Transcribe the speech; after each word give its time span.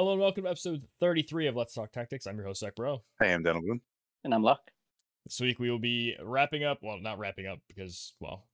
Hello 0.00 0.12
and 0.12 0.20
welcome 0.22 0.44
to 0.44 0.48
episode 0.48 0.82
33 1.00 1.48
of 1.48 1.56
Let's 1.56 1.74
Talk 1.74 1.92
Tactics. 1.92 2.26
I'm 2.26 2.38
your 2.38 2.46
host, 2.46 2.60
Zach 2.60 2.74
Bro. 2.74 3.02
Hey, 3.20 3.34
I'm 3.34 3.42
Daniel 3.42 3.60
Boone. 3.62 3.82
And 4.24 4.32
I'm 4.32 4.42
Luck. 4.42 4.70
This 5.26 5.38
week 5.40 5.58
we 5.58 5.70
will 5.70 5.78
be 5.78 6.16
wrapping 6.22 6.64
up, 6.64 6.78
well, 6.80 6.98
not 6.98 7.18
wrapping 7.18 7.46
up 7.46 7.58
because, 7.68 8.14
well, 8.18 8.46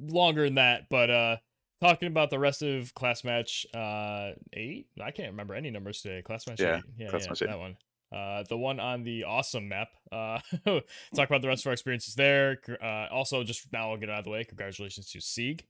longer 0.00 0.44
than 0.44 0.54
that, 0.54 0.82
but 0.90 1.10
uh 1.10 1.36
talking 1.80 2.06
about 2.06 2.30
the 2.30 2.38
rest 2.38 2.62
of 2.62 2.94
class 2.94 3.24
match 3.24 3.66
uh 3.74 4.30
eight. 4.52 4.86
I 5.02 5.10
can't 5.10 5.32
remember 5.32 5.54
any 5.56 5.72
numbers 5.72 6.02
today. 6.02 6.22
Class 6.22 6.46
match 6.46 6.60
Yeah, 6.60 6.76
eight. 6.76 6.82
Yeah, 6.96 7.08
class 7.08 7.24
yeah, 7.24 7.28
match 7.30 7.42
eight. 7.42 7.48
that 7.48 7.58
one. 7.58 7.76
Uh, 8.14 8.44
the 8.48 8.56
one 8.56 8.78
on 8.78 9.02
the 9.02 9.24
awesome 9.24 9.68
map. 9.68 9.88
Uh, 10.12 10.38
talk 11.16 11.28
about 11.28 11.42
the 11.42 11.48
rest 11.48 11.64
of 11.64 11.66
our 11.66 11.72
experiences 11.72 12.14
there. 12.14 12.58
Uh, 12.80 13.08
also, 13.10 13.42
just 13.42 13.66
now 13.72 13.90
I'll 13.90 13.96
get 13.98 14.08
out 14.08 14.20
of 14.20 14.24
the 14.24 14.30
way. 14.30 14.44
Congratulations 14.44 15.10
to 15.10 15.20
Sieg, 15.20 15.66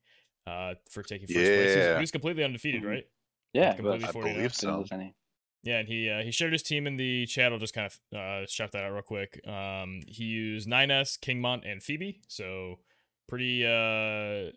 uh, 0.46 0.74
for 0.91 1.02
taking 1.02 1.27
first 1.27 1.36
place. 1.38 1.46
He's- 1.46 1.77
Yeah. 1.78 1.98
He's 2.00 2.10
completely 2.10 2.44
undefeated, 2.44 2.82
Mhm. 2.82 2.88
right? 2.91 3.06
Yeah, 3.52 3.74
completely 3.74 4.06
but 4.06 4.10
I 4.10 4.12
believe 4.12 4.54
didn't 4.54 4.54
so. 4.54 4.84
Yeah, 5.62 5.78
and 5.80 5.88
he 5.88 6.08
uh, 6.08 6.22
he 6.22 6.30
shared 6.30 6.52
his 6.52 6.62
team 6.62 6.86
in 6.86 6.96
the 6.96 7.26
chat. 7.26 7.52
I'll 7.52 7.58
just 7.58 7.74
kind 7.74 7.90
of 8.12 8.18
uh, 8.18 8.46
shout 8.46 8.72
that 8.72 8.84
out 8.84 8.92
real 8.92 9.02
quick. 9.02 9.40
Um, 9.46 10.00
he 10.06 10.24
used 10.24 10.68
9S, 10.68 11.18
Kingmont, 11.18 11.70
and 11.70 11.82
Phoebe. 11.82 12.22
So 12.28 12.76
pretty 13.28 13.66
uh 13.66 14.50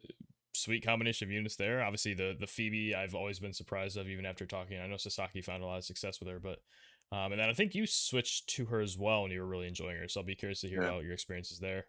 sweet 0.54 0.86
combination 0.86 1.28
of 1.28 1.32
units 1.32 1.56
there. 1.56 1.84
Obviously, 1.84 2.14
the 2.14 2.36
the 2.40 2.48
Phoebe 2.48 2.96
I've 2.96 3.16
always 3.16 3.40
been 3.40 3.54
surprised 3.54 3.98
of, 3.98 4.08
even 4.08 4.26
after 4.26 4.46
talking. 4.46 4.80
I 4.80 4.88
know 4.88 4.98
Sasaki 4.98 5.42
found 5.42 5.64
a 5.64 5.66
lot 5.66 5.80
of 5.80 5.86
success 5.86 6.20
with 6.20 6.30
her, 6.30 6.40
but 6.40 6.60
um, 7.12 7.32
and 7.34 7.42
then 7.42 7.50
I 7.50 7.54
think 7.54 7.76
you 7.76 7.88
switched 7.88 8.48
to 8.52 8.66
her 8.68 8.80
as 8.80 8.98
well, 8.98 9.24
and 9.24 9.34
you 9.34 9.42
were 9.42 9.48
really 9.48 9.68
enjoying 9.68 9.98
her. 9.98 10.08
So 10.08 10.22
I'll 10.22 10.26
be 10.26 10.36
curious 10.36 10.62
to 10.62 10.70
hear 10.70 10.82
Yeah. 10.82 10.90
about 10.90 11.04
your 11.04 11.14
experiences 11.14 11.60
there. 11.60 11.88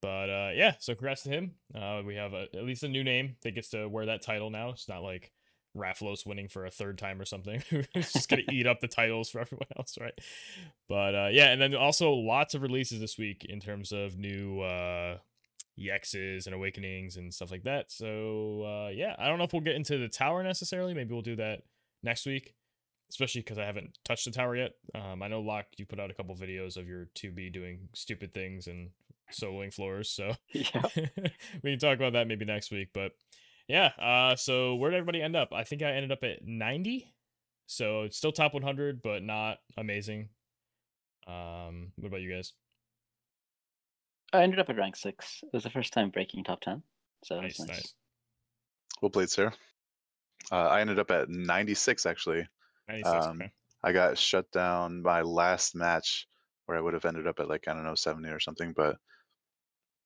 But 0.00 0.30
uh, 0.30 0.50
yeah, 0.54 0.74
so 0.80 0.94
congrats 0.94 1.22
to 1.22 1.30
him. 1.30 1.54
Uh, 1.74 2.02
we 2.04 2.16
have 2.16 2.32
a, 2.32 2.48
at 2.54 2.64
least 2.64 2.82
a 2.82 2.88
new 2.88 3.04
name 3.04 3.36
that 3.42 3.52
gets 3.54 3.68
to 3.70 3.88
wear 3.88 4.06
that 4.06 4.22
title 4.22 4.50
now. 4.50 4.70
It's 4.70 4.88
not 4.88 5.02
like 5.02 5.32
Rafalos 5.76 6.26
winning 6.26 6.48
for 6.48 6.66
a 6.66 6.70
third 6.70 6.98
time 6.98 7.20
or 7.20 7.24
something. 7.24 7.62
it's 7.94 8.12
just 8.12 8.28
gonna 8.28 8.42
eat 8.50 8.66
up 8.66 8.80
the 8.80 8.88
titles 8.88 9.30
for 9.30 9.40
everyone 9.40 9.66
else, 9.78 9.96
right? 10.00 10.18
But 10.88 11.14
uh, 11.14 11.28
yeah, 11.32 11.50
and 11.52 11.60
then 11.60 11.74
also 11.74 12.12
lots 12.12 12.54
of 12.54 12.62
releases 12.62 13.00
this 13.00 13.16
week 13.18 13.44
in 13.48 13.60
terms 13.60 13.92
of 13.92 14.18
new 14.18 14.60
uh, 14.60 15.18
EXs 15.78 16.46
and 16.46 16.54
awakenings 16.54 17.16
and 17.16 17.32
stuff 17.32 17.50
like 17.50 17.62
that. 17.64 17.90
So 17.90 18.62
uh, 18.64 18.90
yeah, 18.90 19.16
I 19.18 19.28
don't 19.28 19.38
know 19.38 19.44
if 19.44 19.52
we'll 19.52 19.62
get 19.62 19.76
into 19.76 19.98
the 19.98 20.08
tower 20.08 20.42
necessarily. 20.42 20.94
Maybe 20.94 21.12
we'll 21.12 21.22
do 21.22 21.36
that 21.36 21.62
next 22.02 22.26
week, 22.26 22.54
especially 23.10 23.40
because 23.40 23.58
I 23.58 23.64
haven't 23.64 23.98
touched 24.04 24.26
the 24.26 24.30
tower 24.32 24.54
yet. 24.56 24.72
Um, 24.94 25.22
I 25.22 25.28
know 25.28 25.40
Locke, 25.40 25.66
you 25.78 25.86
put 25.86 26.00
out 26.00 26.10
a 26.10 26.14
couple 26.14 26.36
videos 26.36 26.76
of 26.76 26.86
your 26.86 27.06
2B 27.14 27.52
doing 27.52 27.88
stupid 27.94 28.34
things 28.34 28.66
and 28.66 28.90
soloing 29.32 29.72
floors, 29.72 30.10
so 30.10 30.32
Yeah. 30.52 30.82
we 31.62 31.70
can 31.70 31.78
talk 31.78 31.96
about 31.96 32.12
that 32.12 32.28
maybe 32.28 32.44
next 32.44 32.70
week. 32.70 32.88
But 32.92 33.12
yeah, 33.72 33.86
uh, 33.98 34.36
so 34.36 34.74
where 34.74 34.90
did 34.90 34.98
everybody 34.98 35.22
end 35.22 35.34
up? 35.34 35.48
I 35.54 35.64
think 35.64 35.82
I 35.82 35.92
ended 35.92 36.12
up 36.12 36.22
at 36.22 36.46
90. 36.46 37.10
So 37.66 38.02
it's 38.02 38.18
still 38.18 38.32
top 38.32 38.52
100, 38.52 39.00
but 39.00 39.22
not 39.22 39.58
amazing. 39.78 40.28
Um, 41.26 41.92
what 41.96 42.08
about 42.08 42.20
you 42.20 42.34
guys? 42.34 42.52
I 44.34 44.42
ended 44.42 44.60
up 44.60 44.68
at 44.68 44.76
rank 44.76 44.96
six. 44.96 45.40
It 45.42 45.54
was 45.54 45.62
the 45.62 45.70
first 45.70 45.94
time 45.94 46.10
breaking 46.10 46.44
top 46.44 46.60
ten. 46.60 46.82
So 47.24 47.40
Nice, 47.40 47.56
that's 47.56 47.68
nice. 47.68 47.76
nice. 47.78 47.94
Well 49.00 49.10
played, 49.10 49.30
sir. 49.30 49.50
Uh, 50.50 50.66
I 50.66 50.82
ended 50.82 50.98
up 50.98 51.10
at 51.10 51.30
96 51.30 52.04
actually. 52.04 52.46
96. 52.88 53.26
Um, 53.26 53.36
okay. 53.36 53.52
I 53.84 53.92
got 53.92 54.18
shut 54.18 54.50
down 54.52 55.02
my 55.02 55.22
last 55.22 55.74
match 55.74 56.28
where 56.66 56.76
I 56.76 56.80
would 56.82 56.92
have 56.92 57.06
ended 57.06 57.26
up 57.26 57.40
at 57.40 57.48
like 57.48 57.68
I 57.68 57.72
don't 57.72 57.84
know 57.84 57.94
70 57.94 58.28
or 58.28 58.40
something, 58.40 58.74
but 58.76 58.96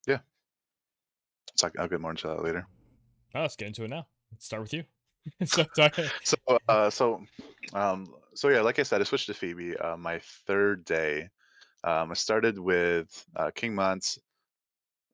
yeah. 0.06 0.18
So 1.56 1.68
I'll 1.80 1.88
get 1.88 2.00
more 2.00 2.12
into 2.12 2.28
that 2.28 2.44
later. 2.44 2.66
Oh, 3.34 3.42
let's 3.42 3.56
get 3.56 3.68
into 3.68 3.84
it 3.84 3.88
now. 3.88 4.06
Let's 4.32 4.46
start 4.46 4.62
with 4.62 4.74
you. 4.74 4.84
so, 5.44 5.64
So 6.24 6.36
uh 6.68 6.90
so 6.90 7.22
um 7.72 8.14
so 8.34 8.48
yeah, 8.48 8.60
like 8.60 8.78
I 8.78 8.84
said, 8.84 9.00
I 9.00 9.04
switched 9.04 9.26
to 9.26 9.34
Phoebe 9.34 9.76
uh, 9.76 9.96
my 9.96 10.20
third 10.46 10.84
day. 10.84 11.28
Um 11.84 12.10
I 12.10 12.14
started 12.14 12.58
with 12.58 13.08
uh 13.34 13.50
King 13.54 13.74
Mont, 13.74 14.18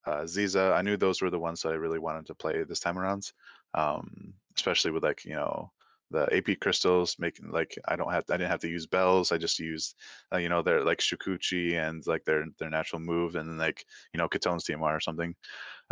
uh 0.07 0.23
Ziza. 0.23 0.73
I 0.75 0.83
knew 0.83 0.97
those 0.97 1.23
were 1.23 1.31
the 1.31 1.39
ones 1.39 1.63
that 1.63 1.71
I 1.71 1.77
really 1.77 1.99
wanted 1.99 2.27
to 2.27 2.35
play 2.35 2.63
this 2.65 2.81
time 2.81 2.99
around. 2.99 3.33
Um 3.75 4.35
especially 4.57 4.91
with 4.91 5.03
like, 5.03 5.25
you 5.25 5.35
know, 5.35 5.73
the 6.13 6.29
AP 6.37 6.61
crystals 6.61 7.17
making 7.19 7.51
like 7.51 7.77
I 7.89 7.97
don't 7.97 8.13
have 8.13 8.25
I 8.31 8.37
didn't 8.37 8.51
have 8.51 8.61
to 8.61 8.69
use 8.69 8.87
bells. 8.87 9.33
I 9.33 9.39
just 9.39 9.59
used 9.59 9.97
uh, 10.33 10.37
you 10.37 10.49
know 10.49 10.63
their 10.63 10.85
like 10.85 10.99
Shukuchi 10.99 11.75
and 11.75 12.07
like 12.07 12.25
their 12.25 12.45
their 12.59 12.71
natural 12.71 13.01
move 13.01 13.35
and 13.35 13.59
like 13.59 13.85
you 14.13 14.19
know 14.19 14.29
Katone's 14.29 14.65
TMR 14.65 14.95
or 14.97 15.01
something. 15.01 15.35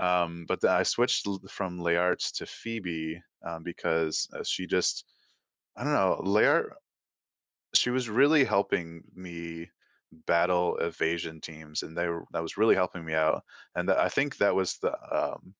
Um, 0.01 0.47
but 0.49 0.65
I 0.65 0.83
switched 0.83 1.27
from 1.49 1.79
Layarts 1.79 2.33
to 2.33 2.47
Phoebe 2.47 3.23
um, 3.47 3.63
because 3.63 4.29
uh, 4.35 4.43
she 4.43 4.67
just 4.67 5.05
I 5.77 5.85
don't 5.85 5.93
know 5.93 6.21
Layart. 6.25 6.71
She 7.75 7.91
was 7.91 8.09
really 8.09 8.45
helping 8.45 9.03
me 9.15 9.71
battle 10.27 10.77
evasion 10.79 11.41
teams, 11.41 11.83
and 11.83 11.97
they 11.97 12.09
were, 12.09 12.25
that 12.33 12.43
was 12.43 12.57
really 12.57 12.75
helping 12.75 13.05
me 13.05 13.15
out. 13.15 13.43
And 13.77 13.91
I 13.91 14.09
think 14.09 14.37
that 14.39 14.55
was 14.55 14.79
the 14.79 14.93
um, 15.15 15.55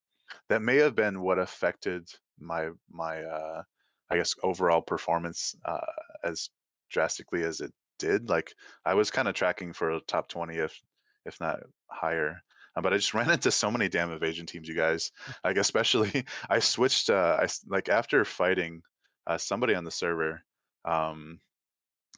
that 0.49 0.63
may 0.63 0.77
have 0.77 0.95
been 0.95 1.21
what 1.21 1.39
affected 1.39 2.09
my 2.39 2.71
my 2.91 3.23
uh, 3.23 3.63
I 4.11 4.17
guess 4.17 4.35
overall 4.43 4.83
performance 4.83 5.55
uh, 5.65 5.81
as 6.25 6.51
drastically 6.91 7.45
as 7.45 7.61
it 7.61 7.73
did. 7.99 8.29
Like 8.29 8.55
I 8.85 8.95
was 8.95 9.11
kind 9.11 9.29
of 9.29 9.35
tracking 9.35 9.73
for 9.73 9.91
a 9.91 10.01
top 10.01 10.29
twenty, 10.29 10.57
if 10.57 10.81
if 11.27 11.39
not 11.41 11.61
higher. 11.89 12.43
Uh, 12.77 12.81
but 12.81 12.93
I 12.93 12.97
just 12.97 13.15
ran 13.15 13.31
into 13.31 13.51
so 13.51 13.71
many 13.71 13.89
damn 13.89 14.13
evasion 14.13 14.47
teams, 14.47 14.69
you 14.69 14.75
guys. 14.75 15.13
Like 15.45 15.57
especially, 15.57 16.25
I 16.51 16.59
switched. 16.59 17.11
Uh, 17.11 17.39
I 17.41 17.49
like 17.69 17.89
after 17.89 18.25
fighting 18.25 18.83
uh, 19.27 19.39
somebody 19.39 19.75
on 19.75 19.85
the 19.85 19.91
server. 19.91 20.43
Um, 20.85 21.41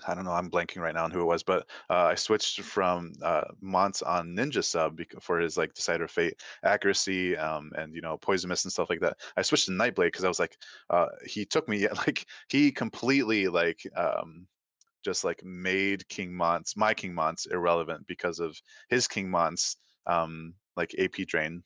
I 0.07 0.15
don't 0.15 0.25
know. 0.25 0.33
I'm 0.33 0.51
blanking 0.51 0.79
right 0.81 0.95
now 0.95 1.05
on 1.05 1.11
who 1.11 1.21
it 1.21 1.27
was, 1.27 1.43
but 1.43 1.69
uh, 1.89 2.07
I 2.07 2.15
switched 2.15 2.61
from 2.63 3.13
uh, 3.23 3.45
Mont 3.61 4.03
on 4.05 4.35
Ninja 4.35 4.65
Sub 4.65 4.99
for 5.21 5.39
his 5.39 5.57
like 5.57 5.75
Decider 5.75 6.05
of 6.05 6.11
Fate 6.11 6.43
accuracy, 6.65 7.37
um, 7.37 7.71
and 7.77 7.95
you 7.95 8.01
know 8.01 8.17
Poisonous 8.19 8.65
and 8.65 8.73
stuff 8.73 8.91
like 8.91 9.01
that. 9.01 9.17
I 9.37 9.43
switched 9.43 9.67
to 9.67 9.73
Nightblade 9.73 10.07
because 10.07 10.25
I 10.25 10.29
was 10.29 10.41
like, 10.41 10.57
uh, 10.91 11.07
he 11.25 11.45
took 11.45 11.69
me 11.69 11.87
like 11.89 12.27
he 12.49 12.73
completely 12.73 13.49
like 13.49 13.81
um, 13.97 14.47
just 15.05 15.25
like 15.25 15.45
made 15.45 16.09
King 16.09 16.33
Mont's 16.33 16.77
my 16.77 16.95
King 16.95 17.15
Mont's 17.15 17.47
irrelevant 17.47 18.07
because 18.07 18.41
of 18.41 18.61
his 18.89 19.07
King 19.07 19.31
Mont's 19.31 19.77
um, 20.07 20.55
like 20.77 20.95
AP 20.99 21.27
drain 21.27 21.63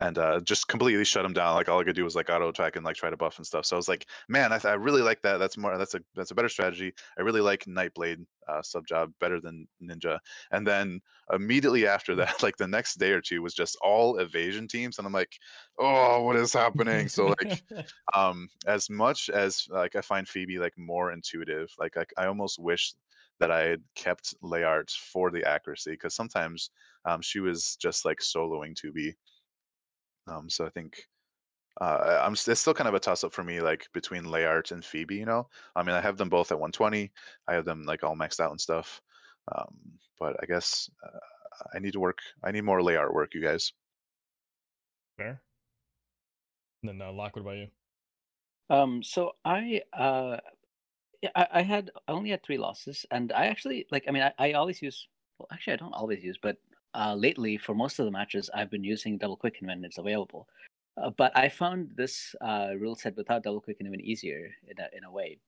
and 0.00 0.18
uh, 0.18 0.40
just 0.40 0.68
completely 0.68 1.04
shut 1.04 1.24
him 1.24 1.32
down. 1.32 1.54
Like 1.54 1.68
all 1.68 1.80
I 1.80 1.84
could 1.84 1.96
do 1.96 2.04
was 2.04 2.16
like 2.16 2.30
auto 2.30 2.48
attack 2.48 2.76
and 2.76 2.84
like 2.84 2.96
try 2.96 3.10
to 3.10 3.16
buff 3.16 3.38
and 3.38 3.46
stuff. 3.46 3.66
So 3.66 3.76
I 3.76 3.78
was 3.78 3.88
like, 3.88 4.06
man, 4.28 4.52
I, 4.52 4.58
th- 4.58 4.70
I 4.70 4.74
really 4.74 5.02
like 5.02 5.22
that. 5.22 5.38
That's 5.38 5.56
more. 5.56 5.76
That's 5.78 5.94
a 5.94 6.00
that's 6.14 6.30
a 6.30 6.34
better 6.34 6.48
strategy. 6.48 6.92
I 7.18 7.22
really 7.22 7.40
like 7.40 7.64
Nightblade 7.64 8.24
uh, 8.48 8.62
sub 8.62 8.86
job 8.86 9.12
better 9.20 9.40
than 9.40 9.66
Ninja. 9.82 10.18
And 10.50 10.66
then 10.66 11.00
immediately 11.32 11.86
after 11.86 12.14
that, 12.16 12.42
like 12.42 12.56
the 12.56 12.68
next 12.68 12.98
day 12.98 13.12
or 13.12 13.20
two 13.20 13.42
was 13.42 13.54
just 13.54 13.76
all 13.82 14.18
evasion 14.18 14.68
teams, 14.68 14.98
and 14.98 15.06
I'm 15.06 15.12
like, 15.12 15.38
oh, 15.78 16.22
what 16.22 16.36
is 16.36 16.52
happening? 16.52 17.08
So 17.08 17.34
like 17.40 17.62
um 18.14 18.48
as 18.66 18.90
much 18.90 19.30
as 19.30 19.66
like 19.70 19.96
i 19.96 20.00
find 20.00 20.28
phoebe 20.28 20.58
like 20.58 20.76
more 20.76 21.12
intuitive 21.12 21.68
like 21.78 21.96
i, 21.96 22.04
I 22.18 22.26
almost 22.26 22.58
wish 22.58 22.94
that 23.40 23.50
i 23.50 23.60
had 23.62 23.82
kept 23.94 24.34
layart 24.42 24.90
for 24.90 25.30
the 25.30 25.44
accuracy 25.44 25.92
because 25.92 26.14
sometimes 26.14 26.70
um 27.04 27.20
she 27.20 27.40
was 27.40 27.76
just 27.80 28.04
like 28.04 28.18
soloing 28.18 28.74
to 28.74 28.92
be 28.92 29.14
um 30.28 30.48
so 30.48 30.64
i 30.64 30.70
think 30.70 31.02
uh 31.80 32.20
i'm 32.22 32.32
it's 32.34 32.60
still 32.60 32.74
kind 32.74 32.88
of 32.88 32.94
a 32.94 33.00
toss 33.00 33.24
up 33.24 33.32
for 33.32 33.44
me 33.44 33.60
like 33.60 33.86
between 33.92 34.24
layart 34.24 34.70
and 34.70 34.84
phoebe 34.84 35.16
you 35.16 35.26
know 35.26 35.48
i 35.76 35.82
mean 35.82 35.94
i 35.94 36.00
have 36.00 36.16
them 36.16 36.28
both 36.28 36.52
at 36.52 36.58
120 36.58 37.10
i 37.48 37.54
have 37.54 37.64
them 37.64 37.82
like 37.84 38.04
all 38.04 38.16
maxed 38.16 38.40
out 38.40 38.50
and 38.50 38.60
stuff 38.60 39.00
um 39.56 39.74
but 40.18 40.36
i 40.42 40.46
guess 40.46 40.88
uh, 41.04 41.18
i 41.74 41.78
need 41.78 41.92
to 41.92 42.00
work 42.00 42.18
i 42.44 42.52
need 42.52 42.62
more 42.64 42.80
layart 42.80 43.12
work 43.12 43.34
you 43.34 43.42
guys 43.42 43.72
Fair. 45.16 45.40
And 46.82 47.00
then 47.00 47.06
uh, 47.06 47.12
Locke, 47.12 47.36
what 47.36 47.42
about 47.42 47.56
you? 47.56 47.68
Um, 48.70 49.02
so 49.02 49.32
I 49.44 49.82
uh, 49.92 50.38
yeah, 51.24 51.30
I, 51.34 51.46
I 51.60 51.62
had 51.62 51.90
I 52.06 52.12
only 52.12 52.30
had 52.30 52.42
three 52.42 52.58
losses, 52.58 53.06
and 53.10 53.32
I 53.32 53.46
actually 53.46 53.86
like. 53.90 54.04
I 54.06 54.10
mean, 54.10 54.22
I, 54.22 54.32
I 54.38 54.52
always 54.52 54.82
use. 54.82 55.08
Well, 55.38 55.48
actually, 55.52 55.72
I 55.72 55.76
don't 55.76 55.94
always 55.94 56.22
use, 56.22 56.38
but 56.40 56.58
uh, 56.94 57.14
lately 57.14 57.56
for 57.56 57.74
most 57.74 57.98
of 57.98 58.04
the 58.04 58.10
matches, 58.10 58.50
I've 58.54 58.70
been 58.70 58.84
using 58.84 59.16
double 59.16 59.36
quicken 59.36 59.66
when 59.68 59.84
it's 59.84 59.98
available. 59.98 60.46
Uh, 61.02 61.10
but 61.16 61.36
I 61.36 61.48
found 61.48 61.90
this 61.96 62.34
uh, 62.40 62.72
rule 62.78 62.94
set 62.94 63.16
without 63.16 63.42
double 63.42 63.60
quicken 63.60 63.86
even 63.86 64.00
easier 64.02 64.50
in 64.68 64.78
a, 64.78 64.96
in 64.96 65.04
a 65.04 65.10
way, 65.10 65.38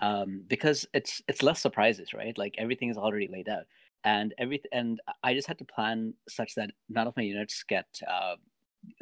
um, 0.00 0.42
because 0.48 0.86
it's 0.94 1.22
it's 1.28 1.42
less 1.42 1.60
surprises, 1.60 2.14
right? 2.14 2.36
Like 2.38 2.54
everything 2.56 2.88
is 2.88 2.96
already 2.96 3.28
laid 3.28 3.50
out, 3.50 3.66
and 4.04 4.32
every 4.38 4.62
and 4.72 5.00
I 5.22 5.34
just 5.34 5.48
had 5.48 5.58
to 5.58 5.64
plan 5.64 6.14
such 6.30 6.54
that 6.54 6.70
none 6.88 7.06
of 7.06 7.16
my 7.16 7.22
units 7.24 7.62
get 7.62 7.86
uh, 8.10 8.36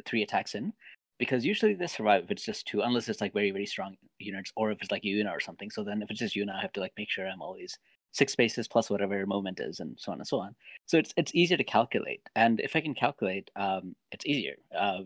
three 0.05 0.21
attacks 0.21 0.53
in, 0.53 0.73
because 1.17 1.45
usually 1.45 1.73
they 1.73 1.87
survive 1.87 2.23
if 2.25 2.31
it's 2.31 2.45
just 2.45 2.67
two, 2.67 2.81
unless 2.81 3.09
it's 3.09 3.21
like 3.21 3.33
very 3.33 3.51
very 3.51 3.65
strong 3.65 3.95
units, 4.19 4.51
or 4.55 4.71
if 4.71 4.81
it's 4.81 4.91
like 4.91 5.03
Yuna 5.03 5.31
or 5.31 5.39
something. 5.39 5.71
So 5.71 5.83
then 5.83 6.01
if 6.01 6.09
it's 6.11 6.19
just 6.19 6.35
Yuna, 6.35 6.55
I 6.55 6.61
have 6.61 6.73
to 6.73 6.79
like 6.81 6.93
make 6.97 7.09
sure 7.09 7.27
I'm 7.27 7.41
always 7.41 7.77
six 8.11 8.31
spaces 8.33 8.67
plus 8.67 8.89
whatever 8.89 9.25
moment 9.25 9.59
is, 9.59 9.79
and 9.79 9.97
so 9.99 10.11
on 10.11 10.19
and 10.19 10.27
so 10.27 10.39
on. 10.39 10.55
So 10.85 10.97
it's 10.97 11.13
it's 11.17 11.35
easier 11.35 11.57
to 11.57 11.63
calculate, 11.63 12.21
and 12.35 12.59
if 12.59 12.75
I 12.75 12.81
can 12.81 12.93
calculate, 12.93 13.51
um, 13.55 13.95
it's 14.11 14.25
easier. 14.25 14.55
Uh, 14.77 15.01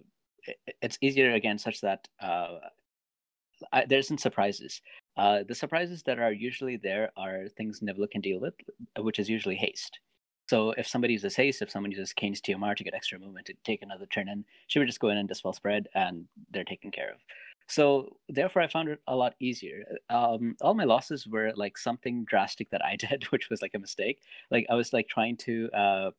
it, 0.46 0.58
it's 0.82 0.98
easier 1.02 1.34
again, 1.34 1.58
such 1.58 1.82
that 1.82 2.08
uh, 2.22 2.60
I, 3.74 3.86
there 3.86 4.00
isn't 4.00 4.22
surprises. 4.22 4.82
uh, 5.18 5.44
the 5.48 5.56
surprises 5.56 6.02
that 6.04 6.18
are 6.20 6.32
usually 6.32 6.78
there 6.78 7.12
are 7.18 7.50
things 7.50 7.82
Nivlu 7.82 8.10
can 8.10 8.22
deal 8.22 8.40
with, 8.40 8.54
which 9.00 9.20
is 9.20 9.30
usually 9.30 9.56
haste. 9.56 10.00
So 10.50 10.72
if 10.80 10.88
somebody 10.88 11.14
uses 11.14 11.36
haste, 11.36 11.62
if 11.62 11.70
someone 11.70 11.92
uses 11.92 12.12
Kane's 12.12 12.42
TMR 12.42 12.76
to 12.76 12.84
get 12.84 12.96
extra 12.96 13.20
movement 13.20 13.46
to 13.46 13.54
take 13.64 13.84
another 13.84 14.08
turn 14.08 14.28
in, 14.28 14.44
she 14.66 14.80
would 14.80 14.88
just 14.88 15.00
go 15.00 15.10
in 15.10 15.18
and 15.20 15.30
dispel 15.30 15.54
spread, 15.54 15.88
and 15.94 16.26
they're 16.50 16.64
taken 16.64 16.90
care 16.90 17.12
of. 17.12 17.18
So 17.68 18.18
therefore, 18.30 18.64
I 18.64 18.68
found 18.68 18.90
it 18.90 19.00
a 19.06 19.16
lot 19.16 19.36
easier. 19.40 19.84
Um, 20.10 20.56
all 20.62 20.74
my 20.74 20.86
losses 20.86 21.28
were 21.28 21.54
like 21.56 21.78
something 21.78 22.26
drastic 22.26 22.72
that 22.72 22.84
I 22.84 22.96
did, 23.06 23.26
which 23.26 23.52
was 23.52 23.62
like 23.62 23.76
a 23.76 23.80
mistake. 23.80 24.24
Like 24.50 24.66
I 24.72 24.74
was 24.74 24.92
like 24.92 25.08
trying 25.08 25.38
to 25.38 25.70
uh, 25.72 26.12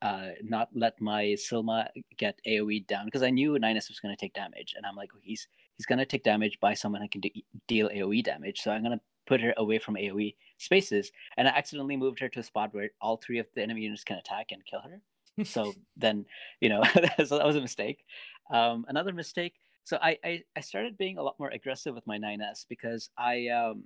uh, 0.00 0.28
not 0.42 0.70
let 0.74 0.98
my 0.98 1.36
Silma 1.36 1.88
get 2.16 2.40
AOE 2.46 2.86
down 2.86 3.04
because 3.04 3.22
I 3.22 3.28
knew 3.28 3.58
9S 3.58 3.90
was 3.90 4.00
going 4.00 4.16
to 4.16 4.18
take 4.18 4.32
damage, 4.32 4.72
and 4.74 4.86
I'm 4.86 4.96
like, 4.96 5.10
he's 5.20 5.48
he's 5.76 5.84
going 5.84 5.98
to 5.98 6.06
take 6.06 6.24
damage 6.24 6.58
by 6.60 6.72
someone 6.72 7.02
who 7.02 7.08
can 7.08 7.20
de- 7.20 7.44
deal 7.68 7.90
AOE 7.90 8.24
damage, 8.24 8.62
so 8.62 8.70
I'm 8.70 8.82
going 8.82 8.98
to 8.98 9.04
put 9.26 9.40
her 9.40 9.54
away 9.56 9.78
from 9.78 9.94
AOE 9.94 10.34
spaces, 10.58 11.12
and 11.36 11.48
I 11.48 11.52
accidentally 11.52 11.96
moved 11.96 12.20
her 12.20 12.28
to 12.28 12.40
a 12.40 12.42
spot 12.42 12.74
where 12.74 12.90
all 13.00 13.16
three 13.16 13.38
of 13.38 13.46
the 13.54 13.62
enemy 13.62 13.82
units 13.82 14.04
can 14.04 14.18
attack 14.18 14.52
and 14.52 14.64
kill 14.64 14.80
her. 14.80 15.00
so 15.44 15.74
then, 15.96 16.24
you 16.60 16.68
know, 16.68 16.82
that 16.94 17.18
was 17.18 17.56
a 17.56 17.60
mistake. 17.60 18.04
Um, 18.50 18.84
another 18.88 19.12
mistake 19.12 19.54
so 19.86 19.98
I, 20.02 20.18
I, 20.24 20.42
I 20.56 20.60
started 20.60 20.98
being 20.98 21.16
a 21.16 21.22
lot 21.22 21.38
more 21.38 21.50
aggressive 21.50 21.94
with 21.94 22.06
my 22.08 22.18
9s 22.18 22.66
because 22.68 23.08
I 23.16 23.48
um 23.48 23.84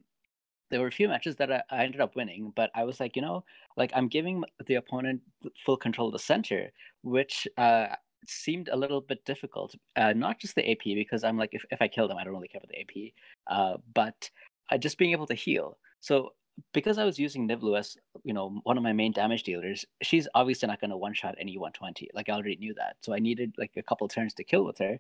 there 0.70 0.81
were 0.81 0.87
a 0.87 0.92
few 0.92 1.08
matches 1.08 1.37
that 1.37 1.52
I, 1.52 1.62
I 1.69 1.84
ended 1.84 2.00
up 2.00 2.14
winning, 2.14 2.52
but 2.54 2.70
I 2.76 2.84
was 2.84 3.00
like, 3.00 3.16
you 3.16 3.22
know, 3.22 3.44
like 3.76 3.90
I'm 3.94 4.08
giving 4.08 4.42
the 4.66 4.76
opponent 4.76 5.20
full 5.66 5.76
control 5.76 6.08
of 6.08 6.12
the 6.12 6.19
center, 6.19 6.70
which 7.02 7.46
uh 7.58 7.88
seemed 8.26 8.69
a 8.69 8.76
little 8.76 9.00
bit 9.02 9.25
difficult. 9.26 9.75
Uh, 9.96 10.14
not 10.14 10.38
just 10.38 10.54
the 10.54 10.70
AP 10.70 10.84
because 10.84 11.22
I'm 11.22 11.37
like, 11.37 11.50
if, 11.52 11.64
if 11.70 11.82
I 11.82 11.88
kill 11.88 12.08
them, 12.08 12.19
I 12.19 12.25
don't 12.25 12.34
really 12.34 12.48
care 12.48 12.60
about 12.62 12.70
the 12.70 12.81
AP, 12.81 13.12
uh, 13.50 13.76
but 13.94 14.31
uh, 14.70 14.78
just 14.78 14.99
being 14.99 15.12
able 15.12 15.26
to 15.26 15.34
heal. 15.34 15.78
So 16.00 16.32
because 16.72 16.99
I 16.99 17.05
was 17.05 17.19
using 17.19 17.49
Nivlu 17.49 17.78
as 17.78 17.96
you 18.25 18.34
know 18.34 18.61
one 18.64 18.76
of 18.76 18.82
my 18.82 18.93
main 18.93 19.12
damage 19.12 19.43
dealers, 19.43 19.84
she's 20.02 20.28
obviously 20.34 20.69
not 20.69 20.81
going 20.81 20.90
to 20.90 20.96
one 20.96 21.14
shot 21.14 21.34
any 21.38 21.56
120. 21.56 22.11
Like 22.14 22.28
I 22.28 22.32
already 22.32 22.56
knew 22.56 22.75
that, 22.75 22.96
so 23.00 23.12
I 23.14 23.19
needed 23.19 23.55
like 23.58 23.72
a 23.76 23.82
couple 23.82 24.08
turns 24.08 24.34
to 24.34 24.44
kill 24.44 24.64
with 24.64 24.78
her. 24.78 24.99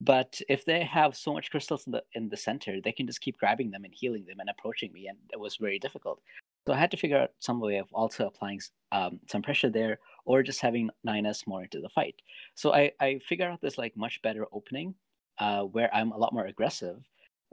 But 0.00 0.40
if 0.48 0.64
they 0.64 0.82
have 0.84 1.14
so 1.14 1.32
much 1.32 1.50
crystals 1.50 1.86
in 1.86 1.92
the 1.92 2.02
in 2.14 2.28
the 2.28 2.36
center, 2.36 2.80
they 2.80 2.92
can 2.92 3.06
just 3.06 3.20
keep 3.20 3.38
grabbing 3.38 3.70
them 3.70 3.84
and 3.84 3.92
healing 3.94 4.24
them 4.26 4.40
and 4.40 4.48
approaching 4.48 4.92
me, 4.92 5.08
and 5.08 5.18
it 5.32 5.38
was 5.38 5.56
very 5.56 5.78
difficult. 5.78 6.20
So 6.66 6.74
I 6.74 6.78
had 6.78 6.90
to 6.92 6.96
figure 6.96 7.18
out 7.18 7.32
some 7.38 7.60
way 7.60 7.78
of 7.78 7.88
also 7.92 8.26
applying 8.26 8.60
um, 8.92 9.20
some 9.28 9.42
pressure 9.42 9.70
there, 9.70 9.98
or 10.24 10.42
just 10.42 10.60
having 10.60 10.90
9s 11.06 11.46
more 11.46 11.62
into 11.62 11.80
the 11.80 11.88
fight. 11.88 12.16
So 12.54 12.72
I 12.72 12.92
I 13.00 13.18
figure 13.28 13.48
out 13.48 13.60
this 13.60 13.78
like 13.78 13.96
much 13.96 14.22
better 14.22 14.46
opening, 14.52 14.94
uh, 15.38 15.62
where 15.64 15.94
I'm 15.94 16.12
a 16.12 16.18
lot 16.18 16.32
more 16.32 16.46
aggressive, 16.46 17.02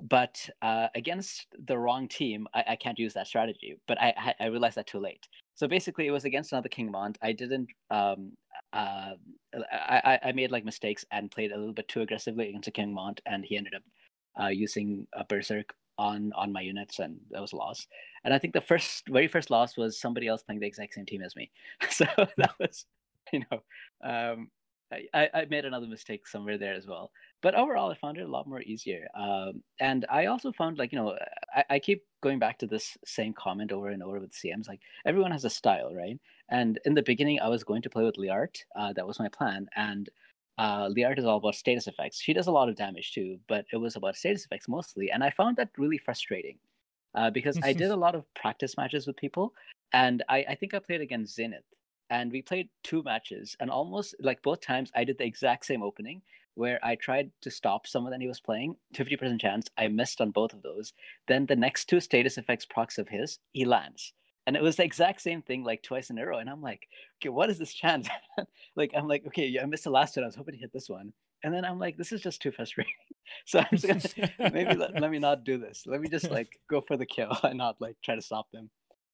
but 0.01 0.49
uh, 0.61 0.87
against 0.95 1.47
the 1.65 1.77
wrong 1.77 2.07
team, 2.07 2.47
I, 2.53 2.63
I 2.69 2.75
can't 2.75 2.99
use 2.99 3.13
that 3.13 3.27
strategy. 3.27 3.77
But 3.87 3.99
I 4.01 4.33
I 4.39 4.45
realized 4.47 4.75
that 4.77 4.87
too 4.87 4.99
late. 4.99 5.27
So 5.55 5.67
basically, 5.67 6.07
it 6.07 6.11
was 6.11 6.25
against 6.25 6.51
another 6.51 6.69
King 6.69 6.91
Mont. 6.91 7.17
I 7.21 7.31
didn't. 7.31 7.69
Um, 7.89 8.33
uh, 8.73 9.13
I 9.71 10.19
I 10.23 10.31
made 10.33 10.51
like 10.51 10.65
mistakes 10.65 11.05
and 11.11 11.31
played 11.31 11.51
a 11.51 11.57
little 11.57 11.73
bit 11.73 11.87
too 11.87 12.01
aggressively 12.01 12.49
against 12.49 12.67
a 12.67 12.71
King 12.71 12.93
Mont, 12.93 13.21
and 13.25 13.43
he 13.43 13.57
ended 13.57 13.73
up 13.75 13.83
uh, 14.39 14.49
using 14.49 15.07
a 15.13 15.25
Berserk 15.25 15.73
on 15.97 16.31
on 16.35 16.53
my 16.53 16.61
units, 16.61 16.99
and 16.99 17.19
that 17.31 17.41
was 17.41 17.53
a 17.53 17.57
loss. 17.57 17.87
And 18.23 18.33
I 18.33 18.39
think 18.39 18.53
the 18.53 18.61
first, 18.61 19.07
very 19.07 19.27
first 19.27 19.49
loss 19.49 19.77
was 19.77 19.99
somebody 19.99 20.27
else 20.27 20.43
playing 20.43 20.59
the 20.59 20.67
exact 20.67 20.93
same 20.93 21.05
team 21.05 21.21
as 21.21 21.35
me. 21.35 21.49
So 21.89 22.05
that 22.17 22.51
was, 22.59 22.85
you 23.31 23.41
know, 23.49 23.63
um, 24.03 24.49
I, 24.91 25.29
I 25.33 25.45
made 25.49 25.65
another 25.65 25.87
mistake 25.87 26.27
somewhere 26.27 26.57
there 26.57 26.73
as 26.73 26.87
well. 26.87 27.11
But 27.41 27.55
overall, 27.55 27.91
I 27.91 27.95
found 27.95 28.17
it 28.17 28.27
a 28.27 28.31
lot 28.31 28.47
more 28.47 28.61
easier. 28.61 29.07
Um, 29.15 29.61
and 29.79 30.05
I 30.09 30.25
also 30.25 30.51
found 30.51 30.77
like, 30.77 30.91
you 30.91 30.97
know, 30.97 31.15
I, 31.55 31.63
I 31.71 31.79
keep 31.79 32.03
going 32.21 32.39
back 32.39 32.57
to 32.59 32.67
this 32.67 32.97
same 33.05 33.33
comment 33.33 33.71
over 33.71 33.89
and 33.89 34.01
over 34.01 34.19
with 34.19 34.33
CMs. 34.33 34.67
Like 34.67 34.81
everyone 35.05 35.31
has 35.31 35.45
a 35.45 35.49
style, 35.49 35.93
right? 35.93 36.19
And 36.49 36.79
in 36.85 36.95
the 36.95 37.03
beginning, 37.03 37.39
I 37.39 37.47
was 37.49 37.63
going 37.63 37.83
to 37.83 37.89
play 37.89 38.03
with 38.03 38.15
Liart. 38.15 38.57
Uh, 38.75 38.91
that 38.93 39.05
was 39.05 39.19
my 39.19 39.29
plan. 39.29 39.67
And 39.75 40.09
uh, 40.57 40.87
Liart 40.87 41.19
is 41.19 41.25
all 41.25 41.37
about 41.37 41.53
status 41.55 41.87
effects. 41.87 42.19
She 42.19 42.33
does 42.33 42.47
a 42.47 42.51
lot 42.51 42.69
of 42.69 42.75
damage 42.75 43.13
too, 43.13 43.37
but 43.47 43.65
it 43.71 43.77
was 43.77 43.95
about 43.95 44.15
status 44.15 44.45
effects 44.45 44.67
mostly. 44.67 45.11
And 45.11 45.23
I 45.23 45.29
found 45.29 45.57
that 45.57 45.69
really 45.77 45.99
frustrating 45.99 46.57
uh, 47.13 47.29
because 47.29 47.59
I 47.63 47.71
did 47.71 47.91
a 47.91 47.95
lot 48.05 48.15
of 48.15 48.25
practice 48.33 48.77
matches 48.77 49.05
with 49.05 49.15
people. 49.15 49.53
And 49.93 50.23
I, 50.27 50.43
I 50.49 50.55
think 50.55 50.73
I 50.73 50.79
played 50.79 51.01
against 51.01 51.35
Zenith 51.35 51.63
and 52.09 52.31
we 52.31 52.41
played 52.41 52.69
two 52.83 53.03
matches 53.03 53.55
and 53.59 53.69
almost 53.69 54.15
like 54.19 54.41
both 54.41 54.61
times 54.61 54.91
i 54.95 55.03
did 55.03 55.17
the 55.17 55.25
exact 55.25 55.65
same 55.65 55.83
opening 55.83 56.21
where 56.57 56.79
i 56.83 56.95
tried 56.95 57.31
to 57.41 57.51
stop 57.51 57.85
someone 57.85 58.11
that 58.11 58.21
he 58.21 58.27
was 58.27 58.39
playing 58.39 58.75
50% 58.95 59.39
chance 59.39 59.67
i 59.77 59.87
missed 59.87 60.21
on 60.21 60.31
both 60.31 60.53
of 60.53 60.61
those. 60.63 60.93
Then 61.27 61.45
the 61.45 61.55
next 61.55 61.85
two 61.85 61.99
status 61.99 62.37
effects 62.37 62.65
procs 62.65 62.97
of 62.97 63.09
his 63.09 63.39
he 63.53 63.65
lands. 63.65 64.13
And 64.45 64.55
it 64.55 64.63
was 64.63 64.77
the 64.77 64.83
exact 64.83 65.21
same 65.21 65.41
thing 65.41 65.63
like 65.63 65.83
twice 65.83 66.09
in 66.09 66.17
a 66.17 66.25
row. 66.25 66.39
And 66.39 66.49
i'm 66.49 66.61
like 66.61 66.87
okay 67.19 67.29
what 67.29 67.49
is 67.49 67.59
this 67.59 67.73
chance? 67.73 68.07
Like 68.75 68.91
i'm 68.95 69.07
like 69.07 69.25
okay 69.27 69.57
i 69.61 69.65
missed 69.65 69.85
the 69.85 69.89
last 69.91 70.15
one. 70.15 70.23
I 70.23 70.27
was 70.27 70.35
hoping 70.35 70.55
to 70.55 70.59
hit 70.59 70.73
this 70.73 70.89
one. 70.89 71.13
And 71.43 71.53
then 71.53 71.65
i'm 71.65 71.79
like 71.79 71.97
this 71.97 72.11
is 72.11 72.21
just 72.21 72.41
too 72.41 72.51
frustrating. 72.51 72.93
So 73.45 73.59
i'm 73.59 73.77
just 73.77 74.15
gonna 74.15 74.31
maybe 74.53 74.73
let, 74.75 74.99
let 75.01 75.11
me 75.11 75.19
not 75.19 75.43
do 75.43 75.57
this. 75.57 75.83
Let 75.85 75.99
me 75.99 76.07
just 76.07 76.31
like 76.31 76.47
go 76.69 76.79
for 76.81 76.95
the 76.95 77.05
kill 77.05 77.37
and 77.43 77.57
not 77.57 77.75
like 77.79 77.97
try 78.01 78.15
to 78.15 78.21
stop 78.21 78.49
them. 78.51 78.69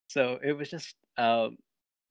So 0.07 0.37
it 0.43 0.53
was 0.53 0.69
just 0.69 0.95
um, 1.17 1.57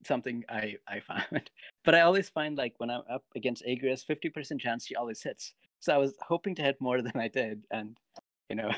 something 0.04 0.44
I 0.48 0.76
I 0.88 1.00
found. 1.00 1.50
But 1.84 1.96
I 1.96 2.02
always 2.02 2.28
find 2.28 2.56
like 2.56 2.74
when 2.78 2.90
I'm 2.90 3.02
up 3.10 3.24
against 3.34 3.64
Agrias, 3.66 4.04
fifty 4.04 4.30
percent 4.30 4.60
chance 4.60 4.86
she 4.86 4.94
always 4.94 5.22
hits. 5.22 5.54
So 5.80 5.92
I 5.92 5.98
was 5.98 6.14
hoping 6.20 6.54
to 6.56 6.62
hit 6.62 6.80
more 6.80 7.02
than 7.06 7.16
I 7.16 7.28
did, 7.28 7.62
and 7.70 7.96
you 8.48 8.56
know, 8.56 8.70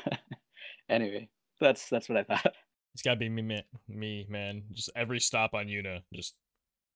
anyway, 0.89 1.29
that's 1.59 1.89
that's 1.89 2.09
what 2.09 2.17
I 2.17 2.23
thought. 2.23 2.53
It's 2.93 3.01
gotta 3.03 3.17
be 3.17 3.29
me, 3.29 3.63
me, 3.87 4.25
man. 4.29 4.63
Just 4.71 4.89
every 4.95 5.19
stop 5.19 5.53
on 5.53 5.67
Yuna, 5.67 6.01
just 6.13 6.35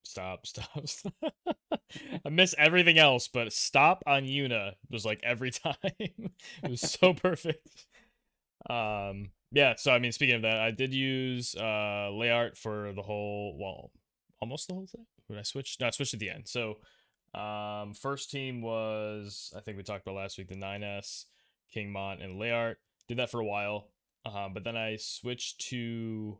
stop, 0.03 0.47
stop, 0.47 0.87
stop. 0.87 1.13
I 2.25 2.29
miss 2.29 2.55
everything 2.57 2.97
else, 2.97 3.27
but 3.27 3.51
stop 3.51 4.03
on 4.07 4.23
Yuna 4.23 4.73
was 4.89 5.05
like 5.05 5.19
every 5.23 5.51
time. 5.51 5.75
it 5.99 6.31
was 6.69 6.81
so 6.81 7.13
perfect. 7.13 7.85
Um, 8.69 9.31
yeah. 9.51 9.75
So 9.77 9.91
I 9.91 9.99
mean, 9.99 10.11
speaking 10.11 10.35
of 10.35 10.41
that, 10.43 10.59
I 10.59 10.71
did 10.71 10.93
use 10.93 11.55
uh 11.55 12.09
Leart 12.11 12.57
for 12.57 12.93
the 12.95 13.01
whole 13.01 13.57
well 13.59 13.91
almost 14.41 14.67
the 14.67 14.73
whole 14.73 14.87
thing. 14.87 15.05
When 15.27 15.39
I 15.39 15.43
switched, 15.43 15.79
no, 15.81 15.87
I 15.87 15.91
switched 15.91 16.13
at 16.13 16.19
the 16.19 16.29
end. 16.29 16.47
So, 16.47 16.77
um, 17.33 17.93
first 17.93 18.31
team 18.31 18.61
was 18.61 19.53
I 19.55 19.59
think 19.59 19.77
we 19.77 19.83
talked 19.83 20.05
about 20.05 20.15
last 20.15 20.37
week 20.37 20.47
the 20.47 20.55
9S, 20.55 21.25
King 21.71 21.91
Mont, 21.91 22.21
and 22.21 22.39
Layart. 22.39 22.75
Did 23.07 23.17
that 23.17 23.31
for 23.31 23.39
a 23.39 23.45
while, 23.45 23.87
um, 24.25 24.53
but 24.53 24.63
then 24.63 24.77
I 24.77 24.97
switched 24.97 25.61
to 25.69 26.37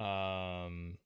um 0.00 0.98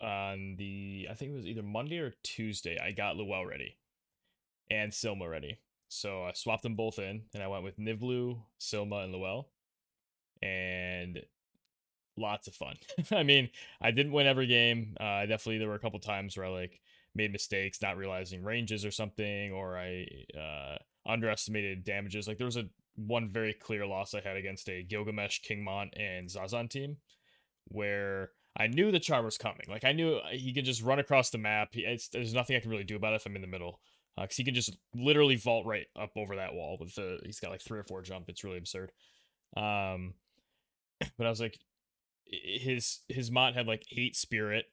on 0.00 0.56
the 0.58 1.08
I 1.10 1.14
think 1.14 1.32
it 1.32 1.36
was 1.36 1.46
either 1.46 1.62
Monday 1.62 1.98
or 1.98 2.14
Tuesday. 2.22 2.78
I 2.78 2.92
got 2.92 3.16
Luel 3.16 3.46
ready 3.46 3.76
and 4.70 4.92
Silma 4.92 5.30
ready. 5.30 5.58
So 5.88 6.24
I 6.24 6.32
swapped 6.32 6.62
them 6.62 6.74
both 6.74 6.98
in, 6.98 7.22
and 7.34 7.42
I 7.42 7.48
went 7.48 7.64
with 7.64 7.78
Nivlu, 7.78 8.42
Silma, 8.60 9.04
and 9.04 9.14
Luel. 9.14 9.46
And 10.42 11.22
lots 12.16 12.48
of 12.48 12.54
fun. 12.54 12.76
I 13.10 13.22
mean, 13.22 13.50
I 13.80 13.90
didn't 13.90 14.12
win 14.12 14.26
every 14.26 14.46
game. 14.46 14.96
Uh, 15.00 15.26
definitely 15.26 15.58
there 15.58 15.68
were 15.68 15.74
a 15.74 15.80
couple 15.80 15.98
times 16.00 16.36
where 16.36 16.46
I 16.46 16.50
like 16.50 16.80
made 17.14 17.32
mistakes, 17.32 17.80
not 17.82 17.96
realizing 17.96 18.42
ranges 18.42 18.84
or 18.84 18.90
something, 18.90 19.52
or 19.52 19.78
I 19.78 20.06
uh, 20.38 20.76
underestimated 21.06 21.84
damages. 21.84 22.26
Like 22.26 22.38
there 22.38 22.46
was 22.46 22.56
a 22.56 22.68
one 22.96 23.30
very 23.30 23.52
clear 23.52 23.86
loss 23.86 24.14
I 24.14 24.20
had 24.20 24.36
against 24.36 24.68
a 24.68 24.82
Gilgamesh, 24.82 25.40
Kingmont, 25.42 25.90
and 25.96 26.28
Zazan 26.28 26.68
team, 26.68 26.96
where 27.68 28.30
I 28.56 28.66
knew 28.66 28.90
the 28.90 29.00
charm 29.00 29.24
was 29.24 29.38
coming. 29.38 29.66
Like 29.68 29.84
I 29.84 29.92
knew 29.92 30.16
uh, 30.16 30.28
he 30.30 30.52
could 30.52 30.64
just 30.64 30.82
run 30.82 30.98
across 30.98 31.30
the 31.30 31.38
map. 31.38 31.70
He, 31.72 31.84
there's 32.12 32.34
nothing 32.34 32.56
I 32.56 32.60
can 32.60 32.70
really 32.70 32.84
do 32.84 32.96
about 32.96 33.12
it 33.12 33.16
if 33.16 33.26
I'm 33.26 33.36
in 33.36 33.42
the 33.42 33.48
middle, 33.48 33.80
because 34.16 34.34
uh, 34.34 34.38
he 34.38 34.44
can 34.44 34.54
just 34.54 34.76
literally 34.94 35.36
vault 35.36 35.66
right 35.66 35.86
up 35.98 36.12
over 36.16 36.36
that 36.36 36.54
wall 36.54 36.76
with 36.78 36.94
the. 36.94 37.18
He's 37.24 37.40
got 37.40 37.50
like 37.50 37.62
three 37.62 37.78
or 37.78 37.84
four 37.84 38.02
jump. 38.02 38.28
It's 38.28 38.44
really 38.44 38.58
absurd. 38.58 38.92
Um, 39.56 40.14
but 41.18 41.26
I 41.26 41.30
was 41.30 41.40
like, 41.40 41.58
his 42.26 43.00
his 43.08 43.30
mod 43.30 43.54
had 43.54 43.66
like 43.66 43.84
eight 43.96 44.16
spirit, 44.16 44.66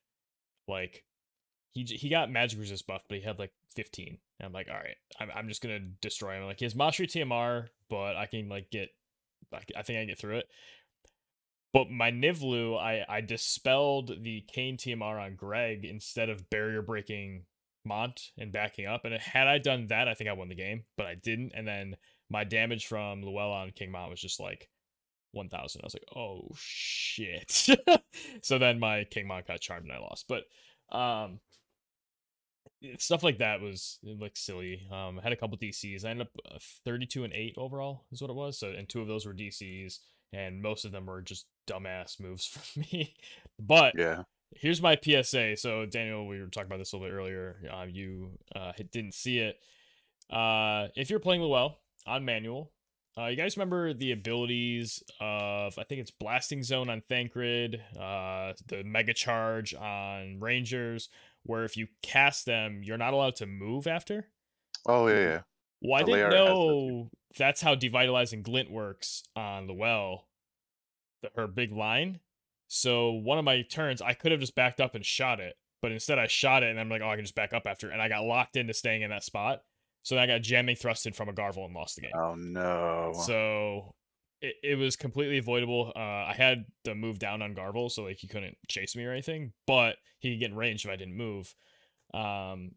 like 0.68 1.04
he 1.72 1.84
he 1.84 2.10
got 2.10 2.32
magic 2.32 2.60
resist 2.60 2.88
buff, 2.88 3.04
but 3.08 3.18
he 3.18 3.24
had 3.24 3.40
like 3.40 3.52
fifteen. 3.76 4.20
And 4.40 4.48
I'm 4.48 4.54
like, 4.54 4.68
all 4.70 4.76
right, 4.76 4.98
I'm 5.20 5.30
I'm 5.36 5.48
just 5.48 5.62
gonna 5.62 5.80
destroy 5.80 6.36
him. 6.36 6.46
Like 6.46 6.60
he 6.60 6.66
has 6.66 6.76
Mastery 6.76 7.08
TMR, 7.08 7.68
but 7.90 8.16
I 8.16 8.26
can 8.26 8.50
like 8.50 8.72
get, 8.72 8.90
I, 9.54 9.60
I 9.78 9.82
think 9.84 9.98
I 9.98 10.02
can 10.02 10.08
get 10.08 10.20
through 10.20 10.38
it. 10.38 10.48
But 11.74 11.90
my 11.90 12.12
Nivlu, 12.12 12.78
I 12.78 13.06
I 13.08 13.22
dispelled 13.22 14.24
the 14.24 14.44
Kayn 14.54 14.78
TMR 14.78 15.24
on 15.24 15.36
Greg 15.36 15.86
instead 15.86 16.30
of 16.30 16.50
barrier 16.50 16.82
breaking 16.82 17.46
Mont 17.86 18.32
and 18.38 18.52
backing 18.52 18.86
up. 18.86 19.06
And 19.06 19.14
had 19.16 19.48
I 19.48 19.58
done 19.58 19.88
that, 19.88 20.08
I 20.08 20.14
think 20.14 20.30
I 20.30 20.34
won 20.34 20.50
the 20.50 20.56
game, 20.56 20.84
but 20.98 21.06
I 21.06 21.16
didn't. 21.16 21.54
And 21.56 21.68
then 21.68 21.96
my 22.30 22.44
damage 22.44 22.88
from 22.88 23.24
Luella 23.24 23.62
on 23.62 23.72
King 23.72 23.92
Mont 23.92 24.10
was 24.10 24.22
just 24.22 24.40
like 24.40 24.70
1000. 25.32 25.82
I 25.82 25.86
was 25.86 25.94
like, 25.96 26.06
oh 26.16 26.48
shit. 26.56 27.68
so 28.44 28.58
then 28.58 28.80
my 28.80 29.06
King 29.06 29.28
Mont 29.28 29.48
got 29.48 29.62
charmed 29.62 29.86
and 29.86 29.94
I 29.94 30.00
lost. 30.00 30.26
But 30.28 30.44
um 30.96 31.40
stuff 32.98 33.24
like 33.24 33.38
that 33.40 33.62
was 33.62 34.00
like 34.04 34.36
silly. 34.36 34.82
Um, 34.92 35.20
I 35.20 35.24
had 35.24 35.32
a 35.34 35.36
couple 35.36 35.58
DCs. 35.58 36.06
I 36.06 36.10
ended 36.10 36.28
up 36.28 36.54
uh, 36.56 36.58
32 36.86 37.24
and 37.24 37.34
8 37.34 37.56
overall 37.58 38.06
is 38.12 38.22
what 38.22 38.30
it 38.32 38.36
was. 38.36 38.58
So 38.60 38.70
and 38.70 38.88
two 38.90 39.02
of 39.02 39.08
those 39.08 39.26
were 39.26 39.34
DCs 39.34 40.00
and 40.34 40.62
most 40.62 40.86
of 40.86 40.92
them 40.92 41.06
were 41.06 41.22
just 41.22 41.46
dumbass 41.68 42.20
moves 42.20 42.46
for 42.48 42.80
me. 42.80 43.16
but 43.60 43.96
Yeah. 43.98 44.24
here's 44.56 44.82
my 44.82 44.96
PSA. 44.96 45.56
So 45.58 45.86
Daniel, 45.86 46.28
we 46.28 46.40
were 46.40 46.48
talking 46.48 46.68
about 46.68 46.80
this 46.80 46.94
a 46.94 46.98
little 46.98 47.10
bit 47.10 47.16
earlier. 47.16 47.58
Uh, 47.72 47.86
you 47.90 48.32
uh, 48.56 48.72
didn't 48.92 49.14
see 49.14 49.40
it. 49.40 49.58
Uh, 50.32 50.88
if 50.96 51.10
you're 51.10 51.20
playing 51.20 51.42
Luell 51.42 51.76
on 52.08 52.26
manual, 52.26 52.72
uh, 53.18 53.26
you 53.28 53.36
guys 53.36 53.58
remember 53.58 53.94
the 53.94 54.12
abilities 54.12 55.04
of 55.20 55.78
I 55.78 55.84
think 55.84 56.02
it's 56.02 56.12
Blasting 56.12 56.64
Zone 56.64 56.90
on 56.90 57.02
Thancred, 57.02 57.82
uh, 58.00 58.54
the 58.68 58.84
Mega 58.86 59.14
Charge 59.14 59.74
on 59.74 60.40
Rangers, 60.40 61.10
where 61.44 61.64
if 61.64 61.76
you 61.76 61.88
cast 62.02 62.46
them, 62.46 62.82
you're 62.84 62.98
not 62.98 63.14
allowed 63.14 63.36
to 63.38 63.46
move 63.46 63.86
after. 63.88 64.30
Oh 64.86 65.08
yeah, 65.08 65.20
yeah. 65.20 65.42
Well, 65.82 66.00
I 66.00 66.04
The 66.04 66.06
didn't 66.06 66.14
layer 66.14 66.32
has 66.32 66.44
that 66.44 66.60
too. 66.60 66.74
know 66.74 67.10
that's 67.38 67.62
how 67.62 67.76
devitalizing 67.76 68.44
glint 68.44 68.72
works 68.72 69.24
on 69.36 69.68
the 69.68 69.74
well, 69.74 70.28
the, 71.22 71.30
her 71.36 71.48
big 71.48 71.72
line. 71.72 72.20
So 72.68 73.12
one 73.12 73.38
of 73.38 73.44
my 73.46 73.64
turns, 73.64 74.02
I 74.02 74.14
could 74.14 74.32
have 74.32 74.40
just 74.42 74.56
backed 74.56 74.80
up 74.80 74.96
and 74.96 75.06
shot 75.06 75.40
it, 75.42 75.58
but 75.82 75.92
instead 75.92 76.18
I 76.20 76.28
shot 76.28 76.64
it, 76.64 76.70
and 76.70 76.80
I'm 76.80 76.90
like, 76.90 77.02
oh, 77.02 77.10
I 77.10 77.16
can 77.16 77.26
just 77.26 77.36
back 77.36 77.52
up 77.54 77.64
after, 77.66 77.90
and 77.90 78.02
I 78.02 78.08
got 78.08 78.24
locked 78.24 78.56
into 78.56 78.74
staying 78.74 79.02
in 79.02 79.10
that 79.10 79.24
spot. 79.24 79.64
So 80.04 80.16
then 80.16 80.24
I 80.24 80.28
got 80.28 80.42
jamming 80.42 80.76
thrusted 80.76 81.16
from 81.16 81.30
a 81.30 81.34
Garvel 81.34 81.66
and 81.66 81.74
lost 81.74 81.96
the 81.96 82.02
game. 82.02 82.12
Oh 82.16 82.36
no. 82.36 83.14
So 83.26 83.96
it, 84.42 84.56
it 84.64 84.76
was 84.76 84.96
completely 84.96 85.38
avoidable. 85.38 85.94
Uh, 85.96 86.00
I 86.00 86.34
had 86.36 86.66
the 86.84 86.96
move 86.96 87.20
down 87.20 87.42
on 87.42 87.54
Garvel, 87.54 87.92
so 87.92 88.04
like 88.04 88.18
he 88.18 88.28
couldn't 88.28 88.58
chase 88.68 88.96
me 88.96 89.06
or 89.06 89.12
anything, 89.12 89.54
but 89.68 89.98
he 90.20 90.32
could 90.32 90.40
get 90.40 90.52
in 90.52 90.58
range 90.58 90.86
if 90.86 90.92
I 90.92 90.96
didn't 90.96 91.16
move. 91.16 91.54
Um, 92.14 92.72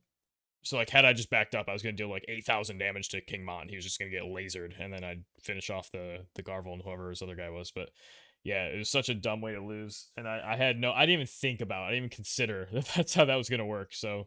so 0.62 0.76
like 0.76 0.90
had 0.90 1.04
I 1.04 1.12
just 1.12 1.30
backed 1.30 1.54
up, 1.54 1.68
I 1.68 1.72
was 1.72 1.82
gonna 1.82 1.96
deal 1.96 2.10
like 2.10 2.24
eight 2.28 2.44
thousand 2.44 2.78
damage 2.78 3.08
to 3.10 3.20
King 3.20 3.44
Mon. 3.44 3.68
He 3.68 3.76
was 3.76 3.84
just 3.84 3.98
gonna 3.98 4.10
get 4.10 4.22
lasered, 4.22 4.72
and 4.78 4.92
then 4.92 5.04
I'd 5.04 5.24
finish 5.42 5.70
off 5.70 5.90
the 5.90 6.26
the 6.34 6.42
Garvel 6.42 6.72
and 6.72 6.82
whoever 6.82 7.10
his 7.10 7.22
other 7.22 7.36
guy 7.36 7.50
was. 7.50 7.70
But 7.70 7.90
yeah, 8.42 8.66
it 8.66 8.76
was 8.76 8.90
such 8.90 9.08
a 9.08 9.14
dumb 9.14 9.40
way 9.40 9.54
to 9.54 9.64
lose, 9.64 10.10
and 10.16 10.28
I, 10.28 10.42
I 10.52 10.56
had 10.56 10.78
no, 10.78 10.92
I 10.92 11.06
didn't 11.06 11.14
even 11.14 11.26
think 11.26 11.60
about, 11.62 11.84
it. 11.84 11.86
I 11.86 11.90
didn't 11.90 12.04
even 12.04 12.10
consider 12.10 12.68
that 12.72 12.88
that's 12.94 13.14
how 13.14 13.24
that 13.24 13.36
was 13.36 13.48
gonna 13.48 13.66
work. 13.66 13.94
So 13.94 14.26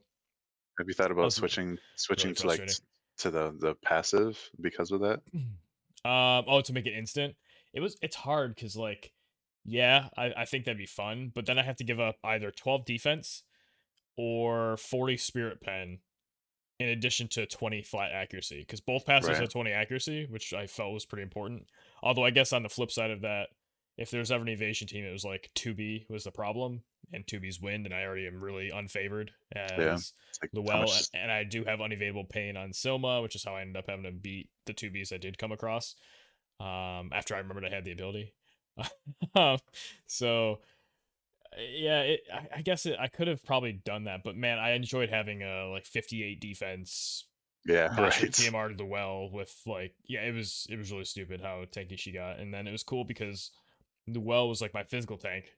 Have 0.77 0.87
you 0.87 0.93
thought 0.93 1.11
about 1.11 1.33
switching 1.33 1.77
switching 1.95 2.33
to 2.35 2.47
like 2.47 2.69
to 3.17 3.31
the 3.31 3.55
the 3.59 3.75
passive 3.83 4.39
because 4.61 4.91
of 4.91 5.01
that? 5.01 5.21
Um, 6.05 6.45
oh, 6.47 6.61
to 6.61 6.73
make 6.73 6.85
it 6.85 6.93
instant. 6.93 7.35
It 7.73 7.79
was 7.79 7.97
it's 8.01 8.15
hard 8.15 8.55
because 8.55 8.75
like, 8.75 9.11
yeah, 9.65 10.09
I, 10.17 10.33
I 10.37 10.45
think 10.45 10.65
that'd 10.65 10.77
be 10.77 10.85
fun, 10.85 11.31
but 11.33 11.45
then 11.45 11.59
I 11.59 11.63
have 11.63 11.77
to 11.77 11.83
give 11.83 11.99
up 11.99 12.15
either 12.23 12.51
12 12.51 12.85
defense 12.85 13.43
or 14.15 14.77
40 14.77 15.17
spirit 15.17 15.61
pen 15.61 15.99
in 16.79 16.89
addition 16.89 17.27
to 17.29 17.45
20 17.45 17.81
flat 17.81 18.11
accuracy. 18.11 18.59
Because 18.59 18.81
both 18.81 19.05
passes 19.05 19.29
Right. 19.29 19.39
have 19.39 19.49
20 19.49 19.71
accuracy, 19.71 20.27
which 20.29 20.53
I 20.53 20.67
felt 20.67 20.93
was 20.93 21.05
pretty 21.05 21.23
important. 21.23 21.67
Although 22.03 22.25
I 22.25 22.29
guess 22.29 22.53
on 22.53 22.63
the 22.63 22.69
flip 22.69 22.91
side 22.91 23.11
of 23.11 23.21
that, 23.21 23.49
if 23.97 24.11
there's 24.11 24.31
ever 24.31 24.43
an 24.43 24.49
evasion 24.49 24.87
team, 24.87 25.03
it 25.03 25.11
was 25.11 25.25
like 25.25 25.49
2B 25.55 26.09
was 26.09 26.23
the 26.25 26.31
problem, 26.31 26.83
and 27.13 27.25
2B's 27.25 27.61
wind, 27.61 27.85
and 27.85 27.93
I 27.93 28.03
already 28.03 28.27
am 28.27 28.41
really 28.41 28.69
unfavored 28.69 29.29
as 29.55 30.13
It's 30.29 30.39
like 30.41 30.51
the 30.51 30.61
much- 30.61 31.09
and 31.13 31.31
I 31.31 31.43
do 31.43 31.63
have 31.63 31.79
unevadable 31.79 32.29
pain 32.29 32.57
on 32.57 32.71
Silma, 32.71 33.21
which 33.21 33.35
is 33.35 33.43
how 33.43 33.55
I 33.55 33.61
ended 33.61 33.77
up 33.77 33.89
having 33.89 34.03
to 34.03 34.11
beat 34.11 34.49
the 34.65 34.73
two 34.73 34.91
Bs 34.91 35.13
I 35.13 35.17
did 35.17 35.37
come 35.37 35.51
across. 35.51 35.95
Um, 36.59 37.11
after 37.13 37.35
I 37.35 37.39
remembered 37.39 37.65
I 37.65 37.69
had 37.69 37.85
the 37.85 37.91
ability. 37.91 38.33
um, 39.35 39.57
so 40.07 40.59
uh, 41.53 41.61
yeah, 41.61 42.01
it, 42.01 42.21
I, 42.33 42.57
I 42.57 42.61
guess 42.61 42.85
it, 42.85 42.97
I 42.99 43.07
could 43.07 43.27
have 43.27 43.43
probably 43.43 43.73
done 43.73 44.05
that, 44.05 44.21
but 44.23 44.35
man, 44.35 44.59
I 44.59 44.71
enjoyed 44.71 45.09
having 45.09 45.43
a 45.43 45.69
like 45.69 45.85
58 45.85 46.39
defense 46.39 47.25
yeah, 47.67 47.87
right. 48.01 48.13
TMR 48.13 48.69
to 48.69 48.75
the 48.75 48.85
well 48.85 49.29
with 49.29 49.53
like 49.65 49.93
yeah, 50.05 50.21
it 50.21 50.33
was 50.33 50.65
it 50.69 50.77
was 50.77 50.91
really 50.91 51.03
stupid 51.05 51.41
how 51.41 51.63
tanky 51.71 51.99
she 51.99 52.11
got, 52.11 52.39
and 52.39 52.53
then 52.53 52.65
it 52.65 52.71
was 52.71 52.83
cool 52.83 53.03
because 53.03 53.51
the 54.07 54.21
well 54.21 54.47
was 54.47 54.61
like 54.61 54.73
my 54.73 54.83
physical 54.83 55.17
tank, 55.17 55.51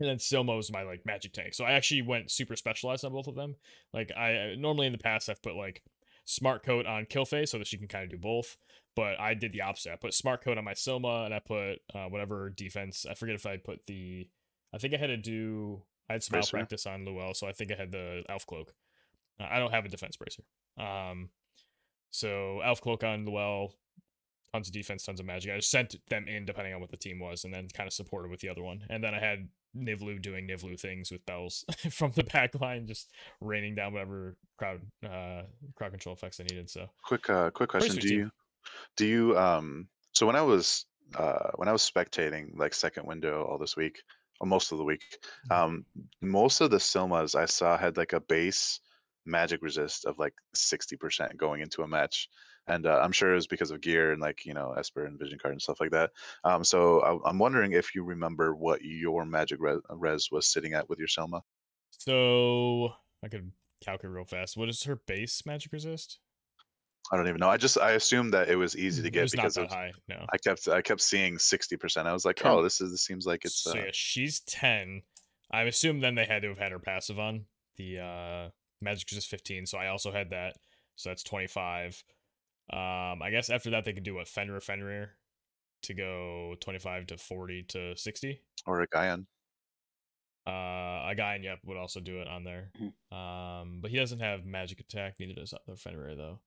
and 0.00 0.08
then 0.08 0.16
Silma 0.16 0.56
was 0.56 0.72
my 0.72 0.82
like 0.82 1.04
magic 1.06 1.32
tank. 1.32 1.54
So 1.54 1.64
I 1.64 1.72
actually 1.72 2.02
went 2.02 2.30
super 2.30 2.56
specialized 2.56 3.04
on 3.04 3.12
both 3.12 3.28
of 3.28 3.36
them. 3.36 3.56
Like 3.92 4.10
I 4.16 4.30
I- 4.36 4.54
normally 4.56 4.86
in 4.86 4.92
the 4.92 4.98
past 4.98 5.28
I've 5.28 5.42
put 5.42 5.54
like 5.54 5.82
smart 6.24 6.64
coat 6.64 6.86
on 6.86 7.04
Killface 7.06 7.48
so 7.48 7.58
that 7.58 7.66
she 7.66 7.76
can 7.78 7.88
kind 7.88 8.04
of 8.04 8.10
do 8.10 8.18
both, 8.18 8.56
but 8.96 9.18
I 9.20 9.34
did 9.34 9.52
the 9.52 9.62
opposite. 9.62 9.92
I 9.92 9.96
put 9.96 10.14
smart 10.14 10.42
coat 10.42 10.58
on 10.58 10.64
my 10.64 10.74
Silma, 10.74 11.24
and 11.24 11.34
I 11.34 11.40
put 11.40 11.80
uh, 11.94 12.06
whatever 12.08 12.50
defense. 12.50 13.06
I 13.08 13.14
forget 13.14 13.34
if 13.34 13.46
I 13.46 13.56
put 13.56 13.86
the. 13.86 14.28
I 14.72 14.78
think 14.78 14.94
I 14.94 14.96
had 14.96 15.08
to 15.08 15.16
do. 15.16 15.82
I 16.08 16.14
had 16.14 16.24
Bracer? 16.28 16.56
practice 16.56 16.86
on 16.86 17.04
Luell, 17.04 17.36
so 17.36 17.46
I 17.46 17.52
think 17.52 17.70
I 17.72 17.76
had 17.76 17.92
the 17.92 18.22
Elf 18.28 18.46
Cloak. 18.46 18.74
Uh, 19.40 19.46
I 19.50 19.58
don't 19.58 19.72
have 19.72 19.84
a 19.84 19.88
defense 19.88 20.16
bracer. 20.16 20.42
Um, 20.78 21.30
so 22.10 22.60
Elf 22.64 22.80
Cloak 22.80 23.04
on 23.04 23.26
Luell, 23.26 23.72
tons 24.52 24.68
of 24.68 24.74
defense, 24.74 25.04
tons 25.04 25.20
of 25.20 25.26
magic. 25.26 25.52
I 25.52 25.56
just 25.56 25.70
sent 25.70 25.94
them 26.08 26.26
in 26.28 26.44
depending 26.44 26.74
on 26.74 26.80
what 26.80 26.90
the 26.90 26.96
team 26.96 27.18
was, 27.20 27.44
and 27.44 27.52
then 27.54 27.68
kind 27.72 27.86
of 27.86 27.92
supported 27.92 28.30
with 28.30 28.40
the 28.40 28.48
other 28.48 28.62
one. 28.62 28.82
And 28.90 29.02
then 29.02 29.14
I 29.14 29.20
had 29.20 29.48
Nivlu 29.76 30.20
doing 30.20 30.46
Nivlu 30.48 30.78
things 30.78 31.10
with 31.10 31.24
bells 31.26 31.64
from 31.90 32.12
the 32.12 32.24
back 32.24 32.58
line, 32.60 32.86
just 32.86 33.10
raining 33.40 33.74
down 33.74 33.92
whatever 33.92 34.36
crowd 34.58 34.80
uh 35.04 35.42
crowd 35.76 35.90
control 35.90 36.14
effects 36.14 36.40
I 36.40 36.44
needed. 36.44 36.68
So 36.70 36.88
Quick 37.04 37.28
uh 37.30 37.50
quick 37.50 37.70
question. 37.70 37.96
Do 37.96 38.08
team. 38.08 38.18
you 38.18 38.30
do 38.96 39.06
you 39.06 39.38
um 39.38 39.88
so 40.12 40.26
when 40.26 40.36
I 40.36 40.42
was 40.42 40.86
uh 41.14 41.50
when 41.56 41.68
I 41.68 41.72
was 41.72 41.88
spectating 41.88 42.56
like 42.56 42.74
second 42.74 43.06
window 43.06 43.44
all 43.44 43.58
this 43.58 43.76
week, 43.76 44.00
or 44.40 44.46
most 44.46 44.72
of 44.72 44.78
the 44.78 44.84
week, 44.84 45.02
Mhm. 45.50 45.56
um 45.56 45.84
most 46.20 46.60
of 46.60 46.70
the 46.70 46.78
Silmas 46.78 47.34
I 47.34 47.46
saw 47.46 47.76
had 47.78 47.96
like 47.96 48.12
a 48.12 48.20
base 48.20 48.80
magic 49.26 49.62
resist 49.62 50.06
of 50.06 50.18
like 50.18 50.32
60% 50.56 51.36
going 51.36 51.60
into 51.60 51.82
a 51.82 51.86
match. 51.88 52.28
And 52.70 52.86
uh, 52.86 53.00
I'm 53.02 53.12
sure 53.12 53.32
it 53.32 53.34
was 53.34 53.46
because 53.46 53.70
of 53.70 53.80
gear 53.80 54.12
and 54.12 54.20
like, 54.20 54.46
you 54.46 54.54
know, 54.54 54.72
Esper 54.78 55.04
and 55.04 55.18
Vision 55.18 55.38
Card 55.40 55.52
and 55.52 55.62
stuff 55.62 55.80
like 55.80 55.90
that. 55.90 56.10
Um, 56.44 56.62
so 56.62 57.00
I, 57.00 57.28
I'm 57.28 57.38
wondering 57.38 57.72
if 57.72 57.94
you 57.94 58.04
remember 58.04 58.54
what 58.54 58.82
your 58.82 59.24
magic 59.24 59.60
res, 59.60 59.80
res 59.90 60.28
was 60.30 60.46
sitting 60.46 60.74
at 60.74 60.88
with 60.88 60.98
your 60.98 61.08
Silma. 61.08 61.40
so 61.90 62.92
I 63.24 63.28
could 63.28 63.50
calculate 63.84 64.14
real 64.14 64.24
fast. 64.24 64.56
What 64.56 64.68
is 64.68 64.84
her 64.84 65.00
base 65.06 65.42
magic 65.44 65.72
resist? 65.72 66.20
I 67.12 67.16
don't 67.16 67.26
even 67.26 67.40
know. 67.40 67.48
I 67.48 67.56
just 67.56 67.76
I 67.78 67.92
assumed 67.92 68.32
that 68.34 68.48
it 68.48 68.56
was 68.56 68.76
easy 68.76 69.02
to 69.02 69.10
get 69.10 69.22
was 69.22 69.34
not 69.34 69.42
because 69.42 69.54
that 69.56 69.64
of, 69.64 69.70
high. 69.70 69.92
No. 70.08 70.24
I 70.32 70.38
kept 70.38 70.68
I 70.68 70.80
kept 70.80 71.00
seeing 71.00 71.38
60%. 71.38 72.06
I 72.06 72.12
was 72.12 72.24
like, 72.24 72.40
oh, 72.44 72.62
this 72.62 72.80
is 72.80 72.92
this 72.92 73.02
seems 73.04 73.26
like 73.26 73.44
it's 73.44 73.62
so 73.64 73.72
uh, 73.72 73.74
yeah, 73.74 73.90
she's 73.92 74.40
ten. 74.40 75.02
I 75.50 75.62
assume 75.62 76.00
then 76.00 76.14
they 76.14 76.26
had 76.26 76.42
to 76.42 76.48
have 76.48 76.58
had 76.58 76.70
her 76.70 76.78
passive 76.78 77.18
on 77.18 77.46
the 77.76 77.98
uh 77.98 78.50
magic 78.80 79.10
resist 79.10 79.28
fifteen. 79.28 79.66
So 79.66 79.76
I 79.76 79.88
also 79.88 80.12
had 80.12 80.30
that. 80.30 80.54
So 80.94 81.10
that's 81.10 81.24
twenty 81.24 81.48
five. 81.48 82.04
Um, 82.72 83.22
I 83.22 83.30
guess 83.30 83.50
after 83.50 83.70
that 83.70 83.84
they 83.84 83.92
could 83.92 84.04
do 84.04 84.18
a 84.18 84.24
Fenrir 84.24 84.60
Fenrir 84.60 85.16
to 85.82 85.94
go 85.94 86.54
twenty 86.60 86.78
five 86.78 87.06
to 87.08 87.18
forty 87.18 87.62
to 87.64 87.96
sixty. 87.96 88.42
or 88.66 88.82
a 88.82 88.88
Gaian. 88.88 89.26
Uh, 90.46 91.10
a 91.10 91.14
guyan 91.16 91.44
Yep 91.44 91.60
would 91.64 91.76
also 91.76 92.00
do 92.00 92.20
it 92.20 92.28
on 92.28 92.44
there. 92.44 92.72
Mhm. 92.80 93.16
Um, 93.16 93.80
but 93.80 93.90
he 93.90 93.96
doesn't 93.98 94.20
have 94.20 94.44
magic 94.46 94.80
attack. 94.80 95.16
Neither 95.20 95.34
does 95.34 95.54
the 95.66 95.76
Fenrir 95.76 96.16
though. 96.16 96.40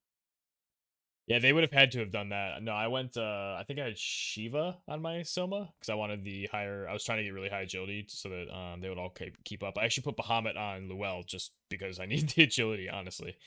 Yeah, 1.26 1.40
they 1.40 1.54
would 1.54 1.64
have 1.64 1.72
had 1.72 1.92
to 1.94 2.00
have 2.00 2.12
done 2.12 2.30
that. 2.30 2.62
No, 2.62 2.74
I 2.74 2.88
went. 2.88 3.16
Uh, 3.16 3.56
I 3.58 3.64
think 3.66 3.80
I 3.80 3.86
had 3.86 3.98
Shiva 3.98 4.80
on 4.90 5.02
my 5.02 5.22
Soma 5.24 5.72
because 5.80 5.90
I 5.90 5.94
wanted 5.96 6.24
the 6.26 6.48
higher. 6.48 6.86
I 6.88 6.92
was 6.92 7.06
trying 7.06 7.20
to 7.20 7.24
get 7.24 7.34
really 7.34 7.48
high 7.50 7.62
agility 7.62 8.06
so 8.10 8.28
that 8.30 8.54
um 8.54 8.82
they 8.82 8.90
would 8.90 8.98
all 8.98 9.10
keep 9.10 9.42
keep 9.46 9.64
up. 9.64 9.78
I 9.78 9.86
actually 9.86 10.04
put 10.04 10.18
Bahamut 10.18 10.58
on 10.58 10.90
Luell 10.90 11.26
just 11.26 11.54
because 11.70 12.00
I 12.00 12.06
need 12.08 12.30
the 12.30 12.44
agility, 12.44 12.90
honestly. 12.90 13.38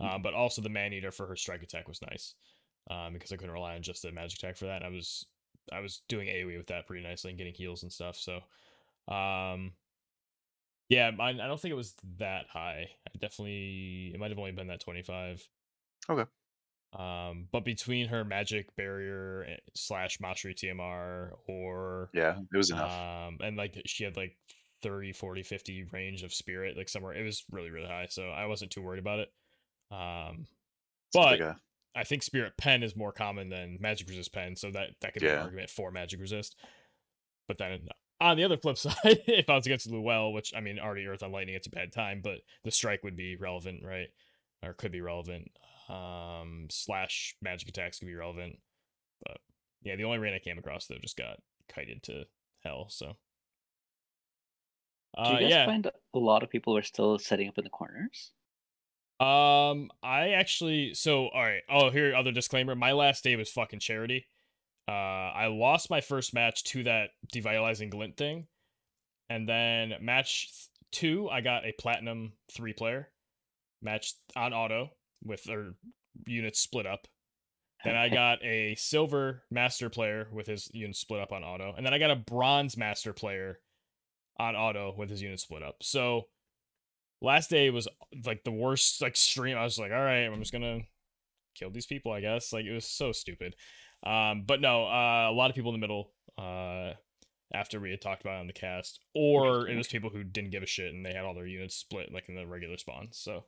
Um, 0.00 0.22
but 0.22 0.34
also 0.34 0.60
the 0.62 0.68
Man 0.68 0.92
Eater 0.92 1.12
for 1.12 1.26
her 1.26 1.36
strike 1.36 1.62
attack 1.62 1.88
was 1.88 2.02
nice. 2.02 2.34
Um, 2.90 3.14
because 3.14 3.32
I 3.32 3.36
couldn't 3.36 3.54
rely 3.54 3.76
on 3.76 3.82
just 3.82 4.02
the 4.02 4.12
magic 4.12 4.38
attack 4.38 4.56
for 4.56 4.66
that. 4.66 4.82
And 4.82 4.84
I 4.84 4.88
was 4.90 5.26
I 5.72 5.80
was 5.80 6.02
doing 6.08 6.28
AoE 6.28 6.58
with 6.58 6.66
that 6.66 6.86
pretty 6.86 7.02
nicely 7.02 7.30
and 7.30 7.38
getting 7.38 7.54
heals 7.54 7.82
and 7.82 7.90
stuff. 7.92 8.16
So, 8.16 8.40
um, 9.12 9.72
yeah, 10.88 11.10
mine, 11.10 11.40
I 11.40 11.46
don't 11.46 11.58
think 11.58 11.72
it 11.72 11.76
was 11.76 11.94
that 12.18 12.46
high. 12.48 12.90
I 13.08 13.18
definitely 13.18 14.12
it 14.14 14.20
might 14.20 14.30
have 14.30 14.38
only 14.38 14.52
been 14.52 14.66
that 14.68 14.80
twenty 14.80 15.02
five. 15.02 15.46
Okay. 16.08 16.24
Um, 16.92 17.48
but 17.50 17.64
between 17.64 18.08
her 18.08 18.24
magic 18.24 18.74
barrier 18.76 19.44
eh, 19.48 19.56
slash 19.74 20.20
mastery 20.20 20.54
TMR 20.54 21.32
or 21.48 22.12
Yeah, 22.12 22.38
it 22.52 22.56
was 22.56 22.70
enough. 22.70 23.04
um, 23.26 23.38
and 23.42 23.56
like 23.56 23.80
she 23.86 24.04
had 24.04 24.16
like 24.16 24.36
30, 24.82 25.12
40, 25.12 25.42
50 25.42 25.84
range 25.92 26.22
of 26.22 26.32
spirit, 26.32 26.76
like 26.76 26.88
somewhere 26.88 27.14
it 27.14 27.24
was 27.24 27.44
really, 27.50 27.70
really 27.70 27.88
high. 27.88 28.06
So 28.08 28.28
I 28.30 28.46
wasn't 28.46 28.70
too 28.70 28.82
worried 28.82 29.00
about 29.00 29.18
it. 29.20 29.32
Um, 29.90 30.46
It's 31.08 31.16
like 31.16 31.38
but 31.40 31.46
a- 31.46 31.60
I 31.96 32.04
think 32.04 32.22
spirit 32.24 32.54
pen 32.56 32.82
is 32.82 32.96
more 32.96 33.12
common 33.12 33.48
than 33.50 33.78
magic 33.80 34.08
resist 34.08 34.32
pen, 34.32 34.56
so 34.56 34.70
that 34.72 34.90
that 35.00 35.12
could 35.12 35.22
be 35.22 35.28
an 35.28 35.38
argument 35.42 35.70
for 35.70 35.90
magic 35.92 36.20
resist. 36.20 36.56
But 37.46 37.58
then 37.58 37.88
on 38.20 38.36
the 38.36 38.44
other 38.44 38.56
flip 38.56 38.76
side, 38.78 38.94
if 39.04 39.48
I 39.48 39.54
was 39.54 39.66
against 39.66 39.88
Luell, 39.90 40.32
which 40.32 40.52
I 40.56 40.60
mean 40.60 40.78
already 40.78 41.06
Earth 41.06 41.22
on 41.22 41.30
Lightning, 41.32 41.54
it's 41.54 41.66
a 41.68 41.70
bad 41.70 41.92
time, 41.92 42.20
but 42.22 42.38
the 42.64 42.70
strike 42.70 43.04
would 43.04 43.16
be 43.16 43.36
relevant, 43.36 43.84
right? 43.84 44.08
Or 44.62 44.72
could 44.72 44.90
be 44.92 45.00
relevant. 45.02 45.50
Um 45.88 46.66
slash 46.70 47.36
magic 47.42 47.68
attacks 47.68 47.98
could 47.98 48.08
be 48.08 48.14
relevant. 48.14 48.58
But 49.24 49.38
yeah, 49.82 49.94
the 49.96 50.04
only 50.04 50.18
rain 50.18 50.34
I 50.34 50.38
came 50.38 50.58
across 50.58 50.86
though 50.86 50.96
just 51.00 51.16
got 51.16 51.38
kited 51.72 52.02
to 52.04 52.24
hell, 52.64 52.88
so 52.88 53.16
Do 55.16 55.22
uh 55.22 55.32
you 55.34 55.40
guys 55.40 55.50
yeah. 55.50 55.66
find 55.66 55.86
a 55.86 56.18
lot 56.18 56.42
of 56.42 56.50
people 56.50 56.76
are 56.76 56.82
still 56.82 57.18
setting 57.18 57.48
up 57.48 57.58
in 57.58 57.64
the 57.64 57.70
corners? 57.70 58.32
Um, 59.20 59.90
I 60.02 60.30
actually 60.36 60.94
so 60.94 61.28
all 61.28 61.42
right. 61.42 61.62
Oh, 61.70 61.90
here 61.90 62.14
other 62.14 62.32
disclaimer. 62.32 62.74
My 62.74 62.92
last 62.92 63.22
day 63.24 63.36
was 63.36 63.50
fucking 63.50 63.80
charity. 63.80 64.26
Uh, 64.88 64.90
I 65.32 65.46
lost 65.46 65.88
my 65.88 66.00
first 66.00 66.34
match 66.34 66.64
to 66.64 66.82
that 66.84 67.10
devitalizing 67.32 67.90
glint 67.90 68.16
thing, 68.16 68.48
and 69.30 69.48
then 69.48 69.94
match 70.00 70.48
two, 70.92 71.28
I 71.30 71.40
got 71.40 71.64
a 71.64 71.72
platinum 71.78 72.32
three 72.52 72.72
player 72.72 73.08
match 73.80 74.14
on 74.36 74.52
auto 74.52 74.90
with 75.22 75.44
their 75.44 75.74
units 76.26 76.60
split 76.60 76.86
up. 76.86 77.06
Then 77.84 77.96
I 77.96 78.08
got 78.08 78.42
a 78.42 78.74
silver 78.76 79.42
master 79.50 79.90
player 79.90 80.28
with 80.32 80.46
his 80.46 80.70
units 80.72 81.00
split 81.00 81.20
up 81.20 81.32
on 81.32 81.44
auto, 81.44 81.74
and 81.76 81.84
then 81.84 81.92
I 81.92 81.98
got 81.98 82.10
a 82.10 82.16
bronze 82.16 82.76
master 82.76 83.12
player 83.12 83.60
on 84.38 84.56
auto 84.56 84.94
with 84.96 85.10
his 85.10 85.22
units 85.22 85.42
split 85.42 85.62
up. 85.62 85.76
So 85.82 86.28
last 87.24 87.50
day 87.50 87.70
was 87.70 87.88
like 88.24 88.44
the 88.44 88.52
worst 88.52 89.00
like 89.02 89.16
stream. 89.16 89.56
I 89.56 89.64
was 89.64 89.78
like, 89.78 89.90
all 89.92 89.98
right, 90.04 90.24
I'm 90.26 90.38
just 90.40 90.52
gonna 90.52 90.80
kill 91.54 91.70
these 91.70 91.86
people, 91.86 92.12
I 92.12 92.20
guess. 92.20 92.52
Like 92.52 92.64
it 92.64 92.72
was 92.72 92.86
so 92.86 93.12
stupid. 93.12 93.56
Um, 94.04 94.44
but 94.46 94.60
no, 94.60 94.84
uh, 94.86 95.28
a 95.30 95.32
lot 95.32 95.50
of 95.50 95.56
people 95.56 95.74
in 95.74 95.80
the 95.80 95.84
middle. 95.86 96.12
Uh, 96.38 96.92
after 97.52 97.78
we 97.78 97.90
had 97.90 98.00
talked 98.00 98.20
about 98.22 98.36
it 98.36 98.40
on 98.40 98.46
the 98.48 98.52
cast, 98.52 98.98
or 99.14 99.68
it 99.68 99.76
was 99.76 99.86
people 99.86 100.10
who 100.10 100.24
didn't 100.24 100.50
give 100.50 100.62
a 100.62 100.66
shit 100.66 100.92
and 100.92 101.06
they 101.06 101.12
had 101.12 101.24
all 101.24 101.34
their 101.34 101.46
units 101.46 101.76
split 101.76 102.12
like 102.12 102.28
in 102.28 102.34
the 102.34 102.44
regular 102.46 102.76
spawn. 102.76 103.08
So, 103.12 103.44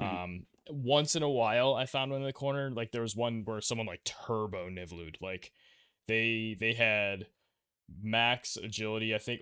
Mhm. 0.00 0.04
um, 0.24 0.46
once 0.70 1.16
in 1.16 1.24
a 1.24 1.28
while, 1.28 1.74
I 1.74 1.84
found 1.86 2.12
one 2.12 2.20
in 2.20 2.26
the 2.26 2.32
corner. 2.32 2.70
Like 2.70 2.92
there 2.92 3.02
was 3.02 3.16
one 3.16 3.44
where 3.44 3.60
someone 3.60 3.86
like 3.88 4.04
turbo 4.04 4.68
nivlued. 4.70 5.16
Like 5.20 5.50
they 6.06 6.56
they 6.60 6.72
had 6.74 7.26
max 8.00 8.56
agility. 8.56 9.14
I 9.14 9.18
think 9.18 9.40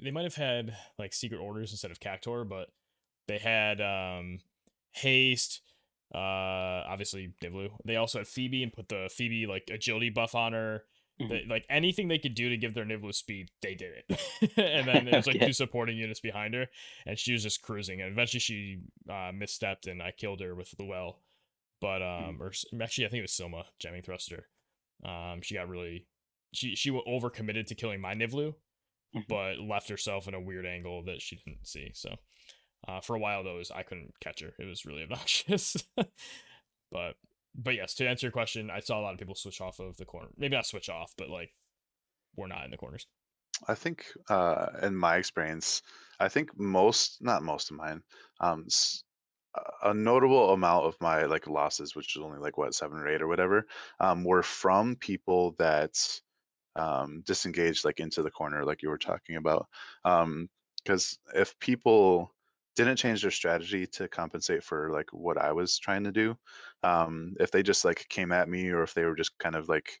they 0.00 0.10
might 0.12 0.24
have 0.24 0.36
had 0.36 0.74
like 0.98 1.12
secret 1.12 1.38
orders 1.38 1.70
instead 1.72 1.90
of 1.90 2.00
Cactuar, 2.00 2.48
but 2.48 2.70
they 3.28 3.38
had 3.38 3.80
um 3.80 4.40
haste. 4.90 5.60
Uh, 6.14 6.18
obviously 6.88 7.34
Nivlu. 7.42 7.68
They 7.84 7.96
also 7.96 8.18
had 8.18 8.26
Phoebe 8.26 8.62
and 8.62 8.72
put 8.72 8.88
the 8.88 9.08
Phoebe 9.14 9.46
like 9.46 9.68
agility 9.72 10.08
buff 10.10 10.34
on 10.34 10.54
her. 10.54 10.84
Mhm. 11.20 11.28
They, 11.28 11.44
like 11.48 11.66
anything 11.68 12.08
they 12.08 12.18
could 12.18 12.34
do 12.34 12.48
to 12.48 12.56
give 12.56 12.74
their 12.74 12.84
Nivlu 12.86 13.12
speed, 13.14 13.50
they 13.60 13.74
did 13.74 13.92
it. 14.08 14.20
and 14.56 14.88
then 14.88 15.04
there 15.04 15.16
was 15.16 15.26
like 15.26 15.36
Okay. 15.36 15.46
two 15.46 15.52
supporting 15.52 15.96
units 15.98 16.20
behind 16.20 16.54
her, 16.54 16.66
and 17.06 17.18
she 17.18 17.32
was 17.32 17.42
just 17.42 17.60
cruising. 17.60 18.00
And 18.00 18.10
eventually 18.12 18.40
she 18.40 18.78
uh, 19.08 19.32
misstepped, 19.32 19.86
and 19.86 20.02
I 20.02 20.12
killed 20.12 20.40
her 20.40 20.54
with 20.54 20.74
Luell. 20.78 21.16
But 21.80 22.02
um, 22.02 22.38
or 22.40 22.52
actually, 22.82 23.06
I 23.06 23.10
think 23.10 23.18
it 23.18 23.22
was 23.22 23.32
Silma 23.32 23.64
jamming 23.78 24.02
thruster. 24.02 24.46
Um, 25.04 25.42
she 25.42 25.54
got 25.54 25.68
really, 25.68 26.06
she 26.52 26.74
she 26.74 26.90
overcommitted 26.90 27.66
to 27.66 27.74
killing 27.74 28.00
my 28.00 28.14
Nivlu, 28.14 28.54
Mhm. 29.14 29.24
but 29.28 29.58
left 29.58 29.88
herself 29.90 30.26
in 30.28 30.34
a 30.34 30.40
weird 30.40 30.66
angle 30.66 31.02
that 31.04 31.20
she 31.20 31.36
didn't 31.36 31.66
see. 31.66 31.90
So, 31.94 32.16
uh, 32.88 33.00
for 33.00 33.14
a 33.14 33.18
while 33.18 33.44
though, 33.44 33.56
was, 33.56 33.70
I 33.70 33.82
couldn't 33.82 34.14
catch 34.20 34.40
her. 34.40 34.52
It 34.58 34.64
was 34.64 34.86
really 34.86 35.02
obnoxious. 35.04 35.76
but 36.90 37.14
but 37.54 37.74
yes, 37.74 37.94
to 37.94 38.08
answer 38.08 38.26
your 38.26 38.32
question, 38.32 38.70
I 38.70 38.80
saw 38.80 39.00
a 39.00 39.02
lot 39.02 39.12
of 39.12 39.18
people 39.18 39.34
switch 39.34 39.60
off 39.60 39.80
of 39.80 39.96
the 39.96 40.04
corner. 40.04 40.28
Maybe 40.36 40.54
not 40.54 40.66
switch 40.66 40.88
off, 40.88 41.12
but 41.18 41.28
like 41.28 41.50
we're 42.36 42.46
not 42.46 42.64
in 42.64 42.70
the 42.70 42.76
corners. 42.76 43.06
I 43.66 43.74
think, 43.74 44.06
uh, 44.28 44.66
in 44.82 44.94
my 44.94 45.16
experience, 45.16 45.82
I 46.20 46.28
think 46.28 46.56
most, 46.56 47.18
not 47.20 47.42
most 47.42 47.70
of 47.70 47.76
mine, 47.76 48.02
um, 48.40 48.66
a 49.82 49.92
notable 49.92 50.52
amount 50.52 50.84
of 50.84 50.96
my 51.00 51.24
like 51.24 51.48
losses, 51.48 51.96
which 51.96 52.14
is 52.16 52.22
only 52.22 52.38
like 52.38 52.56
what 52.56 52.74
seven 52.74 52.98
or 52.98 53.08
eight 53.08 53.22
or 53.22 53.26
whatever, 53.26 53.66
um, 53.98 54.22
were 54.22 54.42
from 54.42 54.94
people 54.96 55.56
that 55.58 55.98
um, 56.76 57.22
disengaged 57.26 57.84
like 57.84 57.98
into 57.98 58.22
the 58.22 58.30
corner, 58.30 58.64
like 58.64 58.82
you 58.82 58.88
were 58.88 58.98
talking 58.98 59.36
about. 59.36 59.66
Um, 60.04 60.48
because 60.84 61.18
if 61.34 61.58
people 61.58 62.32
didn't 62.78 62.96
change 62.96 63.22
their 63.22 63.30
strategy 63.30 63.86
to 63.86 64.08
compensate 64.08 64.62
for 64.64 64.90
like 64.92 65.12
what 65.12 65.36
I 65.38 65.52
was 65.52 65.78
trying 65.78 66.04
to 66.04 66.12
do, 66.12 66.36
um, 66.82 67.34
if 67.40 67.50
they 67.50 67.62
just 67.62 67.84
like 67.84 68.06
came 68.08 68.32
at 68.32 68.48
me 68.48 68.70
or 68.70 68.82
if 68.82 68.94
they 68.94 69.04
were 69.04 69.16
just 69.16 69.38
kind 69.38 69.56
of 69.56 69.68
like 69.68 70.00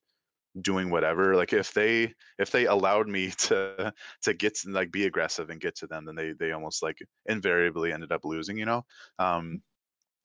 doing 0.62 0.90
whatever 0.90 1.36
like 1.36 1.52
if 1.52 1.72
they 1.72 2.12
if 2.38 2.50
they 2.50 2.66
allowed 2.66 3.06
me 3.06 3.30
to 3.38 3.92
to 4.22 4.34
get 4.34 4.54
to, 4.56 4.70
like 4.70 4.90
be 4.90 5.06
aggressive 5.06 5.50
and 5.50 5.60
get 5.60 5.76
to 5.76 5.86
them 5.86 6.04
then 6.04 6.16
they 6.16 6.32
they 6.32 6.52
almost 6.52 6.82
like 6.82 6.98
invariably 7.26 7.92
ended 7.92 8.12
up 8.12 8.24
losing 8.24 8.58
you 8.58 8.64
know? 8.64 8.84
Um 9.18 9.62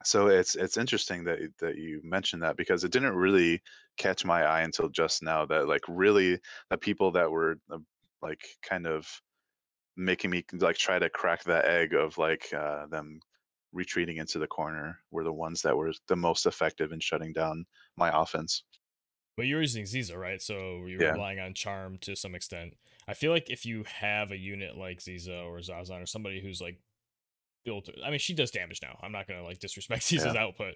so 0.04 0.27
it's 0.27 0.56
it's 0.56 0.77
interesting 0.77 1.23
that 1.25 1.39
that 1.60 1.77
you 1.77 2.01
mentioned 2.04 2.43
that 2.43 2.58
because 2.58 2.84
it 2.84 2.91
didn't 2.91 3.15
really 3.15 3.62
catch 3.97 4.25
my 4.25 4.43
eye 4.43 4.62
until 4.62 4.89
just 4.89 5.23
now 5.23 5.45
that 5.45 5.67
like 5.67 5.84
really 5.88 6.39
the 6.69 6.77
people 6.77 7.12
that 7.12 7.30
were 7.30 7.58
uh, 7.71 7.77
like 8.21 8.41
kind 8.67 8.88
of 8.88 9.08
making 9.95 10.32
me 10.32 10.43
like 10.53 10.77
try 10.77 10.99
to 10.99 11.10
crack 11.10 11.43
that 11.43 11.65
egg 11.65 11.93
of 11.93 12.17
like 12.17 12.51
uh 12.53 12.86
them 12.88 13.19
retreating 13.71 14.17
into 14.17 14.39
the 14.39 14.47
corner 14.47 14.99
were 15.12 15.23
the 15.23 15.34
ones 15.34 15.62
that 15.63 15.75
were 15.77 15.93
the 16.08 16.15
most 16.15 16.45
effective 16.45 16.91
in 16.91 16.99
shutting 16.99 17.34
down 17.34 17.65
my 17.97 18.12
offense 18.21 18.63
But 19.36 19.47
you're 19.47 19.62
using 19.62 19.86
Ziza, 19.86 20.15
right? 20.15 20.41
So 20.41 20.86
you're 20.86 21.01
Yeah. 21.01 21.13
relying 21.13 21.39
on 21.39 21.53
charm 21.56 21.97
to 21.99 22.15
some 22.15 22.36
extent. 22.36 22.77
I 23.08 23.15
feel 23.15 23.32
like 23.32 23.49
if 23.49 23.65
you 23.65 23.84
have 23.84 24.32
a 24.32 24.38
unit 24.38 24.77
like 24.77 24.99
Ziza 24.99 25.43
or 25.45 25.58
Zazan 25.60 26.03
or 26.03 26.06
somebody 26.06 26.39
who's 26.41 26.62
like 26.62 26.79
built, 27.65 27.89
I 28.03 28.10
mean, 28.10 28.19
she 28.19 28.34
does 28.34 28.51
damage 28.51 28.79
now. 28.82 28.99
I'm 29.01 29.12
not 29.12 29.27
gonna 29.27 29.43
like 29.43 29.60
disrespect 29.60 30.03
Ziza's 30.10 30.36
output, 30.36 30.75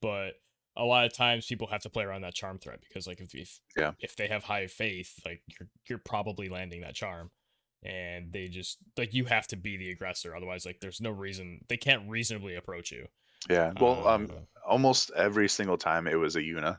but 0.00 0.34
a 0.76 0.84
lot 0.84 1.06
of 1.06 1.12
times 1.12 1.46
people 1.46 1.66
have 1.68 1.82
to 1.82 1.90
play 1.90 2.04
around 2.04 2.22
that 2.22 2.34
charm 2.34 2.58
threat 2.58 2.80
because 2.80 3.06
like 3.06 3.20
if 3.20 3.34
if, 3.34 3.60
Yeah. 3.76 3.92
if 4.00 4.16
they 4.16 4.28
have 4.28 4.44
high 4.44 4.66
faith, 4.68 5.20
like 5.26 5.42
you're 5.48 5.68
you're 5.88 5.98
probably 5.98 6.48
landing 6.48 6.82
that 6.82 6.94
charm. 6.94 7.30
And 7.82 8.32
they 8.32 8.48
just 8.48 8.78
like 8.96 9.14
you 9.14 9.26
have 9.26 9.46
to 9.48 9.56
be 9.56 9.76
the 9.76 9.90
aggressor, 9.90 10.34
otherwise, 10.34 10.66
like 10.66 10.80
there's 10.80 11.00
no 11.00 11.10
reason 11.10 11.64
they 11.68 11.76
can't 11.76 12.08
reasonably 12.08 12.56
approach 12.56 12.90
you. 12.90 13.06
yeah 13.48 13.72
well 13.78 14.06
um 14.06 14.30
Uh, 14.30 14.40
almost 14.66 15.10
every 15.16 15.48
single 15.48 15.78
time 15.78 16.06
it 16.06 16.16
was 16.16 16.36
a 16.36 16.40
Yuna. 16.40 16.78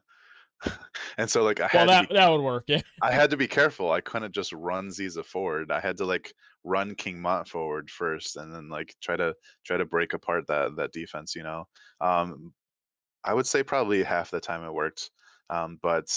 and 1.17 1.29
so 1.29 1.43
like 1.43 1.59
I 1.61 1.69
well, 1.73 1.87
had 1.87 1.89
that 1.89 2.01
to 2.01 2.07
be, 2.09 2.15
that 2.15 2.29
would 2.29 2.41
work, 2.41 2.65
yeah. 2.67 2.81
I 3.01 3.11
had 3.11 3.29
to 3.31 3.37
be 3.37 3.47
careful. 3.59 3.91
I 3.91 4.01
couldn't 4.01 4.33
just 4.33 4.53
run 4.53 4.89
Ziza 4.89 5.25
forward. 5.25 5.71
I 5.71 5.79
had 5.79 5.97
to 5.97 6.05
like 6.05 6.33
run 6.63 6.95
King 6.95 7.21
Mont 7.21 7.47
forward 7.47 7.89
first 7.89 8.35
and 8.37 8.53
then 8.53 8.69
like 8.69 8.95
try 9.01 9.15
to 9.15 9.35
try 9.65 9.77
to 9.77 9.85
break 9.85 10.13
apart 10.13 10.47
that 10.47 10.75
that 10.77 10.91
defense, 10.93 11.35
you 11.35 11.43
know. 11.43 11.67
Um 12.01 12.53
I 13.23 13.33
would 13.33 13.47
say 13.47 13.63
probably 13.63 14.03
half 14.03 14.31
the 14.31 14.39
time 14.41 14.63
it 14.65 14.73
worked. 14.73 15.11
Um 15.49 15.79
but 15.81 16.09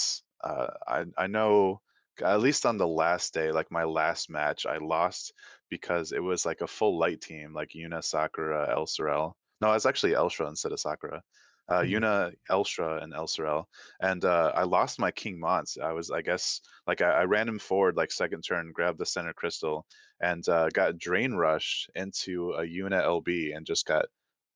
uh 0.43 0.67
I 0.87 1.05
I 1.17 1.27
know 1.27 1.81
at 2.21 2.41
least 2.41 2.65
on 2.65 2.77
the 2.77 2.87
last 2.87 3.33
day, 3.33 3.51
like 3.51 3.71
my 3.71 3.83
last 3.83 4.29
match, 4.29 4.65
I 4.65 4.77
lost 4.77 5.33
because 5.69 6.11
it 6.11 6.21
was 6.21 6.45
like 6.45 6.61
a 6.61 6.67
full 6.67 6.97
light 6.97 7.21
team, 7.21 7.53
like 7.53 7.69
Yuna, 7.75 8.03
Sakura, 8.03 8.69
El 8.71 8.85
Sorel. 8.85 9.35
No, 9.61 9.73
it's 9.73 9.85
actually 9.85 10.13
Elshra 10.13 10.47
instead 10.49 10.71
of 10.71 10.79
Sakura. 10.79 11.21
Uh, 11.69 11.79
Mhm. 11.81 11.89
Yuna, 11.91 12.33
Elshra, 12.51 13.01
and 13.01 13.13
El 13.13 13.25
Sorel 13.27 13.65
and 14.01 14.25
uh, 14.25 14.51
I 14.53 14.63
lost 14.63 14.99
my 14.99 15.11
King 15.11 15.39
Mons. 15.39 15.77
I 15.81 15.93
was, 15.93 16.11
I 16.11 16.21
guess, 16.21 16.59
like 16.87 17.01
I, 17.01 17.21
I 17.21 17.23
ran 17.23 17.47
him 17.47 17.57
forward 17.59 17.95
like 17.95 18.11
second 18.11 18.41
turn, 18.41 18.71
grabbed 18.73 18.99
the 18.99 19.05
center 19.05 19.33
crystal, 19.33 19.85
and 20.19 20.47
uh, 20.49 20.67
got 20.69 20.97
drain 20.97 21.33
rushed 21.33 21.89
into 21.95 22.51
a 22.53 22.63
Yuna 22.63 23.01
LB 23.03 23.55
and 23.55 23.65
just 23.65 23.85
got. 23.85 24.05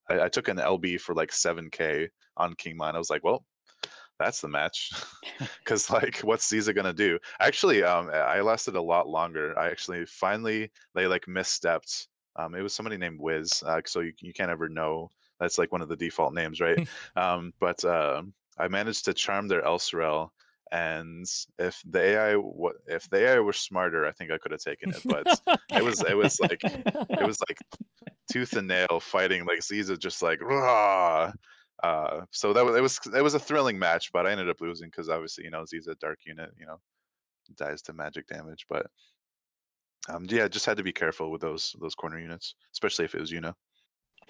I, 0.10 0.22
I 0.22 0.30
took 0.30 0.50
an 0.50 0.58
LB 0.58 1.00
for 1.00 1.16
like 1.16 1.32
seven 1.32 1.70
k 1.72 2.10
on 2.36 2.54
King 2.56 2.76
Mon. 2.78 2.96
I 2.96 3.00
was 3.00 3.10
like, 3.10 3.24
well, 3.24 3.46
that's 4.20 4.42
the 4.42 4.48
match, 4.48 4.92
because 5.60 5.90
like, 5.90 6.20
what's 6.20 6.52
Ziza 6.52 6.76
gonna 6.76 6.94
do? 6.94 7.20
Actually, 7.40 7.84
um, 7.84 8.10
I 8.14 8.42
lasted 8.42 8.76
a 8.76 8.82
lot 8.82 9.08
longer. 9.08 9.58
I 9.58 9.68
actually 9.68 10.06
finally 10.06 10.72
they 10.96 11.08
like 11.08 11.26
misstepped. 11.26 12.08
Um, 12.36 12.54
it 12.56 12.62
was 12.62 12.74
somebody 12.74 12.98
named 12.98 13.20
Wiz, 13.20 13.64
uh, 13.66 13.82
so 13.86 14.02
you, 14.02 14.14
you 14.22 14.34
can't 14.34 14.52
ever 14.52 14.70
know. 14.70 15.10
That's 15.40 15.58
like 15.58 15.72
one 15.72 15.82
of 15.82 15.90
the 15.90 15.96
default 15.96 16.34
names, 16.34 16.60
right? 16.60 16.88
um, 17.16 17.54
but 17.60 17.84
um 17.86 18.34
I 18.60 18.68
managed 18.68 19.06
to 19.06 19.14
charm 19.14 19.48
their 19.48 19.62
Elsorel, 19.62 20.30
and 20.72 21.26
if 21.60 21.82
the 21.90 22.02
AI 22.02 22.42
if 22.88 23.10
the 23.10 23.28
AI 23.28 23.40
were 23.40 23.54
smarter, 23.54 24.06
I 24.06 24.12
think 24.12 24.32
I 24.32 24.38
could 24.38 24.52
have 24.52 24.62
taken 24.62 24.90
it. 24.90 25.02
But 25.06 25.28
it 25.76 25.84
was 25.84 26.02
it 26.04 26.18
was 26.18 26.40
like 26.40 26.64
it 26.64 27.26
was 27.26 27.40
like 27.48 27.58
tooth 28.32 28.54
and 28.54 28.68
nail 28.68 29.00
fighting 29.00 29.46
like 29.46 29.60
Ziza 29.60 29.98
just 29.98 30.22
like 30.22 30.42
raw. 30.42 31.32
Uh, 31.84 32.22
so 32.32 32.54
that 32.54 32.66
was 32.66 32.76
it 32.76 32.82
was 32.82 33.00
it 33.16 33.22
was 33.22 33.34
a 33.36 33.40
thrilling 33.40 33.78
match, 33.78 34.12
but 34.12 34.26
I 34.26 34.32
ended 34.32 34.50
up 34.50 34.62
losing 34.62 34.90
because 34.90 35.10
obviously 35.10 35.44
you 35.44 35.52
know 35.52 35.64
Ziza 35.64 35.98
dark 36.00 36.20
unit 36.26 36.52
you 36.60 36.66
know 36.66 36.80
dies 37.56 37.82
to 37.84 37.94
magic 37.94 38.28
damage, 38.28 38.66
but 38.70 38.88
um 40.10 40.26
yeah, 40.28 40.48
just 40.48 40.66
had 40.66 40.78
to 40.78 40.84
be 40.84 40.92
careful 40.94 41.32
with 41.32 41.42
those 41.42 41.76
those 41.80 41.96
corner 41.96 42.20
units, 42.20 42.56
especially 42.74 43.06
if 43.06 43.14
it 43.14 43.22
was 43.22 43.32
Yuna. 43.32 43.54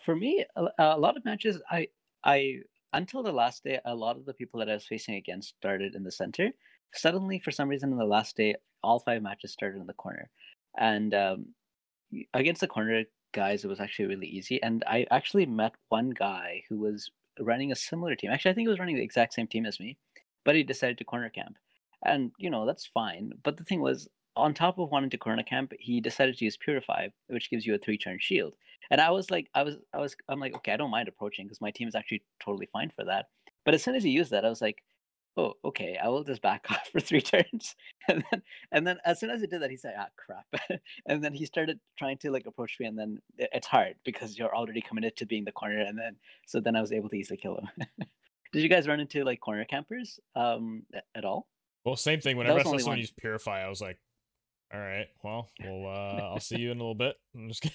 For 0.04 0.16
me, 0.16 0.46
a, 0.56 0.68
a 0.80 1.00
lot 1.00 1.16
of 1.16 1.24
matches, 1.24 1.62
I 1.72 1.88
I 2.24 2.58
until 2.94 3.24
the 3.24 3.32
last 3.32 3.64
day, 3.64 3.80
a 3.86 3.96
lot 3.96 4.18
of 4.18 4.26
the 4.26 4.34
people 4.34 4.60
that 4.60 4.70
I 4.70 4.74
was 4.74 4.86
facing 4.86 5.16
against 5.16 5.56
started 5.58 5.96
in 5.96 6.04
the 6.04 6.12
center. 6.12 6.52
Suddenly, 6.94 7.40
for 7.40 7.52
some 7.52 7.70
reason, 7.70 7.92
in 7.92 7.98
the 7.98 8.06
last 8.06 8.36
day, 8.36 8.56
all 8.84 9.00
five 9.00 9.22
matches 9.22 9.52
started 9.52 9.80
in 9.80 9.88
the 9.88 9.94
corner, 9.94 10.30
and 10.78 11.14
um, 11.14 11.46
against 12.34 12.62
the 12.62 12.68
corner 12.68 13.04
guys, 13.34 13.64
it 13.64 13.68
was 13.68 13.80
actually 13.80 14.08
really 14.08 14.28
easy. 14.28 14.62
And 14.64 14.84
I 14.88 15.06
actually 15.12 15.46
met 15.46 15.76
one 15.90 16.12
guy 16.12 16.64
who 16.70 16.80
was 16.80 17.12
running 17.40 17.72
a 17.72 17.76
similar 17.76 18.16
team. 18.16 18.32
Actually, 18.32 18.52
I 18.52 18.54
think 18.56 18.66
he 18.66 18.70
was 18.70 18.80
running 18.80 18.96
the 18.96 19.04
exact 19.04 19.34
same 19.34 19.48
team 19.48 19.66
as 19.66 19.80
me, 19.80 19.98
but 20.46 20.56
he 20.56 20.64
decided 20.64 20.98
to 20.98 21.04
corner 21.04 21.30
camp, 21.30 21.58
and 22.06 22.32
you 22.38 22.50
know 22.50 22.66
that's 22.66 22.86
fine. 22.86 23.34
But 23.44 23.58
the 23.58 23.64
thing 23.64 23.82
was, 23.82 24.08
on 24.36 24.54
top 24.54 24.78
of 24.80 24.90
wanting 24.90 25.10
to 25.12 25.18
corner 25.18 25.44
camp, 25.44 25.74
he 25.80 26.00
decided 26.00 26.38
to 26.38 26.46
use 26.46 26.58
Purify, 26.58 27.08
which 27.28 27.50
gives 27.50 27.66
you 27.66 27.76
a 27.76 27.78
three 27.78 27.98
turn 27.98 28.18
shield. 28.20 28.54
And 28.90 29.02
I 29.02 29.12
was 29.12 29.30
like, 29.32 29.50
I 29.54 29.64
was, 29.64 29.76
I 29.94 29.98
was, 29.98 30.16
I'm 30.30 30.40
like, 30.40 30.56
okay, 30.56 30.72
I 30.72 30.78
don't 30.78 30.92
mind 30.92 31.10
approaching 31.10 31.46
because 31.46 31.60
my 31.60 31.72
team 31.72 31.88
is 31.88 31.96
actually 31.96 32.24
totally 32.40 32.70
fine 32.72 32.90
for 32.90 33.04
that. 33.06 33.26
But 33.66 33.74
as 33.74 33.84
soon 33.84 33.96
as 33.96 34.04
he 34.04 34.12
used 34.12 34.32
that, 34.32 34.46
I 34.46 34.50
was 34.50 34.62
like, 34.62 34.82
oh, 35.38 35.54
okay, 35.64 35.98
I 36.04 36.10
will 36.10 36.24
just 36.24 36.42
back 36.42 36.66
off 36.72 36.90
for 36.92 37.00
three 37.00 37.22
turns. 37.22 37.76
And 38.10 38.24
then, 38.32 38.42
and 38.72 38.88
then 38.88 38.98
as 39.04 39.20
soon 39.20 39.30
as 39.32 39.42
he 39.42 39.48
did 39.48 39.62
that, 39.62 39.70
he 39.70 39.76
said, 39.76 39.94
ah, 40.00 40.08
crap. 40.16 40.80
and 41.08 41.22
then 41.22 41.34
he 41.34 41.46
started 41.46 41.78
trying 41.98 42.18
to 42.20 42.32
like 42.32 42.46
approach 42.46 42.78
me, 42.80 42.86
and 42.86 42.98
then 42.98 43.20
it's 43.38 43.68
hard 43.68 43.96
because 44.06 44.38
you're 44.38 44.56
already 44.56 44.80
committed 44.80 45.18
to 45.18 45.26
being 45.26 45.44
the 45.44 45.52
corner. 45.52 45.82
And 45.82 45.98
then, 45.98 46.16
so 46.46 46.62
then 46.62 46.78
I 46.78 46.82
was 46.82 46.94
able 46.94 47.10
to 47.10 47.18
easily 47.18 47.36
kill 47.36 47.58
him. 47.58 47.86
did 48.54 48.64
you 48.64 48.70
guys 48.70 48.88
run 48.88 49.02
into 49.02 49.26
like 49.26 49.42
corner 49.42 49.66
campers 49.66 50.22
um 50.38 50.84
at 51.16 51.26
all? 51.26 51.48
Well, 51.84 51.98
same 51.98 52.22
thing. 52.22 52.38
Whenever 52.38 52.60
I 52.60 52.64
saw 52.64 52.78
someone 52.78 53.00
use 53.00 53.12
Purify, 53.12 53.62
I 53.62 53.68
was 53.68 53.82
like, 53.82 54.00
all 54.74 54.80
right, 54.80 55.08
well, 55.22 55.50
well, 55.62 55.86
uh, 55.86 56.22
I'll 56.34 56.40
see 56.40 56.60
you 56.60 56.72
in 56.72 56.78
a 56.78 56.80
little 56.80 56.96
bit. 56.96 57.16
I'm 57.36 57.50
just 57.50 57.66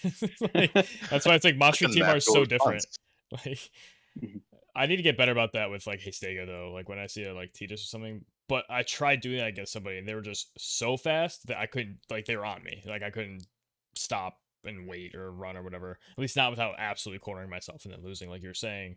like, 0.54 0.72
that's 1.10 1.26
why 1.26 1.34
it's 1.34 1.44
like 1.44 1.58
Mosh 1.58 1.80
Team 1.80 2.02
are 2.02 2.20
so 2.20 2.46
different. 2.46 2.86
Like, 3.32 3.70
mm-hmm. 4.18 4.38
I 4.74 4.86
need 4.86 4.96
to 4.96 5.02
get 5.02 5.18
better 5.18 5.32
about 5.32 5.52
that 5.52 5.70
with 5.70 5.86
like 5.86 6.00
Hastega 6.00 6.46
though. 6.46 6.70
Like 6.72 6.88
when 6.88 6.98
I 6.98 7.06
see 7.06 7.24
a 7.24 7.34
like 7.34 7.52
Tidus 7.52 7.74
or 7.74 7.78
something, 7.78 8.24
but 8.48 8.64
I 8.70 8.82
tried 8.82 9.20
doing 9.20 9.38
that 9.38 9.48
against 9.48 9.72
somebody 9.72 9.98
and 9.98 10.08
they 10.08 10.14
were 10.14 10.22
just 10.22 10.50
so 10.58 10.96
fast 10.96 11.46
that 11.46 11.58
I 11.58 11.66
couldn't 11.66 11.98
like 12.10 12.24
they 12.24 12.36
were 12.36 12.46
on 12.46 12.62
me. 12.62 12.82
Like 12.86 13.02
I 13.02 13.10
couldn't 13.10 13.46
stop 13.94 14.38
and 14.64 14.88
wait 14.88 15.14
or 15.14 15.30
run 15.30 15.56
or 15.56 15.62
whatever. 15.62 15.98
At 16.12 16.18
least 16.18 16.36
not 16.36 16.50
without 16.50 16.74
absolutely 16.78 17.20
cornering 17.20 17.50
myself 17.50 17.84
and 17.84 17.92
then 17.92 18.04
losing, 18.04 18.30
like 18.30 18.42
you're 18.42 18.54
saying. 18.54 18.96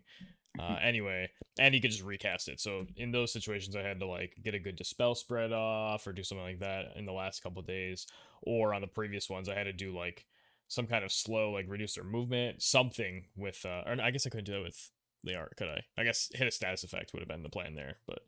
Uh, 0.58 0.76
anyway, 0.82 1.30
and 1.58 1.74
he 1.74 1.80
could 1.80 1.90
just 1.90 2.02
recast 2.02 2.48
it. 2.48 2.60
So 2.60 2.86
in 2.96 3.12
those 3.12 3.32
situations, 3.32 3.76
I 3.76 3.82
had 3.82 4.00
to 4.00 4.06
like 4.06 4.34
get 4.42 4.54
a 4.54 4.60
good 4.60 4.76
dispel 4.76 5.14
spread 5.14 5.52
off 5.52 6.06
or 6.06 6.12
do 6.12 6.22
something 6.22 6.44
like 6.44 6.60
that 6.60 6.96
in 6.96 7.04
the 7.04 7.12
last 7.12 7.42
couple 7.42 7.62
days. 7.62 8.06
Or 8.42 8.74
on 8.74 8.80
the 8.80 8.86
previous 8.86 9.28
ones, 9.28 9.48
I 9.48 9.54
had 9.54 9.64
to 9.64 9.72
do 9.72 9.96
like 9.96 10.26
some 10.68 10.86
kind 10.86 11.04
of 11.04 11.12
slow, 11.12 11.50
like 11.50 11.66
reduce 11.68 11.94
their 11.94 12.04
movement, 12.04 12.62
something 12.62 13.26
with. 13.36 13.64
Uh, 13.64 13.82
or 13.86 13.96
I 14.00 14.10
guess 14.10 14.26
I 14.26 14.30
couldn't 14.30 14.46
do 14.46 14.52
that 14.52 14.62
with 14.62 14.90
the 15.26 15.36
art, 15.36 15.54
could 15.56 15.68
I? 15.68 15.82
I 15.98 16.04
guess 16.04 16.30
hit 16.32 16.48
a 16.48 16.50
status 16.50 16.84
effect 16.84 17.12
would 17.12 17.20
have 17.20 17.28
been 17.28 17.42
the 17.42 17.48
plan 17.48 17.74
there, 17.74 17.98
but. 18.06 18.20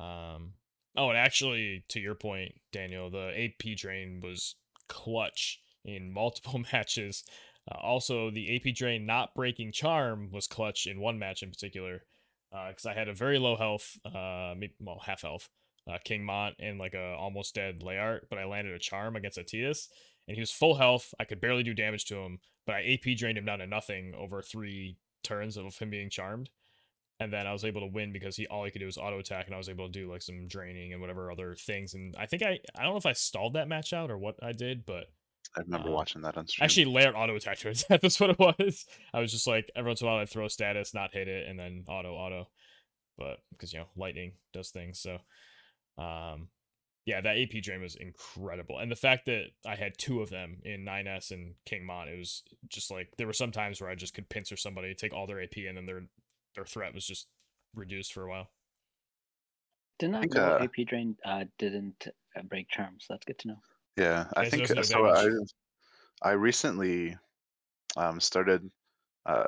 Um. 0.00 0.54
Oh, 0.94 1.08
and 1.08 1.16
actually, 1.16 1.84
to 1.88 2.00
your 2.00 2.14
point, 2.14 2.52
Daniel, 2.70 3.08
the 3.08 3.32
AP 3.34 3.76
drain 3.76 4.20
was 4.22 4.56
clutch 4.88 5.60
in 5.84 6.12
multiple 6.14 6.62
matches. 6.72 7.24
Uh, 7.70 7.78
also, 7.78 8.30
the 8.30 8.56
AP 8.56 8.74
Drain 8.74 9.06
not 9.06 9.34
breaking 9.34 9.72
Charm 9.72 10.30
was 10.32 10.46
clutch 10.46 10.86
in 10.86 11.00
one 11.00 11.18
match 11.18 11.42
in 11.42 11.50
particular, 11.50 12.02
because 12.50 12.86
uh, 12.86 12.90
I 12.90 12.94
had 12.94 13.08
a 13.08 13.14
very 13.14 13.38
low 13.38 13.56
health, 13.56 13.98
uh, 14.04 14.54
maybe, 14.56 14.74
well, 14.80 15.00
half 15.04 15.22
health, 15.22 15.48
uh, 15.88 15.98
King 16.04 16.24
Mont 16.24 16.56
and 16.58 16.78
like 16.78 16.94
a 16.94 17.14
almost 17.14 17.54
dead 17.54 17.80
Layart, 17.80 18.22
but 18.28 18.38
I 18.38 18.44
landed 18.44 18.74
a 18.74 18.78
Charm 18.78 19.16
against 19.16 19.38
Atias, 19.38 19.88
and 20.26 20.36
he 20.36 20.40
was 20.40 20.50
full 20.50 20.74
health. 20.74 21.14
I 21.20 21.24
could 21.24 21.40
barely 21.40 21.62
do 21.62 21.74
damage 21.74 22.04
to 22.06 22.16
him, 22.16 22.40
but 22.66 22.74
I 22.74 22.92
AP 22.92 23.16
drained 23.16 23.38
him 23.38 23.44
down 23.44 23.60
to 23.60 23.66
nothing 23.66 24.14
over 24.14 24.42
three 24.42 24.96
turns 25.22 25.56
of 25.56 25.76
him 25.78 25.90
being 25.90 26.10
charmed. 26.10 26.50
And 27.20 27.32
then 27.32 27.46
I 27.46 27.52
was 27.52 27.64
able 27.64 27.82
to 27.82 27.86
win 27.86 28.12
because 28.12 28.36
he 28.36 28.46
all 28.48 28.64
he 28.64 28.70
could 28.70 28.80
do 28.80 28.86
was 28.86 28.98
auto 28.98 29.18
attack, 29.18 29.46
and 29.46 29.54
I 29.54 29.58
was 29.58 29.68
able 29.68 29.86
to 29.86 29.92
do 29.92 30.10
like 30.10 30.22
some 30.22 30.48
draining 30.48 30.92
and 30.92 31.00
whatever 31.00 31.30
other 31.30 31.54
things. 31.54 31.94
And 31.94 32.14
I 32.18 32.26
think 32.26 32.42
I 32.42 32.58
I 32.76 32.82
don't 32.82 32.92
know 32.92 32.98
if 32.98 33.06
I 33.06 33.12
stalled 33.12 33.54
that 33.54 33.68
match 33.68 33.92
out 33.92 34.10
or 34.10 34.18
what 34.18 34.36
I 34.42 34.52
did, 34.52 34.84
but 34.84 35.06
I 35.56 35.60
remember 35.60 35.88
uh, 35.88 35.92
watching 35.92 36.22
that 36.22 36.36
on 36.36 36.46
stream. 36.46 36.64
Actually, 36.64 36.86
layered 36.86 37.14
auto 37.14 37.36
attack 37.36 37.58
to 37.58 37.74
That's 37.88 38.18
what 38.20 38.30
it 38.30 38.38
was. 38.38 38.86
I 39.12 39.20
was 39.20 39.32
just 39.32 39.46
like, 39.46 39.70
every 39.76 39.90
once 39.90 40.00
in 40.00 40.06
a 40.06 40.10
while 40.10 40.20
I'd 40.20 40.28
throw 40.28 40.48
status, 40.48 40.94
not 40.94 41.12
hit 41.12 41.28
it, 41.28 41.48
and 41.48 41.58
then 41.58 41.84
auto, 41.88 42.14
auto. 42.14 42.48
But 43.18 43.38
because, 43.50 43.72
you 43.72 43.80
know, 43.80 43.86
lightning 43.96 44.32
does 44.52 44.70
things. 44.70 45.00
So, 45.00 45.18
um, 46.02 46.48
yeah, 47.04 47.20
that 47.20 47.36
AP 47.36 47.62
drain 47.62 47.80
was 47.80 47.96
incredible. 47.96 48.78
And 48.78 48.90
the 48.90 48.96
fact 48.96 49.26
that 49.26 49.46
I 49.66 49.74
had 49.74 49.98
two 49.98 50.20
of 50.20 50.30
them 50.30 50.58
in 50.64 50.84
9S 50.84 51.32
and 51.32 51.54
King 51.66 51.84
Mon, 51.84 52.08
it 52.08 52.16
was 52.16 52.42
just 52.68 52.90
like, 52.90 53.08
there 53.18 53.26
were 53.26 53.32
some 53.32 53.50
times 53.50 53.80
where 53.80 53.90
I 53.90 53.96
just 53.96 54.14
could 54.14 54.28
pincer 54.28 54.56
somebody, 54.56 54.94
take 54.94 55.12
all 55.12 55.26
their 55.26 55.42
AP, 55.42 55.56
and 55.68 55.76
then 55.76 55.86
their 55.86 56.02
their 56.54 56.64
threat 56.66 56.94
was 56.94 57.06
just 57.06 57.28
reduced 57.74 58.12
for 58.12 58.24
a 58.24 58.28
while. 58.28 58.50
Did 59.98 60.10
not 60.10 60.30
know 60.30 60.42
uh, 60.42 60.64
AP 60.64 60.86
drain 60.86 61.16
uh, 61.24 61.44
didn't 61.58 62.08
uh, 62.36 62.42
break 62.42 62.68
charms. 62.68 63.06
That's 63.08 63.24
good 63.24 63.38
to 63.40 63.48
know. 63.48 63.58
Yeah, 63.96 64.26
I 64.36 64.48
think 64.48 64.68
no 64.74 64.82
so. 64.82 65.06
I 65.06 65.28
I 66.22 66.32
recently 66.32 67.16
um, 67.96 68.20
started 68.20 68.70
uh, 69.26 69.44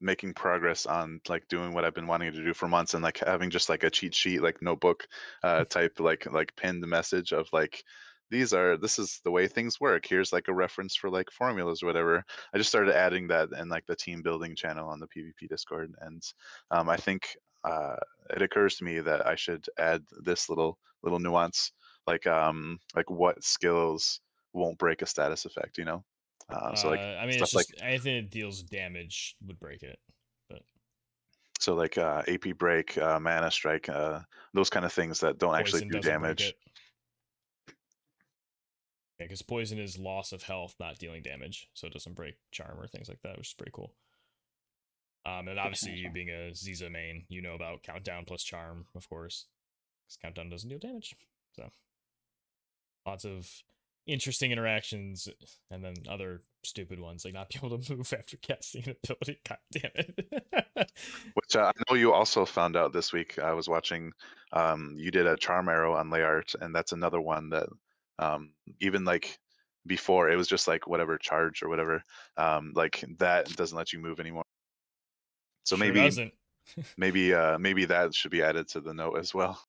making 0.00 0.34
progress 0.34 0.86
on 0.86 1.20
like 1.28 1.46
doing 1.48 1.72
what 1.72 1.84
I've 1.84 1.94
been 1.94 2.06
wanting 2.06 2.32
to 2.32 2.44
do 2.44 2.54
for 2.54 2.68
months, 2.68 2.94
and 2.94 3.02
like 3.02 3.18
having 3.18 3.50
just 3.50 3.68
like 3.68 3.84
a 3.84 3.90
cheat 3.90 4.14
sheet, 4.14 4.42
like 4.42 4.62
notebook 4.62 5.06
uh, 5.42 5.60
mm. 5.60 5.68
type, 5.68 6.00
like 6.00 6.30
like 6.32 6.56
pinned 6.56 6.86
message 6.86 7.32
of 7.32 7.48
like 7.52 7.82
these 8.30 8.52
are 8.52 8.76
this 8.76 8.98
is 8.98 9.20
the 9.24 9.30
way 9.30 9.46
things 9.46 9.80
work. 9.80 10.06
Here's 10.06 10.32
like 10.32 10.48
a 10.48 10.54
reference 10.54 10.96
for 10.96 11.10
like 11.10 11.30
formulas 11.30 11.82
or 11.82 11.86
whatever. 11.86 12.24
I 12.54 12.58
just 12.58 12.70
started 12.70 12.94
adding 12.94 13.28
that 13.28 13.48
in 13.58 13.68
like 13.68 13.86
the 13.86 13.96
team 13.96 14.22
building 14.22 14.56
channel 14.56 14.88
on 14.88 15.00
the 15.00 15.08
PvP 15.08 15.48
Discord, 15.48 15.92
and 16.00 16.22
um, 16.70 16.88
I 16.88 16.96
think 16.96 17.28
uh, 17.64 17.96
it 18.30 18.42
occurs 18.42 18.76
to 18.76 18.84
me 18.84 19.00
that 19.00 19.26
I 19.26 19.34
should 19.36 19.66
add 19.78 20.02
this 20.24 20.48
little 20.48 20.78
little 21.02 21.18
nuance 21.20 21.72
like 22.06 22.26
um 22.26 22.78
like 22.94 23.10
what 23.10 23.42
skills 23.42 24.20
won't 24.52 24.78
break 24.78 25.02
a 25.02 25.06
status 25.06 25.44
effect 25.44 25.78
you 25.78 25.84
know 25.84 26.04
uh, 26.50 26.74
so 26.74 26.90
like 26.90 27.00
uh, 27.00 27.16
i 27.20 27.22
mean 27.22 27.30
it's 27.30 27.38
just 27.38 27.54
like, 27.54 27.66
anything 27.82 28.16
that 28.16 28.30
deals 28.30 28.62
damage 28.62 29.36
would 29.46 29.58
break 29.58 29.82
it 29.82 29.98
but 30.48 30.62
so 31.58 31.74
like 31.74 31.98
uh 31.98 32.22
ap 32.28 32.44
break 32.56 32.96
uh 32.98 33.18
mana 33.18 33.50
strike 33.50 33.88
uh 33.88 34.20
those 34.54 34.70
kind 34.70 34.84
of 34.84 34.92
things 34.92 35.20
that 35.20 35.38
don't 35.38 35.50
poison 35.50 35.60
actually 35.60 35.84
do 35.88 36.00
damage. 36.00 36.54
yeah 39.18 39.26
because 39.26 39.42
poison 39.42 39.78
is 39.78 39.98
loss 39.98 40.32
of 40.32 40.42
health 40.42 40.74
not 40.78 40.98
dealing 40.98 41.22
damage 41.22 41.68
so 41.74 41.86
it 41.86 41.92
doesn't 41.92 42.14
break 42.14 42.34
charm 42.52 42.78
or 42.78 42.86
things 42.86 43.08
like 43.08 43.20
that 43.22 43.36
which 43.38 43.48
is 43.48 43.54
pretty 43.54 43.72
cool. 43.74 43.92
Um 45.24 45.48
and 45.48 45.58
obviously 45.58 45.92
you 45.92 46.10
being 46.10 46.28
a 46.28 46.52
ziza 46.52 46.90
main 46.92 47.24
you 47.28 47.42
know 47.42 47.54
about 47.54 47.82
countdown 47.82 48.24
plus 48.26 48.42
charm 48.42 48.86
of 48.94 49.08
course 49.08 49.46
because 50.04 50.18
countdown 50.22 50.50
doesn't 50.50 50.68
deal 50.68 50.78
damage 50.78 51.16
so. 51.56 51.70
Lots 53.06 53.24
of 53.24 53.48
interesting 54.06 54.52
interactions 54.52 55.28
and 55.70 55.84
then 55.84 55.94
other 56.08 56.40
stupid 56.64 57.00
ones 57.00 57.24
like 57.24 57.34
not 57.34 57.48
be 57.48 57.56
able 57.56 57.78
to 57.78 57.94
move 57.96 58.12
after 58.16 58.36
casting 58.36 58.84
an 58.84 58.96
ability. 59.04 59.38
God 59.48 59.58
damn 59.72 59.90
it. 59.94 60.28
Which 61.34 61.56
uh, 61.56 61.72
i 61.74 61.82
know 61.88 61.96
you 61.96 62.12
also 62.12 62.44
found 62.44 62.76
out 62.76 62.92
this 62.92 63.12
week 63.12 63.38
i 63.38 63.52
was 63.52 63.68
watching 63.68 64.12
um, 64.52 64.94
you 64.96 65.10
did 65.10 65.26
a 65.26 65.36
charm 65.36 65.68
arrow 65.68 65.94
on 65.94 66.08
layart 66.08 66.54
and 66.60 66.74
that's 66.74 66.92
another 66.92 67.20
one 67.20 67.50
that 67.50 67.68
um, 68.18 68.50
even 68.80 69.04
like 69.04 69.38
before 69.86 70.30
it 70.30 70.36
was 70.36 70.48
just 70.48 70.68
like 70.68 70.86
whatever 70.86 71.18
charge 71.18 71.62
or 71.62 71.68
whatever 71.68 72.02
um, 72.36 72.72
like 72.74 73.04
that 73.18 73.48
doesn't 73.56 73.76
let 73.76 73.92
you 73.92 73.98
move 73.98 74.20
anymore. 74.20 74.44
So 75.64 75.76
sure 75.76 75.92
maybe 75.92 76.32
maybe 76.96 77.34
uh 77.34 77.58
maybe 77.58 77.84
that 77.86 78.14
should 78.14 78.30
be 78.30 78.42
added 78.42 78.68
to 78.68 78.80
the 78.80 78.94
note 78.94 79.18
as 79.18 79.34
well. 79.34 79.60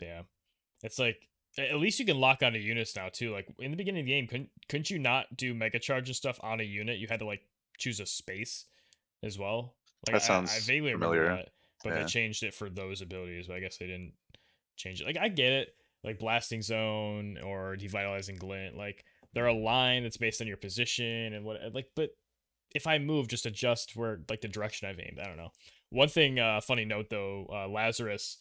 Yeah. 0.00 0.22
It's 0.82 0.98
like 0.98 1.28
at 1.58 1.78
least 1.78 1.98
you 1.98 2.06
can 2.06 2.18
lock 2.18 2.42
on 2.42 2.48
onto 2.48 2.58
units 2.58 2.96
now 2.96 3.08
too. 3.08 3.32
Like 3.32 3.46
in 3.58 3.70
the 3.70 3.76
beginning 3.76 4.00
of 4.00 4.06
the 4.06 4.12
game, 4.12 4.26
couldn't 4.26 4.50
couldn't 4.68 4.90
you 4.90 4.98
not 4.98 5.36
do 5.36 5.54
mega 5.54 5.78
charge 5.78 6.08
and 6.08 6.16
stuff 6.16 6.38
on 6.42 6.60
a 6.60 6.64
unit? 6.64 6.98
You 6.98 7.06
had 7.08 7.20
to 7.20 7.26
like 7.26 7.42
choose 7.78 8.00
a 8.00 8.06
space 8.06 8.64
as 9.22 9.38
well. 9.38 9.74
Like, 10.06 10.14
that 10.14 10.22
sounds 10.22 10.52
I, 10.52 10.56
I 10.56 10.60
vaguely 10.60 10.92
familiar. 10.92 11.22
remember 11.22 11.42
that, 11.42 11.52
but 11.82 11.90
yeah. 11.90 12.00
they 12.00 12.06
changed 12.06 12.42
it 12.42 12.54
for 12.54 12.68
those 12.68 13.00
abilities. 13.00 13.46
But 13.46 13.56
I 13.56 13.60
guess 13.60 13.76
they 13.76 13.86
didn't 13.86 14.12
change 14.76 15.00
it. 15.00 15.06
Like 15.06 15.18
I 15.18 15.28
get 15.28 15.52
it, 15.52 15.74
like 16.02 16.18
blasting 16.18 16.62
zone 16.62 17.38
or 17.44 17.76
devitalizing 17.78 18.38
glint. 18.38 18.76
Like 18.76 19.04
they're 19.32 19.46
a 19.46 19.54
line 19.54 20.02
that's 20.02 20.16
based 20.16 20.40
on 20.40 20.46
your 20.46 20.56
position 20.56 21.34
and 21.34 21.44
what. 21.44 21.58
Like, 21.72 21.90
but 21.94 22.10
if 22.74 22.86
I 22.86 22.98
move, 22.98 23.28
just 23.28 23.46
adjust 23.46 23.94
where 23.94 24.20
like 24.28 24.40
the 24.40 24.48
direction 24.48 24.88
I've 24.88 24.98
aimed. 24.98 25.20
I 25.20 25.26
don't 25.26 25.36
know. 25.36 25.52
One 25.90 26.08
thing, 26.08 26.40
uh, 26.40 26.60
funny 26.60 26.84
note 26.84 27.08
though, 27.10 27.46
uh, 27.52 27.68
Lazarus 27.68 28.38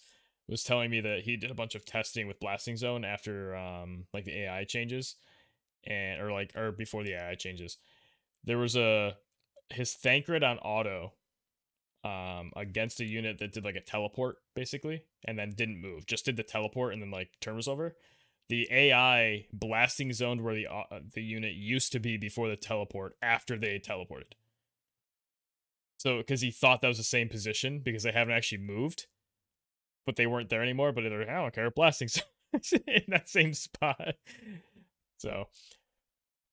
was 0.47 0.63
telling 0.63 0.91
me 0.91 1.01
that 1.01 1.21
he 1.21 1.38
did 1.38 1.51
a 1.51 1.56
bunch 1.56 1.75
of 1.75 1.86
testing 1.86 2.27
with 2.27 2.39
Blasting 2.39 2.77
Zone 2.77 3.06
after 3.06 3.56
um 3.56 4.06
like 4.13 4.25
the 4.25 4.43
AI 4.43 4.65
changes 4.65 5.15
and 5.86 6.21
or 6.21 6.32
like 6.32 6.56
or 6.56 6.71
before 6.71 7.03
the 7.03 7.13
AI 7.13 7.36
changes. 7.36 7.77
There 8.43 8.58
was 8.58 8.75
a 8.75 9.15
his 9.69 9.93
Thancred 9.93 10.43
on 10.43 10.58
auto 10.60 11.13
um 12.03 12.51
against 12.56 12.99
a 12.99 13.06
unit 13.06 13.39
that 13.39 13.53
did 13.53 13.63
like 13.63 13.75
a 13.75 13.82
teleport 13.82 14.38
basically 14.56 15.03
and 15.25 15.39
then 15.39 15.53
didn't 15.56 15.82
move. 15.82 16.06
Just 16.06 16.25
did 16.25 16.38
the 16.38 16.43
teleport 16.43 16.93
and 16.93 17.01
then 17.01 17.12
like 17.12 17.29
turn 17.39 17.56
was 17.56 17.67
over. 17.67 17.95
The 18.49 18.67
AI 18.69 19.45
blasting 19.53 20.12
zoned 20.12 20.41
where 20.41 20.53
the 20.53 20.67
uh, 20.67 20.99
the 21.13 21.23
unit 21.23 21.53
used 21.53 21.93
to 21.93 21.99
be 21.99 22.17
before 22.17 22.49
the 22.49 22.58
teleport 22.58 23.15
after 23.21 23.58
they 23.58 23.79
teleported. 23.79 24.34
So 25.97 26.17
because 26.17 26.41
he 26.41 26.51
thought 26.51 26.82
that 26.82 26.89
was 26.89 26.97
the 26.97 27.03
same 27.03 27.29
position 27.29 27.79
because 27.79 28.03
they 28.03 28.12
haven't 28.12 28.34
actually 28.34 28.58
moved 28.58 29.08
but 30.05 30.15
they 30.15 30.27
weren't 30.27 30.49
there 30.49 30.63
anymore. 30.63 30.91
But 30.91 31.03
they're 31.03 31.19
like, 31.19 31.29
I 31.29 31.41
don't 31.41 31.53
care, 31.53 31.71
blasting 31.71 32.09
in 32.87 33.03
that 33.09 33.29
same 33.29 33.53
spot. 33.53 34.15
So, 35.17 35.45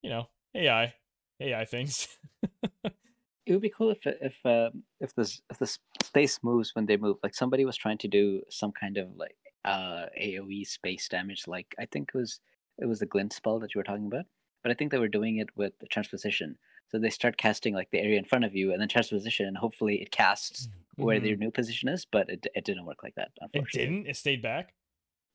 you 0.02 0.10
know, 0.10 0.28
AI, 0.54 0.94
AI 1.40 1.64
things. 1.64 2.08
it 2.84 3.54
would 3.54 3.62
be 3.62 3.72
cool 3.76 3.90
if 3.90 3.98
if 4.04 4.46
uh, 4.46 4.70
if 5.00 5.14
this 5.14 5.40
if 5.50 5.58
the 5.58 5.76
space 6.02 6.38
moves 6.42 6.74
when 6.74 6.86
they 6.86 6.96
move. 6.96 7.16
Like 7.22 7.34
somebody 7.34 7.64
was 7.64 7.76
trying 7.76 7.98
to 7.98 8.08
do 8.08 8.42
some 8.48 8.72
kind 8.72 8.96
of 8.96 9.08
like 9.16 9.36
uh 9.64 10.06
AOE 10.20 10.66
space 10.66 11.08
damage. 11.08 11.46
Like 11.46 11.74
I 11.78 11.86
think 11.86 12.10
it 12.14 12.18
was 12.18 12.40
it 12.78 12.86
was 12.86 13.00
the 13.00 13.06
glint 13.06 13.32
spell 13.32 13.58
that 13.60 13.74
you 13.74 13.78
were 13.78 13.84
talking 13.84 14.06
about, 14.06 14.26
but 14.62 14.70
I 14.70 14.74
think 14.74 14.90
they 14.90 14.98
were 14.98 15.08
doing 15.08 15.38
it 15.38 15.48
with 15.56 15.72
the 15.80 15.86
transposition. 15.86 16.56
So 16.90 16.98
they 16.98 17.10
start 17.10 17.36
casting 17.36 17.74
like 17.74 17.90
the 17.90 18.00
area 18.00 18.18
in 18.18 18.24
front 18.24 18.44
of 18.44 18.54
you, 18.54 18.72
and 18.72 18.80
then 18.80 18.88
transposition, 18.88 19.46
and 19.46 19.56
hopefully 19.56 20.00
it 20.02 20.10
casts 20.10 20.68
where 21.00 21.20
Mhm. 21.20 21.26
your 21.28 21.36
new 21.36 21.50
position 21.50 21.88
is. 21.88 22.04
But 22.06 22.28
it 22.30 22.46
it 22.54 22.64
didn't 22.64 22.86
work 22.86 23.02
like 23.02 23.14
that. 23.16 23.30
It 23.52 23.64
didn't. 23.72 24.06
It 24.06 24.16
stayed 24.16 24.42
back. 24.42 24.74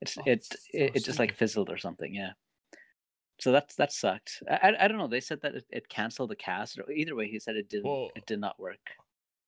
It's 0.02 0.18
Oh, 0.18 0.24
it 0.26 0.44
so 0.46 0.56
it, 0.74 0.96
it 0.98 1.06
just 1.06 1.20
like 1.20 1.34
fizzled 1.34 1.70
or 1.70 1.78
something. 1.78 2.14
Yeah. 2.14 2.34
So 3.40 3.52
that's 3.52 3.76
that 3.76 3.92
sucked. 3.92 4.44
I, 4.50 4.56
I, 4.70 4.86
I 4.86 4.88
don't 4.88 4.98
know. 4.98 5.08
They 5.08 5.20
said 5.20 5.42
that 5.42 5.56
it, 5.56 5.66
it 5.70 5.90
canceled 5.90 6.30
the 6.30 6.36
cast. 6.36 6.80
Or 6.80 6.90
either 6.92 7.16
way, 7.16 7.28
he 7.28 7.40
said 7.40 7.56
it 7.56 7.70
didn't. 7.70 7.86
Well, 7.86 8.12
it 8.16 8.26
did 8.26 8.40
not 8.40 8.60
work. 8.60 8.80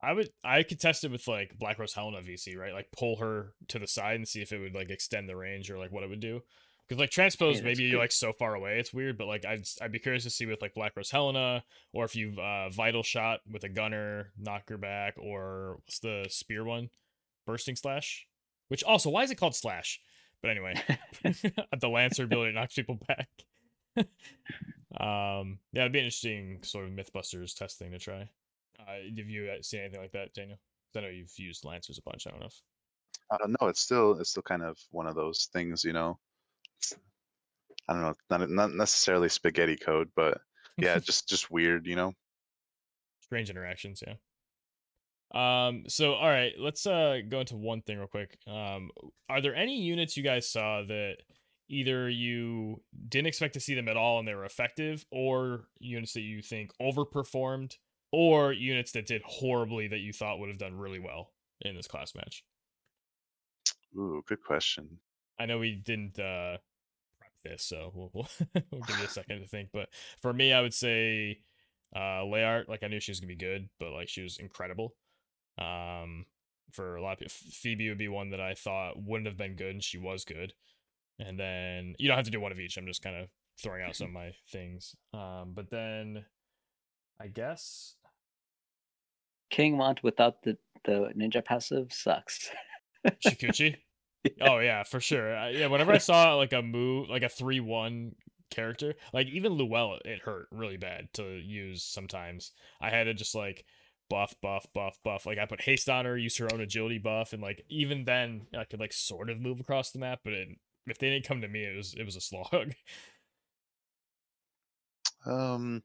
I 0.02 0.14
would. 0.14 0.30
I 0.44 0.64
could 0.64 0.80
test 0.80 1.04
it 1.04 1.12
with 1.12 1.28
like 1.28 1.58
Black 1.58 1.80
Rose 1.80 1.94
Helena 1.94 2.22
VC, 2.22 2.56
right? 2.58 2.74
Like 2.74 2.92
pull 2.92 3.16
her 3.18 3.54
to 3.70 3.80
the 3.80 3.88
side 3.88 4.16
and 4.18 4.28
see 4.28 4.42
if 4.42 4.52
it 4.52 4.60
would 4.60 4.76
like 4.76 4.90
extend 4.90 5.28
the 5.30 5.36
range 5.36 5.72
or 5.72 5.78
like 5.78 5.92
what 5.92 6.04
it 6.04 6.10
would 6.10 6.20
do. 6.20 6.42
Because 6.88 7.00
like 7.00 7.10
transpose, 7.10 7.62
maybe 7.62 7.84
you're 7.84 8.00
like 8.00 8.14
so 8.14 8.32
far 8.32 8.56
away, 8.56 8.80
it's 8.80 8.94
weird. 8.94 9.18
But 9.18 9.28
like 9.28 9.46
I'd 9.46 9.66
I'd 9.82 9.92
be 9.92 10.00
curious 10.00 10.24
to 10.24 10.30
see 10.30 10.46
with 10.46 10.62
like 10.62 10.74
Black 10.74 10.96
Rose 10.96 11.12
Helena, 11.12 11.64
or 11.92 12.06
if 12.06 12.16
you've 12.16 12.40
uh, 12.40 12.70
vital 12.70 13.04
shot 13.04 13.42
with 13.52 13.64
a 13.64 13.70
gunner, 13.70 14.32
knock 14.38 14.70
her 14.70 14.78
back, 14.78 15.16
or 15.18 15.80
what's 15.84 16.00
the 16.00 16.28
spear 16.30 16.64
one, 16.64 16.90
bursting 17.46 17.76
slash. 17.76 18.26
Which 18.70 18.84
also, 18.84 19.10
why 19.10 19.24
is 19.24 19.32
it 19.32 19.36
called 19.36 19.56
slash? 19.56 20.00
But 20.42 20.52
anyway, 20.52 20.76
the 21.80 21.90
lancer 21.90 22.24
ability 22.24 22.54
knocks 22.54 22.76
people 22.76 23.00
back. 23.08 23.30
um, 25.00 25.60
yeah, 25.74 25.82
it'd 25.82 25.92
be 25.92 26.00
an 26.00 26.06
interesting 26.06 26.60
sort 26.64 26.86
of 26.86 26.92
MythBusters 26.92 27.56
test 27.56 27.80
thing 27.80 27.92
to 27.92 28.00
try. 28.00 28.30
Uh, 28.80 28.94
have 29.18 29.30
you 29.30 29.50
uh, 29.50 29.62
seen 29.62 29.82
anything 29.82 30.02
like 30.02 30.12
that, 30.12 30.34
Daniel? 30.34 30.60
I 30.96 31.02
know 31.02 31.08
you've 31.10 31.38
used 31.38 31.66
lancers 31.66 32.00
a 32.00 32.02
bunch. 32.02 32.26
I 32.26 32.32
don't 32.32 32.40
know. 32.40 32.48
If... 32.48 32.62
I 33.32 33.38
don't 33.38 33.56
know. 33.62 33.68
It's 33.68 33.82
still 33.82 34.20
it's 34.20 34.32
still 34.32 34.44
kind 34.44 34.64
of 34.64 34.78
one 34.92 35.06
of 35.06 35.16
those 35.16 35.50
things, 35.54 35.84
you 35.84 35.94
know. 35.94 36.18
I 37.88 37.94
don't 37.94 38.02
know. 38.02 38.14
Not 38.30 38.50
not 38.50 38.72
necessarily 38.74 39.30
spaghetti 39.30 39.78
code, 39.78 40.10
but 40.16 40.40
yeah, 40.78 41.00
just 41.04 41.28
just 41.28 41.50
weird, 41.52 41.88
you 41.88 41.96
know. 41.96 42.14
strange 43.22 43.50
interactions 43.50 44.02
yeah 44.08 44.14
um 45.34 45.84
so 45.90 46.14
all 46.14 46.30
right 46.30 46.54
let's 46.58 46.86
uh 46.88 47.18
go 47.28 47.42
into 47.42 47.58
one 47.58 47.82
thing 47.82 47.98
real 47.98 48.08
quick 48.08 48.38
um 48.48 48.90
are 49.30 49.42
there 49.42 49.54
any 49.54 49.82
units 49.82 50.16
you 50.16 50.24
guys 50.24 50.50
saw 50.50 50.82
that 50.88 51.18
either 51.68 52.10
you 52.10 52.82
didn't 53.10 53.28
expect 53.28 53.54
to 53.54 53.60
see 53.60 53.76
them 53.76 53.90
at 53.90 53.98
all 53.98 54.20
and 54.20 54.28
they 54.28 54.34
were 54.34 54.46
effective 54.46 55.06
or 55.12 55.68
units 55.80 56.14
that 56.14 56.22
you 56.22 56.42
think 56.42 56.72
overperformed 56.82 57.74
or 58.14 58.54
units 58.54 58.94
that 58.94 59.06
did 59.06 59.22
horribly 59.26 59.90
that 59.90 60.00
you 60.00 60.14
thought 60.14 60.40
would 60.40 60.48
have 60.48 60.58
done 60.58 60.76
really 60.76 61.00
well 61.00 61.34
in 61.60 61.76
this 61.76 61.88
class 61.88 62.16
match 62.16 62.46
Ooh, 63.98 64.24
good 64.28 64.44
question. 64.44 65.00
I 65.40 65.46
know 65.46 65.60
we 65.60 65.76
didn't 65.76 66.20
uh 66.20 66.58
prep 67.20 67.32
this, 67.44 67.64
so 67.64 67.92
we'll 67.94 68.12
we'll, 68.14 68.28
we'll 68.72 68.82
give 68.82 69.00
you 69.00 69.06
a 69.06 69.10
second 69.10 69.42
to 69.42 69.48
think. 69.48 69.70
But 69.74 69.90
for 70.22 70.34
me, 70.34 70.54
I 70.54 70.62
would 70.62 70.74
say 70.74 71.40
uh 71.96 72.24
Layart, 72.24 72.68
like 72.68 72.84
I 72.84 72.88
knew 72.88 73.00
she 73.00 73.12
was 73.12 73.20
gonna 73.20 73.28
be 73.28 73.36
good, 73.36 73.70
but 73.80 73.92
like 73.92 74.10
she 74.10 74.22
was 74.22 74.38
incredible. 74.38 74.94
Um 75.58 76.26
for 76.72 76.96
a 76.98 77.02
lot 77.02 77.14
of 77.14 77.20
people, 77.20 77.34
Phoebe 77.52 77.90
would 77.90 77.98
be 77.98 78.10
one 78.10 78.32
that 78.32 78.42
I 78.42 78.54
thought 78.54 79.02
wouldn't 79.02 79.28
have 79.28 79.38
been 79.38 79.56
good, 79.56 79.72
and 79.72 79.84
she 79.84 79.98
was 79.98 80.26
good. 80.26 80.54
And 81.20 81.40
then 81.40 81.96
you 81.98 82.08
don't 82.08 82.18
have 82.18 82.26
to 82.26 82.32
do 82.32 82.40
one 82.40 82.52
of 82.52 82.60
each. 82.60 82.78
I'm 82.78 82.86
just 82.86 83.02
kind 83.02 83.16
of 83.16 83.30
throwing 83.62 83.82
out 83.82 83.96
some 83.96 84.08
of 84.08 84.14
my 84.14 84.34
things. 84.52 84.96
Um, 85.14 85.54
but 85.56 85.70
then 85.70 86.26
I 87.20 87.28
guess 87.28 87.96
King 89.50 89.78
Mont 89.78 90.04
without 90.04 90.44
the 90.44 90.58
the 90.84 91.12
ninja 91.18 91.44
passive 91.44 91.92
sucks. 91.92 92.50
Shikuchi. 93.26 93.78
Oh 94.42 94.60
yeah, 94.60 94.84
for 94.84 95.00
sure. 95.00 95.36
I, 95.36 95.50
yeah, 95.50 95.68
whenever 95.68 95.92
I 95.92 95.98
saw 95.98 96.36
like 96.36 96.54
a 96.54 96.62
move, 96.62 97.10
like 97.10 97.24
a 97.24 97.30
three-one 97.30 98.14
character, 98.50 98.96
like 99.14 99.28
even 99.28 99.54
Luell, 99.54 100.00
it 100.06 100.22
hurt 100.22 100.48
really 100.52 100.78
bad 100.78 101.14
to 101.14 101.24
use. 101.24 101.84
Sometimes 101.84 102.52
I 102.82 102.90
had 102.90 103.06
to 103.06 103.14
just 103.14 103.36
like 103.36 103.66
buff, 104.10 104.36
buff, 104.42 104.66
buff, 104.74 104.98
buff. 105.04 105.26
Like 105.26 105.38
I 105.38 105.46
put 105.46 105.62
haste 105.62 105.90
on 105.90 106.06
her, 106.06 106.18
use 106.18 106.38
her 106.38 106.52
own 106.54 106.62
agility 106.62 106.98
buff, 106.98 107.34
and 107.34 107.42
like 107.42 107.64
even 107.70 108.06
then 108.06 108.48
I 108.58 108.64
could 108.64 108.80
like 108.80 108.94
sort 108.94 109.30
of 109.30 109.40
move 109.40 109.60
across 109.60 109.92
the 109.92 110.00
map. 110.00 110.20
But 110.24 110.34
it, 110.34 110.48
if 110.86 110.98
they 110.98 111.10
didn't 111.10 111.28
come 111.28 111.42
to 111.42 111.48
me, 111.48 111.64
it 111.64 111.76
was 111.76 111.94
it 111.94 112.04
was 112.04 112.16
a 112.16 112.22
slog. 112.22 112.74
Um, 115.26 115.84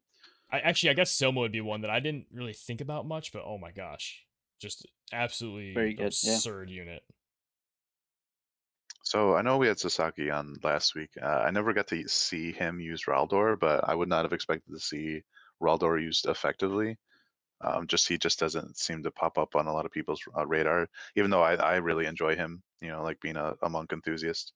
I 0.51 0.61
actually 0.61 0.91
I 0.91 0.95
guess 0.95 1.11
Soma 1.11 1.41
would 1.41 1.53
be 1.53 1.61
one 1.61 1.81
that 1.81 1.91
I 1.91 2.01
didn't 2.01 2.27
really 2.33 2.53
think 2.53 2.81
about 2.81 3.07
much, 3.09 3.33
but 3.33 3.43
oh 3.45 3.59
my 3.59 3.73
gosh, 3.73 4.25
just 4.61 4.87
absolutely 5.13 5.75
Very 5.75 5.95
good, 5.95 6.15
yeah. 6.23 6.35
absurd 6.35 6.71
unit. 6.71 7.03
So 9.13 9.37
I 9.37 9.43
know 9.43 9.59
we 9.59 9.67
had 9.67 9.79
Sasaki 9.79 10.31
on 10.31 10.57
last 10.63 10.95
week. 10.95 11.11
Uh, 11.23 11.27
I 11.47 11.51
never 11.51 11.75
got 11.75 11.87
to 11.89 12.09
see 12.09 12.51
him 12.51 12.81
use 12.81 13.05
Raldor, 13.05 13.61
but 13.61 13.87
I 13.87 13.95
would 13.95 14.09
not 14.09 14.25
have 14.25 14.33
expected 14.33 14.73
to 14.73 14.81
see 14.81 15.21
Raldor 15.63 16.01
used 16.01 16.25
effectively. 16.25 16.97
Um, 17.61 17.87
just 17.87 18.09
he 18.09 18.17
just 18.17 18.41
doesn't 18.41 18.79
seem 18.79 19.03
to 19.03 19.11
pop 19.11 19.37
up 19.37 19.55
on 19.55 19.67
a 19.67 19.73
lot 19.73 19.85
of 19.85 19.93
people's 19.93 20.23
uh, 20.35 20.47
radar, 20.47 20.89
even 21.15 21.31
though 21.31 21.43
I, 21.43 21.57
I 21.57 21.77
really 21.77 22.07
enjoy 22.07 22.37
him. 22.37 22.63
You 22.81 22.89
know, 22.89 23.03
like 23.03 23.21
being 23.21 23.37
a, 23.37 23.53
a 23.63 23.69
monk 23.69 23.93
enthusiast. 23.93 24.55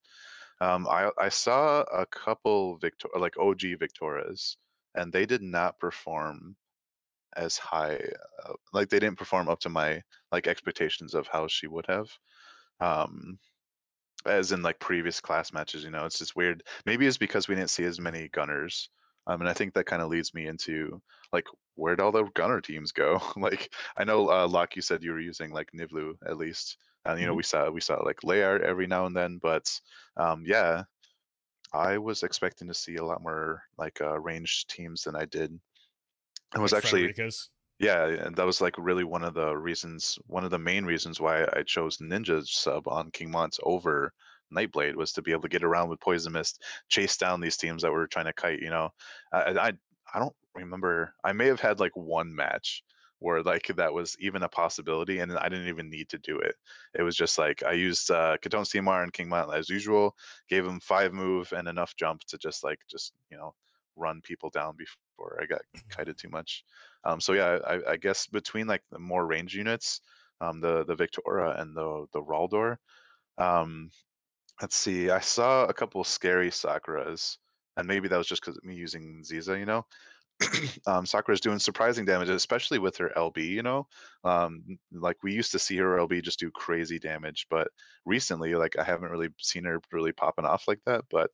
Um, 0.62 0.88
I 0.88 1.10
I 1.18 1.28
saw 1.28 1.82
a 1.82 2.06
couple 2.06 2.78
Victor 2.78 3.08
like 3.20 3.38
OG 3.38 3.60
Victoras, 3.78 4.56
and 4.94 5.12
they 5.12 5.26
did 5.26 5.42
not 5.42 5.78
perform 5.78 6.56
as 7.36 7.58
high. 7.58 8.00
Uh, 8.42 8.54
like 8.72 8.88
they 8.88 9.00
didn't 9.00 9.18
perform 9.18 9.50
up 9.50 9.60
to 9.60 9.68
my 9.68 10.02
like 10.32 10.46
expectations 10.46 11.12
of 11.12 11.26
how 11.26 11.46
she 11.46 11.66
would 11.66 11.84
have. 11.88 12.08
Um, 12.80 13.38
as 14.26 14.52
in 14.52 14.62
like 14.62 14.78
previous 14.80 15.20
class 15.20 15.52
matches, 15.52 15.84
you 15.84 15.90
know, 15.90 16.04
it's 16.06 16.18
just 16.18 16.36
weird. 16.36 16.62
Maybe 16.86 17.06
it's 17.06 17.18
because 17.18 17.48
we 17.48 17.54
didn't 17.54 17.70
see 17.70 17.84
as 17.84 18.00
many 18.00 18.28
gunners. 18.28 18.90
Um, 19.26 19.40
and 19.40 19.48
I 19.50 19.54
think 19.54 19.74
that 19.74 19.86
kind 19.86 20.02
of 20.02 20.08
leads 20.08 20.34
me 20.34 20.46
into 20.46 21.02
like 21.32 21.46
where'd 21.74 22.00
all 22.00 22.12
the 22.12 22.24
gunner 22.34 22.60
teams 22.60 22.92
go? 22.92 23.20
like 23.36 23.74
I 23.96 24.04
know 24.04 24.30
uh 24.30 24.46
Locke, 24.48 24.76
you 24.76 24.82
said 24.82 25.02
you 25.02 25.12
were 25.12 25.20
using 25.20 25.50
like 25.52 25.70
Nivlu 25.72 26.14
at 26.26 26.36
least. 26.38 26.78
And 27.04 27.20
you 27.20 27.26
know, 27.26 27.34
Mhm. 27.34 27.36
we 27.36 27.42
saw 27.42 27.70
we 27.70 27.80
saw 27.80 27.96
like 28.02 28.22
Layard 28.24 28.62
every 28.62 28.86
now 28.86 29.06
and 29.06 29.16
then, 29.16 29.38
but 29.38 29.80
um 30.16 30.44
yeah, 30.46 30.84
I 31.72 31.98
was 31.98 32.22
expecting 32.24 32.68
to 32.68 32.74
see 32.74 32.96
a 32.96 33.04
lot 33.04 33.22
more 33.22 33.62
like 33.78 34.00
uh 34.00 34.18
ranged 34.20 34.70
teams 34.70 35.02
than 35.04 35.16
I 35.16 35.24
did. 35.26 35.58
It 36.54 36.58
was 36.60 36.72
Like 36.72 36.82
actually 36.82 37.08
Frederika's. 37.08 37.50
Yeah, 37.78 38.06
and 38.06 38.34
that 38.36 38.46
was 38.46 38.60
like 38.60 38.74
really 38.78 39.04
one 39.04 39.24
of 39.24 39.34
the 39.34 39.56
reasons, 39.56 40.18
one 40.26 40.44
of 40.44 40.50
the 40.50 40.58
main 40.58 40.84
reasons 40.84 41.20
why 41.20 41.44
I 41.52 41.62
chose 41.62 41.98
Ninja 41.98 42.46
sub 42.46 42.88
on 42.88 43.10
King 43.10 43.30
Mont 43.30 43.58
over 43.62 44.12
Nightblade 44.54 44.94
was 44.94 45.12
to 45.12 45.22
be 45.22 45.32
able 45.32 45.42
to 45.42 45.48
get 45.48 45.64
around 45.64 45.88
with 45.90 46.00
Poison 46.00 46.32
Mist, 46.32 46.62
chase 46.88 47.16
down 47.16 47.40
these 47.40 47.56
teams 47.56 47.82
that 47.82 47.92
were 47.92 48.06
trying 48.06 48.26
to 48.26 48.32
kite. 48.32 48.60
You 48.60 48.70
know, 48.70 48.90
I 49.32 49.38
I, 49.38 49.72
I 50.14 50.18
don't 50.18 50.34
remember. 50.54 51.14
I 51.24 51.32
may 51.32 51.46
have 51.46 51.60
had 51.60 51.80
like 51.80 51.94
one 51.96 52.34
match 52.34 52.82
where 53.18 53.42
like 53.42 53.66
that 53.76 53.92
was 53.92 54.16
even 54.20 54.42
a 54.42 54.48
possibility, 54.48 55.18
and 55.18 55.36
I 55.36 55.48
didn't 55.48 55.68
even 55.68 55.90
need 55.90 56.08
to 56.10 56.18
do 56.18 56.38
it. 56.38 56.54
It 56.94 57.02
was 57.02 57.16
just 57.16 57.38
like 57.38 57.62
I 57.62 57.72
used 57.72 58.10
uh, 58.10 58.36
Katone 58.42 58.66
Seymour 58.66 59.02
and 59.02 59.12
King 59.12 59.28
Mont 59.28 59.54
as 59.54 59.68
usual, 59.68 60.14
gave 60.48 60.64
him 60.64 60.80
five 60.80 61.12
move 61.12 61.52
and 61.52 61.68
enough 61.68 61.94
jump 61.96 62.22
to 62.28 62.38
just 62.38 62.64
like 62.64 62.78
just 62.90 63.12
you 63.30 63.36
know 63.36 63.54
run 63.96 64.20
people 64.22 64.50
down 64.50 64.76
before 64.76 65.05
I 65.40 65.46
got 65.46 65.62
kited 65.90 66.18
too 66.18 66.28
much. 66.28 66.64
Um, 67.04 67.20
so 67.20 67.32
yeah, 67.32 67.58
I, 67.66 67.92
I 67.92 67.96
guess 67.96 68.26
between 68.26 68.66
like 68.66 68.82
the 68.90 68.98
more 68.98 69.26
range 69.26 69.54
units, 69.54 70.00
um, 70.40 70.60
the 70.60 70.84
the 70.84 70.96
Victora 70.96 71.60
and 71.60 71.76
the 71.76 72.06
the 72.12 72.22
Raldor, 72.22 72.76
um, 73.38 73.90
let's 74.60 74.76
see. 74.76 75.10
I 75.10 75.20
saw 75.20 75.64
a 75.66 75.74
couple 75.74 76.02
scary 76.04 76.50
Sakuras, 76.50 77.38
and 77.76 77.86
maybe 77.86 78.08
that 78.08 78.16
was 78.16 78.28
just 78.28 78.42
because 78.42 78.58
me 78.62 78.74
using 78.74 79.22
Ziza, 79.24 79.58
you 79.58 79.66
know. 79.66 79.86
um, 80.86 81.06
Sakura's 81.06 81.40
doing 81.40 81.58
surprising 81.58 82.04
damage, 82.04 82.28
especially 82.28 82.78
with 82.78 82.96
her 82.98 83.10
LB. 83.16 83.38
You 83.38 83.62
know, 83.62 83.86
um, 84.24 84.78
like 84.92 85.16
we 85.22 85.32
used 85.32 85.52
to 85.52 85.58
see 85.58 85.76
her 85.78 85.96
LB 85.98 86.22
just 86.22 86.38
do 86.38 86.50
crazy 86.50 86.98
damage, 86.98 87.46
but 87.50 87.68
recently, 88.04 88.54
like 88.54 88.78
I 88.78 88.84
haven't 88.84 89.10
really 89.10 89.28
seen 89.40 89.64
her 89.64 89.80
really 89.92 90.12
popping 90.12 90.44
off 90.44 90.68
like 90.68 90.80
that. 90.86 91.04
But 91.10 91.30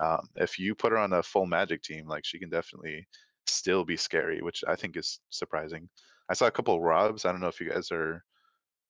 um, 0.00 0.28
if 0.36 0.58
you 0.58 0.74
put 0.74 0.92
her 0.92 0.98
on 0.98 1.12
a 1.12 1.22
full 1.22 1.46
Magic 1.46 1.82
team, 1.82 2.06
like 2.06 2.24
she 2.24 2.38
can 2.38 2.50
definitely 2.50 3.06
still 3.46 3.84
be 3.84 3.96
scary, 3.96 4.42
which 4.42 4.62
I 4.66 4.76
think 4.76 4.96
is 4.96 5.20
surprising. 5.30 5.88
I 6.28 6.34
saw 6.34 6.46
a 6.46 6.50
couple 6.50 6.74
of 6.76 6.82
Robs. 6.82 7.24
I 7.24 7.32
don't 7.32 7.40
know 7.40 7.48
if 7.48 7.60
you 7.60 7.70
guys 7.70 7.90
are, 7.90 8.24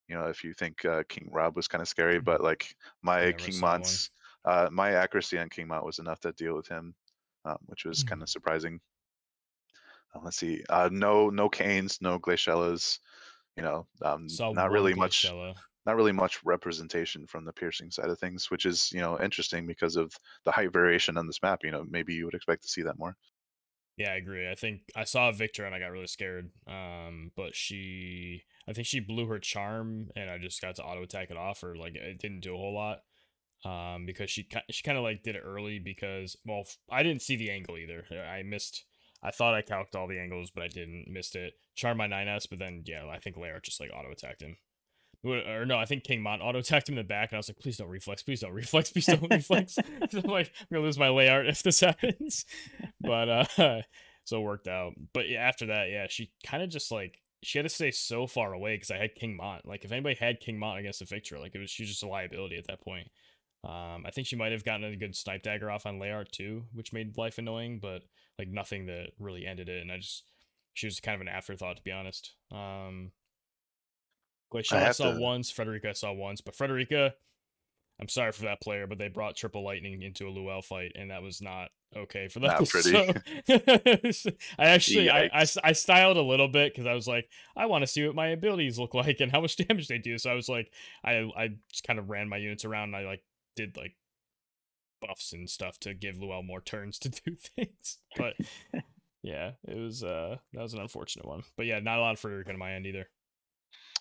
you 0.07 0.15
know, 0.15 0.27
if 0.27 0.43
you 0.43 0.53
think 0.53 0.83
uh, 0.85 1.03
King 1.09 1.29
Rob 1.31 1.55
was 1.55 1.67
kind 1.67 1.81
of 1.81 1.87
scary, 1.87 2.19
Mhm. 2.19 2.25
but 2.25 2.41
like 2.41 2.75
my 3.01 3.31
King. 3.33 3.59
Mont's, 3.59 4.11
uh, 4.45 4.69
my 4.71 4.91
accuracy 4.91 5.37
on 5.37 5.49
King 5.49 5.67
Mont 5.67 5.85
was 5.85 5.99
enough 5.99 6.19
to 6.21 6.31
deal 6.33 6.55
with 6.55 6.67
him, 6.67 6.95
um, 7.45 7.57
which 7.67 7.85
was 7.85 8.03
kind 8.03 8.21
of 8.21 8.29
surprising. 8.29 8.79
Um, 10.15 10.23
let's 10.23 10.37
see, 10.37 10.63
uh, 10.69 10.89
no, 10.91 11.29
no 11.29 11.49
Canes, 11.49 12.01
no 12.01 12.19
Glaciellas, 12.19 12.99
you 13.55 13.63
know, 13.63 13.87
um, 14.01 14.27
not 14.55 14.71
really 14.71 14.93
much. 14.95 15.25
Not 15.85 15.95
really 15.95 16.11
much 16.11 16.43
representation 16.45 17.25
from 17.27 17.45
the 17.45 17.53
piercing 17.53 17.91
side 17.91 18.09
of 18.09 18.19
things, 18.19 18.51
which 18.51 18.65
is 18.65 18.91
you 18.93 19.01
know 19.01 19.19
interesting 19.19 19.65
because 19.67 19.95
of 19.95 20.13
the 20.45 20.51
height 20.51 20.73
variation 20.73 21.17
on 21.17 21.27
this 21.27 21.41
map. 21.41 21.61
You 21.63 21.71
know, 21.71 21.85
maybe 21.89 22.13
you 22.13 22.25
would 22.25 22.35
expect 22.35 22.63
to 22.63 22.69
see 22.69 22.83
that 22.83 22.99
more. 22.99 23.15
Yeah, 23.97 24.11
I 24.13 24.15
agree. 24.15 24.49
I 24.49 24.55
think 24.55 24.81
I 24.95 25.03
saw 25.03 25.31
Victor 25.31 25.65
and 25.65 25.75
I 25.75 25.79
got 25.79 25.91
really 25.91 26.07
scared. 26.07 26.51
Um, 26.67 27.31
but 27.35 27.55
she, 27.55 28.43
I 28.67 28.71
think 28.73 28.87
she 28.87 29.01
blew 29.01 29.27
her 29.27 29.39
charm 29.39 30.09
and 30.15 30.29
I 30.29 30.37
just 30.37 30.61
got 30.61 30.75
to 30.77 30.83
auto 30.83 31.03
attack 31.03 31.29
it 31.31 31.37
off, 31.37 31.63
or 31.63 31.75
like 31.75 31.95
it 31.95 32.17
didn't 32.19 32.39
do 32.41 32.53
a 32.55 32.57
whole 32.57 32.73
lot. 32.73 32.99
um, 33.65 34.05
because 34.05 34.31
she 34.31 34.47
she 34.71 34.83
kind 34.83 34.97
of 34.97 35.03
like 35.05 35.23
did 35.23 35.35
it 35.35 35.43
early 35.45 35.79
because 35.79 36.37
well 36.45 36.65
I 36.91 37.03
didn't 37.03 37.23
see 37.23 37.35
the 37.37 37.51
angle 37.51 37.77
either. 37.77 38.05
I 38.11 38.43
missed. 38.43 38.85
I 39.23 39.31
thought 39.31 39.55
I 39.55 39.61
calced 39.63 39.95
all 39.95 40.07
the 40.07 40.19
angles, 40.19 40.51
but 40.51 40.63
I 40.63 40.67
didn't. 40.69 41.07
Missed 41.09 41.35
it. 41.35 41.53
Charm 41.75 41.97
my 41.97 42.07
9S, 42.07 42.47
but 42.49 42.59
then 42.59 42.83
yeah, 42.87 43.07
I 43.09 43.19
think 43.19 43.37
Lair 43.37 43.59
just 43.63 43.79
like 43.81 43.91
auto 43.93 44.11
attacked 44.11 44.41
him. 44.41 44.57
Or 45.23 45.65
no, 45.65 45.77
I 45.77 45.83
think 45.83 46.05
King 46.05 46.21
Mont 46.21 46.41
auto 46.41 46.59
attacked 46.59 46.87
him 46.87 46.93
in 46.93 47.03
the 47.03 47.07
back, 47.07 47.31
and 47.31 47.37
I 47.37 47.39
was 47.39 47.49
like, 47.49 47.59
please 47.59 47.75
don't 47.75 47.89
reflex, 47.89 48.23
please 48.23 48.39
don't 48.39 48.53
reflex, 48.53 48.89
please 48.89 49.05
don't 49.05 49.21
reflex. 49.29 49.77
I'm 50.13 50.21
like, 50.23 50.51
I'm 50.61 50.67
gonna 50.71 50.85
lose 50.85 50.97
my 50.97 51.09
layout 51.09 51.45
if 51.45 51.61
this 51.61 51.79
happens. 51.81 52.45
But 53.01 53.29
uh, 53.29 53.81
so 54.23 54.39
it 54.39 54.43
worked 54.43 54.67
out. 54.67 54.93
But 55.13 55.27
yeah, 55.27 55.39
after 55.39 55.65
that, 55.67 55.89
yeah, 55.89 56.07
she 56.09 56.31
kind 56.45 56.63
of 56.63 56.69
just 56.69 56.89
like 56.89 57.19
she 57.43 57.57
had 57.57 57.63
to 57.63 57.69
stay 57.69 57.91
so 57.91 58.27
far 58.27 58.53
away 58.53 58.75
because 58.75 58.91
I 58.91 58.97
had 58.97 59.15
King 59.15 59.35
Mont. 59.35 59.65
Like 59.65 59.83
if 59.83 59.91
anybody 59.91 60.15
had 60.15 60.39
King 60.39 60.57
Mont 60.57 60.79
against 60.79 61.01
a 61.01 61.05
Victor, 61.05 61.37
like 61.37 61.53
it 61.53 61.59
was 61.59 61.69
she 61.69 61.83
was 61.83 61.89
just 61.89 62.03
a 62.03 62.07
liability 62.07 62.57
at 62.57 62.67
that 62.67 62.81
point. 62.81 63.09
Um, 63.65 64.05
I 64.05 64.11
think 64.11 64.25
she 64.25 64.37
might 64.37 64.53
have 64.53 64.63
gotten 64.63 64.85
a 64.85 64.95
good 64.95 65.15
snipe 65.15 65.43
dagger 65.43 65.69
off 65.69 65.85
on 65.85 65.99
Layart 65.99 66.31
too, 66.31 66.63
which 66.73 66.93
made 66.93 67.17
life 67.17 67.37
annoying, 67.37 67.79
but 67.81 68.03
like 68.37 68.47
nothing 68.47 68.85
that 68.85 69.11
really 69.19 69.45
ended 69.45 69.67
it. 69.67 69.81
And 69.81 69.91
I 69.91 69.97
just 69.97 70.23
she 70.73 70.87
was 70.87 71.01
kind 71.01 71.15
of 71.15 71.21
an 71.21 71.27
afterthought 71.27 71.75
to 71.75 71.83
be 71.83 71.91
honest. 71.91 72.35
Um, 72.51 73.11
Glacial 74.49 74.77
I, 74.77 74.87
I 74.87 74.91
saw 74.91 75.13
to... 75.13 75.19
once, 75.19 75.51
Frederika 75.51 75.89
I 75.89 75.93
saw 75.93 76.11
once, 76.11 76.41
but 76.41 76.55
Frederika, 76.55 77.13
I'm 77.99 78.09
sorry 78.09 78.31
for 78.31 78.43
that 78.43 78.61
player, 78.61 78.87
but 78.87 78.97
they 78.97 79.07
brought 79.07 79.35
Triple 79.35 79.63
Lightning 79.63 80.01
into 80.01 80.27
a 80.27 80.31
Luel 80.31 80.63
fight, 80.63 80.93
and 80.95 81.11
that 81.11 81.21
was 81.21 81.41
not 81.41 81.69
okay 81.95 82.27
for 82.27 82.39
them. 82.39 82.49
Not 82.49 82.69
pretty. 82.69 84.11
So, 84.11 84.31
I 84.59 84.65
actually 84.65 85.09
I, 85.09 85.29
I, 85.33 85.45
I 85.63 85.71
styled 85.73 86.17
a 86.17 86.21
little 86.21 86.47
bit 86.47 86.73
because 86.73 86.87
I 86.87 86.93
was 86.93 87.07
like, 87.07 87.29
I 87.55 87.65
want 87.65 87.83
to 87.83 87.87
see 87.87 88.05
what 88.05 88.15
my 88.15 88.27
abilities 88.29 88.79
look 88.79 88.93
like 88.95 89.19
and 89.19 89.31
how 89.31 89.41
much 89.41 89.57
damage 89.57 89.87
they 89.87 89.97
do. 89.97 90.17
So 90.17 90.29
I 90.29 90.35
was 90.35 90.49
like, 90.49 90.71
I 91.03 91.29
I 91.37 91.49
just 91.71 91.85
kind 91.85 91.99
of 91.99 92.09
ran 92.09 92.29
my 92.29 92.37
units 92.37 92.65
around. 92.65 92.89
and 92.89 92.95
I 92.95 93.05
like 93.05 93.23
did 93.55 93.77
like 93.77 93.95
buffs 95.01 95.33
and 95.33 95.49
stuff 95.49 95.79
to 95.79 95.93
give 95.93 96.15
Luel 96.15 96.45
more 96.45 96.61
turns 96.61 96.99
to 96.99 97.09
do 97.09 97.35
things. 97.35 97.97
But 98.17 98.35
yeah, 99.21 99.51
it 99.67 99.77
was 99.77 100.03
uh 100.03 100.37
that 100.53 100.61
was 100.61 100.73
an 100.73 100.81
unfortunate 100.81 101.27
one. 101.27 101.43
But 101.57 101.65
yeah, 101.65 101.79
not 101.79 101.99
a 101.99 102.01
lot 102.01 102.19
for 102.19 102.43
on 102.47 102.57
my 102.57 102.73
end 102.73 102.85
either. 102.85 103.09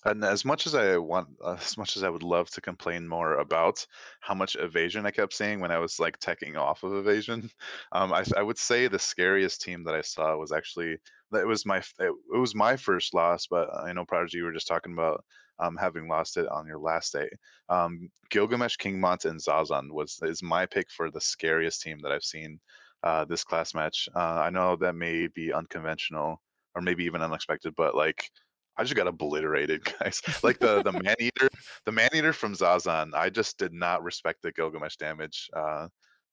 And 0.05 0.25
as 0.25 0.45
much 0.45 0.67
as 0.67 0.75
I 0.75 0.97
want, 0.97 1.29
uh, 1.45 1.57
as 1.61 1.77
much 1.77 1.97
as 1.97 2.03
I 2.05 2.09
would 2.09 2.23
love 2.23 2.51
to 2.51 2.61
complain 2.61 3.07
more 3.09 3.39
about 3.39 3.85
how 4.21 4.35
much 4.35 4.57
evasion 4.57 5.07
I 5.07 5.11
kept 5.11 5.33
seeing 5.33 5.61
when 5.61 5.73
I 5.73 5.79
was 5.79 5.99
like 5.99 6.19
teching 6.19 6.57
off 6.57 6.83
of 6.83 6.95
evasion, 6.95 7.51
um, 7.93 8.13
I, 8.13 8.25
I 8.37 8.43
would 8.43 8.59
say 8.59 8.87
the 8.89 8.99
scariest 8.99 9.63
team 9.63 9.85
that 9.85 9.95
I 9.95 10.03
saw 10.03 10.37
was 10.37 10.53
actually 10.53 10.99
it 11.33 11.47
was 11.47 11.67
my 11.67 11.79
it, 11.79 12.13
it 12.35 12.39
was 12.39 12.55
my 12.55 12.77
first 12.77 13.15
loss, 13.15 13.47
but 13.47 13.69
I 13.75 13.93
know 13.93 14.05
Prodigy 14.05 14.39
you 14.39 14.45
were 14.45 14.53
just 14.53 14.69
talking 14.69 14.93
about 14.93 15.25
um, 15.59 15.77
having 15.77 16.09
lost 16.09 16.37
it 16.37 16.49
on 16.49 16.67
your 16.67 16.79
last 16.79 17.13
day. 17.13 17.29
Um, 17.69 18.09
Gilgamesh, 18.31 18.77
Kingmont, 18.77 19.25
and 19.25 19.41
Zazan 19.41 19.91
was 19.91 20.19
is 20.23 20.43
my 20.43 20.67
pick 20.67 20.91
for 20.91 21.11
the 21.11 21.21
scariest 21.21 21.83
team 21.83 21.99
that 22.03 22.13
I've 22.13 22.25
seen 22.25 22.61
uh, 23.03 23.25
this 23.25 23.45
class 23.45 23.75
match. 23.75 24.09
Uh, 24.15 24.41
I 24.41 24.51
know 24.51 24.77
that 24.77 24.95
may 24.95 25.29
be 25.29 25.53
unconventional 25.53 26.41
or 26.75 26.83
maybe 26.83 27.05
even 27.05 27.23
unexpected, 27.23 27.75
but 27.77 27.95
like 27.95 28.31
I 28.79 28.85
just 28.85 28.95
got 28.95 29.09
obliterated, 29.09 29.85
guys. 30.01 30.23
Like 30.43 30.59
the 30.59 30.83
the 30.83 30.93
man 30.93 31.17
eater, 31.19 31.49
the 31.85 31.93
man 31.93 32.11
eater 32.15 32.33
from 32.33 32.55
Zazan. 32.55 33.13
I 33.15 33.29
just 33.29 33.59
did 33.59 33.73
not 33.73 34.03
respect 34.03 34.43
the 34.43 34.53
Gilgamesh 34.53 34.97
damage, 34.97 35.51
uh, 35.55 35.89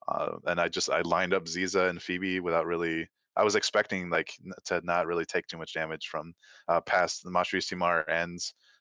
uh, 0.07 0.35
and 0.45 0.61
I 0.61 0.67
just 0.67 0.89
I 0.89 1.01
lined 1.01 1.33
up 1.33 1.45
Ziza 1.45 1.89
and 1.89 2.01
Phoebe 2.01 2.39
without 2.39 2.65
really. 2.65 3.07
I 3.37 3.43
was 3.43 3.55
expecting 3.55 4.09
like 4.09 4.31
to 4.65 4.79
not 4.85 5.07
really 5.07 5.25
take 5.25 5.45
too 5.47 5.57
much 5.57 5.73
damage 5.73 6.07
from 6.07 6.33
uh, 6.69 6.79
past 6.79 7.21
the 7.23 7.31
Macherie's 7.31 7.67
TMR 7.67 8.05
and 8.07 8.39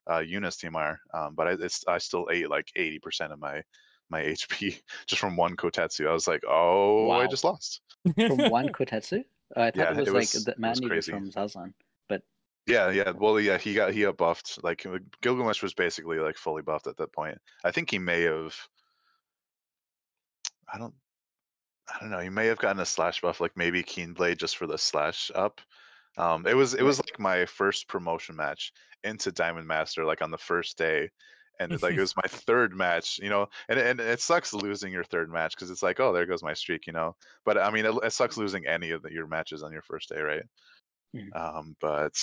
uh, 0.08 0.20
Eunice 0.20 0.58
Timar, 0.58 1.00
um, 1.12 1.34
but 1.34 1.48
I, 1.48 1.52
it's 1.52 1.82
I 1.88 1.98
still 1.98 2.28
ate 2.30 2.48
like 2.48 2.68
eighty 2.76 3.00
percent 3.00 3.32
of 3.32 3.40
my 3.40 3.62
my 4.10 4.22
HP 4.22 4.80
just 5.06 5.20
from 5.20 5.36
one 5.36 5.56
Kotetsu. 5.56 6.08
I 6.08 6.12
was 6.12 6.28
like, 6.28 6.42
oh, 6.48 7.06
wow. 7.06 7.20
I 7.20 7.26
just 7.26 7.44
lost 7.44 7.80
from 8.14 8.50
one 8.50 8.68
Kotetsu. 8.72 9.24
I 9.56 9.70
thought 9.70 9.76
yeah, 9.76 9.90
it 9.90 9.96
was, 9.98 10.08
it 10.08 10.14
was 10.14 10.34
like 10.34 10.44
the 10.44 10.60
man 10.60 10.76
eater 10.82 11.02
from 11.02 11.30
Zazan. 11.30 11.72
Yeah, 12.66 12.90
yeah. 12.90 13.10
Well, 13.10 13.38
yeah, 13.38 13.58
he 13.58 13.74
got 13.74 13.92
he 13.92 14.02
got 14.02 14.16
buffed. 14.16 14.62
Like 14.64 14.86
uh, 14.86 14.98
Gilgamesh 15.20 15.62
was 15.62 15.74
basically 15.74 16.18
like 16.18 16.36
fully 16.36 16.62
buffed 16.62 16.86
at 16.86 16.96
that 16.96 17.12
point. 17.12 17.38
I 17.62 17.70
think 17.70 17.90
he 17.90 17.98
may 17.98 18.22
have. 18.22 18.56
I 20.72 20.78
don't. 20.78 20.94
I 21.88 22.00
don't 22.00 22.10
know. 22.10 22.20
He 22.20 22.30
may 22.30 22.46
have 22.46 22.58
gotten 22.58 22.80
a 22.80 22.86
slash 22.86 23.20
buff, 23.20 23.40
like 23.40 23.56
maybe 23.56 23.82
Keen 23.82 24.14
Blade, 24.14 24.38
just 24.38 24.56
for 24.56 24.66
the 24.66 24.78
slash 24.78 25.30
up. 25.34 25.60
Um, 26.16 26.46
it 26.46 26.54
was 26.56 26.74
it 26.74 26.82
was 26.82 26.98
like 26.98 27.18
my 27.18 27.44
first 27.44 27.88
promotion 27.88 28.36
match 28.36 28.72
into 29.02 29.30
Diamond 29.30 29.66
Master, 29.66 30.04
like 30.06 30.22
on 30.22 30.30
the 30.30 30.38
first 30.38 30.78
day, 30.78 31.10
and 31.60 31.70
it's 31.70 31.82
like 31.82 31.94
it 31.94 32.00
was 32.00 32.16
my 32.16 32.26
third 32.26 32.74
match, 32.74 33.18
you 33.22 33.28
know. 33.28 33.46
And 33.68 33.78
and 33.78 34.00
it 34.00 34.20
sucks 34.20 34.54
losing 34.54 34.90
your 34.90 35.04
third 35.04 35.30
match 35.30 35.54
because 35.54 35.70
it's 35.70 35.82
like, 35.82 36.00
oh, 36.00 36.14
there 36.14 36.24
goes 36.24 36.42
my 36.42 36.54
streak, 36.54 36.86
you 36.86 36.94
know. 36.94 37.14
But 37.44 37.58
I 37.58 37.70
mean, 37.70 37.84
it, 37.84 37.94
it 38.02 38.12
sucks 38.12 38.38
losing 38.38 38.66
any 38.66 38.90
of 38.92 39.02
the, 39.02 39.12
your 39.12 39.26
matches 39.26 39.62
on 39.62 39.72
your 39.72 39.82
first 39.82 40.08
day, 40.08 40.20
right? 40.20 40.44
Mm. 41.14 41.36
Um, 41.36 41.76
but 41.80 42.14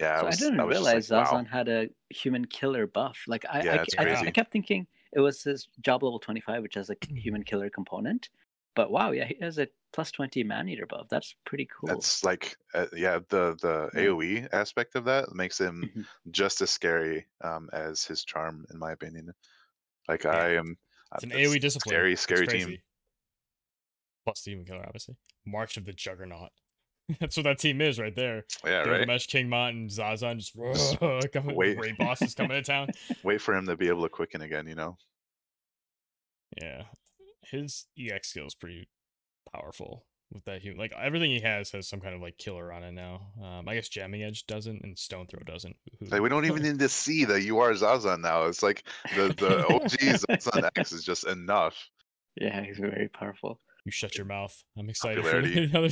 yeah, 0.00 0.18
so 0.18 0.22
I, 0.22 0.26
was, 0.26 0.42
I 0.42 0.44
didn't 0.44 0.60
I 0.60 0.64
realize 0.64 1.10
like, 1.10 1.26
Zazan 1.26 1.32
wow. 1.32 1.44
had 1.50 1.68
a 1.68 1.88
human 2.10 2.44
killer 2.46 2.86
buff. 2.86 3.18
Like 3.26 3.44
I, 3.50 3.62
yeah, 3.62 3.84
I, 3.98 4.04
I, 4.04 4.20
I, 4.20 4.30
kept 4.30 4.52
thinking 4.52 4.86
it 5.12 5.20
was 5.20 5.42
his 5.42 5.68
job 5.80 6.02
level 6.02 6.18
25, 6.18 6.62
which 6.62 6.74
has 6.74 6.90
a 6.90 6.96
human 7.08 7.42
killer 7.42 7.70
component. 7.70 8.28
But 8.74 8.92
wow, 8.92 9.10
yeah, 9.10 9.24
he 9.24 9.36
has 9.40 9.58
a 9.58 9.66
plus 9.92 10.12
20 10.12 10.44
man 10.44 10.68
eater 10.68 10.86
buff. 10.86 11.06
That's 11.10 11.34
pretty 11.44 11.66
cool. 11.66 11.88
That's 11.88 12.22
like, 12.24 12.56
uh, 12.74 12.86
yeah, 12.96 13.18
the 13.28 13.56
the 13.60 13.90
yeah. 13.94 14.00
AOE 14.02 14.48
aspect 14.52 14.94
of 14.94 15.04
that 15.06 15.34
makes 15.34 15.58
him 15.60 15.90
mm-hmm. 15.90 16.02
just 16.30 16.60
as 16.62 16.70
scary 16.70 17.26
um, 17.42 17.68
as 17.72 18.04
his 18.04 18.24
charm, 18.24 18.64
in 18.72 18.78
my 18.78 18.92
opinion. 18.92 19.32
Like 20.06 20.24
yeah. 20.24 20.30
I 20.30 20.48
am. 20.50 20.76
It's 21.14 21.24
an 21.24 21.30
AOE 21.30 21.60
discipline. 21.60 21.92
Scary, 21.92 22.16
scary 22.16 22.46
team. 22.46 22.78
Plus 24.24 24.42
the 24.42 24.52
human 24.52 24.66
killer, 24.66 24.84
obviously. 24.86 25.16
March 25.44 25.76
of 25.76 25.84
the 25.84 25.92
Juggernaut. 25.92 26.50
That's 27.20 27.36
what 27.36 27.44
that 27.44 27.58
team 27.58 27.80
is 27.80 27.98
right 27.98 28.14
there. 28.14 28.44
Yeah, 28.64 28.82
right. 28.82 29.06
Mesh 29.06 29.26
King 29.26 29.48
Mont 29.48 29.74
and 29.74 29.90
Zazan 29.90 30.38
just 30.38 30.52
coming, 31.32 31.56
wait. 31.56 31.78
great 31.78 31.96
bosses 31.96 32.34
coming 32.34 32.50
to 32.52 32.62
town. 32.70 32.88
Wait 33.22 33.40
for 33.40 33.54
him 33.54 33.66
to 33.66 33.76
be 33.76 33.88
able 33.88 34.02
to 34.02 34.08
quicken 34.08 34.42
again, 34.42 34.66
you 34.66 34.74
know. 34.74 34.96
Yeah, 36.60 36.84
his 37.42 37.86
EX 37.98 38.28
skill 38.28 38.46
is 38.46 38.54
pretty 38.54 38.88
powerful 39.52 40.04
with 40.32 40.44
that 40.44 40.60
human. 40.60 40.78
Like 40.78 40.92
everything 41.00 41.30
he 41.30 41.40
has 41.40 41.70
has 41.70 41.88
some 41.88 42.00
kind 42.00 42.14
of 42.14 42.20
like 42.20 42.36
killer 42.36 42.72
on 42.72 42.82
it 42.82 42.92
now. 42.92 43.28
Um, 43.42 43.68
I 43.68 43.74
guess 43.74 43.88
Jamming 43.88 44.22
Edge 44.22 44.46
doesn't 44.46 44.82
and 44.82 44.98
Stone 44.98 45.28
Throw 45.28 45.40
doesn't. 45.40 45.76
Like 46.10 46.20
we 46.20 46.28
don't 46.28 46.44
even 46.44 46.62
need 46.62 46.78
to 46.78 46.88
see 46.88 47.24
that 47.24 47.42
you 47.42 47.58
are 47.60 47.72
Zazan 47.72 48.20
now. 48.20 48.44
It's 48.44 48.62
like 48.62 48.84
the 49.16 49.28
the 49.28 49.66
OG 49.66 49.90
Zazan 49.90 50.68
X 50.76 50.92
is 50.92 51.04
just 51.04 51.26
enough. 51.26 51.88
Yeah, 52.36 52.62
he's 52.62 52.78
very 52.78 53.08
powerful. 53.08 53.60
You 53.84 53.92
shut 53.92 54.16
your 54.16 54.26
mouth. 54.26 54.54
I'm 54.76 54.90
excited 54.90 55.24
for 55.24 55.40
the 55.40 55.70
other 55.74 55.88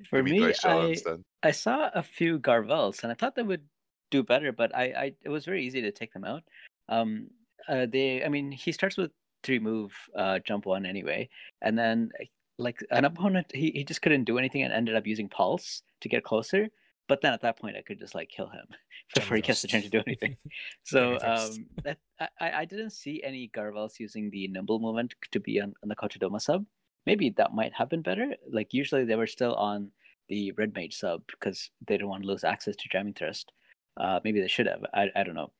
stuff. 0.00 0.10
for 0.10 0.22
me, 0.22 0.54
I, 0.64 0.96
I 1.42 1.50
saw 1.50 1.90
a 1.94 2.02
few 2.02 2.38
Garvels 2.38 3.02
and 3.02 3.12
I 3.12 3.14
thought 3.14 3.34
they 3.34 3.42
would 3.42 3.64
do 4.10 4.22
better, 4.22 4.52
but 4.52 4.74
I, 4.74 4.84
I 4.84 5.12
it 5.22 5.28
was 5.28 5.44
very 5.44 5.64
easy 5.64 5.82
to 5.82 5.92
take 5.92 6.12
them 6.12 6.24
out. 6.24 6.42
Um, 6.88 7.28
uh, 7.68 7.86
they, 7.90 8.24
I 8.24 8.28
mean, 8.28 8.50
he 8.50 8.72
starts 8.72 8.96
with 8.96 9.10
three 9.42 9.58
move, 9.58 9.92
uh, 10.16 10.38
jump 10.40 10.66
one 10.66 10.86
anyway, 10.86 11.28
and 11.62 11.78
then 11.78 12.10
like 12.58 12.84
an 12.90 13.04
opponent, 13.04 13.46
he, 13.54 13.70
he 13.70 13.84
just 13.84 14.02
couldn't 14.02 14.24
do 14.24 14.38
anything 14.38 14.62
and 14.62 14.72
ended 14.72 14.96
up 14.96 15.06
using 15.06 15.28
pulse 15.28 15.82
to 16.00 16.08
get 16.08 16.24
closer. 16.24 16.68
But 17.08 17.22
then 17.22 17.32
at 17.32 17.40
that 17.40 17.58
point, 17.58 17.76
I 17.76 17.82
could 17.82 17.98
just 17.98 18.14
like 18.14 18.28
kill 18.28 18.48
him 18.48 18.66
before 19.14 19.36
he 19.36 19.42
gets 19.42 19.62
the 19.62 19.68
chance 19.68 19.84
to 19.84 19.90
do 19.90 20.02
anything. 20.06 20.36
so 20.82 21.18
um, 21.22 21.66
that, 21.84 21.98
I, 22.40 22.50
I 22.52 22.64
didn't 22.64 22.90
see 22.90 23.22
any 23.24 23.50
Garvels 23.56 23.98
using 23.98 24.30
the 24.30 24.48
nimble 24.48 24.78
movement 24.78 25.14
to 25.32 25.40
be 25.40 25.60
on, 25.60 25.72
on 25.82 25.88
the 25.88 25.96
Kotodoma 25.96 26.40
sub. 26.40 26.66
Maybe 27.06 27.30
that 27.30 27.54
might 27.54 27.72
have 27.74 27.88
been 27.88 28.02
better. 28.02 28.34
Like 28.50 28.74
usually 28.74 29.04
they 29.04 29.16
were 29.16 29.26
still 29.26 29.54
on 29.54 29.90
the 30.28 30.52
Red 30.52 30.74
Mage 30.74 30.94
sub 30.94 31.22
because 31.26 31.70
they 31.86 31.94
didn't 31.94 32.08
want 32.08 32.22
to 32.22 32.28
lose 32.28 32.44
access 32.44 32.76
to 32.76 32.88
Jamming 32.88 33.14
Thrust. 33.14 33.52
Uh, 33.96 34.20
maybe 34.24 34.40
they 34.40 34.48
should 34.48 34.66
have. 34.66 34.84
I, 34.94 35.08
I 35.16 35.22
don't 35.22 35.34
know. 35.34 35.52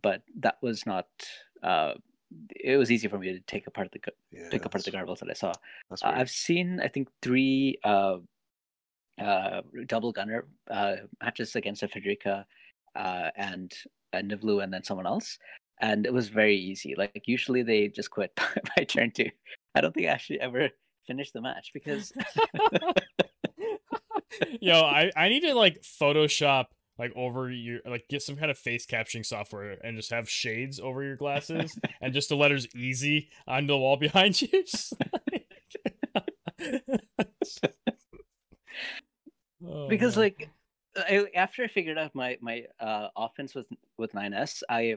But 0.00 0.22
that 0.40 0.56
was 0.62 0.86
not. 0.86 1.06
Uh, 1.62 1.94
it 2.58 2.76
was 2.76 2.90
easy 2.90 3.08
for 3.08 3.18
me 3.18 3.32
to 3.32 3.40
take 3.40 3.66
apart 3.66 3.92
the 3.92 4.00
yeah, 4.30 4.48
take 4.48 4.64
apart 4.64 4.84
the 4.84 4.90
garbles 4.90 5.18
that 5.18 5.28
I 5.28 5.34
saw. 5.34 5.52
Uh, 5.90 5.96
I've 6.02 6.30
seen 6.30 6.80
I 6.80 6.88
think 6.88 7.08
three 7.20 7.78
uh, 7.84 8.18
uh, 9.20 9.62
double 9.86 10.12
gunner 10.12 10.46
uh, 10.70 10.96
matches 11.22 11.56
against 11.56 11.82
a 11.82 11.88
Frederika 11.88 12.44
uh, 12.96 13.30
and 13.36 13.72
a 14.12 14.22
Nivlu 14.22 14.62
and 14.62 14.72
then 14.72 14.84
someone 14.84 15.06
else. 15.06 15.38
And 15.80 16.06
it 16.06 16.12
was 16.12 16.28
very 16.28 16.56
easy. 16.56 16.94
Like 16.96 17.22
usually 17.26 17.62
they 17.62 17.88
just 17.88 18.10
quit 18.10 18.38
by 18.76 18.84
turn 18.84 19.10
two. 19.10 19.30
I 19.74 19.80
don't 19.80 19.92
think 19.92 20.06
I 20.06 20.10
actually 20.10 20.40
ever 20.40 20.70
finished 21.06 21.32
the 21.32 21.40
match 21.40 21.70
because 21.74 22.12
Yo, 24.60 24.80
I, 24.80 25.10
I 25.16 25.28
need 25.28 25.40
to 25.40 25.54
like 25.54 25.82
Photoshop 25.82 26.66
like 26.98 27.12
over 27.16 27.50
your 27.50 27.80
like 27.86 28.04
get 28.08 28.22
some 28.22 28.36
kind 28.36 28.50
of 28.50 28.58
face 28.58 28.86
capturing 28.86 29.24
software 29.24 29.78
and 29.82 29.96
just 29.96 30.10
have 30.10 30.28
shades 30.28 30.78
over 30.78 31.02
your 31.02 31.16
glasses 31.16 31.78
and 32.00 32.12
just 32.12 32.28
the 32.28 32.36
letters 32.36 32.66
easy 32.74 33.30
on 33.46 33.66
the 33.66 33.76
wall 33.76 33.96
behind 33.96 34.40
you. 34.40 34.48
oh, 39.66 39.88
because 39.88 40.16
man. 40.16 40.22
like 40.24 40.50
I, 40.96 41.26
after 41.34 41.64
I 41.64 41.68
figured 41.68 41.98
out 41.98 42.14
my 42.14 42.38
my 42.40 42.64
uh, 42.78 43.08
offense 43.16 43.54
with 43.54 43.66
with 43.98 44.12
9s, 44.12 44.62
I 44.68 44.96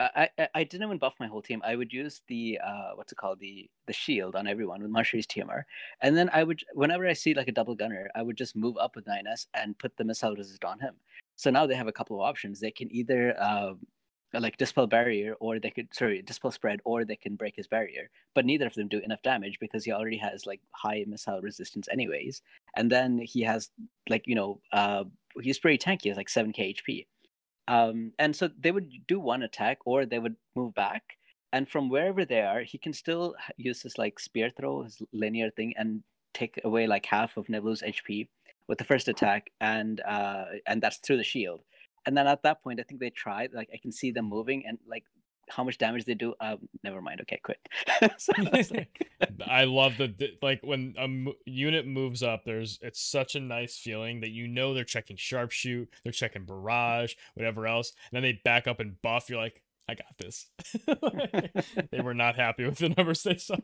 I, 0.00 0.28
I 0.38 0.48
I 0.54 0.64
didn't 0.64 0.86
even 0.86 0.98
buff 0.98 1.14
my 1.20 1.26
whole 1.26 1.42
team. 1.42 1.62
I 1.64 1.76
would 1.76 1.92
use 1.92 2.22
the 2.28 2.58
uh 2.64 2.90
what's 2.94 3.12
it 3.12 3.18
called 3.18 3.40
the 3.40 3.68
the 3.86 3.92
shield 3.92 4.34
on 4.36 4.46
everyone 4.46 4.82
with 4.82 4.90
Marshal's 4.90 5.26
TMR, 5.26 5.62
and 6.00 6.16
then 6.16 6.30
I 6.32 6.44
would 6.44 6.60
whenever 6.74 7.06
I 7.06 7.12
see 7.12 7.34
like 7.34 7.48
a 7.48 7.52
double 7.52 7.74
gunner, 7.74 8.10
I 8.14 8.22
would 8.22 8.36
just 8.36 8.56
move 8.56 8.76
up 8.78 8.96
with 8.96 9.06
9s 9.06 9.46
and 9.54 9.78
put 9.78 9.96
the 9.96 10.04
missile 10.04 10.34
resist 10.34 10.64
on 10.64 10.80
him. 10.80 10.94
So 11.36 11.50
now 11.50 11.66
they 11.66 11.74
have 11.74 11.88
a 11.88 11.92
couple 11.92 12.16
of 12.16 12.22
options. 12.26 12.60
They 12.60 12.70
can 12.70 12.94
either 12.94 13.34
uh, 13.40 13.74
like 14.34 14.56
dispel 14.56 14.86
barrier, 14.86 15.34
or 15.40 15.58
they 15.58 15.70
could 15.70 15.88
sorry 15.94 16.22
dispel 16.22 16.50
spread, 16.50 16.80
or 16.84 17.04
they 17.04 17.16
can 17.16 17.36
break 17.36 17.56
his 17.56 17.66
barrier. 17.68 18.10
But 18.34 18.46
neither 18.46 18.66
of 18.66 18.74
them 18.74 18.88
do 18.88 19.00
enough 19.00 19.22
damage 19.22 19.58
because 19.60 19.84
he 19.84 19.92
already 19.92 20.18
has 20.18 20.46
like 20.46 20.60
high 20.72 21.04
missile 21.06 21.40
resistance 21.42 21.88
anyways, 21.90 22.42
and 22.76 22.90
then 22.90 23.18
he 23.18 23.42
has 23.42 23.70
like 24.08 24.26
you 24.26 24.34
know 24.34 24.60
uh 24.72 25.04
he's 25.40 25.58
pretty 25.58 25.78
tanky. 25.78 26.02
He 26.02 26.08
has 26.10 26.18
like 26.18 26.28
seven 26.28 26.52
k 26.52 26.74
HP. 26.74 27.06
Um, 27.68 28.12
and 28.18 28.34
so 28.34 28.50
they 28.58 28.72
would 28.72 28.90
do 29.06 29.20
one 29.20 29.42
attack, 29.42 29.78
or 29.84 30.04
they 30.04 30.18
would 30.18 30.36
move 30.56 30.74
back, 30.74 31.16
and 31.52 31.68
from 31.68 31.88
wherever 31.88 32.24
they 32.24 32.40
are, 32.40 32.62
he 32.62 32.78
can 32.78 32.92
still 32.92 33.34
use 33.56 33.82
his 33.82 33.98
like 33.98 34.18
spear 34.18 34.50
throw, 34.50 34.82
his 34.82 35.02
linear 35.12 35.50
thing, 35.50 35.74
and 35.76 36.02
take 36.34 36.60
away 36.64 36.86
like 36.86 37.06
half 37.06 37.36
of 37.36 37.48
Niblu's 37.48 37.82
HP 37.82 38.28
with 38.68 38.78
the 38.78 38.84
first 38.84 39.08
attack, 39.08 39.50
and 39.60 40.00
uh, 40.00 40.44
and 40.66 40.82
that's 40.82 40.98
through 40.98 41.18
the 41.18 41.24
shield. 41.24 41.62
And 42.04 42.16
then 42.16 42.26
at 42.26 42.42
that 42.42 42.62
point, 42.62 42.80
I 42.80 42.82
think 42.82 43.00
they 43.00 43.10
tried. 43.10 43.52
Like 43.52 43.70
I 43.72 43.76
can 43.76 43.92
see 43.92 44.10
them 44.10 44.28
moving, 44.28 44.66
and 44.66 44.78
like 44.88 45.04
how 45.48 45.64
much 45.64 45.78
damage 45.78 46.04
they 46.04 46.14
do. 46.14 46.34
Um, 46.40 46.68
never 46.82 47.00
mind. 47.00 47.20
Okay, 47.22 47.40
quit. 47.42 47.58
so 48.18 48.32
I, 48.36 48.42
like... 48.70 49.10
I 49.46 49.64
love 49.64 49.96
the 49.98 50.14
like 50.40 50.60
when 50.62 50.94
a 50.98 51.02
m- 51.02 51.32
unit 51.46 51.86
moves 51.86 52.22
up. 52.22 52.44
There's 52.44 52.78
it's 52.82 53.00
such 53.00 53.34
a 53.34 53.40
nice 53.40 53.76
feeling 53.76 54.20
that 54.20 54.30
you 54.30 54.48
know 54.48 54.74
they're 54.74 54.84
checking 54.84 55.16
sharpshoot, 55.16 55.88
they're 56.02 56.12
checking 56.12 56.44
barrage, 56.44 57.14
whatever 57.34 57.66
else, 57.66 57.92
and 58.10 58.16
then 58.16 58.22
they 58.22 58.40
back 58.44 58.66
up 58.66 58.80
and 58.80 59.00
buff. 59.02 59.28
You're 59.28 59.40
like, 59.40 59.62
I 59.88 59.94
got 59.94 60.16
this. 60.18 60.46
they 61.90 62.00
were 62.00 62.14
not 62.14 62.36
happy 62.36 62.64
with 62.64 62.78
the 62.78 62.90
numbers 62.90 63.22
they 63.22 63.36
saw. 63.36 63.56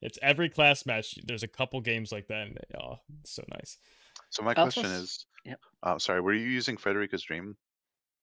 it's 0.00 0.18
every 0.20 0.48
class 0.48 0.84
match. 0.84 1.18
There's 1.24 1.42
a 1.42 1.48
couple 1.48 1.80
games 1.80 2.12
like 2.12 2.28
that, 2.28 2.48
and 2.48 2.58
oh, 2.80 2.98
so 3.24 3.42
nice. 3.50 3.78
So 4.30 4.42
my 4.42 4.54
question 4.54 4.86
is, 4.86 5.26
yep. 5.44 5.60
uh, 5.82 5.98
sorry, 5.98 6.20
were 6.20 6.34
you 6.34 6.46
using 6.46 6.76
Frederika's 6.76 7.22
Dream? 7.22 7.56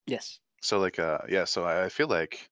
Yes. 0.08 0.40
So 0.62 0.80
like, 0.80 1.00
uh, 1.00 1.20
yeah. 1.30 1.46
So 1.46 1.66
I 1.66 1.90
feel 1.90 2.08
like 2.08 2.50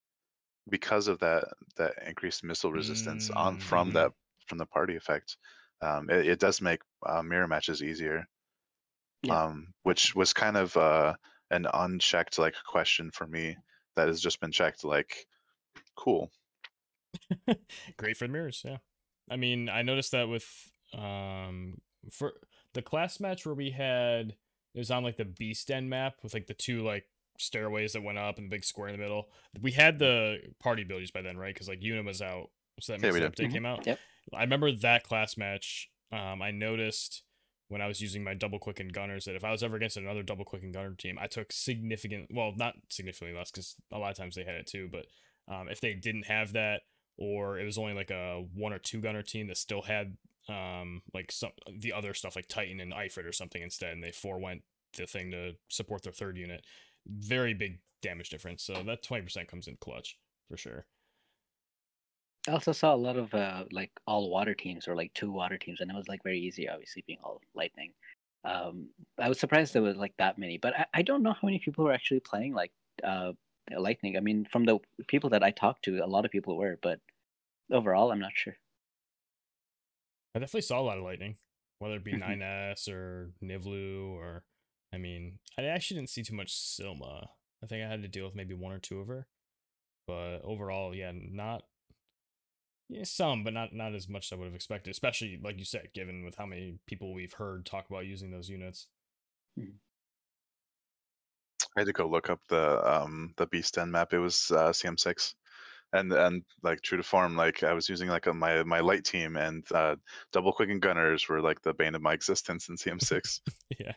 because 0.70 1.08
of 1.08 1.20
that 1.20 1.46
that 1.78 1.94
increased 2.06 2.44
missile 2.44 2.72
resistance 2.72 3.30
on 3.30 3.60
from 3.60 3.88
mm-hmm. 3.88 3.98
that 3.98 4.12
from 4.48 4.58
the 4.58 4.66
party 4.66 4.96
effect, 4.96 5.38
um, 5.82 6.10
it, 6.10 6.28
it 6.28 6.40
does 6.40 6.62
make 6.62 6.82
uh, 7.06 7.22
mirror 7.22 7.48
matches 7.48 7.84
easier. 7.84 8.28
Yeah. 9.24 9.44
Um, 9.44 9.74
which 9.84 10.16
was 10.16 10.32
kind 10.32 10.58
of 10.58 10.78
uh, 10.78 11.16
an 11.50 11.66
unchecked 11.74 12.38
like 12.38 12.56
question 12.66 13.10
for 13.12 13.26
me 13.26 13.58
that 13.96 14.08
has 14.08 14.22
just 14.22 14.40
been 14.40 14.52
checked. 14.52 14.84
Like, 14.84 15.26
cool. 15.96 16.32
Great 17.98 18.18
for 18.18 18.28
the 18.28 18.34
mirrors, 18.34 18.62
yeah. 18.64 18.78
I 19.30 19.36
mean, 19.36 19.70
I 19.70 19.82
noticed 19.82 20.12
that 20.12 20.30
with 20.30 20.48
um 20.94 21.82
for 22.12 22.34
the 22.74 22.82
class 22.82 23.20
match 23.20 23.46
where 23.46 23.56
we 23.56 23.72
had 23.72 24.36
it 24.74 24.80
was 24.80 24.92
on 24.92 25.04
like 25.04 25.18
the 25.18 25.26
Beast 25.26 25.72
End 25.72 25.90
map 25.90 26.16
with 26.24 26.34
like 26.34 26.48
the 26.48 26.54
two 26.54 26.84
like 26.84 27.06
stairways 27.38 27.94
that 27.94 28.04
went 28.04 28.18
up 28.18 28.38
and 28.38 28.46
the 28.46 28.56
big 28.56 28.66
square 28.66 28.88
in 28.90 28.94
the 28.94 29.02
middle. 29.02 29.30
We 29.62 29.72
had 29.72 30.00
the 30.00 30.38
party 30.60 30.84
abilities 30.84 31.12
by 31.12 31.22
then, 31.22 31.38
right? 31.38 31.54
Because 31.54 31.68
like 31.68 31.82
Yuna 31.82 32.06
was 32.06 32.22
out, 32.22 32.50
so 32.80 32.94
that 32.94 33.02
makes 33.02 33.16
yeah, 33.18 33.28
update 33.28 33.46
mm-hmm. 33.46 33.54
came 33.54 33.66
out. 33.66 33.86
Yep. 33.86 34.00
I 34.34 34.42
remember 34.42 34.72
that 34.72 35.04
class 35.04 35.38
match. 35.38 35.90
Um, 36.12 36.42
I 36.42 36.52
noticed 36.52 37.24
when 37.70 37.82
I 37.82 37.88
was 37.88 38.02
using 38.02 38.24
my 38.24 38.34
double 38.34 38.60
quick 38.60 38.80
and 38.80 38.94
gunners 38.94 39.26
that 39.26 39.36
if 39.36 39.44
I 39.44 39.52
was 39.52 39.64
ever 39.64 39.76
against 39.76 39.98
another 39.98 40.24
double 40.24 40.46
quick 40.46 40.64
and 40.64 40.74
gunner 40.74 40.94
team, 40.94 41.18
I 41.20 41.28
took 41.28 41.52
significant, 41.52 42.28
well, 42.32 42.54
not 42.56 42.76
significantly 42.90 43.38
less 43.38 43.52
because 43.52 43.76
a 43.92 43.98
lot 43.98 44.12
of 44.12 44.18
times 44.18 44.36
they 44.36 44.44
had 44.44 44.56
it 44.56 44.68
too, 44.68 44.90
but 44.92 45.06
um, 45.54 45.68
if 45.70 45.82
they 45.82 45.94
didn't 45.94 46.28
have 46.28 46.54
that, 46.54 46.82
or 47.18 47.58
it 47.60 47.66
was 47.66 47.78
only 47.78 47.94
like 47.94 48.12
a 48.12 48.44
one 48.54 48.74
or 48.74 48.80
two 48.80 49.02
gunner 49.02 49.24
team 49.24 49.48
that 49.48 49.58
still 49.58 49.82
had 49.82 50.16
um 50.50 51.02
like 51.14 51.32
some 51.32 51.50
the 51.80 51.92
other 51.92 52.14
stuff 52.14 52.36
like 52.36 52.48
Titan 52.48 52.80
and 52.80 52.94
Ifrit 52.94 53.28
or 53.28 53.32
something 53.32 53.62
instead, 53.62 53.94
and 53.94 54.04
they 54.04 54.12
forewent 54.12 54.62
the 54.98 55.08
thing 55.08 55.32
to 55.32 55.54
support 55.68 56.04
their 56.04 56.14
third 56.14 56.38
unit. 56.38 56.64
Very 57.08 57.54
big 57.54 57.80
damage 58.02 58.30
difference. 58.30 58.64
So 58.64 58.84
that 58.86 59.04
twenty 59.04 59.24
percent 59.24 59.48
comes 59.48 59.68
in 59.68 59.78
clutch 59.78 60.18
for 60.50 60.58
sure. 60.58 60.86
I 62.48 62.54
also 62.54 62.72
saw 62.72 62.94
a 62.94 62.96
lot 62.96 63.18
of 63.18 63.34
uh, 63.34 63.66
like 63.72 63.92
all 64.06 64.30
water 64.30 64.54
teams 64.54 64.88
or 64.88 64.96
like 64.96 65.14
two 65.14 65.32
water 65.32 65.58
teams, 65.58 65.82
and 65.82 65.92
it 65.92 65.96
was 65.96 66.08
like 66.08 66.24
very 66.24 66.40
easy, 66.40 66.70
obviously 66.70 67.04
being 67.06 67.20
all 67.24 67.42
lightning. 67.54 67.92
Um, 68.46 68.90
I 69.20 69.28
was 69.28 69.40
surprised 69.40 69.74
there 69.74 69.82
was 69.82 69.98
like 69.98 70.14
that 70.18 70.38
many, 70.38 70.58
but 70.58 70.74
I, 70.78 70.86
I 70.94 71.02
don't 71.02 71.24
know 71.24 71.34
how 71.34 71.46
many 71.46 71.60
people 71.60 71.84
were 71.84 71.92
actually 71.92 72.22
playing 72.22 72.54
like 72.54 72.72
uh, 73.04 73.34
lightning. 73.76 74.16
I 74.16 74.22
mean, 74.22 74.46
from 74.46 74.64
the 74.64 74.80
people 75.08 75.30
that 75.32 75.44
I 75.44 75.52
talked 75.52 75.84
to, 75.86 76.00
a 76.00 76.08
lot 76.08 76.24
of 76.24 76.32
people 76.32 76.58
were, 76.58 76.78
but 76.82 77.00
overall, 77.72 78.12
I'm 78.12 78.20
not 78.20 78.32
sure. 78.36 78.56
I 80.36 80.40
definitely 80.40 80.62
saw 80.62 80.80
a 80.80 80.84
lot 80.84 80.98
of 80.98 81.04
lightning, 81.04 81.36
whether 81.80 81.96
it 81.96 82.04
be 82.04 82.14
9S 82.14 82.88
mm-hmm. 82.88 82.94
or 82.94 83.32
Nivlu 83.44 84.14
or, 84.14 84.44
I 84.94 84.98
mean, 84.98 85.40
I 85.58 85.64
actually 85.64 85.98
didn't 85.98 86.10
see 86.10 86.24
too 86.24 86.36
much 86.36 86.54
Silma. 86.54 87.28
I 87.64 87.68
think 87.68 87.84
I 87.84 87.90
had 87.90 88.02
to 88.02 88.08
deal 88.08 88.26
with 88.26 88.36
maybe 88.36 88.54
one 88.54 88.72
or 88.72 88.80
two 88.80 89.00
of 89.00 89.08
her, 89.08 89.28
but 90.06 90.42
overall, 90.44 90.94
yeah, 90.96 91.12
not 91.14 91.64
yeah, 92.90 93.04
some, 93.04 93.44
but 93.44 93.54
not 93.54 93.74
not 93.74 93.94
as 93.94 94.08
much 94.08 94.28
as 94.28 94.34
I 94.34 94.40
would 94.40 94.46
have 94.46 94.56
expected, 94.56 94.92
especially 94.92 95.40
like 95.44 95.60
you 95.60 95.66
said, 95.66 95.90
given 95.94 96.24
with 96.24 96.36
how 96.36 96.46
many 96.46 96.80
people 96.86 97.14
we've 97.14 97.34
heard 97.34 97.66
talk 97.66 97.90
about 97.90 98.06
using 98.06 98.32
those 98.32 98.50
units. 98.50 98.88
Hmm. 99.58 99.76
I 101.76 101.82
had 101.82 101.88
to 101.88 101.94
go 101.94 102.08
look 102.08 102.30
up 102.30 102.40
the 102.48 102.82
um 102.90 103.34
the 103.38 103.48
Beast 103.48 103.78
End 103.78 103.92
map. 103.92 104.14
It 104.14 104.20
was 104.20 104.52
uh, 104.52 104.70
CM6, 104.70 105.34
and 105.94 106.14
and 106.14 106.44
like 106.64 106.82
true 106.82 106.98
to 106.98 107.04
form, 107.04 107.36
like 107.36 107.62
I 107.64 107.74
was 107.74 107.90
using 107.90 108.08
like 108.08 108.28
a, 108.28 108.34
my 108.34 108.64
my 108.64 108.80
light 108.80 109.04
team, 109.04 109.36
and 109.36 109.66
uh, 109.74 109.98
double 110.32 110.54
quick 110.54 110.70
and 110.70 110.82
gunners 110.82 111.28
were 111.28 111.42
like 111.42 111.62
the 111.62 111.74
bane 111.74 111.96
of 111.96 112.02
my 112.02 112.14
existence 112.14 112.70
in 112.70 112.78
CM6. 112.78 113.42
yeah, 113.80 113.94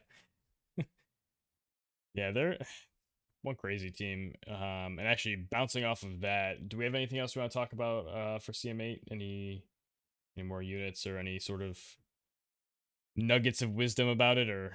yeah, 2.14 2.32
they're 2.32 2.58
one 3.42 3.56
crazy 3.56 3.90
team. 3.90 4.34
Um, 4.48 4.98
and 4.98 5.06
actually 5.06 5.36
bouncing 5.36 5.84
off 5.84 6.02
of 6.02 6.20
that, 6.20 6.68
do 6.68 6.76
we 6.76 6.84
have 6.84 6.94
anything 6.94 7.18
else 7.18 7.34
we 7.34 7.40
want 7.40 7.52
to 7.52 7.58
talk 7.58 7.72
about 7.72 8.06
uh, 8.06 8.38
for 8.38 8.52
CM8? 8.52 9.00
Any 9.10 9.64
any 10.36 10.46
more 10.46 10.62
units 10.62 11.06
or 11.06 11.18
any 11.18 11.38
sort 11.38 11.62
of 11.62 11.78
nuggets 13.16 13.62
of 13.62 13.74
wisdom 13.74 14.08
about 14.08 14.38
it, 14.38 14.48
or 14.48 14.72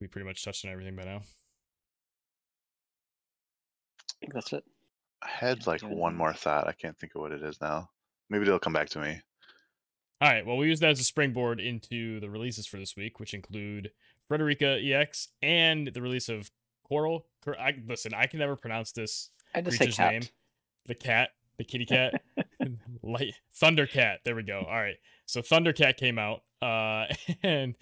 we 0.00 0.06
pretty 0.06 0.26
much 0.26 0.44
touched 0.44 0.64
on 0.64 0.72
everything 0.72 0.96
by 0.96 1.04
now? 1.04 1.20
I 3.98 4.14
think 4.20 4.34
that's 4.34 4.52
it. 4.52 4.64
I 5.22 5.28
had 5.28 5.66
like 5.66 5.80
one 5.82 6.14
more 6.14 6.34
thought. 6.34 6.68
I 6.68 6.72
can't 6.72 6.98
think 6.98 7.14
of 7.14 7.22
what 7.22 7.32
it 7.32 7.42
is 7.42 7.60
now. 7.60 7.88
Maybe 8.30 8.42
it'll 8.42 8.58
come 8.58 8.72
back 8.72 8.88
to 8.90 8.98
me. 8.98 9.20
All 10.20 10.30
right. 10.30 10.46
Well, 10.46 10.56
we 10.56 10.68
use 10.68 10.80
that 10.80 10.90
as 10.90 11.00
a 11.00 11.04
springboard 11.04 11.60
into 11.60 12.20
the 12.20 12.30
releases 12.30 12.66
for 12.66 12.78
this 12.78 12.96
week, 12.96 13.20
which 13.20 13.34
include 13.34 13.90
Frederika 14.30 14.82
EX 14.82 15.28
and 15.42 15.88
the 15.92 16.02
release 16.02 16.28
of 16.28 16.50
Coral. 16.86 17.26
I, 17.46 17.74
listen, 17.86 18.12
I 18.14 18.26
can 18.26 18.38
never 18.38 18.56
pronounce 18.56 18.92
this 18.92 19.30
I 19.54 19.60
just 19.60 19.78
creature's 19.78 19.98
name. 19.98 20.22
The 20.86 20.94
cat, 20.94 21.30
the 21.58 21.64
kitty 21.64 21.86
cat, 21.86 22.22
light 23.02 23.34
Thundercat. 23.60 24.18
There 24.24 24.34
we 24.34 24.42
go. 24.42 24.64
All 24.68 24.80
right. 24.80 24.96
So 25.26 25.40
Thundercat 25.40 25.96
came 25.96 26.18
out, 26.18 26.42
uh, 26.60 27.06
and 27.42 27.74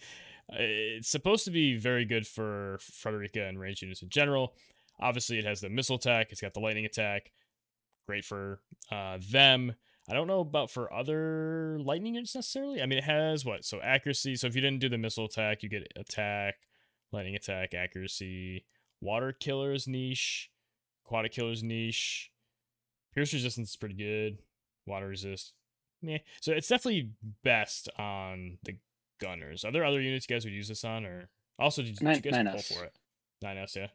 it's 0.48 1.08
supposed 1.08 1.44
to 1.44 1.50
be 1.50 1.76
very 1.76 2.04
good 2.04 2.26
for 2.26 2.78
Frederika 2.80 3.48
and 3.48 3.58
range 3.58 3.82
units 3.82 4.02
in 4.02 4.08
general. 4.08 4.54
Obviously, 5.00 5.38
it 5.38 5.44
has 5.44 5.60
the 5.60 5.70
missile 5.70 5.96
attack. 5.96 6.28
It's 6.30 6.40
got 6.40 6.54
the 6.54 6.60
lightning 6.60 6.84
attack. 6.84 7.32
Great 8.06 8.24
for 8.24 8.60
uh, 8.90 9.18
them. 9.30 9.74
I 10.12 10.14
don't 10.14 10.26
know 10.26 10.40
about 10.40 10.70
for 10.70 10.92
other 10.92 11.78
lightning 11.82 12.16
units 12.16 12.34
necessarily. 12.34 12.82
I 12.82 12.86
mean, 12.86 12.98
it 12.98 13.04
has 13.04 13.46
what? 13.46 13.64
So 13.64 13.80
accuracy. 13.82 14.36
So 14.36 14.46
if 14.46 14.54
you 14.54 14.60
didn't 14.60 14.80
do 14.80 14.90
the 14.90 14.98
missile 14.98 15.24
attack, 15.24 15.62
you 15.62 15.70
get 15.70 15.90
attack, 15.96 16.56
lightning 17.12 17.34
attack, 17.34 17.72
accuracy, 17.72 18.66
Water 19.00 19.32
Killer's 19.32 19.88
niche, 19.88 20.50
Aquatic 21.06 21.32
Killer's 21.32 21.62
niche. 21.62 22.30
Pierce 23.14 23.32
resistance 23.32 23.70
is 23.70 23.76
pretty 23.76 23.94
good. 23.94 24.36
Water 24.84 25.08
resist. 25.08 25.54
Yeah. 26.02 26.18
So 26.42 26.52
it's 26.52 26.68
definitely 26.68 27.12
best 27.42 27.88
on 27.98 28.58
the 28.64 28.76
gunners. 29.18 29.64
Are 29.64 29.72
there 29.72 29.86
other 29.86 30.02
units 30.02 30.26
you 30.28 30.36
guys 30.36 30.44
would 30.44 30.52
use 30.52 30.68
this 30.68 30.84
on 30.84 31.06
or 31.06 31.30
also 31.58 31.80
did, 31.80 32.02
nine, 32.02 32.20
you 32.22 32.30
guys 32.30 32.46
pull 32.50 32.76
for 32.76 32.84
it? 32.84 32.92
9S, 33.42 33.76
yeah. 33.76 33.86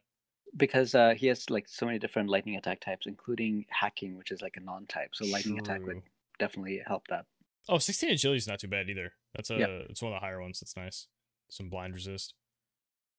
Because 0.56 0.94
uh, 0.94 1.14
he 1.16 1.26
has 1.26 1.48
like 1.50 1.68
so 1.68 1.86
many 1.86 1.98
different 1.98 2.28
lightning 2.28 2.56
attack 2.56 2.80
types, 2.80 3.06
including 3.06 3.66
hacking, 3.68 4.16
which 4.16 4.30
is 4.30 4.42
like 4.42 4.56
a 4.56 4.60
non-type. 4.60 5.10
So 5.12 5.24
lightning 5.26 5.56
True. 5.56 5.74
attack 5.74 5.86
would 5.86 6.02
definitely 6.38 6.80
help 6.86 7.06
that. 7.08 7.26
Oh, 7.68 7.78
16 7.78 8.10
agility 8.10 8.38
is 8.38 8.48
not 8.48 8.60
too 8.60 8.68
bad 8.68 8.88
either. 8.88 9.12
That's 9.34 9.50
a 9.50 9.58
yep. 9.58 9.68
it's 9.90 10.00
one 10.00 10.12
of 10.12 10.16
the 10.16 10.24
higher 10.24 10.40
ones. 10.40 10.60
That's 10.60 10.76
nice. 10.76 11.06
Some 11.50 11.68
blind 11.68 11.94
resist. 11.94 12.34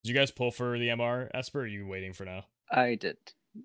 Did 0.04 0.10
you 0.10 0.16
guys 0.16 0.32
pull 0.32 0.52
for 0.52 0.80
the 0.80 0.88
MR 0.88 1.30
Esper? 1.34 1.60
Or 1.60 1.64
are 1.64 1.68
you 1.68 1.86
waiting 1.86 2.14
for 2.14 2.26
now? 2.26 2.46
I 2.72 2.96
did, 2.96 3.18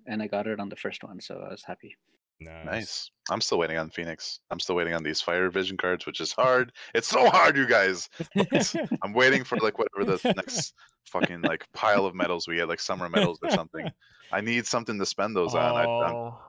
and 0.05 0.21
I 0.21 0.27
got 0.27 0.47
it 0.47 0.59
on 0.59 0.69
the 0.69 0.75
first 0.75 1.03
one, 1.03 1.21
so 1.21 1.43
I 1.45 1.51
was 1.51 1.63
happy. 1.63 1.95
Nice. 2.39 2.65
nice. 2.65 3.11
I'm 3.29 3.41
still 3.41 3.57
waiting 3.57 3.77
on 3.77 3.89
Phoenix. 3.89 4.41
I'm 4.51 4.59
still 4.59 4.75
waiting 4.75 4.93
on 4.93 5.03
these 5.03 5.21
fire 5.21 5.49
vision 5.49 5.77
cards, 5.77 6.05
which 6.05 6.19
is 6.19 6.33
hard. 6.33 6.73
It's 6.93 7.07
so 7.07 7.29
hard, 7.29 7.55
you 7.55 7.67
guys. 7.67 8.09
I'm 9.03 9.13
waiting 9.13 9.43
for 9.43 9.57
like 9.57 9.79
whatever 9.79 10.17
the 10.17 10.33
next 10.33 10.73
fucking 11.09 11.41
like 11.41 11.65
pile 11.73 12.05
of 12.05 12.15
medals 12.15 12.47
we 12.47 12.55
get, 12.57 12.67
like 12.67 12.79
summer 12.79 13.09
medals 13.09 13.39
or 13.41 13.49
something. 13.51 13.89
I 14.31 14.41
need 14.41 14.65
something 14.65 14.99
to 14.99 15.05
spend 15.05 15.35
those 15.35 15.53
on. 15.53 15.75
I'm 15.75 15.87
Oh, 15.87 16.39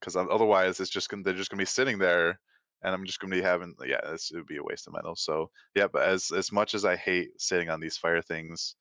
because 0.00 0.16
otherwise 0.16 0.80
it's 0.80 0.90
just 0.90 1.08
gonna 1.08 1.22
they're 1.22 1.34
just 1.34 1.50
gonna 1.50 1.60
be 1.60 1.64
sitting 1.66 1.98
there 1.98 2.38
and 2.82 2.94
i'm 2.94 3.04
just 3.04 3.18
gonna 3.18 3.34
be 3.34 3.42
having 3.42 3.74
yeah 3.84 4.00
this 4.10 4.30
it 4.30 4.36
would 4.36 4.46
be 4.46 4.58
a 4.58 4.62
waste 4.62 4.86
of 4.86 4.92
metals 4.92 5.20
so 5.20 5.50
yeah 5.74 5.88
but 5.92 6.02
as 6.02 6.30
as 6.30 6.52
much 6.52 6.74
as 6.74 6.84
i 6.84 6.94
hate 6.94 7.30
sitting 7.40 7.68
on 7.68 7.80
these 7.80 7.96
fire 7.96 8.22
things 8.22 8.76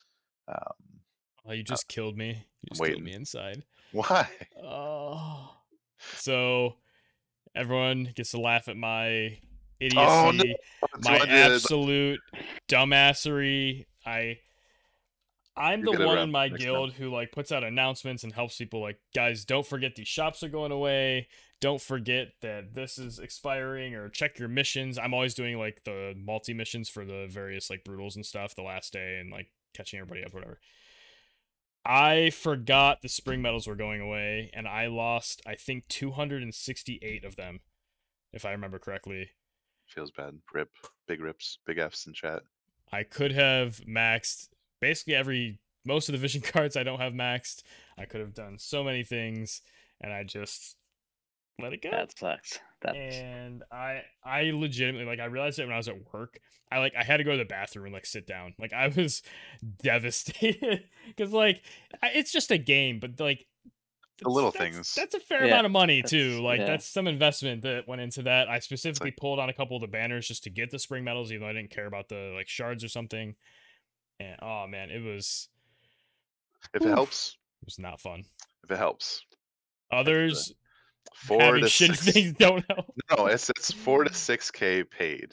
um 0.48 1.02
oh, 1.48 1.54
you 1.54 1.64
just 1.64 1.88
killed 1.88 2.18
me. 2.18 2.46
You 2.62 2.70
just 2.72 2.84
killed 2.84 3.04
me 3.04 3.14
inside. 3.14 3.64
why 3.92 4.30
Oh. 4.64 5.56
So 6.16 6.76
everyone 7.56 8.12
gets 8.16 8.32
to 8.32 8.40
laugh 8.40 8.68
at 8.68 8.78
my 8.78 9.40
idiocy, 9.80 9.98
Oh, 9.98 10.32
no. 10.32 10.44
my 11.04 11.18
absolute 11.18 12.20
dumbassery. 12.70 13.86
I 14.06 14.40
I'm 15.58 15.84
the 15.84 16.06
one 16.06 16.20
in 16.20 16.32
my 16.32 16.48
next 16.48 16.64
time. 16.64 16.74
guild 16.74 16.94
who 16.94 17.10
like 17.10 17.32
puts 17.32 17.52
out 17.52 17.64
announcements 17.64 18.24
and 18.24 18.34
helps 18.34 18.58
people 18.58 18.82
like 18.82 19.00
guys 19.16 19.46
don't 19.46 19.66
forget 19.66 19.96
these 19.96 20.08
shops 20.08 20.44
are 20.44 20.50
going 20.50 20.72
away. 20.72 21.28
Don't 21.60 21.82
forget 21.82 22.34
that 22.42 22.76
this 22.76 22.98
is 22.98 23.18
expiring 23.18 23.96
or 23.96 24.10
check 24.10 24.38
your 24.38 24.48
missions. 24.48 25.00
I'm 25.00 25.14
always 25.14 25.34
doing 25.34 25.58
like 25.58 25.84
the 25.86 26.14
multi 26.16 26.54
missions 26.54 26.90
for 26.90 27.04
the 27.04 27.28
various 27.28 27.70
like 27.70 27.84
brutals 27.84 28.16
and 28.16 28.26
stuff 28.26 28.56
the 28.56 28.62
last 28.62 28.94
day 28.94 29.18
and 29.20 29.32
like 29.32 29.50
catching 29.74 30.00
everybody 30.00 30.24
up 30.24 30.34
whatever. 30.34 30.60
I 31.86 32.32
forgot 32.32 33.02
the 33.02 33.08
spring 33.08 33.42
medals 33.42 33.66
were 33.66 33.76
going 33.76 34.02
away, 34.02 34.52
and 34.54 34.68
I 34.68 34.88
lost, 34.88 35.42
I 35.48 35.56
think, 35.56 35.88
268 35.88 37.24
of 37.24 37.38
them, 37.38 37.62
if 38.34 38.44
I 38.44 38.52
remember 38.52 38.78
correctly. 38.78 39.30
feels 39.86 40.12
bad 40.12 40.40
rip 40.54 40.70
big 41.08 41.22
rips 41.22 41.60
big 41.66 41.78
f's 41.78 42.06
in 42.06 42.14
chat 42.14 42.42
I 42.92 43.04
could 43.04 43.32
have 43.32 43.80
maxed 43.88 44.50
basically 44.82 45.16
every 45.16 45.60
most 45.86 46.10
of 46.10 46.14
the 46.14 46.20
vision 46.20 46.42
cards 46.46 46.76
I 46.76 46.84
don't 46.84 47.00
have 47.00 47.14
maxed. 47.14 47.64
I 47.98 48.06
could 48.06 48.22
have 48.22 48.34
done 48.34 48.58
so 48.60 48.84
many 48.84 49.04
things, 49.04 49.62
and 50.02 50.12
I 50.14 50.24
just 50.24 50.76
let 51.60 51.74
it 51.74 51.82
go. 51.82 51.90
That 51.92 52.18
sucks. 52.18 52.60
That's 52.82 52.96
and 52.98 53.64
I 53.72 54.04
I 54.24 54.52
legitimately 54.54 55.06
like 55.08 55.20
I 55.20 55.26
realized 55.26 55.58
it 55.60 55.66
when 55.66 55.74
I 55.74 55.78
was 55.78 55.88
at 55.88 56.14
work. 56.14 56.40
I 56.72 56.78
like 56.80 56.94
I 56.96 57.04
had 57.04 57.18
to 57.18 57.24
go 57.24 57.32
to 57.32 57.38
the 57.38 57.46
bathroom 57.46 57.86
and 57.86 57.94
like 57.94 58.06
sit 58.06 58.28
down. 58.28 58.54
Like 58.60 58.74
I 58.74 58.88
was 58.96 59.24
devastated 59.82 60.84
because 61.08 61.32
like 61.32 61.64
I- 62.02 62.12
it's 62.16 62.32
just 62.32 62.52
a 62.52 62.58
game, 62.58 63.00
but 63.00 63.20
like 63.20 63.46
The 64.22 64.30
little 64.30 64.52
that's- 64.52 64.76
things. 64.76 64.94
That's 64.96 65.16
a 65.16 65.20
fair 65.20 65.46
Yeah, 65.46 65.54
amount 65.54 65.66
of 65.66 65.72
money 65.72 66.02
too. 66.04 66.26
that's- 66.32 66.42
Like 66.44 66.60
yeah. 66.60 66.66
that's 66.68 66.86
some 66.88 67.08
investment 67.08 67.62
that 67.64 67.88
went 67.88 68.02
into 68.02 68.24
that. 68.24 68.50
I 68.50 68.60
specifically 68.60 69.12
pulled 69.12 69.40
on 69.40 69.50
a 69.50 69.54
couple 69.54 69.76
of 69.78 69.82
the 69.82 69.88
banners 69.88 70.28
just 70.28 70.44
to 70.44 70.50
get 70.50 70.70
the 70.72 70.80
spring 70.80 71.04
medals, 71.04 71.32
even 71.32 71.42
though 71.44 71.50
I 71.50 71.54
didn't 71.54 71.72
care 71.72 71.86
about 71.88 72.10
the 72.10 72.32
like 72.36 72.48
shards 72.48 72.84
or 72.84 72.90
something. 72.90 73.36
And 74.20 74.36
oh 74.42 74.66
man, 74.68 74.90
it 74.90 75.02
was 75.02 75.50
if 76.74 76.82
it 76.82 76.88
Oof. 76.88 76.94
helps 76.94 77.38
it 77.62 77.66
was 77.66 77.80
not 77.80 78.00
fun. 78.02 78.24
if 78.64 78.72
it 78.72 78.78
helps 78.78 79.24
Others 79.92 80.54
four 81.14 81.58
to 81.58 81.70
six 81.70 82.04
things 82.04 82.34
don't 82.40 82.66
help. 82.70 82.94
no 83.18 83.28
it's 83.28 83.50
it's 83.50 83.72
four 83.72 84.04
to 84.04 84.14
six 84.14 84.52
k 84.52 84.84
paid 84.84 85.32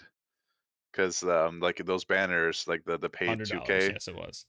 because 0.92 1.22
um 1.24 1.60
like 1.60 1.78
those 1.84 2.04
banners 2.04 2.64
like 2.68 2.84
the 2.84 2.98
the 2.98 3.08
paid 3.08 3.38
2k 3.40 3.92
yes, 3.92 4.08
it 4.08 4.14
was. 4.14 4.46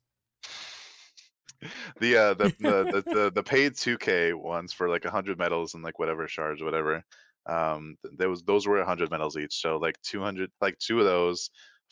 the 1.99 2.17
uh 2.17 2.33
the 2.35 2.53
the, 2.59 2.83
the 2.91 3.03
the 3.13 3.31
the 3.35 3.43
paid 3.43 3.73
2k 3.73 4.33
ones 4.33 4.73
for 4.73 4.89
like 4.89 5.03
100 5.03 5.37
medals 5.37 5.73
and 5.73 5.83
like 5.83 5.97
whatever 5.97 6.27
shards 6.27 6.61
whatever 6.61 7.03
um 7.47 7.95
th- 8.03 8.13
there 8.17 8.29
was 8.29 8.43
those 8.43 8.67
were 8.67 8.77
100 8.77 9.09
medals 9.09 9.37
each 9.37 9.55
so 9.61 9.77
like 9.77 9.99
200 10.03 10.51
like 10.61 10.77
two 10.79 10.99
of 10.99 11.05
those 11.05 11.49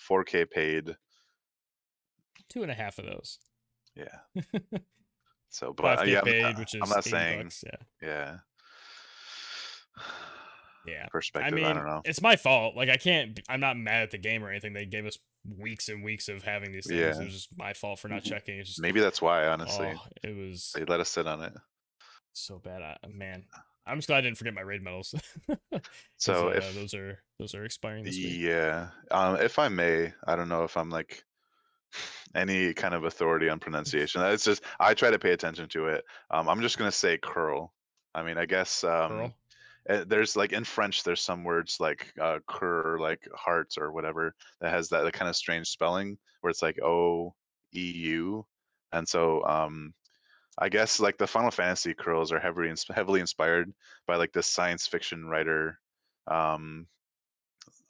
4k 0.10 0.50
paid 0.50 0.96
Two 2.54 2.62
and 2.62 2.72
a 2.72 2.76
half 2.76 3.00
of 3.00 3.06
those. 3.06 3.40
yeah 3.96 4.20
so 5.50 5.74
but 5.74 6.00
uh, 6.00 6.04
5K 6.04 6.08
yeah 6.08 6.22
I'm, 6.26 6.42
not- 6.54 6.60
which 6.60 6.76
is 6.76 6.82
I'm 6.84 6.90
not 6.90 7.04
saying 7.04 7.44
bucks, 7.44 7.64
yeah. 7.66 8.08
yeah 8.08 8.38
Yeah. 10.86 11.06
Perspective 11.08 11.54
I, 11.54 11.56
mean, 11.56 11.76
don't 11.76 11.86
know 11.86 12.02
it's 12.04 12.22
my 12.22 12.36
fault. 12.36 12.76
Like 12.76 12.90
I 12.90 12.98
can't 12.98 13.40
I'm 13.50 13.60
not 13.60 13.78
mad 13.78 14.04
at 14.04 14.12
the 14.12 14.18
game 14.18 14.44
or 14.44 14.50
anything. 14.50 14.74
They 14.74 14.86
gave 14.86 15.06
us 15.06 15.18
weeks 15.58 15.88
and 15.90 16.04
weeks 16.04 16.28
of 16.28 16.44
having 16.44 16.72
these 16.72 16.88
things. 16.88 17.00
Yeah. 17.00 17.22
It 17.22 17.26
was 17.26 17.34
just 17.34 17.58
my 17.58 17.74
fault 17.74 18.00
for 18.00 18.08
not 18.10 18.24
Mhm. 18.24 18.30
checking. 18.30 18.60
It's 18.60 18.70
just 18.70 18.82
maybe 18.82 19.00
that's 19.00 19.22
why 19.22 19.48
honestly 19.48 19.94
oh, 19.96 20.06
it 20.24 20.36
was 20.36 20.74
they 20.76 20.84
let 20.86 21.00
us 21.00 21.10
sit 21.10 21.26
on 21.28 21.42
it 21.42 21.54
so 22.34 22.58
bad. 22.60 22.82
I, 22.82 22.98
man, 23.08 23.46
I'm 23.86 23.98
just 24.00 24.08
glad 24.08 24.18
I 24.18 24.22
didn't 24.22 24.38
forget 24.40 24.54
my 24.56 24.62
raid 24.62 24.82
medals. 24.84 25.14
so 26.18 26.48
uh, 26.50 26.52
if 26.52 26.74
those 26.76 26.94
are 26.96 27.20
those 27.40 27.54
are 27.56 27.64
expiring 27.64 28.04
this 28.04 28.18
week. 28.18 28.38
Yeah. 28.40 28.88
Um, 29.12 29.38
if 29.38 29.60
I 29.60 29.70
may, 29.70 30.14
I 30.28 30.36
don't 30.36 30.50
know 30.50 30.64
if 30.64 30.76
I'm 30.76 30.90
like 30.90 31.24
any 32.36 32.74
kind 32.74 32.94
of 32.94 33.04
authority 33.04 33.50
on 33.50 33.60
pronunciation. 33.60 34.22
It's 34.22 34.46
just 34.46 34.64
I 34.80 34.94
try 34.94 35.12
to 35.12 35.20
pay 35.20 35.32
attention 35.32 35.68
to 35.70 35.88
it. 35.88 36.04
Um, 36.32 36.50
I'm 36.50 36.62
just 36.62 36.78
gonna 36.78 36.92
say 36.92 37.18
curl. 37.18 37.74
I 38.16 38.24
mean, 38.24 38.38
I 38.38 38.46
guess 38.46 38.84
um, 38.84 39.34
eh, 39.90 40.04
there's 40.08 40.36
like 40.36 40.54
in 40.54 40.64
French, 40.64 41.04
there's 41.04 41.22
some 41.22 41.44
words 41.44 41.78
like 41.80 42.14
uh, 42.22 42.40
cur, 42.48 42.94
or 42.94 43.00
like 43.00 43.28
hearts 43.36 43.78
or 43.78 43.92
whatever 43.92 44.36
that 44.62 44.72
has 44.72 44.90
that 44.90 45.12
kind 45.14 45.30
of 45.30 45.36
strange 45.36 45.68
spelling 45.68 46.18
where 46.42 46.52
it's 46.52 46.62
like 46.62 46.80
O 46.82 47.34
E 47.76 47.92
U, 47.92 48.46
and 48.92 49.08
so 49.08 49.44
um, 49.46 49.94
I 50.60 50.70
guess 50.70 51.00
like 51.00 51.18
the 51.18 51.28
Final 51.28 51.52
Fantasy 51.52 51.94
Coeurls 51.94 52.32
are 52.32 52.40
heavily 52.40 52.72
heavily 52.94 53.20
inspired 53.20 53.74
by 54.06 54.16
like 54.16 54.34
this 54.34 54.48
science 54.48 54.86
fiction 54.88 55.26
writer. 55.26 55.80
Um, 56.28 56.88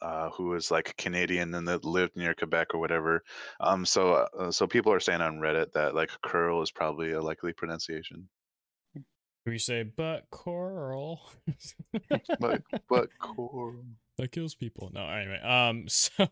uh, 0.04 0.30
who 0.32 0.50
was 0.50 0.70
like 0.70 0.96
Canadian 0.98 1.54
and 1.56 1.68
that 1.68 1.86
lived 1.86 2.16
near 2.16 2.36
Quebec 2.36 2.74
or 2.74 2.80
whatever. 2.80 3.24
Um, 3.62 3.86
so 3.86 4.28
uh, 4.38 4.52
so 4.52 4.68
people 4.68 4.92
are 4.92 5.00
saying 5.00 5.22
on 5.22 5.40
Reddit 5.40 5.72
that 5.74 5.96
like 5.96 6.12
curl 6.22 6.62
is 6.62 6.72
probably 6.72 7.14
a 7.14 7.22
likely 7.22 7.54
pronunciation. 7.54 8.28
We 9.46 9.58
say, 9.58 9.84
but 9.84 10.30
coral. 10.30 11.22
But 12.40 12.62
but 12.90 13.10
cool. 13.20 13.76
that 14.18 14.32
kills 14.32 14.56
people. 14.56 14.92
No, 14.94 15.08
anyway. 15.08 15.40
Um, 15.42 15.86
so, 15.88 16.26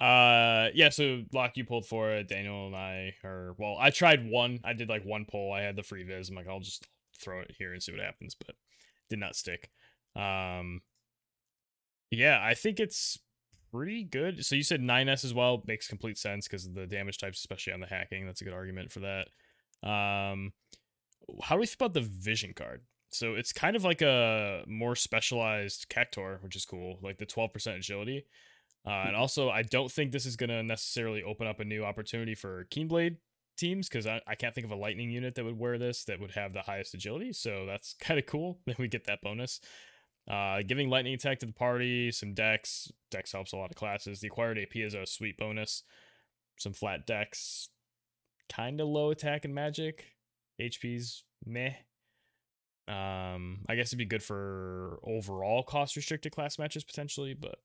uh, 0.00 0.68
yeah. 0.74 0.90
So, 0.90 1.22
Locke, 1.32 1.56
you 1.56 1.64
pulled 1.64 1.86
for 1.86 2.10
it. 2.10 2.28
Daniel 2.28 2.66
and 2.66 2.76
I 2.76 3.14
are 3.24 3.54
well. 3.58 3.76
I 3.80 3.90
tried 3.90 4.28
one. 4.28 4.60
I 4.64 4.72
did 4.72 4.88
like 4.88 5.04
one 5.04 5.24
pull. 5.24 5.52
I 5.52 5.62
had 5.62 5.76
the 5.76 5.82
free 5.82 6.04
viz. 6.04 6.28
I'm 6.28 6.36
like, 6.36 6.48
I'll 6.48 6.60
just 6.60 6.86
throw 7.18 7.40
it 7.40 7.54
here 7.58 7.72
and 7.72 7.82
see 7.82 7.92
what 7.92 8.00
happens, 8.00 8.34
but 8.34 8.54
did 9.08 9.18
not 9.18 9.36
stick. 9.36 9.70
Um, 10.16 10.82
yeah, 12.10 12.40
I 12.42 12.54
think 12.54 12.80
it's 12.80 13.18
pretty 13.72 14.04
good. 14.04 14.44
So 14.44 14.54
you 14.54 14.62
said 14.62 14.80
9s 14.80 15.24
as 15.24 15.34
well 15.34 15.62
makes 15.66 15.88
complete 15.88 16.18
sense 16.18 16.46
because 16.46 16.66
of 16.66 16.74
the 16.74 16.86
damage 16.86 17.18
types, 17.18 17.38
especially 17.38 17.72
on 17.72 17.80
the 17.80 17.86
hacking. 17.86 18.26
That's 18.26 18.40
a 18.40 18.44
good 18.44 18.52
argument 18.52 18.92
for 18.92 19.00
that. 19.00 19.28
Um, 19.88 20.52
how 21.42 21.54
do 21.54 21.60
we 21.60 21.66
feel 21.66 21.86
about 21.86 21.94
the 21.94 22.00
vision 22.00 22.52
card? 22.54 22.82
So 23.10 23.34
it's 23.34 23.52
kind 23.52 23.76
of 23.76 23.84
like 23.84 24.02
a 24.02 24.62
more 24.66 24.94
specialized 24.94 25.86
Cactuar, 25.88 26.42
which 26.42 26.56
is 26.56 26.64
cool, 26.64 26.98
like 27.02 27.18
the 27.18 27.26
12% 27.26 27.76
agility. 27.76 28.24
Uh, 28.86 29.04
and 29.06 29.16
also, 29.16 29.50
I 29.50 29.62
don't 29.62 29.90
think 29.90 30.12
this 30.12 30.26
is 30.26 30.36
going 30.36 30.50
to 30.50 30.62
necessarily 30.62 31.22
open 31.22 31.46
up 31.46 31.60
a 31.60 31.64
new 31.64 31.84
opportunity 31.84 32.34
for 32.34 32.66
Keenblade 32.70 33.16
teams 33.58 33.88
because 33.88 34.06
I, 34.06 34.20
I 34.26 34.34
can't 34.36 34.54
think 34.54 34.64
of 34.64 34.70
a 34.70 34.76
lightning 34.76 35.10
unit 35.10 35.34
that 35.34 35.44
would 35.44 35.58
wear 35.58 35.76
this 35.76 36.04
that 36.04 36.18
would 36.18 36.30
have 36.32 36.52
the 36.52 36.62
highest 36.62 36.94
agility. 36.94 37.32
So 37.32 37.66
that's 37.66 37.94
kind 38.00 38.18
of 38.18 38.26
cool 38.26 38.58
that 38.66 38.78
we 38.78 38.88
get 38.88 39.04
that 39.04 39.20
bonus. 39.22 39.60
Uh, 40.30 40.62
giving 40.62 40.88
lightning 40.88 41.14
attack 41.14 41.40
to 41.40 41.46
the 41.46 41.52
party, 41.52 42.12
some 42.12 42.34
decks. 42.34 42.92
Decks 43.10 43.32
helps 43.32 43.52
a 43.52 43.56
lot 43.56 43.70
of 43.70 43.76
classes. 43.76 44.20
The 44.20 44.28
acquired 44.28 44.58
AP 44.58 44.76
is 44.76 44.94
a 44.94 45.04
sweet 45.06 45.36
bonus. 45.36 45.82
Some 46.58 46.72
flat 46.72 47.06
decks. 47.06 47.68
kind 48.48 48.80
of 48.80 48.88
low 48.88 49.10
attack 49.10 49.44
and 49.44 49.54
magic. 49.54 50.06
HP's 50.60 51.24
meh. 51.46 51.72
Um, 52.88 53.60
I 53.68 53.76
guess 53.76 53.88
it'd 53.90 53.98
be 53.98 54.04
good 54.04 54.22
for 54.22 54.98
overall 55.04 55.62
cost 55.62 55.94
restricted 55.96 56.32
class 56.32 56.58
matches 56.58 56.82
potentially, 56.84 57.34
but 57.34 57.56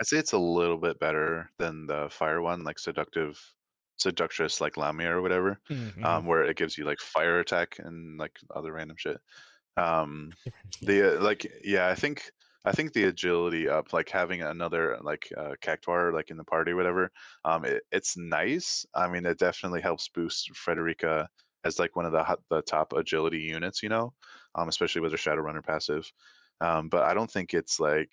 I'd 0.00 0.06
say 0.06 0.18
it's 0.18 0.32
a 0.32 0.38
little 0.38 0.78
bit 0.78 1.00
better 1.00 1.50
than 1.58 1.86
the 1.86 2.08
fire 2.10 2.40
one, 2.42 2.62
like 2.62 2.78
seductive, 2.78 3.40
seductress, 3.96 4.60
like 4.60 4.76
Lamia 4.76 5.10
or 5.10 5.22
whatever, 5.22 5.60
Mhm. 5.68 6.04
um, 6.04 6.26
where 6.26 6.44
it 6.44 6.56
gives 6.56 6.78
you 6.78 6.84
like 6.84 7.00
fire 7.00 7.40
attack 7.40 7.76
and 7.80 8.16
like 8.18 8.36
other 8.54 8.72
random 8.72 8.96
shit. 8.96 9.20
Um, 9.76 10.32
the 10.82 11.16
uh, 11.16 11.22
like 11.22 11.46
yeah 11.62 11.88
i 11.88 11.94
think 11.94 12.30
i 12.64 12.72
think 12.72 12.92
the 12.92 13.04
agility 13.04 13.68
up 13.68 13.92
like 13.92 14.08
having 14.08 14.42
another 14.42 14.98
like 15.02 15.28
uh 15.36 15.54
cactuar 15.62 16.12
like 16.12 16.30
in 16.30 16.36
the 16.36 16.44
party 16.44 16.72
or 16.72 16.76
whatever 16.76 17.10
um 17.44 17.64
it, 17.64 17.82
it's 17.92 18.16
nice. 18.16 18.84
I 18.94 19.08
mean 19.08 19.24
it 19.26 19.38
definitely 19.38 19.80
helps 19.80 20.08
boost 20.08 20.50
frederika 20.54 21.26
as 21.64 21.78
like 21.78 21.96
one 21.96 22.04
of 22.04 22.12
the 22.12 22.22
hot, 22.22 22.40
the 22.50 22.62
top 22.62 22.92
agility 22.92 23.38
units 23.38 23.82
you 23.82 23.88
know 23.88 24.12
um 24.54 24.68
especially 24.68 25.00
with 25.00 25.12
her 25.12 25.18
shadowrunner 25.18 25.64
passive 25.64 26.10
um 26.60 26.88
but 26.88 27.04
i 27.04 27.14
don't 27.14 27.30
think 27.30 27.54
it's 27.54 27.80
like 27.80 28.12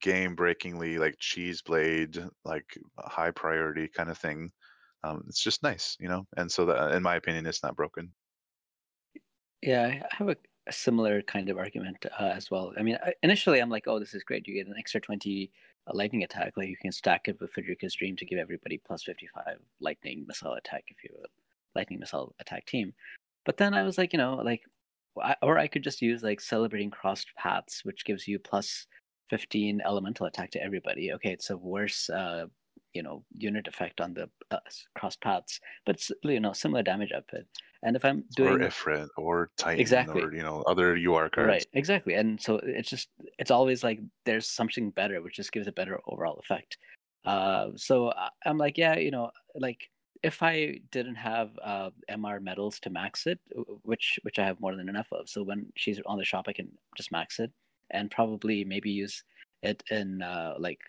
game 0.00 0.34
breakingly 0.34 0.98
like 0.98 1.16
cheese 1.18 1.60
blade 1.62 2.24
like 2.44 2.64
high 2.98 3.30
priority 3.30 3.88
kind 3.88 4.10
of 4.10 4.16
thing 4.16 4.50
um 5.04 5.22
it's 5.28 5.42
just 5.42 5.62
nice 5.62 5.96
you 6.00 6.08
know 6.08 6.26
and 6.36 6.50
so 6.50 6.64
that 6.66 6.92
in 6.92 7.02
my 7.02 7.16
opinion 7.16 7.46
it's 7.46 7.62
not 7.62 7.76
broken 7.76 8.10
Yeah, 9.62 9.86
I 9.86 10.16
have 10.16 10.28
a, 10.28 10.36
a 10.66 10.72
similar 10.72 11.22
kind 11.22 11.48
of 11.48 11.56
argument 11.56 12.04
uh, 12.18 12.32
as 12.34 12.50
well. 12.50 12.72
I 12.78 12.82
mean, 12.82 12.98
I, 13.02 13.14
initially 13.22 13.60
I'm 13.60 13.70
like, 13.70 13.84
oh, 13.86 13.98
this 13.98 14.14
is 14.14 14.24
great. 14.24 14.46
You 14.46 14.54
get 14.54 14.66
an 14.66 14.74
extra 14.78 15.00
20 15.00 15.50
uh, 15.86 15.90
lightning 15.94 16.24
attack. 16.24 16.54
Like 16.56 16.68
you 16.68 16.76
can 16.76 16.92
stack 16.92 17.28
it 17.28 17.40
with 17.40 17.52
Frederika's 17.54 17.94
Dream 17.94 18.16
to 18.16 18.24
give 18.24 18.38
everybody 18.38 18.80
plus 18.84 19.04
55 19.04 19.58
lightning 19.80 20.24
missile 20.26 20.54
attack, 20.54 20.84
if 20.88 20.96
you're 21.04 21.18
a 21.22 21.28
lightning 21.78 22.00
missile 22.00 22.34
attack 22.40 22.66
team. 22.66 22.92
But 23.44 23.56
then 23.56 23.74
I 23.74 23.82
was 23.82 23.98
like, 23.98 24.12
you 24.12 24.18
know, 24.18 24.36
like, 24.36 24.62
I, 25.20 25.36
or 25.42 25.58
I 25.58 25.66
could 25.66 25.84
just 25.84 26.02
use 26.02 26.22
like 26.22 26.40
celebrating 26.40 26.90
crossed 26.90 27.28
paths, 27.36 27.84
which 27.84 28.04
gives 28.04 28.26
you 28.26 28.38
plus 28.38 28.86
15 29.30 29.80
elemental 29.84 30.26
attack 30.26 30.50
to 30.52 30.62
everybody. 30.62 31.12
Okay, 31.12 31.30
it's 31.32 31.50
a 31.50 31.56
worse, 31.56 32.10
uh, 32.10 32.46
you 32.94 33.02
know, 33.02 33.24
unit 33.32 33.66
effect 33.66 34.00
on 34.00 34.14
the 34.14 34.28
uh, 34.50 34.58
crossed 34.94 35.20
paths, 35.20 35.60
but 35.86 36.00
you 36.24 36.40
know 36.40 36.52
similar 36.52 36.82
damage 36.82 37.12
output. 37.14 37.44
And 37.84 37.96
if 37.96 38.04
I'm 38.04 38.24
doing 38.36 38.62
or 38.62 38.68
Ifrit 38.68 39.08
or 39.16 39.50
Titan 39.56 39.80
Exactly. 39.80 40.22
or 40.22 40.32
you 40.34 40.42
know 40.42 40.62
other 40.66 40.96
UR 40.96 41.28
cards. 41.28 41.48
Right, 41.48 41.66
exactly. 41.72 42.14
And 42.14 42.40
so 42.40 42.60
it's 42.62 42.90
just 42.90 43.08
it's 43.38 43.50
always 43.50 43.82
like 43.82 44.00
there's 44.24 44.46
something 44.46 44.90
better, 44.90 45.20
which 45.20 45.36
just 45.36 45.52
gives 45.52 45.66
a 45.66 45.72
better 45.72 46.00
overall 46.06 46.38
effect. 46.38 46.78
Uh, 47.24 47.68
so 47.76 48.12
I'm 48.44 48.58
like, 48.58 48.78
yeah, 48.78 48.96
you 48.96 49.10
know, 49.10 49.30
like 49.54 49.90
if 50.22 50.42
I 50.42 50.78
didn't 50.90 51.16
have 51.16 51.50
uh, 51.62 51.90
MR 52.10 52.40
medals 52.40 52.78
to 52.80 52.90
max 52.90 53.26
it, 53.26 53.40
which 53.82 54.18
which 54.22 54.38
I 54.38 54.46
have 54.46 54.60
more 54.60 54.76
than 54.76 54.88
enough 54.88 55.08
of, 55.12 55.28
so 55.28 55.42
when 55.42 55.66
she's 55.76 56.00
on 56.06 56.18
the 56.18 56.24
shop, 56.24 56.46
I 56.48 56.52
can 56.52 56.68
just 56.96 57.10
max 57.10 57.40
it 57.40 57.50
and 57.90 58.10
probably 58.10 58.64
maybe 58.64 58.90
use 58.90 59.24
it 59.62 59.82
in 59.90 60.22
uh, 60.22 60.54
like 60.58 60.80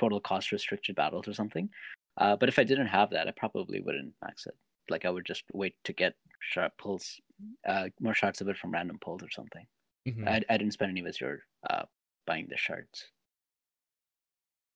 total 0.00 0.20
cost 0.20 0.52
restricted 0.52 0.96
battles 0.96 1.28
or 1.28 1.34
something. 1.34 1.68
Uh, 2.16 2.36
but 2.36 2.48
if 2.48 2.58
I 2.58 2.64
didn't 2.64 2.88
have 2.88 3.10
that, 3.10 3.28
I 3.28 3.32
probably 3.32 3.80
wouldn't 3.80 4.14
max 4.22 4.46
it. 4.46 4.56
Like 4.88 5.04
I 5.04 5.10
would 5.10 5.26
just 5.26 5.44
wait 5.52 5.74
to 5.84 5.92
get 5.92 6.14
sharp 6.40 6.72
pulls, 6.78 7.20
uh, 7.68 7.88
more 8.00 8.14
shards 8.14 8.40
of 8.40 8.48
it 8.48 8.56
from 8.58 8.72
random 8.72 8.98
pulls 9.00 9.22
or 9.22 9.30
something. 9.30 9.66
Mhm. 10.08 10.26
I, 10.26 10.42
I 10.48 10.56
didn't 10.58 10.72
spend 10.72 10.90
any 10.90 11.02
Wizard 11.02 11.42
uh, 11.68 11.84
buying 12.26 12.46
the 12.48 12.56
shards. 12.56 13.06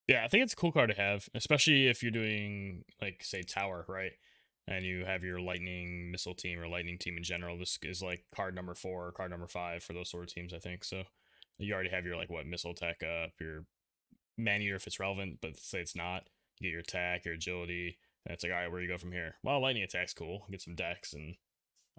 Yeah, 0.06 0.22
I 0.24 0.28
think 0.28 0.42
it's 0.44 0.52
a 0.52 0.56
cool 0.56 0.72
card 0.72 0.90
to 0.90 0.96
have, 0.96 1.28
especially 1.34 1.88
if 1.88 2.02
you're 2.02 2.12
doing 2.12 2.84
like 3.00 3.24
say 3.24 3.42
tower, 3.42 3.86
right? 3.88 4.12
And 4.68 4.84
you 4.84 5.04
have 5.04 5.24
your 5.24 5.40
lightning 5.40 6.10
missile 6.10 6.34
team 6.34 6.58
or 6.58 6.68
lightning 6.68 6.98
team 6.98 7.16
in 7.16 7.22
general. 7.22 7.58
This 7.58 7.78
is 7.82 8.02
like 8.02 8.24
card 8.34 8.54
number 8.54 8.74
four 8.74 9.08
or 9.08 9.12
card 9.12 9.30
number 9.30 9.48
five 9.48 9.82
for 9.82 9.94
those 9.94 10.10
sort 10.10 10.24
of 10.24 10.34
teams, 10.34 10.52
I 10.54 10.58
think. 10.58 10.84
So 10.84 11.04
you 11.58 11.72
already 11.74 11.90
have 11.90 12.04
your 12.04 12.16
like 12.16 12.30
what 12.30 12.46
missile 12.46 12.74
tech 12.74 13.02
up, 13.02 13.30
your 13.40 13.64
man 14.36 14.62
eater 14.62 14.76
if 14.76 14.86
it's 14.86 15.00
relevant, 15.00 15.38
but 15.40 15.56
say 15.58 15.80
it's 15.80 15.96
not. 15.96 16.28
You 16.60 16.68
get 16.68 16.72
your 16.72 16.80
attack, 16.80 17.24
your 17.24 17.34
agility, 17.34 17.98
and 18.24 18.34
it's 18.34 18.42
like, 18.42 18.52
all 18.52 18.58
right, 18.58 18.70
where 18.70 18.80
do 18.80 18.86
you 18.86 18.92
go 18.92 18.98
from 18.98 19.12
here? 19.12 19.36
Well, 19.42 19.60
lightning 19.60 19.84
attack's 19.84 20.14
cool. 20.14 20.46
Get 20.50 20.62
some 20.62 20.74
decks 20.76 21.12
and 21.12 21.36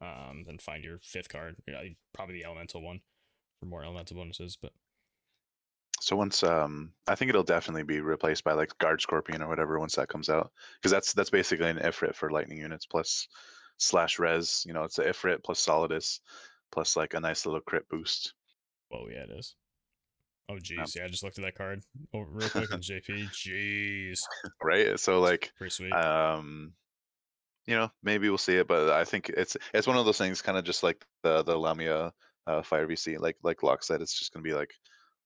um 0.01 0.43
then 0.45 0.57
find 0.57 0.83
your 0.83 0.99
fifth 1.01 1.29
card. 1.29 1.55
Probably 2.13 2.35
the 2.35 2.45
elemental 2.45 2.81
one 2.81 3.01
for 3.59 3.65
more 3.67 3.83
elemental 3.83 4.17
bonuses, 4.17 4.57
but 4.61 4.73
So 6.01 6.15
once 6.15 6.43
um 6.43 6.93
I 7.07 7.15
think 7.15 7.29
it'll 7.29 7.43
definitely 7.43 7.83
be 7.83 8.01
replaced 8.01 8.43
by 8.43 8.53
like 8.53 8.77
Guard 8.77 9.01
Scorpion 9.01 9.41
or 9.41 9.47
whatever 9.49 9.79
once 9.79 9.95
that 9.95 10.09
comes 10.09 10.29
out. 10.29 10.51
Because 10.77 10.91
that's 10.91 11.13
that's 11.13 11.29
basically 11.29 11.69
an 11.69 11.77
Ifrit 11.79 12.15
for 12.15 12.29
lightning 12.31 12.59
units 12.59 12.85
plus 12.85 13.27
slash 13.77 14.19
res. 14.19 14.63
You 14.65 14.73
know, 14.73 14.83
it's 14.83 14.99
an 14.99 15.05
Ifrit 15.05 15.43
plus 15.43 15.59
Solidus 15.65 16.19
plus 16.71 16.95
like 16.97 17.13
a 17.13 17.19
nice 17.19 17.45
little 17.45 17.61
crit 17.61 17.87
boost. 17.89 18.33
Oh 18.91 19.07
yeah, 19.09 19.23
it 19.23 19.29
is. 19.31 19.55
Oh, 20.47 20.55
jeez. 20.55 20.95
Yeah, 20.95 21.05
I 21.05 21.07
just 21.07 21.23
looked 21.23 21.39
at 21.39 21.43
that 21.43 21.57
card 21.57 21.81
oh, 22.13 22.19
real 22.19 22.49
quick 22.49 22.71
in 22.71 22.79
JP. 22.81 23.29
Jeez. 23.31 24.21
Right? 24.61 24.99
So 24.99 25.19
like 25.19 25.51
Pretty 25.57 25.71
sweet. 25.71 25.91
um 25.93 26.73
you 27.67 27.75
know, 27.75 27.89
maybe 28.03 28.29
we'll 28.29 28.37
see 28.37 28.57
it, 28.57 28.67
but 28.67 28.91
I 28.91 29.05
think 29.05 29.29
it's 29.29 29.57
it's 29.73 29.87
one 29.87 29.97
of 29.97 30.05
those 30.05 30.19
things 30.19 30.41
kind 30.41 30.57
of 30.57 30.63
just 30.63 30.83
like 30.83 31.03
the 31.23 31.41
the 31.43 31.57
Lamia 31.57 32.11
uh 32.45 32.61
Fire 32.61 32.87
VC, 32.87 33.19
like 33.19 33.37
like 33.43 33.63
Locke 33.63 33.83
said, 33.83 34.01
it's 34.01 34.17
just 34.17 34.33
gonna 34.33 34.43
be 34.43 34.53
like 34.53 34.71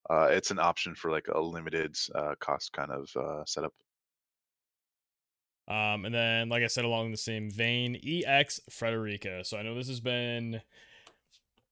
uh 0.10 0.28
it's 0.32 0.52
an 0.52 0.60
option 0.60 0.96
for 0.96 1.12
like 1.12 1.28
a 1.28 1.40
limited 1.40 1.98
uh 2.16 2.36
cost 2.40 2.72
kind 2.72 2.92
of 2.92 3.10
uh 3.18 3.44
setup. 3.46 3.74
Um, 5.68 6.06
and 6.06 6.16
then, 6.16 6.50
like 6.50 6.64
I 6.64 6.68
said, 6.68 6.84
along 6.84 7.12
the 7.12 7.18
same 7.18 7.52
vein, 7.52 7.96
EX 8.04 8.60
Frederika. 8.72 9.46
So 9.46 9.56
I 9.56 9.62
know 9.62 9.76
this 9.76 9.88
has 9.88 10.00
been 10.00 10.62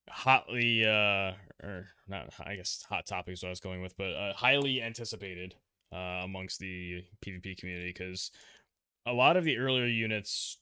hotly, 0.10 0.86
uh, 0.86 1.34
or 1.64 1.88
not, 2.08 2.34
I 2.46 2.56
guess 2.56 2.86
hot 2.88 3.06
topic 3.06 3.34
is 3.34 3.44
what 3.44 3.50
I 3.50 3.52
was 3.52 3.60
going 3.60 3.82
with, 3.82 3.98
but 3.98 4.14
uh, 4.14 4.34
highly 4.34 4.82
anticipated 4.82 5.56
uh, 5.94 6.22
amongst 6.24 6.60
the 6.60 7.04
PvP 7.26 7.58
community 7.58 7.90
because 7.90 8.32
a 9.06 9.14
lot 9.14 9.38
of 9.38 9.44
the 9.44 9.58
earlier 9.58 9.86
units, 9.86 10.58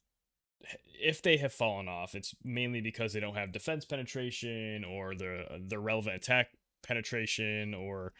if 1.01 1.21
they 1.21 1.37
have 1.37 1.53
fallen 1.53 1.87
off, 1.87 2.15
it's 2.15 2.35
mainly 2.43 2.81
because 2.81 3.13
they 3.13 3.19
don't 3.19 3.35
have 3.35 3.51
defense 3.51 3.85
penetration 3.85 4.83
or 4.83 5.15
the 5.15 5.45
the 5.67 5.79
relevant 5.79 6.15
attack 6.15 6.47
penetration 6.85 7.73
or 7.73 8.13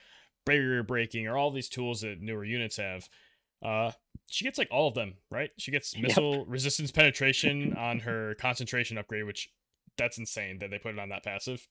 barrier 0.45 0.84
breaking 0.84 1.28
or 1.28 1.38
all 1.38 1.51
these 1.51 1.69
tools 1.69 2.01
that 2.01 2.21
newer 2.21 2.43
units 2.45 2.78
have. 2.78 3.07
Uh, 3.63 3.91
she 4.28 4.43
gets 4.43 4.57
like 4.57 4.67
all 4.71 4.88
of 4.88 4.93
them, 4.95 5.15
right? 5.32 5.49
She 5.57 5.71
gets 5.71 5.95
Yep. 5.95 6.03
missile 6.03 6.45
resistance 6.45 6.91
penetration 6.91 7.73
on 7.73 7.99
her 7.99 8.36
concentration 8.36 8.97
upgrade, 8.97 9.26
which 9.26 9.49
that's 9.97 10.17
insane 10.17 10.59
that 10.59 10.69
they 10.71 10.79
put 10.79 10.93
it 10.93 10.99
on 10.99 11.09
that 11.09 11.23
passive. 11.23 11.65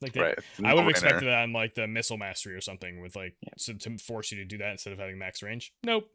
Like 0.00 0.12
they, 0.12 0.20
Right. 0.20 0.38
I 0.64 0.74
would 0.74 0.82
have 0.82 0.90
expected 0.90 1.26
that 1.26 1.42
on 1.42 1.52
like 1.52 1.74
the 1.74 1.86
missile 1.88 2.16
mastery 2.18 2.54
or 2.54 2.60
something 2.60 3.00
with 3.00 3.16
like 3.16 3.34
Yeah. 3.42 3.50
so 3.56 3.72
to 3.74 3.98
force 3.98 4.30
you 4.30 4.38
to 4.38 4.44
do 4.44 4.58
that 4.58 4.70
instead 4.70 4.92
of 4.92 4.98
having 4.98 5.18
max 5.18 5.42
range. 5.42 5.72
Nope. 5.82 6.08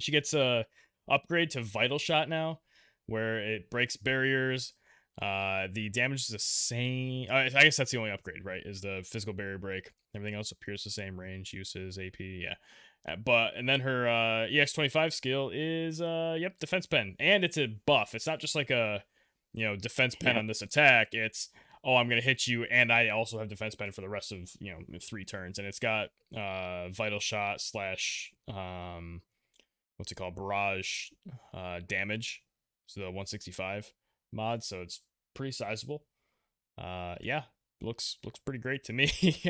She 0.00 0.12
gets 0.12 0.34
a 0.34 0.66
upgrade 1.08 1.50
to 1.50 1.62
vital 1.62 1.98
shot 1.98 2.28
now, 2.28 2.60
where 3.06 3.38
it 3.38 3.70
breaks 3.70 3.96
barriers. 3.96 4.74
Uh, 5.22 5.68
the 5.72 5.88
damage 5.88 6.22
is 6.22 6.26
the 6.28 6.38
same. 6.38 7.28
Uh, 7.30 7.34
I 7.34 7.48
guess 7.64 7.76
that's 7.78 7.90
the 7.92 7.98
only 7.98 8.10
upgrade, 8.10 8.44
right? 8.44 8.60
Is 8.64 8.82
the 8.82 9.02
physical 9.10 9.32
barrier 9.32 9.56
break. 9.58 9.90
Everything 10.14 10.34
else 10.34 10.50
appears 10.52 10.84
the 10.84 10.90
same. 10.90 11.18
Range, 11.18 11.50
uses, 11.54 11.98
AP, 11.98 12.20
yeah. 12.20 12.54
Uh, 13.08 13.16
but 13.16 13.52
and 13.56 13.68
then 13.68 13.80
her 13.80 14.06
uh 14.08 14.48
EX25 14.48 15.12
skill 15.12 15.50
is 15.54 16.00
uh 16.02 16.34
yep 16.38 16.58
defense 16.58 16.86
pen 16.86 17.14
and 17.20 17.44
it's 17.44 17.56
a 17.56 17.68
buff. 17.86 18.14
It's 18.14 18.26
not 18.26 18.40
just 18.40 18.56
like 18.56 18.70
a 18.70 19.04
you 19.56 19.64
know 19.66 19.74
defense 19.74 20.14
pen 20.14 20.34
Yeah. 20.34 20.38
on 20.40 20.46
this 20.46 20.62
attack. 20.62 21.08
It's 21.12 21.48
oh 21.82 21.96
I'm 21.96 22.08
gonna 22.08 22.20
hit 22.20 22.46
you 22.46 22.64
and 22.64 22.92
I 22.92 23.08
also 23.08 23.38
have 23.40 23.48
defense 23.48 23.74
pen 23.74 23.90
for 23.90 24.00
the 24.02 24.08
rest 24.08 24.30
of 24.30 24.38
you 24.60 24.70
know 24.72 24.98
three 25.02 25.24
turns 25.24 25.58
and 25.58 25.66
it's 25.66 25.78
got 25.80 26.10
uh 26.36 26.88
vital 26.90 27.18
shot 27.20 27.60
slash 27.60 28.32
um 28.48 29.22
what's 29.96 30.12
it 30.12 30.16
called 30.16 30.34
barrage 30.36 31.08
uh 31.54 31.80
damage 31.86 32.42
so 32.86 33.00
the 33.00 33.06
165 33.06 33.92
mod 34.32 34.62
so 34.62 34.80
it's 34.82 35.00
pretty 35.34 35.52
sizable 35.52 36.04
uh 36.78 37.14
yeah 37.20 37.42
looks 37.80 38.18
looks 38.24 38.38
pretty 38.40 38.58
great 38.58 38.84
to 38.84 38.92
me 38.92 39.10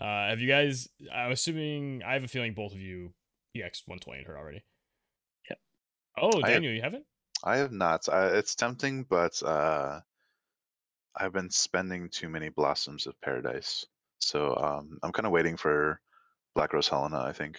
uh 0.00 0.28
have 0.28 0.40
you 0.40 0.48
guys 0.48 0.88
i'm 1.14 1.30
assuming 1.32 2.02
i 2.04 2.12
have 2.14 2.24
a 2.24 2.28
feeling 2.28 2.52
both 2.52 2.72
of 2.72 2.80
you 2.80 3.12
ex 3.56 3.82
120 3.86 4.24
her 4.24 4.36
already 4.38 4.62
Yep. 5.48 5.58
oh 6.18 6.40
have- 6.42 6.50
daniel 6.50 6.72
you 6.72 6.82
haven't 6.82 7.04
I 7.44 7.56
have 7.56 7.72
not. 7.72 8.08
I, 8.08 8.26
it's 8.28 8.54
tempting, 8.54 9.04
but 9.04 9.42
uh, 9.42 10.00
I've 11.16 11.32
been 11.32 11.50
spending 11.50 12.08
too 12.10 12.28
many 12.28 12.48
blossoms 12.48 13.06
of 13.06 13.20
paradise. 13.20 13.84
So 14.18 14.54
um, 14.56 14.98
I'm 15.02 15.12
kind 15.12 15.26
of 15.26 15.32
waiting 15.32 15.56
for 15.56 16.00
Black 16.54 16.72
Rose 16.72 16.88
Helena. 16.88 17.20
I 17.20 17.32
think 17.32 17.58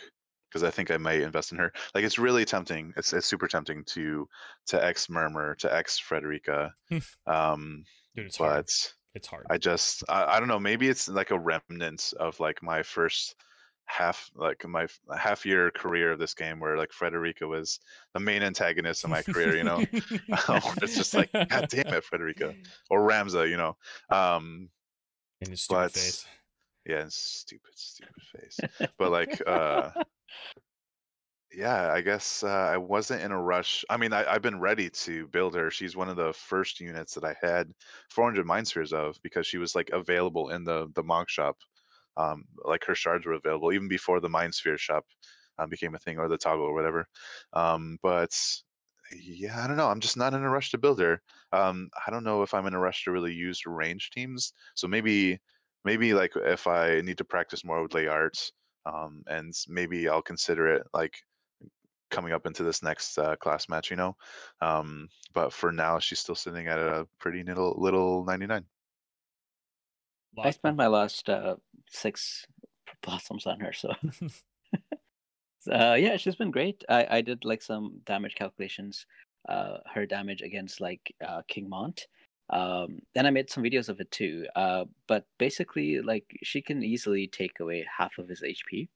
because 0.49 0.63
I 0.63 0.69
think 0.69 0.91
I 0.91 0.97
might 0.97 1.21
invest 1.21 1.51
in 1.51 1.57
her. 1.57 1.71
Like 1.95 2.03
it's 2.03 2.19
really 2.19 2.45
tempting. 2.45 2.93
It's 2.97 3.13
it's 3.13 3.27
super 3.27 3.47
tempting 3.47 3.83
to 3.85 4.27
to 4.67 4.83
X 4.83 5.09
Murmur 5.09 5.55
to 5.55 5.73
X 5.73 5.99
Frederika. 5.99 6.71
um, 7.27 7.83
dude 8.15 8.25
it's 8.25 8.37
hard 8.37 8.65
but 8.65 8.93
it's 9.15 9.27
hard 9.27 9.45
I 9.49 9.57
just 9.57 10.03
I, 10.09 10.35
I 10.35 10.39
don't 10.39 10.49
know. 10.49 10.59
Maybe 10.59 10.89
it's 10.89 11.07
like 11.07 11.31
a 11.31 11.39
remnant 11.39 12.13
of 12.19 12.39
like 12.39 12.61
my 12.61 12.83
first 12.83 13.35
half 13.85 14.29
like 14.35 14.65
my 14.67 14.87
half 15.17 15.45
year 15.45 15.69
career 15.71 16.11
of 16.11 16.19
this 16.19 16.33
game 16.33 16.59
where 16.59 16.77
like 16.77 16.91
Frederika 16.91 17.47
was 17.47 17.79
the 18.13 18.19
main 18.19 18.41
antagonist 18.43 19.03
of 19.03 19.09
my 19.09 19.21
career. 19.21 19.55
You 19.55 19.63
know. 19.63 19.83
Um, 20.47 20.61
it's 20.81 20.95
just 20.95 21.13
like, 21.13 21.31
God 21.33 21.67
damn 21.69 21.93
it, 21.93 22.03
Frederika 22.05 22.55
or 22.89 23.07
Ramza, 23.07 23.49
you 23.49 23.57
know. 23.57 23.77
Um, 24.09 24.69
in 25.41 25.51
his 25.51 25.63
stupid 25.63 25.81
but- 25.83 25.91
face 25.91 26.25
yeah, 26.85 27.05
stupid, 27.09 27.71
stupid 27.75 28.23
face. 28.35 28.59
But 28.97 29.11
like, 29.11 29.41
uh, 29.45 29.89
yeah, 31.53 31.91
I 31.91 32.01
guess 32.01 32.43
uh, 32.43 32.47
I 32.47 32.77
wasn't 32.77 33.21
in 33.21 33.31
a 33.31 33.41
rush. 33.41 33.85
I 33.89 33.97
mean, 33.97 34.13
I, 34.13 34.25
I've 34.25 34.41
been 34.41 34.59
ready 34.59 34.89
to 34.89 35.27
build 35.27 35.55
her. 35.55 35.69
She's 35.69 35.95
one 35.95 36.09
of 36.09 36.15
the 36.15 36.33
first 36.33 36.79
units 36.79 37.13
that 37.13 37.23
I 37.23 37.35
had 37.41 37.71
400 38.09 38.45
mind 38.45 38.67
spheres 38.67 38.93
of 38.93 39.17
because 39.21 39.45
she 39.45 39.57
was 39.57 39.75
like 39.75 39.89
available 39.91 40.49
in 40.49 40.63
the 40.63 40.91
the 40.95 41.03
monk 41.03 41.29
shop. 41.29 41.57
Um, 42.17 42.45
like 42.65 42.83
her 42.85 42.95
shards 42.95 43.25
were 43.25 43.33
available 43.33 43.71
even 43.71 43.87
before 43.87 44.19
the 44.19 44.29
mind 44.29 44.53
sphere 44.53 44.77
shop 44.77 45.05
um, 45.57 45.69
became 45.69 45.95
a 45.95 45.99
thing 45.99 46.17
or 46.17 46.27
the 46.27 46.37
toggle 46.37 46.65
or 46.65 46.73
whatever. 46.73 47.07
Um, 47.53 47.97
but 48.01 48.35
yeah, 49.13 49.63
I 49.63 49.67
don't 49.67 49.77
know. 49.77 49.89
I'm 49.89 49.99
just 49.99 50.17
not 50.17 50.33
in 50.33 50.43
a 50.43 50.49
rush 50.49 50.71
to 50.71 50.77
build 50.77 50.99
her. 50.99 51.21
Um, 51.51 51.89
I 52.05 52.11
don't 52.11 52.23
know 52.23 52.43
if 52.43 52.53
I'm 52.53 52.65
in 52.67 52.73
a 52.73 52.79
rush 52.79 53.03
to 53.03 53.11
really 53.11 53.33
use 53.33 53.65
range 53.65 54.09
teams. 54.11 54.53
So 54.75 54.87
maybe 54.87 55.39
maybe 55.83 56.13
like 56.13 56.33
if 56.35 56.67
I 56.67 57.01
need 57.01 57.17
to 57.17 57.25
practice 57.25 57.63
more 57.63 57.81
with 57.81 57.93
lay 57.93 58.07
arts, 58.07 58.51
um, 58.85 59.23
and 59.27 59.53
maybe 59.67 60.07
I'll 60.07 60.21
consider 60.21 60.67
it 60.67 60.87
like 60.93 61.15
coming 62.09 62.33
up 62.33 62.45
into 62.45 62.63
this 62.63 62.83
next 62.83 63.17
uh, 63.17 63.35
class 63.37 63.69
match, 63.69 63.89
you 63.89 63.97
know. 63.97 64.15
Um, 64.61 65.09
but 65.33 65.53
for 65.53 65.71
now, 65.71 65.99
she's 65.99 66.19
still 66.19 66.35
sitting 66.35 66.67
at 66.67 66.79
a 66.79 67.07
pretty 67.19 67.43
little 67.43 67.75
little 67.77 68.25
99. 68.25 68.65
I 70.37 70.51
spent 70.51 70.77
my 70.77 70.87
last 70.87 71.29
uh, 71.29 71.57
six 71.91 72.45
blossoms 73.03 73.47
on 73.47 73.59
her, 73.61 73.73
so 73.73 73.91
uh, 75.71 75.95
yeah, 75.95 76.17
she's 76.17 76.35
been 76.35 76.51
great. 76.51 76.83
I, 76.89 77.07
I 77.17 77.21
did 77.21 77.45
like 77.45 77.61
some 77.61 78.01
damage 78.05 78.35
calculations. 78.35 79.05
uh, 79.49 79.79
her 79.93 80.05
damage 80.07 80.41
against 80.43 80.81
like 80.81 81.13
uh, 81.27 81.41
King 81.47 81.69
Mont. 81.69 82.07
Um, 82.51 82.99
and 83.15 83.27
I 83.27 83.31
made 83.31 83.49
some 83.49 83.63
videos 83.63 83.89
of 83.89 83.99
it 84.01 84.11
too. 84.11 84.45
Uh, 84.55 84.85
but 85.07 85.25
basically, 85.39 86.01
like 86.01 86.25
she 86.43 86.61
can 86.61 86.83
easily 86.83 87.27
take 87.27 87.59
away 87.61 87.85
half 87.97 88.17
of 88.19 88.29
his 88.29 88.41
HP. 88.43 88.89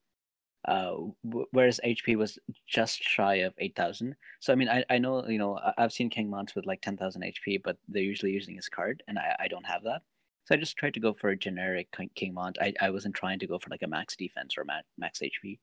Uh, 0.67 0.95
w- 1.27 1.47
whereas 1.51 1.79
HP 1.85 2.15
was 2.17 2.39
just 2.67 3.01
shy 3.03 3.35
of 3.37 3.53
8,000. 3.59 4.15
So, 4.39 4.53
I 4.53 4.55
mean, 4.57 4.69
I, 4.69 4.83
I 4.89 4.97
know, 4.99 5.27
you 5.27 5.37
know, 5.39 5.59
I've 5.77 5.93
seen 5.93 6.09
King 6.09 6.29
Monts 6.29 6.55
with 6.55 6.65
like 6.67 6.81
10,000 6.81 7.23
HP, 7.23 7.61
but 7.63 7.77
they're 7.87 8.03
usually 8.03 8.31
using 8.33 8.55
his 8.55 8.69
card, 8.69 9.03
and 9.07 9.19
I, 9.19 9.35
I 9.41 9.47
don't 9.47 9.65
have 9.67 9.83
that. 9.83 10.01
So 10.45 10.55
I 10.55 10.57
just 10.57 10.77
tried 10.77 10.93
to 10.93 10.99
go 10.99 11.13
for 11.13 11.29
a 11.29 11.37
generic 11.37 11.87
King- 12.15 12.33
Mont. 12.33 12.57
I, 12.61 12.73
I 12.79 12.89
wasn't 12.91 13.15
trying 13.15 13.39
to 13.39 13.47
go 13.47 13.59
for 13.59 13.69
like 13.69 13.81
a 13.83 13.87
max 13.87 14.15
defense 14.15 14.55
or 14.57 14.65
max 14.97 15.19
HP. 15.19 15.59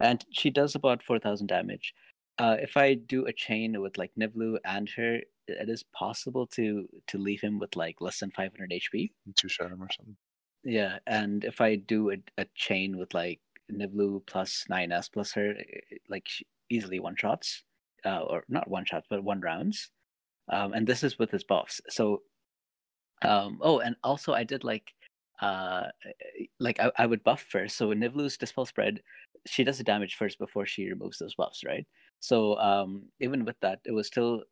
And 0.00 0.24
she 0.30 0.50
does 0.50 0.74
about 0.74 1.02
4,000 1.02 1.46
damage. 1.46 1.92
Uh, 2.38 2.56
if 2.60 2.76
I 2.76 2.94
do 2.94 3.26
a 3.26 3.32
chain 3.32 3.80
with 3.80 3.96
like 3.96 4.12
Nivlu 4.18 4.58
and 4.64 4.88
her, 4.96 5.20
it 5.48 5.68
is 5.68 5.84
possible 5.94 6.46
to 6.48 6.86
to 7.06 7.18
leave 7.18 7.40
him 7.40 7.58
with 7.58 7.76
like 7.76 8.00
less 8.00 8.20
than 8.20 8.30
500 8.30 8.70
HP. 8.70 9.10
Two 9.36 9.48
shot 9.48 9.70
him 9.70 9.82
or 9.82 9.88
something. 9.96 10.16
Yeah, 10.64 10.98
and 11.06 11.44
if 11.44 11.60
I 11.60 11.76
do 11.76 12.10
a, 12.10 12.16
a 12.36 12.46
chain 12.54 12.98
with 12.98 13.14
like 13.14 13.40
Nivlu 13.72 14.26
plus 14.26 14.64
9S 14.70 15.12
plus 15.12 15.32
her, 15.32 15.54
like 16.08 16.26
easily 16.68 17.00
one 17.00 17.16
shots, 17.16 17.62
uh, 18.04 18.20
or 18.20 18.44
not 18.48 18.68
one 18.68 18.84
shots, 18.84 19.06
but 19.08 19.24
one 19.24 19.40
rounds. 19.40 19.90
Um, 20.52 20.72
and 20.72 20.86
this 20.86 21.02
is 21.02 21.18
with 21.18 21.30
his 21.30 21.44
buffs. 21.44 21.80
So, 21.88 22.22
um, 23.22 23.58
oh, 23.62 23.80
and 23.80 23.96
also 24.04 24.32
I 24.32 24.44
did 24.44 24.64
like, 24.64 24.92
uh, 25.40 25.84
like 26.60 26.80
I, 26.80 26.90
I 26.98 27.06
would 27.06 27.24
buff 27.24 27.42
first. 27.42 27.76
So 27.76 27.88
Nivlu's 27.88 28.36
dispel 28.36 28.66
spread, 28.66 29.00
she 29.46 29.64
does 29.64 29.78
the 29.78 29.84
damage 29.84 30.14
first 30.16 30.38
before 30.38 30.66
she 30.66 30.88
removes 30.88 31.18
those 31.18 31.34
buffs, 31.34 31.64
right? 31.64 31.86
So 32.20 32.58
um, 32.58 33.04
even 33.20 33.44
with 33.44 33.58
that, 33.60 33.80
it 33.84 33.92
was 33.92 34.06
still, 34.06 34.42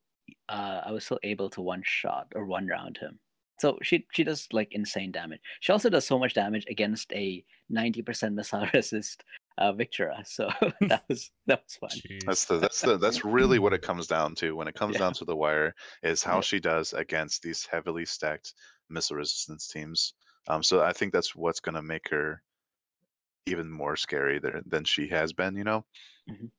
uh, 0.49 0.81
I 0.85 0.93
was 0.93 1.05
still 1.05 1.21
able 1.23 1.51
to 1.51 1.61
one 1.61 1.83
shot 1.85 2.29
or 2.35 2.47
one 2.47 2.67
round 2.67 2.99
him. 2.99 3.19
So 3.61 3.79
she 3.83 4.05
she 4.13 4.25
does 4.25 4.49
like 4.53 4.69
insane 4.73 5.13
damage. 5.13 5.41
She 5.61 5.71
also 5.73 5.89
does 5.89 6.05
so 6.05 6.19
much 6.19 6.35
damage 6.35 6.67
against 6.69 7.13
a 7.13 7.45
ninety 7.71 8.03
percent 8.03 8.35
missile 8.35 8.67
resist 8.75 9.23
uh, 9.59 9.73
Victora. 9.73 10.23
So 10.27 10.49
that 10.89 11.05
was 11.09 11.31
that 11.47 11.63
was 11.65 11.77
fun. 11.77 11.91
Jeez. 12.09 12.25
That's 12.27 12.45
the 12.47 12.59
that's 12.59 12.81
the 12.81 12.97
that's 12.99 13.25
really 13.25 13.59
what 13.59 13.73
it 13.73 13.83
comes 13.83 14.07
down 14.07 14.35
to 14.37 14.55
when 14.57 14.69
it 14.69 14.75
comes 14.81 14.95
Yeah. 14.95 15.01
down 15.01 15.15
to 15.15 15.25
the 15.25 15.37
wire 15.37 15.75
is 16.03 16.23
how 16.23 16.37
Yeah. 16.37 16.41
she 16.43 16.61
does 16.61 16.93
against 16.93 17.43
these 17.43 17.67
heavily 17.67 18.05
stacked 18.05 18.55
missile 18.89 19.17
resistance 19.17 19.69
teams. 19.69 20.15
Um, 20.49 20.63
so 20.63 20.83
I 20.83 20.93
think 20.93 21.13
that's 21.13 21.35
what's 21.35 21.61
gonna 21.61 21.83
make 21.83 22.09
her 22.11 22.43
even 23.47 23.71
more 23.71 23.97
scary 23.97 24.39
than 24.39 24.63
than 24.67 24.85
she 24.85 25.09
has 25.09 25.33
been. 25.33 25.57
You 25.57 25.65
know. 25.65 25.87
Mhm. 26.29 26.51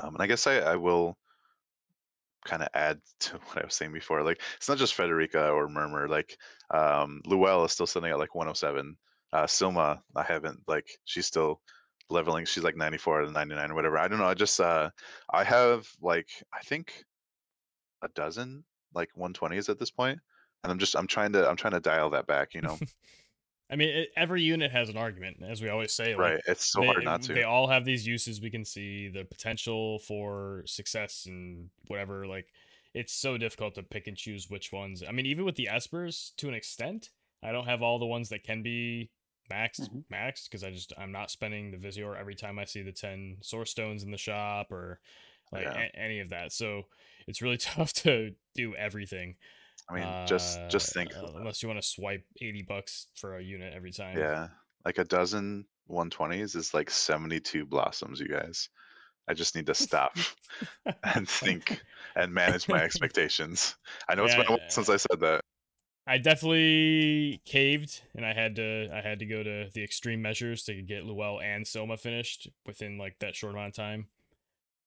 Um, 0.00 0.14
and 0.14 0.22
I 0.22 0.26
guess 0.26 0.46
I 0.46 0.58
I 0.58 0.76
will 0.76 1.18
kind 2.44 2.62
of 2.62 2.68
add 2.74 3.00
to 3.20 3.36
what 3.38 3.58
I 3.58 3.64
was 3.64 3.74
saying 3.74 3.92
before. 3.92 4.22
Like 4.22 4.40
it's 4.56 4.68
not 4.68 4.78
just 4.78 4.96
Frederika 4.96 5.52
or 5.52 5.68
Murmur. 5.68 6.08
Like 6.08 6.38
um, 6.70 7.20
Luell 7.26 7.64
is 7.66 7.72
still 7.72 7.86
sitting 7.86 8.10
at 8.10 8.18
like 8.18 8.34
107. 8.34 8.96
Uh, 9.32 9.44
Silma, 9.44 10.00
I 10.16 10.22
haven't 10.22 10.60
like 10.66 10.88
she's 11.04 11.26
still 11.26 11.60
leveling. 12.10 12.44
She's 12.44 12.64
like 12.64 12.76
94 12.76 13.20
out 13.20 13.24
of 13.28 13.32
99 13.32 13.70
or 13.70 13.74
whatever. 13.74 13.98
I 13.98 14.08
don't 14.08 14.18
know. 14.18 14.26
I 14.26 14.34
just 14.34 14.60
uh, 14.60 14.90
I 15.30 15.44
have 15.44 15.88
like 16.00 16.28
I 16.52 16.60
think 16.60 17.04
a 18.02 18.08
dozen 18.14 18.64
like 18.94 19.10
120s 19.18 19.68
at 19.68 19.78
this 19.78 19.90
point, 19.90 20.18
and 20.62 20.72
I'm 20.72 20.78
just 20.78 20.96
I'm 20.96 21.06
trying 21.06 21.32
to 21.32 21.48
I'm 21.48 21.56
trying 21.56 21.74
to 21.74 21.80
dial 21.80 22.10
that 22.10 22.26
back. 22.26 22.54
You 22.54 22.62
know, 22.62 22.78
I 23.70 23.76
mean, 23.76 23.90
it, 23.90 24.08
every 24.16 24.42
unit 24.42 24.70
has 24.72 24.88
an 24.88 24.96
argument, 24.96 25.38
as 25.46 25.60
we 25.60 25.68
always 25.68 25.92
say. 25.92 26.10
like, 26.10 26.18
right? 26.18 26.40
It's 26.46 26.72
so 26.72 26.80
they, 26.80 26.86
hard 26.86 27.04
not 27.04 27.22
to. 27.22 27.34
They 27.34 27.42
all 27.42 27.68
have 27.68 27.84
these 27.84 28.06
uses 28.06 28.40
we 28.40 28.50
can 28.50 28.64
see, 28.64 29.08
the 29.08 29.24
potential 29.24 29.98
for 30.00 30.62
success 30.66 31.24
and 31.26 31.68
whatever. 31.88 32.26
Like, 32.26 32.46
it's 32.94 33.12
so 33.12 33.36
difficult 33.36 33.74
to 33.74 33.82
pick 33.82 34.06
and 34.06 34.16
choose 34.16 34.48
which 34.48 34.72
ones. 34.72 35.02
I 35.06 35.12
mean, 35.12 35.26
even 35.26 35.44
with 35.44 35.56
the 35.56 35.68
Espers, 35.70 36.34
to 36.36 36.48
an 36.48 36.54
extent, 36.54 37.10
I 37.42 37.52
don't 37.52 37.66
have 37.66 37.82
all 37.82 37.98
the 37.98 38.06
ones 38.06 38.30
that 38.30 38.42
can 38.42 38.62
be 38.62 39.10
maxed, 39.50 39.88
Mhm. 39.90 40.04
maxed, 40.12 40.44
because 40.44 40.62
I 40.64 40.70
just 40.70 40.92
I'm 40.98 41.12
not 41.12 41.30
spending 41.30 41.70
the 41.70 41.76
Visiore 41.78 42.18
every 42.18 42.34
time 42.34 42.58
I 42.58 42.64
see 42.64 42.82
the 42.82 42.92
ten 42.92 43.38
source 43.40 43.70
stones 43.70 44.02
in 44.02 44.10
the 44.10 44.18
shop 44.18 44.70
or 44.72 45.00
like 45.52 45.62
Yeah. 45.64 45.78
a- 45.78 45.98
any 45.98 46.20
of 46.20 46.30
that. 46.30 46.52
So 46.52 46.88
it's 47.26 47.40
really 47.42 47.56
tough 47.58 47.92
to 47.94 48.34
do 48.54 48.74
everything. 48.76 49.36
I 49.90 49.94
mean, 49.94 50.26
just 50.26 50.58
just 50.68 50.90
uh, 50.90 51.00
think. 51.00 51.16
uh, 51.16 51.32
unless 51.36 51.62
you 51.62 51.68
want 51.68 51.80
to 51.80 51.86
swipe 51.86 52.24
eighty 52.42 52.62
bucks 52.62 53.06
for 53.14 53.36
a 53.38 53.42
unit 53.42 53.72
every 53.74 53.92
time. 53.92 54.18
Yeah, 54.18 54.48
like 54.84 54.98
a 54.98 55.04
dozen 55.04 55.66
120s 55.88 56.54
is 56.54 56.74
like 56.74 56.90
72 56.90 57.64
blossoms, 57.64 58.20
you 58.20 58.28
guys. 58.28 58.68
I 59.26 59.32
just 59.34 59.54
need 59.56 59.66
to 59.66 59.74
stop 59.74 60.16
and 61.14 61.26
think 61.28 61.82
and 62.14 62.32
manage 62.34 62.68
my 62.68 62.82
expectations. 62.82 63.76
I 64.08 64.14
know 64.14 64.24
it's 64.26 64.34
been 64.34 64.46
a 64.46 64.50
while 64.50 64.58
Yeah. 64.60 64.68
since 64.68 64.88
I 64.90 64.96
said 64.98 65.20
that. 65.20 65.44
I 66.08 66.18
definitely 66.18 67.42
caved, 67.44 68.00
and 68.14 68.24
I 68.24 68.32
had 68.32 68.56
to 68.56 68.88
I 68.92 69.00
had 69.02 69.18
to 69.18 69.26
go 69.26 69.42
to 69.42 69.68
the 69.72 69.84
extreme 69.84 70.22
measures 70.22 70.62
to 70.64 70.80
get 70.82 71.04
Luell 71.04 71.42
and 71.42 71.64
Silma 71.66 72.00
finished 72.00 72.48
within 72.66 72.96
like 72.98 73.18
that 73.20 73.36
short 73.36 73.52
amount 73.54 73.68
of 73.68 73.74
time. 73.74 74.06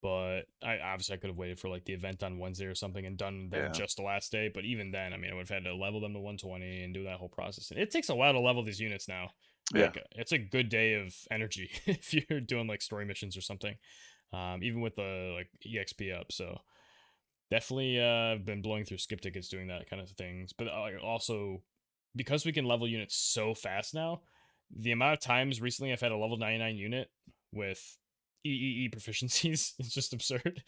But 0.02 0.42
I 0.64 0.80
obviously 0.80 1.14
I 1.14 1.18
could 1.20 1.30
have 1.30 1.38
waited 1.38 1.60
for 1.60 1.70
like 1.70 1.86
the 1.86 1.94
event 1.94 2.24
on 2.24 2.40
Wednesday 2.40 2.66
or 2.66 2.74
something 2.74 3.06
and 3.06 3.18
done 3.18 3.50
them 3.52 3.66
Yeah. 3.66 3.72
just 3.72 3.98
the 3.98 4.04
last 4.04 4.32
day. 4.32 4.50
But 4.52 4.66
even 4.66 4.90
then, 4.90 5.14
I 5.14 5.18
mean, 5.18 5.30
I 5.32 5.36
would 5.36 5.48
have 5.48 5.64
had 5.64 5.66
to 5.66 5.76
level 5.76 6.02
them 6.02 6.14
to 6.14 6.20
120 6.20 6.84
and 6.84 6.92
do 6.92 7.04
that 7.04 7.18
whole 7.18 7.30
process. 7.30 7.70
And 7.70 7.80
it 7.80 7.92
takes 7.92 8.10
a 8.10 8.16
while 8.16 8.34
to 8.34 8.40
level 8.40 8.64
these 8.64 8.80
units 8.80 9.08
now. 9.08 9.30
Yeah. 9.76 9.84
Like, 9.84 10.04
it's 10.14 10.32
a 10.32 10.40
good 10.40 10.70
day 10.70 10.96
of 10.96 11.14
energy 11.30 11.70
if 11.86 12.16
you're 12.16 12.42
doing 12.42 12.66
like 12.66 12.82
story 12.82 13.06
missions 13.06 13.38
or 13.38 13.42
something. 13.42 13.76
Um, 14.34 14.64
even 14.64 14.82
with 14.82 14.96
the 14.96 15.34
like 15.36 15.50
exp 15.68 16.20
up, 16.20 16.32
so 16.32 16.62
definitely 17.52 18.00
uh 18.00 18.36
been 18.44 18.62
blowing 18.62 18.86
through 18.86 18.98
skip 18.98 19.22
tickets 19.22 19.50
doing 19.50 19.68
that 19.68 19.88
kind 19.90 20.02
of 20.02 20.10
things 20.12 20.54
but 20.58 20.68
uh, 20.68 20.90
also 21.04 21.62
because 22.16 22.46
we 22.46 22.52
can 22.52 22.66
level 22.66 22.88
units 22.88 23.16
so 23.16 23.54
fast 23.54 23.94
now 23.94 24.22
the 24.76 24.92
amount 24.92 25.14
of 25.14 25.20
times 25.20 25.62
recently 25.62 25.92
i've 25.92 26.02
had 26.02 26.12
a 26.12 26.18
level 26.18 26.38
99 26.38 26.76
unit 26.78 27.10
with 27.54 27.98
EEE 28.46 28.94
proficiencies 28.94 29.74
is 29.80 29.94
just 29.94 30.14
absurd. 30.14 30.64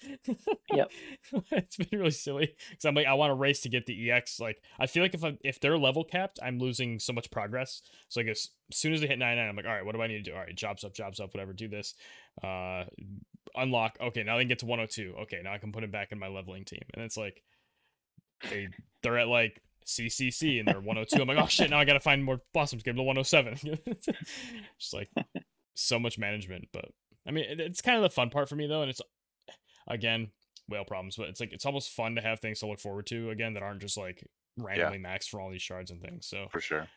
Yep. 0.73 0.91
it's 1.51 1.77
been 1.77 1.99
really 1.99 2.11
silly 2.11 2.55
because 2.69 2.85
I'm 2.85 2.95
like, 2.95 3.07
I 3.07 3.13
want 3.13 3.31
to 3.31 3.35
race 3.35 3.61
to 3.61 3.69
get 3.69 3.85
the 3.85 4.11
EX. 4.11 4.39
Like, 4.39 4.61
I 4.79 4.85
feel 4.85 5.03
like 5.03 5.13
if 5.13 5.23
I, 5.23 5.37
if 5.43 5.59
they're 5.59 5.77
level 5.77 6.03
capped, 6.03 6.39
I'm 6.41 6.59
losing 6.59 6.99
so 6.99 7.13
much 7.13 7.31
progress. 7.31 7.81
So 8.09 8.21
I 8.21 8.23
guess 8.23 8.49
as 8.71 8.77
soon 8.77 8.93
as 8.93 9.01
they 9.01 9.07
hit 9.07 9.19
99, 9.19 9.49
I'm 9.49 9.55
like, 9.55 9.65
all 9.65 9.71
right, 9.71 9.85
what 9.85 9.95
do 9.95 10.01
I 10.01 10.07
need 10.07 10.23
to 10.23 10.31
do? 10.31 10.33
All 10.33 10.41
right, 10.41 10.55
jobs 10.55 10.83
up, 10.83 10.93
jobs 10.93 11.19
up, 11.19 11.33
whatever. 11.33 11.53
Do 11.53 11.67
this. 11.67 11.95
Uh, 12.43 12.85
unlock. 13.55 13.97
Okay, 14.01 14.23
now 14.23 14.37
they 14.37 14.43
can 14.43 14.49
get 14.49 14.59
to 14.59 14.65
102. 14.65 15.15
Okay, 15.23 15.41
now 15.43 15.53
I 15.53 15.57
can 15.57 15.71
put 15.71 15.83
him 15.83 15.91
back 15.91 16.11
in 16.11 16.19
my 16.19 16.27
leveling 16.27 16.65
team. 16.65 16.83
And 16.93 17.03
it's 17.03 17.17
like, 17.17 17.43
they 18.49 18.67
they're 19.01 19.17
at 19.17 19.27
like 19.27 19.61
CCC 19.85 20.59
and 20.59 20.67
they're 20.67 20.75
102. 20.79 21.21
I'm 21.21 21.27
like, 21.27 21.37
oh 21.37 21.47
shit, 21.47 21.69
now 21.69 21.79
I 21.79 21.85
gotta 21.85 21.99
find 21.99 22.23
more 22.23 22.41
blossoms. 22.53 22.83
Get 22.83 22.91
them 22.91 22.97
to 22.97 23.03
107. 23.03 23.57
Just 24.79 24.93
like 24.93 25.09
so 25.75 25.99
much 25.99 26.17
management, 26.17 26.67
but 26.71 26.85
I 27.27 27.31
mean, 27.31 27.45
it, 27.45 27.59
it's 27.59 27.81
kind 27.81 27.97
of 27.97 28.03
the 28.03 28.09
fun 28.09 28.29
part 28.29 28.49
for 28.49 28.55
me 28.55 28.67
though, 28.67 28.81
and 28.81 28.89
it's 28.89 29.01
again 29.87 30.29
whale 30.69 30.85
problems, 30.85 31.15
but 31.15 31.29
it's 31.29 31.39
like 31.39 31.53
it's 31.53 31.65
almost 31.65 31.91
fun 31.91 32.15
to 32.15 32.21
have 32.21 32.39
things 32.39 32.59
to 32.59 32.67
look 32.67 32.79
forward 32.79 33.05
to 33.07 33.29
again 33.29 33.53
that 33.53 33.63
aren't 33.63 33.81
just 33.81 33.97
like 33.97 34.25
randomly 34.57 34.99
maxed 34.99 35.29
for 35.29 35.39
all 35.39 35.49
these 35.49 35.61
shards 35.61 35.91
and 35.91 36.01
things. 36.01 36.27
So 36.27 36.47
for 36.51 36.61
sure. 36.61 36.87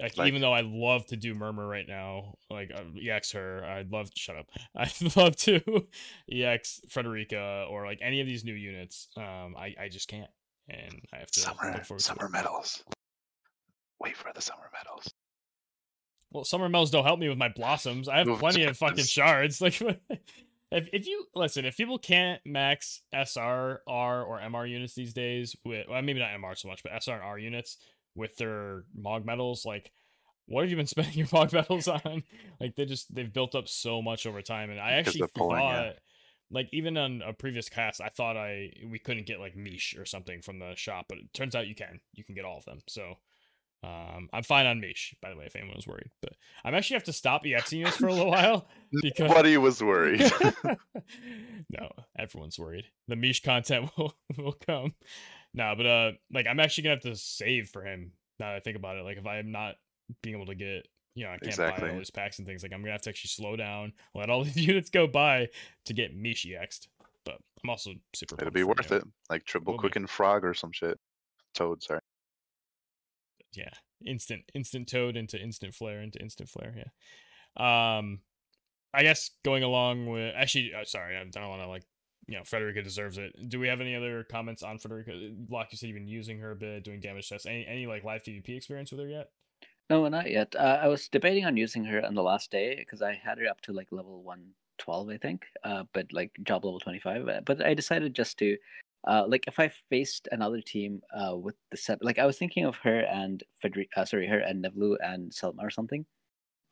Like, 0.00 0.16
Like- 0.16 0.28
even 0.28 0.40
though 0.40 0.52
I 0.52 0.62
love 0.62 1.06
to 1.06 1.16
do 1.16 1.34
murmur 1.34 1.66
right 1.66 1.86
now, 1.86 2.34
like 2.50 2.70
uh, 2.74 2.82
ex 3.08 3.30
her, 3.32 3.64
I'd 3.64 3.92
love 3.92 4.10
to 4.10 4.18
shut 4.18 4.36
up. 4.36 4.46
I'd 4.76 5.16
love 5.16 5.36
to 5.36 5.86
ex 6.32 6.80
Frederika 6.88 7.70
or 7.70 7.86
like 7.86 8.00
any 8.02 8.20
of 8.20 8.26
these 8.26 8.44
new 8.44 8.54
units. 8.54 9.08
Um, 9.16 9.54
I 9.56 9.74
I 9.80 9.88
just 9.88 10.08
can't, 10.08 10.30
and 10.68 11.00
I 11.12 11.18
have 11.18 11.30
to 11.32 11.40
Summer 11.40 11.72
look 11.72 11.84
forward 11.84 11.98
to 12.00 12.04
summer 12.04 12.28
medals. 12.28 12.82
Wait 14.00 14.16
for 14.16 14.32
the 14.34 14.42
summer 14.42 14.68
medals. 14.72 15.08
Well, 16.32 16.44
summer 16.44 16.68
medals 16.68 16.90
don't 16.90 17.04
help 17.04 17.20
me 17.20 17.28
with 17.28 17.38
my 17.38 17.48
blossoms. 17.48 18.08
I 18.08 18.18
have 18.18 18.38
plenty 18.40 18.64
of 18.64 18.76
fucking 18.76 19.04
shards. 19.04 19.60
Like, 19.60 19.80
if 19.80 20.88
if 20.92 21.06
you 21.06 21.26
listen, 21.36 21.64
if 21.64 21.76
people 21.76 21.98
can't 21.98 22.40
max 22.44 23.02
SR, 23.14 23.80
R, 23.86 24.22
or 24.24 24.40
MR 24.40 24.68
units 24.68 24.94
these 24.96 25.14
days 25.14 25.54
with, 25.64 25.86
well, 25.88 26.02
maybe 26.02 26.18
not 26.18 26.30
MR 26.30 26.58
so 26.58 26.66
much, 26.66 26.82
but 26.82 26.90
SR 27.00 27.12
and 27.14 27.22
R 27.22 27.38
units 27.38 27.78
with 28.14 28.36
their 28.36 28.84
Mog 28.96 29.24
medals, 29.24 29.64
like, 29.64 29.92
what 30.46 30.62
have 30.62 30.70
you 30.70 30.76
been 30.76 30.86
spending 30.86 31.14
your 31.14 31.28
Mog 31.32 31.52
medals 31.52 31.88
on? 31.88 32.22
Like, 32.60 32.76
they 32.76 32.84
just 32.84 33.14
they've 33.14 33.32
built 33.32 33.54
up 33.54 33.68
so 33.68 34.02
much 34.02 34.26
over 34.26 34.42
time, 34.42 34.70
and 34.70 34.80
I 34.80 34.92
actually 34.92 35.28
pulling, 35.34 35.58
thought. 35.58 35.84
yeah. 35.86 35.92
Like 36.50 36.68
even 36.72 36.96
on 36.96 37.22
a 37.26 37.32
previous 37.32 37.68
cast, 37.68 38.00
I 38.00 38.10
thought 38.10 38.36
I 38.36 38.70
we 38.88 38.98
couldn't 38.98 39.26
get 39.26 39.40
like 39.40 39.56
Mish 39.56 39.96
or 39.98 40.04
something 40.04 40.42
from 40.42 40.58
the 40.58 40.74
shop, 40.76 41.06
but 41.08 41.18
it 41.18 41.32
turns 41.32 41.56
out 41.56 41.66
you 41.66 41.74
can. 41.74 42.00
You 42.12 42.22
can 42.22 42.34
get 42.34 42.44
all 42.44 42.58
of 42.58 42.64
them. 42.66 42.80
So 42.86 43.14
um, 43.84 44.28
I'm 44.32 44.42
fine 44.42 44.66
on 44.66 44.80
Mish, 44.80 45.14
by 45.20 45.30
the 45.30 45.36
way, 45.36 45.44
if 45.46 45.56
anyone 45.56 45.76
was 45.76 45.86
worried. 45.86 46.10
But 46.22 46.32
I'm 46.64 46.74
actually 46.74 46.94
have 46.94 47.04
to 47.04 47.12
stop 47.12 47.44
EXing 47.44 47.84
this 47.84 47.96
for 47.96 48.06
a 48.06 48.12
little 48.12 48.30
while 48.30 48.68
because 49.02 49.28
Nobody 49.28 49.56
was 49.56 49.82
worried. 49.82 50.20
no, 51.70 51.90
everyone's 52.18 52.58
worried. 52.58 52.86
The 53.08 53.16
Mish 53.16 53.42
content 53.42 53.90
will 53.96 54.14
will 54.38 54.56
come. 54.66 54.94
No, 55.54 55.74
but 55.76 55.86
uh, 55.86 56.12
like 56.32 56.46
I'm 56.48 56.58
actually 56.58 56.84
gonna 56.84 56.96
have 56.96 57.04
to 57.04 57.16
save 57.16 57.68
for 57.68 57.84
him. 57.84 58.12
Now 58.40 58.50
that 58.50 58.56
I 58.56 58.60
think 58.60 58.76
about 58.76 58.96
it, 58.96 59.04
like 59.04 59.16
if 59.16 59.26
I'm 59.26 59.52
not 59.52 59.76
being 60.20 60.34
able 60.34 60.46
to 60.46 60.56
get, 60.56 60.88
you 61.14 61.24
know, 61.24 61.30
I 61.30 61.38
can't 61.38 61.56
buy 61.56 61.90
all 61.90 61.96
these 61.96 62.10
packs 62.10 62.38
and 62.38 62.46
things. 62.46 62.64
Like 62.64 62.72
I'm 62.72 62.80
gonna 62.80 62.92
have 62.92 63.02
to 63.02 63.10
actually 63.10 63.28
slow 63.28 63.54
down, 63.54 63.92
let 64.14 64.30
all 64.30 64.42
these 64.44 64.56
units 64.56 64.90
go 64.90 65.06
by 65.06 65.48
to 65.86 65.92
get 65.94 66.14
Mish 66.14 66.44
EX'd. 66.44 66.88
but 67.24 67.38
I'm 67.62 67.70
also 67.70 67.92
super. 68.14 68.34
It'll 68.40 68.50
be 68.50 68.64
worth 68.64 68.90
him. 68.90 68.98
it. 68.98 69.04
Like 69.30 69.44
triple 69.44 69.74
be. 69.74 69.78
quicken 69.78 70.06
frog 70.08 70.44
or 70.44 70.54
some 70.54 70.72
shit. 70.72 70.98
Toad, 71.54 71.84
sorry. 71.84 72.00
yeah 73.54 73.70
instant 74.04 74.42
instant 74.54 74.88
toad 74.88 75.16
into 75.16 75.40
instant 75.40 75.72
flare 75.72 76.02
into 76.02 76.18
instant 76.20 76.48
flare 76.48 76.74
yeah 76.76 77.96
um 77.98 78.18
i 78.92 79.02
guess 79.02 79.30
going 79.44 79.62
along 79.62 80.06
with 80.06 80.34
actually 80.36 80.72
uh, 80.74 80.84
sorry 80.84 81.16
i 81.16 81.24
don't 81.24 81.48
want 81.48 81.62
to 81.62 81.68
like 81.68 81.84
you 82.26 82.36
know 82.36 82.42
frederika 82.42 82.82
deserves 82.82 83.18
it 83.18 83.32
do 83.48 83.58
we 83.58 83.68
have 83.68 83.80
any 83.80 83.94
other 83.94 84.24
comments 84.24 84.62
on 84.62 84.78
frederika 84.78 85.34
like 85.50 85.68
you 85.70 85.78
said 85.78 85.88
you've 85.88 85.96
been 85.96 86.08
using 86.08 86.38
her 86.38 86.52
a 86.52 86.56
bit 86.56 86.84
doing 86.84 87.00
damage 87.00 87.28
tests 87.28 87.46
any, 87.46 87.66
any 87.66 87.86
like 87.86 88.04
live 88.04 88.22
pvp 88.22 88.48
experience 88.56 88.90
with 88.90 89.00
her 89.00 89.08
yet 89.08 89.30
No, 89.90 90.08
not 90.08 90.30
yet. 90.30 90.54
Uh, 90.56 90.78
I 90.82 90.88
was 90.88 91.08
debating 91.08 91.44
on 91.44 91.58
using 91.58 91.84
her 91.84 92.02
on 92.04 92.14
the 92.14 92.22
last 92.22 92.50
day 92.50 92.76
because 92.78 93.02
I 93.02 93.12
had 93.12 93.38
her 93.38 93.46
up 93.46 93.60
to 93.62 93.72
like 93.72 93.88
level 93.90 94.22
one 94.22 94.54
twelve, 94.78 95.10
I 95.10 95.18
think, 95.18 95.44
uh, 95.62 95.84
but 95.92 96.10
like 96.10 96.32
job 96.42 96.64
level 96.64 96.80
twenty 96.80 97.00
five. 97.00 97.28
But 97.44 97.62
I 97.64 97.74
decided 97.74 98.14
just 98.14 98.38
to, 98.38 98.56
uh, 99.06 99.24
like, 99.28 99.44
if 99.46 99.60
I 99.60 99.70
faced 99.90 100.26
another 100.32 100.62
team 100.62 101.02
uh, 101.14 101.36
with 101.36 101.56
the 101.70 101.76
set, 101.76 102.02
like 102.02 102.18
I 102.18 102.24
was 102.24 102.38
thinking 102.38 102.64
of 102.64 102.76
her 102.76 103.00
and 103.00 103.42
Federic, 103.60 103.90
uh, 103.96 104.06
sorry, 104.06 104.26
her 104.26 104.38
and 104.38 104.64
Nevlu 104.64 104.96
and 105.02 105.30
Silma 105.32 105.62
or 105.62 105.70
something. 105.70 106.06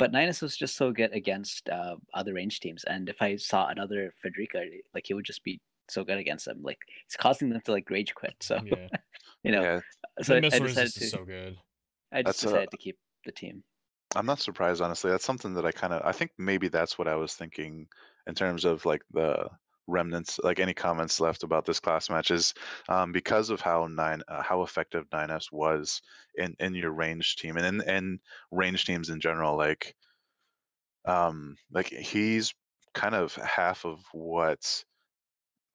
But 0.02 0.12
Ninus 0.12 0.42
was 0.42 0.56
just 0.56 0.76
so 0.76 0.90
good 0.90 1.12
against 1.12 1.68
uh, 1.68 1.96
other 2.12 2.34
range 2.34 2.58
teams, 2.58 2.82
and 2.84 3.08
if 3.08 3.22
I 3.22 3.36
saw 3.36 3.68
another 3.68 4.12
Federica, 4.22 4.66
like 4.94 5.06
he 5.06 5.14
would 5.14 5.24
just 5.24 5.44
be 5.44 5.60
so 5.88 6.02
good 6.02 6.18
against 6.18 6.44
them. 6.46 6.60
Like 6.62 6.78
it's 7.06 7.16
causing 7.16 7.50
them 7.50 7.60
to 7.60 7.72
like 7.72 7.88
rage 7.88 8.12
quit. 8.14 8.34
So 8.40 8.60
yeah 8.64 8.88
you 9.44 9.52
know, 9.52 9.62
Yeah, 9.62 9.80
so 10.22 10.34
I, 10.34 10.38
I 10.38 10.58
decided 10.58 10.92
to. 10.94 11.08
so 11.08 11.24
good 11.24 11.56
I 12.12 12.22
just 12.22 12.42
That's 12.42 12.42
a- 12.42 12.46
decided 12.46 12.70
to 12.72 12.76
keep 12.76 12.98
the 13.24 13.32
team. 13.32 13.62
I'm 14.14 14.26
not 14.26 14.40
surprised, 14.40 14.82
honestly. 14.82 15.10
That's 15.10 15.24
something 15.24 15.54
that 15.54 15.64
I 15.64 15.72
kind 15.72 15.92
of, 15.94 16.02
I 16.04 16.12
think 16.12 16.32
maybe 16.36 16.68
that's 16.68 16.98
what 16.98 17.08
I 17.08 17.14
was 17.14 17.34
thinking 17.34 17.86
in 18.26 18.34
terms 18.34 18.64
of 18.64 18.84
like 18.84 19.02
the 19.12 19.48
remnants, 19.86 20.38
like 20.42 20.58
any 20.60 20.74
comments 20.74 21.20
left 21.20 21.42
about 21.42 21.64
this 21.64 21.80
class 21.80 22.10
matches, 22.10 22.54
um, 22.88 23.12
because 23.12 23.50
of 23.50 23.60
how 23.60 23.86
nine, 23.86 24.22
uh, 24.28 24.42
how 24.42 24.62
effective 24.62 25.08
9S 25.10 25.52
was 25.52 26.02
in 26.36 26.54
in 26.60 26.74
your 26.74 26.92
range 26.92 27.36
team 27.36 27.56
and 27.56 27.66
in 27.66 27.80
and 27.88 28.20
range 28.50 28.84
teams 28.84 29.10
in 29.10 29.20
general. 29.20 29.56
Like, 29.56 29.94
um, 31.06 31.56
like 31.72 31.88
he's 31.88 32.54
kind 32.94 33.14
of 33.14 33.34
half 33.36 33.84
of 33.84 34.00
what's 34.12 34.84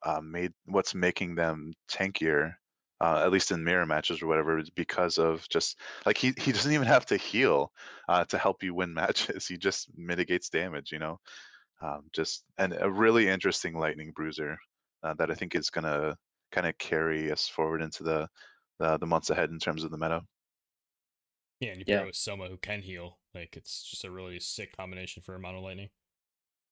uh, 0.04 0.20
made 0.20 0.52
what's 0.66 0.94
making 0.94 1.34
them 1.34 1.72
tankier. 1.90 2.54
Uh, 3.00 3.22
at 3.24 3.30
least 3.30 3.52
in 3.52 3.62
mirror 3.62 3.86
matches 3.86 4.20
or 4.20 4.26
whatever, 4.26 4.58
is 4.58 4.70
because 4.70 5.18
of 5.18 5.48
just 5.48 5.78
like 6.04 6.18
he, 6.18 6.34
he 6.36 6.50
doesn't 6.50 6.72
even 6.72 6.84
have 6.86 7.06
to 7.06 7.16
heal 7.16 7.70
uh, 8.08 8.24
to 8.24 8.36
help 8.36 8.60
you 8.60 8.74
win 8.74 8.92
matches. 9.02 9.46
He 9.46 9.56
just 9.56 9.88
mitigates 9.96 10.48
damage, 10.48 10.90
you 10.90 10.98
know. 10.98 11.20
Um, 11.80 12.08
just 12.12 12.44
and 12.58 12.74
a 12.80 12.90
really 12.90 13.28
interesting 13.28 13.74
lightning 13.78 14.12
bruiser 14.14 14.58
uh, 15.02 15.14
that 15.14 15.30
I 15.30 15.34
think 15.34 15.54
is 15.54 15.70
gonna 15.70 16.16
kind 16.52 16.66
of 16.66 16.76
carry 16.78 17.30
us 17.32 17.48
forward 17.48 17.82
into 17.82 18.02
the, 18.02 18.28
the 18.78 18.98
the 18.98 19.06
months 19.06 19.30
ahead 19.30 19.50
in 19.50 19.58
terms 19.60 19.84
of 19.84 19.90
the 19.90 19.98
meta. 19.98 20.22
yeah 21.60 21.70
and 21.70 21.78
you 21.80 21.86
Yeah. 21.86 21.96
pair 21.96 22.02
it 22.02 22.06
with 22.06 22.14
silma 22.14 22.48
who 22.48 22.56
can 22.56 22.82
heal 22.82 23.18
like 23.34 23.56
it's 23.56 23.82
just 23.88 24.04
a 24.04 24.10
really 24.10 24.38
sick 24.40 24.76
combination 24.76 25.22
for 25.22 25.38
mono 25.38 25.60
lightning 25.60 25.90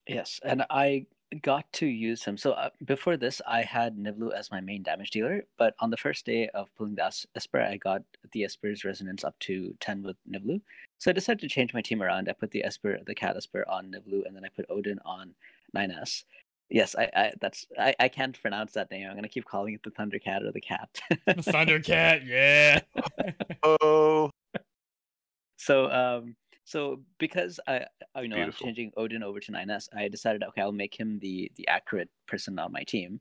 Yes, 0.09 0.39
and 0.45 0.65
I 0.71 1.07
got 1.43 1.71
to 1.75 1.87
use 1.87 2.25
him. 2.25 2.37
So 2.37 2.53
uh, 2.53 2.71
before 2.85 3.17
this, 3.17 3.43
I 3.47 3.63
had 3.63 3.97
Niblu 3.97 4.33
as 4.33 4.51
my 4.51 4.61
main 4.61 4.83
damage 4.83 5.11
dealer, 5.11 5.45
but 5.59 5.75
on 5.81 5.91
the 5.91 5.97
first 5.97 6.25
day 6.25 6.49
of 6.49 6.75
pulling 6.77 6.95
the 6.95 7.05
Es- 7.05 7.27
Esper, 7.35 7.61
I 7.61 7.77
got 7.77 8.03
the 8.33 8.45
Esper's 8.45 8.85
resonance 8.85 9.25
up 9.25 9.39
to 9.41 9.75
10 9.81 10.03
with 10.03 10.17
Niblu. 10.31 10.61
So 10.99 11.11
I 11.11 11.15
decided 11.15 11.41
to 11.41 11.49
change 11.49 11.75
my 11.75 11.83
team 11.83 12.03
around. 12.03 12.29
I 12.29 12.33
put 12.33 12.53
the 12.53 12.65
Esper, 12.65 12.99
the 13.07 13.15
Cat 13.15 13.37
Esper 13.37 13.65
on 13.69 13.93
Niblu, 13.93 14.27
and 14.27 14.37
then 14.37 14.45
I 14.45 14.49
put 14.49 14.67
Odin 14.71 14.99
on 15.05 15.35
9S. 15.77 16.25
Yes, 16.69 16.97
I, 16.99 17.09
I 17.15 17.33
that's 17.41 17.67
I, 17.79 17.95
I 18.01 18.09
can't 18.09 18.41
pronounce 18.41 18.73
that 18.73 18.91
name. 18.91 19.07
I'm 19.09 19.15
gonna 19.15 19.29
keep 19.29 19.45
calling 19.45 19.75
it 19.75 19.85
the 19.85 19.91
Thunder 19.91 20.19
Cat 20.19 20.43
or 20.43 20.51
the 20.51 20.61
Cat. 20.61 20.89
The 21.25 21.35
Thundercat 21.35 22.27
yeah 22.27 22.81
Oh, 23.63 24.31
So 25.57 25.89
um 25.89 26.35
so 26.67 27.01
because 27.19 27.59
I 27.67 27.87
I 28.15 28.21
you 28.23 28.29
know 28.29 28.37
Beautiful. 28.37 28.67
I'm 28.67 28.69
changing 28.75 28.93
Odin 28.97 29.23
over 29.23 29.41
to 29.41 29.53
9S, 29.53 29.89
I 29.97 30.09
decided 30.09 30.43
okay 30.43 30.61
I'll 30.61 30.73
make 30.85 30.99
him 31.01 31.19
the 31.21 31.51
the 31.57 31.67
accurate 31.69 32.11
person 32.27 32.59
on 32.59 32.73
my 32.73 32.83
team. 32.85 33.21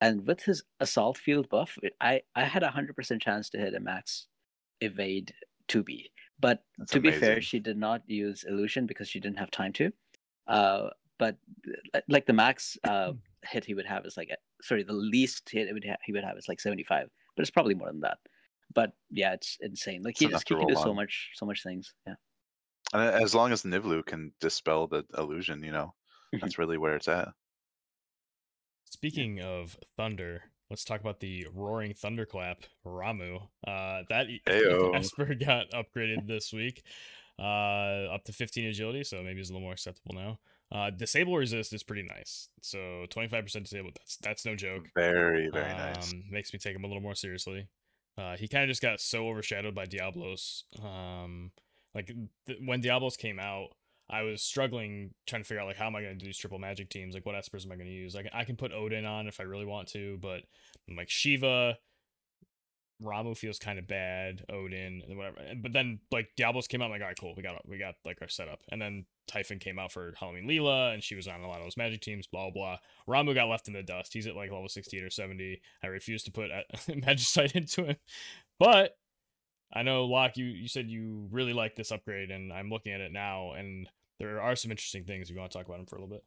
And 0.00 0.26
with 0.26 0.42
his 0.42 0.62
assault 0.80 1.18
field 1.18 1.48
buff, 1.48 1.76
it- 1.82 1.96
I 2.00 2.22
I 2.34 2.44
had 2.44 2.62
a 2.62 2.70
hundred 2.70 2.94
percent 2.96 3.20
chance 3.20 3.50
to 3.50 3.58
hit 3.58 3.74
a 3.74 3.80
max 3.80 4.26
evade 4.80 5.34
2B. 5.68 6.10
But 6.40 6.62
That's 6.78 6.92
to 6.92 7.00
be 7.00 7.10
fair, 7.12 7.40
she 7.40 7.58
did 7.58 7.76
not 7.78 8.02
use 8.06 8.44
illusion 8.44 8.86
because 8.86 9.08
she 9.08 9.20
didn't 9.20 9.38
have 9.38 9.50
time 9.50 9.72
to. 9.74 9.92
Uh, 10.46 10.90
but 11.18 11.36
uh, 11.94 12.00
like 12.08 12.26
the 12.26 12.32
max 12.32 12.76
uh, 12.84 13.12
hit 13.44 13.64
he 13.64 13.74
would 13.74 13.86
have 13.86 14.04
is 14.06 14.16
like 14.16 14.30
sorry 14.62 14.82
the 14.82 14.92
least 14.92 15.48
hit 15.50 15.68
it 15.68 15.72
would 15.72 15.84
ha- 15.86 16.02
he 16.04 16.12
would 16.12 16.24
have 16.24 16.36
is 16.36 16.48
like 16.48 16.60
75, 16.60 17.08
but 17.34 17.42
it's 17.42 17.50
probably 17.50 17.74
more 17.74 17.88
than 17.90 18.00
that. 18.00 18.18
But 18.74 18.92
yeah, 19.10 19.32
it's 19.32 19.56
insane. 19.60 20.02
Like 20.02 20.18
he 20.18 20.26
enough 20.26 20.40
just 20.44 20.48
he 20.48 20.54
can 20.56 20.66
do 20.66 20.74
so 20.74 20.92
much 20.94 21.30
so 21.34 21.46
much 21.46 21.62
things. 21.62 21.94
Yeah. 22.06 22.14
And 22.94 23.02
as 23.22 23.34
long 23.34 23.52
as 23.52 23.64
Nivlu 23.64 24.06
can 24.06 24.32
dispel 24.40 24.86
the 24.86 25.04
illusion, 25.18 25.62
you 25.62 25.72
know, 25.72 25.94
Mhm. 26.32 26.40
that's 26.40 26.58
really 26.58 26.78
where 26.78 26.94
it's 26.96 27.08
at. 27.08 27.28
Speaking 28.84 29.40
of 29.40 29.76
thunder, 29.96 30.44
let's 30.70 30.84
talk 30.84 31.00
about 31.00 31.20
the 31.20 31.46
roaring 31.52 31.92
thunderclap 31.92 32.62
Ramuh. 32.86 33.48
Uh, 33.66 34.04
that. 34.08 34.28
Esper 34.94 35.34
got 35.34 35.70
upgraded 35.72 36.26
this 36.28 36.52
week, 36.52 36.82
uh, 37.38 37.42
up 38.14 38.24
to 38.24 38.32
15 38.32 38.66
agility, 38.66 39.02
so 39.04 39.22
maybe 39.22 39.40
it's 39.40 39.50
a 39.50 39.52
little 39.52 39.66
more 39.66 39.72
acceptable 39.72 40.14
now. 40.14 40.38
Uh, 40.70 40.90
disable 40.90 41.36
resist 41.36 41.72
is 41.72 41.82
pretty 41.82 42.02
nice, 42.02 42.48
so 42.62 43.06
25% 43.10 43.64
disabled. 43.64 43.94
That's 43.96 44.16
that's 44.18 44.44
no 44.46 44.56
joke. 44.56 44.88
Very, 44.94 45.48
very 45.50 45.72
nice. 45.72 46.12
Um, 46.12 46.24
makes 46.30 46.52
me 46.52 46.58
take 46.58 46.74
him 46.74 46.84
a 46.84 46.86
little 46.86 47.02
more 47.02 47.14
seriously. 47.14 47.68
Uh, 48.16 48.36
he 48.36 48.46
kind 48.48 48.64
of 48.64 48.68
just 48.68 48.82
got 48.82 49.00
so 49.00 49.28
overshadowed 49.28 49.74
by 49.74 49.84
Diablos. 49.84 50.64
Um, 50.80 51.50
like 51.94 52.10
th- 52.46 52.58
when 52.64 52.80
Diablos 52.80 53.16
came 53.16 53.38
out, 53.38 53.68
I 54.08 54.22
was 54.22 54.42
struggling 54.42 55.14
trying 55.26 55.42
to 55.42 55.48
figure 55.48 55.62
out 55.62 55.66
like 55.66 55.76
how 55.76 55.86
am 55.86 55.96
I 55.96 56.02
going 56.02 56.14
to 56.14 56.18
do 56.18 56.26
these 56.26 56.38
triple 56.38 56.58
magic 56.58 56.90
teams? 56.90 57.14
Like 57.14 57.24
what 57.24 57.34
espers 57.34 57.64
am 57.64 57.72
I 57.72 57.76
going 57.76 57.88
to 57.88 57.92
use? 57.92 58.14
Like 58.14 58.28
I 58.32 58.44
can 58.44 58.56
put 58.56 58.72
Odin 58.72 59.04
on 59.04 59.26
if 59.26 59.40
I 59.40 59.44
really 59.44 59.64
want 59.64 59.88
to, 59.88 60.18
but 60.20 60.42
like 60.94 61.08
Shiva, 61.08 61.78
Ramuh 63.02 63.36
feels 63.36 63.58
kind 63.58 63.78
of 63.78 63.86
bad. 63.86 64.44
Odin 64.48 65.02
and 65.08 65.16
whatever. 65.16 65.38
But 65.60 65.72
then 65.72 66.00
like 66.12 66.28
Diablos 66.36 66.66
came 66.66 66.82
out. 66.82 66.86
I'm 66.86 66.90
like 66.90 67.00
all 67.00 67.08
right, 67.08 67.18
cool. 67.18 67.34
We 67.36 67.42
got 67.42 67.66
we 67.68 67.78
got 67.78 67.94
like 68.04 68.18
our 68.20 68.28
setup. 68.28 68.60
And 68.70 68.80
then 68.80 69.06
Typhon 69.26 69.58
came 69.58 69.78
out 69.78 69.90
for 69.90 70.12
Halloween 70.18 70.46
Leela, 70.46 70.92
and 70.92 71.02
she 71.02 71.14
was 71.14 71.26
on 71.26 71.40
a 71.40 71.48
lot 71.48 71.58
of 71.58 71.64
those 71.64 71.76
magic 71.76 72.02
teams. 72.02 72.26
Blah 72.26 72.50
blah. 72.50 72.78
Ramuh 73.08 73.34
got 73.34 73.48
left 73.48 73.68
in 73.68 73.74
the 73.74 73.82
dust. 73.82 74.12
He's 74.12 74.26
at 74.26 74.36
like 74.36 74.50
level 74.50 74.68
68 74.68 75.02
or 75.02 75.10
70. 75.10 75.60
I 75.82 75.86
refuse 75.86 76.22
to 76.24 76.32
put 76.32 76.50
Magicite 76.88 77.52
into 77.52 77.84
him. 77.84 77.96
But 78.58 78.96
I 79.74 79.82
know 79.82 80.04
Locke, 80.04 80.36
you 80.36 80.46
you 80.46 80.68
said 80.68 80.88
you 80.88 81.28
really 81.30 81.52
like 81.52 81.74
this 81.74 81.90
upgrade, 81.90 82.30
and 82.30 82.52
I'm 82.52 82.70
looking 82.70 82.92
at 82.92 83.00
it 83.00 83.12
now, 83.12 83.52
and 83.52 83.88
there 84.18 84.40
are 84.40 84.56
some 84.56 84.70
interesting 84.70 85.04
things. 85.04 85.28
You 85.28 85.36
want 85.36 85.50
to 85.50 85.58
talk 85.58 85.66
about 85.66 85.78
them 85.78 85.86
for 85.86 85.96
a 85.96 86.00
little 86.00 86.14
bit. 86.14 86.24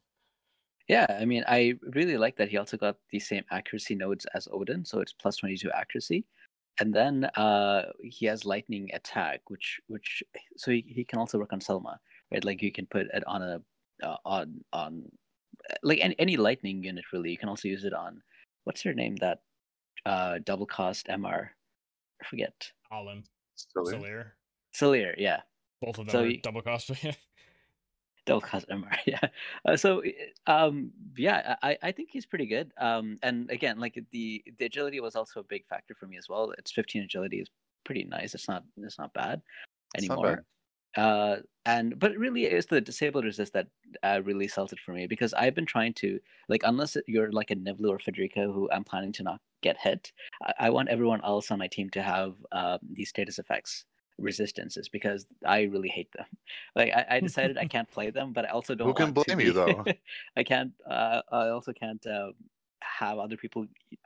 Yeah, 0.87 1.05
I 1.09 1.25
mean, 1.25 1.43
I 1.47 1.73
really 1.93 2.17
like 2.17 2.37
that 2.37 2.49
he 2.49 2.57
also 2.57 2.77
got 2.77 2.95
the 3.11 3.19
same 3.19 3.43
accuracy 3.51 3.95
nodes 3.95 4.25
as 4.33 4.47
Odin, 4.51 4.85
so 4.85 4.99
it's 4.99 5.13
plus 5.13 5.37
22 5.37 5.69
accuracy. 5.71 6.25
And 6.79 6.93
then 6.93 7.25
uh, 7.35 7.91
he 8.01 8.25
has 8.27 8.45
lightning 8.45 8.89
attack, 8.93 9.41
which 9.47 9.79
which 9.87 10.23
so 10.57 10.71
he, 10.71 10.85
he 10.87 11.03
can 11.03 11.19
also 11.19 11.39
work 11.39 11.51
on 11.51 11.59
Silma, 11.59 11.97
right? 12.31 12.43
Like 12.43 12.61
you 12.61 12.71
can 12.71 12.85
put 12.85 13.07
it 13.13 13.23
on 13.27 13.41
a 13.41 13.61
uh, 14.03 14.17
on 14.25 14.63
on 14.73 15.03
like 15.83 15.99
any, 16.01 16.15
any 16.19 16.37
lightning 16.37 16.83
unit 16.83 17.05
really. 17.11 17.31
You 17.31 17.37
can 17.37 17.49
also 17.49 17.67
use 17.67 17.83
it 17.83 17.93
on 17.93 18.21
what's 18.63 18.83
her 18.83 18.93
name 18.93 19.15
that 19.17 19.39
uh, 20.05 20.39
double 20.45 20.67
cost 20.67 21.07
MR. 21.07 21.49
I 22.21 22.25
forget. 22.25 22.53
Alim, 22.91 23.23
Still 23.57 23.87
in? 23.89 24.01
Solir, 24.01 24.25
Celir, 24.73 25.15
yeah. 25.17 25.41
both 25.81 25.97
of 25.99 26.05
them 26.05 26.11
So 26.13 26.21
are 26.21 26.27
you- 26.27 26.41
double 26.41 26.61
cost. 26.61 26.89
yeah. 27.03 27.13
double 28.25 28.41
cost 28.41 28.67
MR. 28.71 28.97
Yeah. 29.05 29.19
Uh, 29.65 29.75
so 29.77 30.03
um 30.47 30.91
yeah, 31.17 31.55
I 31.63 31.77
I 31.81 31.91
think 31.91 32.09
he's 32.11 32.25
pretty 32.25 32.45
good. 32.45 32.71
Um 32.77 33.17
and 33.23 33.49
again, 33.51 33.79
like 33.79 33.97
the 34.11 34.43
the 34.57 34.65
agility 34.65 34.99
was 34.99 35.15
also 35.15 35.39
a 35.39 35.43
big 35.43 35.65
factor 35.67 35.95
for 35.95 36.07
me 36.07 36.17
as 36.17 36.27
well. 36.29 36.53
It's 36.57 36.71
15 36.71 37.03
agility 37.03 37.39
is 37.39 37.49
pretty 37.85 38.03
nice. 38.03 38.35
It's 38.35 38.47
not 38.47 38.63
it's 38.77 38.97
not 38.99 39.13
bad 39.13 39.41
It's 39.95 40.07
not 40.07 40.17
anymore. 40.19 40.45
Uh 40.97 41.37
and 41.65 41.99
but 41.99 42.15
really 42.17 42.45
it's 42.45 42.67
the 42.67 42.81
disabled 42.81 43.25
resist 43.25 43.53
that 43.53 43.67
uh, 44.01 44.21
really 44.23 44.47
sells 44.47 44.71
it 44.71 44.79
for 44.79 44.93
me 44.93 45.05
because 45.05 45.33
I've 45.33 45.53
been 45.53 45.65
trying 45.65 45.93
to 45.95 46.19
like 46.47 46.61
unless 46.63 46.95
you're 47.07 47.31
like 47.31 47.51
a 47.51 47.55
Niblu 47.55 47.89
or 47.89 47.99
Federica 47.99 48.51
who 48.51 48.69
I'm 48.71 48.85
planning 48.85 49.11
to 49.13 49.23
not 49.23 49.41
get 49.61 49.77
hit, 49.77 50.11
I, 50.41 50.53
I 50.59 50.69
want 50.69 50.89
everyone 50.89 51.21
else 51.23 51.51
on 51.51 51.59
my 51.59 51.67
team 51.67 51.89
to 51.91 52.01
have 52.01 52.35
um, 52.51 52.79
these 52.89 53.09
status 53.09 53.37
effects 53.37 53.85
resistances 54.17 54.89
because 54.89 55.27
I 55.45 55.63
really 55.63 55.89
hate 55.89 56.11
them. 56.13 56.25
Like 56.75 56.93
I, 56.93 57.17
I 57.17 57.19
decided 57.19 57.57
I 57.57 57.65
can't 57.75 57.89
play 57.89 58.09
them, 58.11 58.33
but 58.33 58.45
I 58.45 58.49
also 58.49 58.75
don't. 58.75 58.87
Who 58.87 58.93
can 58.93 59.13
want 59.13 59.27
to 59.27 59.35
blame 59.35 59.47
you, 59.47 59.53
though? 59.53 59.83
I 60.37 60.43
can't. 60.43 60.71
Uh, 60.89 61.21
I 61.31 61.49
also 61.49 61.73
can't 61.73 62.05
uh, 62.05 62.31
have 62.81 63.17
other 63.17 63.35
people 63.35 63.65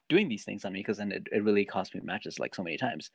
doing 0.09 0.27
these 0.27 0.43
things 0.43 0.65
on 0.65 0.73
me 0.73 0.79
because 0.79 0.97
then 0.97 1.11
it, 1.11 1.27
it 1.31 1.43
really 1.43 1.65
cost 1.65 1.93
me 1.93 2.01
matches 2.03 2.39
like 2.39 2.55
so 2.55 2.63
many 2.63 2.77
times. 2.77 3.11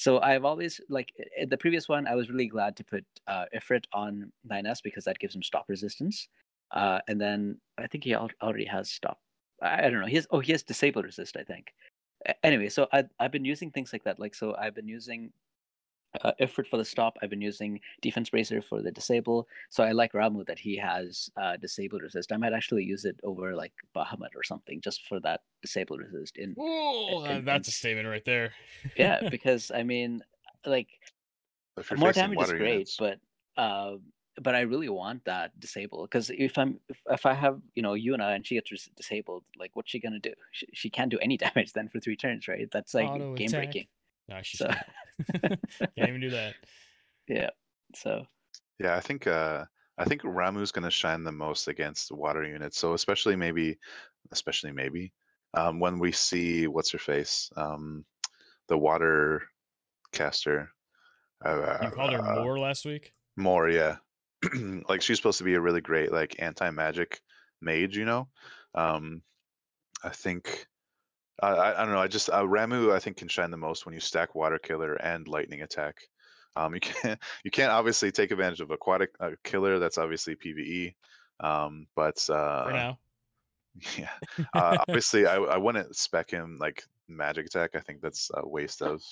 So 0.00 0.20
I've 0.20 0.44
always 0.46 0.80
like 0.88 1.12
i- 1.40 1.44
the 1.44 1.58
previous 1.58 1.88
one. 1.88 2.06
I 2.08 2.14
was 2.16 2.30
really 2.30 2.48
glad 2.48 2.76
to 2.78 2.84
put 2.84 3.04
uh, 3.26 3.46
Ifrit 3.54 3.84
on 3.92 4.32
9s 4.44 4.80
because 4.82 5.04
that 5.04 5.18
gives 5.18 5.34
him 5.34 5.42
stop 5.42 5.66
resistance. 5.68 6.28
Uh, 6.70 7.00
and 7.08 7.20
then 7.20 7.60
I 7.78 7.86
think 7.86 8.04
he 8.04 8.14
al- 8.14 8.30
already 8.42 8.64
has 8.66 8.90
stop. 8.90 9.18
I 9.62 9.82
don't 9.90 10.00
know. 10.00 10.06
He 10.06 10.16
has 10.16 10.26
oh 10.30 10.40
he 10.40 10.52
has 10.52 10.62
disable 10.62 11.02
resist, 11.02 11.36
I 11.36 11.44
think. 11.44 11.74
Anyway, 12.42 12.68
so 12.70 12.88
I 12.92 13.04
I've 13.18 13.32
been 13.32 13.44
using 13.44 13.70
things 13.70 13.92
like 13.92 14.04
that. 14.04 14.18
Like 14.20 14.34
so 14.34 14.54
I've 14.56 14.74
been 14.74 14.88
using 14.88 15.32
uh, 16.22 16.32
Ifrit 16.40 16.66
for 16.66 16.76
the 16.76 16.84
stop. 16.84 17.16
I've 17.22 17.30
been 17.30 17.40
using 17.40 17.80
defense 18.00 18.30
bracer 18.30 18.60
for 18.62 18.82
the 18.82 18.90
disable. 18.90 19.46
So 19.68 19.84
I 19.84 19.92
like 19.92 20.12
Ramuh 20.12 20.46
that 20.46 20.58
he 20.58 20.76
has 20.76 21.30
uh, 21.36 21.56
disable 21.56 22.00
resist. 22.00 22.32
I 22.32 22.36
might 22.36 22.52
actually 22.52 22.84
use 22.84 23.04
it 23.04 23.18
over 23.22 23.54
like 23.54 23.72
Bahamut 23.94 24.34
or 24.34 24.42
something 24.42 24.80
just 24.80 25.06
for 25.06 25.20
that 25.20 25.42
disabled 25.62 26.00
resist. 26.00 26.36
In 26.36 26.54
Ooh, 26.58 27.24
and- 27.24 27.46
that's 27.46 27.68
a 27.68 27.72
statement 27.72 28.08
right 28.08 28.24
there. 28.24 28.52
yeah, 28.96 29.28
because 29.30 29.70
I 29.70 29.82
mean, 29.82 30.22
like 30.66 30.88
more 31.96 32.12
damage 32.12 32.40
is 32.40 32.52
great, 32.52 32.72
units, 32.72 32.96
but 32.98 33.18
uh, 33.56 33.96
but 34.40 34.54
I 34.54 34.60
really 34.60 34.88
want 34.88 35.24
that 35.24 35.58
disable 35.60 36.02
because 36.02 36.30
if 36.30 36.58
I'm 36.58 36.80
if, 36.88 37.00
if 37.10 37.26
I 37.26 37.34
have 37.34 37.60
you 37.74 37.82
know 37.82 37.92
Yuna 37.92 38.34
and 38.34 38.46
she 38.46 38.54
gets 38.56 38.88
disabled, 38.96 39.44
like 39.58 39.70
what's 39.74 39.90
she 39.90 40.00
gonna 40.00 40.18
do? 40.18 40.32
She, 40.52 40.66
she 40.72 40.90
can't 40.90 41.10
do 41.10 41.18
any 41.20 41.36
damage 41.44 41.72
then 41.72 41.88
for 41.88 42.00
three 42.00 42.16
turns, 42.16 42.48
right? 42.48 42.68
That's 42.72 42.94
like 42.94 43.08
Auto 43.08 43.34
game 43.34 43.48
attack. 43.48 43.60
breaking. 43.64 43.86
Nah, 44.30 44.42
she 44.42 44.56
So 44.56 44.66
can't. 44.68 44.80
can't 45.80 46.08
even 46.08 46.20
do 46.20 46.30
that. 46.30 46.54
yeah, 47.28 47.50
so 47.94 48.24
yeah, 48.78 48.96
I 48.96 49.00
think 49.00 49.26
uh, 49.26 49.64
I 49.98 50.04
think 50.04 50.22
Ramuh's 50.22 50.72
going 50.72 50.84
to 50.84 50.90
shine 50.90 51.24
the 51.24 51.32
most 51.32 51.68
against 51.68 52.12
water 52.12 52.44
units. 52.44 52.78
So 52.78 52.94
especially 52.94 53.36
maybe, 53.36 53.78
especially 54.32 54.72
maybe 54.72 55.12
um, 55.54 55.80
when 55.80 55.98
we 55.98 56.12
see 56.12 56.66
what's 56.66 56.92
her 56.92 56.98
face, 56.98 57.50
um, 57.56 58.06
the 58.68 58.78
water 58.78 59.42
caster. 60.12 60.70
Uh, 61.44 61.78
You 61.82 61.90
called 61.90 62.12
her 62.12 62.20
uh, 62.20 62.42
more 62.42 62.58
last 62.58 62.84
week. 62.84 63.12
More, 63.36 63.68
yeah. 63.68 63.96
like 64.88 65.02
she's 65.02 65.18
supposed 65.18 65.38
to 65.38 65.44
be 65.44 65.54
a 65.54 65.60
really 65.60 65.80
great 65.80 66.12
like 66.12 66.36
anti-magic 66.38 67.20
mage, 67.60 67.96
you 67.96 68.04
know. 68.04 68.28
Um, 68.74 69.22
I 70.02 70.10
think 70.10 70.66
I, 71.42 71.48
I 71.48 71.82
I 71.82 71.84
don't 71.84 71.94
know. 71.94 72.00
I 72.00 72.08
just 72.08 72.30
uh, 72.30 72.42
Ramuh 72.42 72.92
I 72.92 72.98
think 72.98 73.16
can 73.16 73.28
shine 73.28 73.50
the 73.50 73.56
most 73.56 73.86
when 73.86 73.94
you 73.94 74.00
stack 74.00 74.34
water 74.34 74.58
killer 74.58 74.94
and 74.94 75.26
lightning 75.28 75.62
attack. 75.62 75.96
Um, 76.56 76.74
you 76.74 76.80
can't 76.80 77.18
you 77.44 77.50
can't 77.50 77.72
obviously 77.72 78.10
take 78.10 78.30
advantage 78.30 78.60
of 78.60 78.70
aquatic 78.70 79.10
uh, 79.20 79.30
killer. 79.44 79.78
That's 79.78 79.98
obviously 79.98 80.36
PVE. 80.36 80.94
Um, 81.40 81.86
but 81.96 82.18
uh, 82.28 82.64
For 82.64 82.72
now. 82.72 82.98
yeah, 83.98 84.10
uh, 84.54 84.78
obviously 84.88 85.26
I 85.26 85.36
I 85.36 85.56
wouldn't 85.56 85.96
spec 85.96 86.30
him 86.30 86.58
like 86.60 86.84
magic 87.08 87.46
attack. 87.46 87.70
I 87.74 87.80
think 87.80 88.00
that's 88.00 88.30
a 88.34 88.46
waste 88.46 88.82
of 88.82 89.02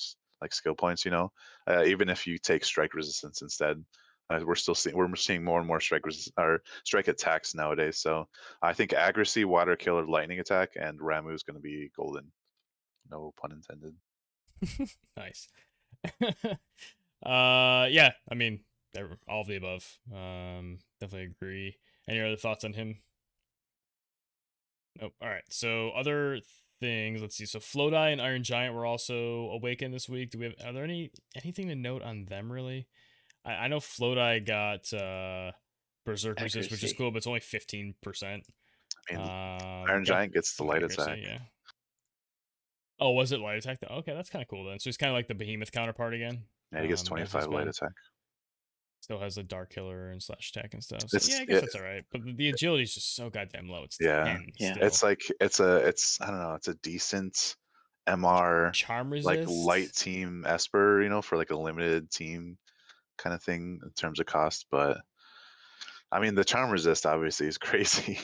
like 0.40 0.52
skill 0.52 0.74
points. 0.74 1.04
You 1.04 1.10
know, 1.10 1.32
uh, 1.68 1.84
even 1.84 2.08
if 2.08 2.26
you 2.26 2.38
take 2.38 2.64
strike 2.64 2.94
resistance 2.94 3.42
instead. 3.42 3.82
Uh, 4.30 4.40
we're 4.44 4.54
still 4.54 4.74
seeing 4.74 4.96
we're 4.96 5.14
seeing 5.16 5.42
more 5.42 5.58
and 5.58 5.66
more 5.66 5.80
strike 5.80 6.04
resist- 6.04 6.32
or 6.36 6.62
strike 6.84 7.08
attacks 7.08 7.54
nowadays. 7.54 7.98
So 7.98 8.28
I 8.62 8.72
think 8.72 8.92
accuracy, 8.92 9.44
water 9.44 9.76
killer, 9.76 10.06
lightning 10.06 10.40
attack, 10.40 10.70
and 10.76 11.00
Ramuh 11.00 11.34
is 11.34 11.42
going 11.42 11.56
to 11.56 11.62
be 11.62 11.90
golden. 11.96 12.30
No 13.10 13.32
pun 13.40 13.52
intended. 13.52 13.94
nice. 15.16 15.48
uh, 17.24 17.86
yeah. 17.90 18.12
I 18.30 18.34
mean, 18.34 18.60
all 19.28 19.42
of 19.42 19.46
the 19.46 19.56
above. 19.56 19.98
Um, 20.12 20.78
definitely 21.00 21.34
agree. 21.38 21.76
Any 22.08 22.20
other 22.20 22.36
thoughts 22.36 22.64
on 22.64 22.74
him? 22.74 22.98
Nope. 25.00 25.14
All 25.22 25.28
right. 25.28 25.44
So 25.50 25.90
other 25.90 26.40
things. 26.80 27.20
Let's 27.20 27.36
see. 27.36 27.46
So 27.46 27.60
Flodai 27.60 28.12
and 28.12 28.20
Iron 28.20 28.42
Giant 28.42 28.74
were 28.74 28.86
also 28.86 29.50
awakened 29.50 29.94
this 29.94 30.08
week. 30.08 30.30
Do 30.30 30.38
we 30.38 30.46
have? 30.46 30.54
Are 30.64 30.72
there 30.72 30.84
any 30.84 31.10
anything 31.42 31.68
to 31.68 31.74
note 31.74 32.02
on 32.02 32.26
them 32.26 32.50
really? 32.50 32.86
I, 33.44 33.52
I 33.52 33.68
know 33.68 33.78
Flodai 33.78 34.44
got 34.46 34.92
uh 34.92 35.52
Berserk 36.04 36.40
resist, 36.40 36.70
which 36.70 36.82
is 36.84 36.92
cool, 36.94 37.10
but 37.10 37.18
it's 37.18 37.26
only 37.26 37.40
fifteen 37.40 37.94
percent. 38.02 38.44
I 39.10 39.14
mean, 39.14 39.22
Um, 39.22 39.84
Iron 39.90 40.04
Giant 40.04 40.32
gets 40.34 40.54
the 40.56 40.64
light 40.64 40.82
accuracy, 40.82 41.02
attack. 41.02 41.18
Yeah. 41.22 41.38
Oh, 43.00 43.10
was 43.12 43.32
it 43.32 43.40
light 43.40 43.58
attack? 43.58 43.78
Okay, 43.88 44.12
that's 44.14 44.30
kind 44.30 44.42
of 44.42 44.48
cool 44.48 44.64
then. 44.64 44.78
So 44.80 44.88
he's 44.88 44.96
kind 44.96 45.10
of 45.10 45.14
like 45.14 45.28
the 45.28 45.34
Behemoth 45.34 45.70
counterpart 45.72 46.14
again. 46.14 46.42
yeah, 46.72 46.82
he 46.82 46.88
gets 46.88 47.02
um, 47.02 47.06
25 47.08 47.46
light 47.48 47.68
attack. 47.68 47.92
Still 49.00 49.20
has 49.20 49.38
a 49.38 49.44
dark 49.44 49.70
killer 49.70 50.10
and 50.10 50.20
slash 50.22 50.50
attack 50.54 50.74
and 50.74 50.82
stuff. 50.82 51.02
So 51.06 51.16
It's- 51.16 51.28
yeah, 51.30 51.42
I 51.42 51.44
guess 51.44 51.58
it- 51.58 51.60
that's 51.60 51.74
all 51.76 51.82
right. 51.82 52.04
But 52.10 52.24
the- 52.24 52.32
the 52.34 52.48
agility 52.48 52.82
is 52.82 52.94
just 52.94 53.14
so 53.14 53.30
goddamn 53.30 53.68
low. 53.68 53.84
It's 53.84 53.98
Yeah. 54.00 54.38
Yeah. 54.58 54.72
still. 54.72 54.84
It's 54.86 55.02
like 55.02 55.22
it's 55.40 55.60
a 55.60 55.76
it's 55.86 56.20
I 56.20 56.26
don't 56.26 56.40
know. 56.40 56.54
It's 56.54 56.68
a 56.68 56.74
decent 56.74 57.54
MR 58.08 58.72
charm 58.72 59.10
resist. 59.10 59.26
like 59.26 59.46
light 59.48 59.94
team 59.94 60.44
Esper, 60.46 61.02
you 61.02 61.08
know, 61.08 61.22
for 61.22 61.36
like 61.36 61.50
a 61.50 61.56
limited 61.56 62.10
team 62.10 62.58
kind 63.18 63.34
of 63.34 63.42
thing 63.42 63.80
in 63.84 63.90
terms 63.92 64.20
of 64.20 64.26
cost. 64.26 64.66
But 64.70 64.98
I 66.12 66.20
mean, 66.20 66.34
the 66.34 66.44
charm 66.44 66.70
resist 66.70 67.06
obviously 67.06 67.46
is 67.46 67.58
crazy. 67.58 68.18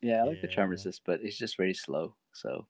yeah, 0.00 0.20
I 0.20 0.24
like 0.24 0.40
the 0.40 0.48
charm 0.48 0.70
resist, 0.70 1.02
but 1.04 1.20
it's 1.22 1.36
just 1.36 1.56
very 1.56 1.74
slow. 1.74 2.16
So 2.32 2.68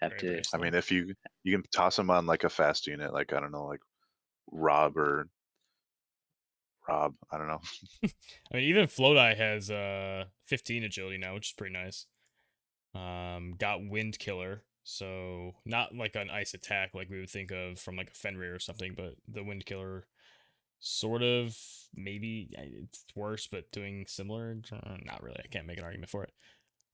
have 0.00 0.16
Very, 0.16 0.18
to 0.18 0.26
very 0.28 0.42
I 0.52 0.58
mean, 0.58 0.74
if 0.74 0.90
you 0.90 1.14
you 1.44 1.56
can 1.56 1.64
toss 1.74 1.98
him 1.98 2.10
on 2.10 2.26
like 2.26 2.44
a 2.44 2.48
fast 2.48 2.86
unit, 2.86 3.12
like 3.12 3.32
I 3.32 3.40
don't 3.40 3.52
know, 3.52 3.66
like 3.66 3.80
Rob 4.52 4.96
or 4.98 5.28
Rob, 6.88 7.14
I 7.30 7.38
don't 7.38 7.48
know. 7.48 7.60
I 8.52 8.56
mean, 8.56 8.64
even 8.64 8.86
Flodai 8.86 9.36
has 9.36 9.70
uh 9.70 10.26
15 10.44 10.84
agility 10.84 11.18
now, 11.18 11.34
which 11.34 11.48
is 11.50 11.52
pretty 11.52 11.72
nice. 11.72 12.06
Um, 12.94 13.54
got 13.58 13.86
Wind 13.86 14.18
Killer, 14.18 14.64
so 14.90 15.52
not 15.66 15.94
like 15.94 16.16
an 16.16 16.30
ice 16.30 16.54
attack 16.54 16.94
like 16.94 17.10
we 17.10 17.20
would 17.20 17.28
think 17.28 17.50
of 17.50 17.78
from 17.78 17.94
like 17.94 18.08
a 18.08 18.14
Fenrir 18.14 18.54
or 18.54 18.58
something, 18.58 18.94
but 18.96 19.16
the 19.30 19.44
Wind 19.44 19.66
Killer, 19.66 20.06
sort 20.80 21.22
of 21.22 21.54
maybe 21.94 22.48
it's 22.56 23.04
worse, 23.14 23.46
but 23.46 23.70
doing 23.70 24.06
similar. 24.08 24.56
Uh, 24.72 24.96
Not 25.04 25.22
really. 25.22 25.40
I 25.44 25.48
can't 25.48 25.66
make 25.66 25.76
an 25.76 25.84
argument 25.84 26.08
for 26.08 26.24
it. 26.24 26.32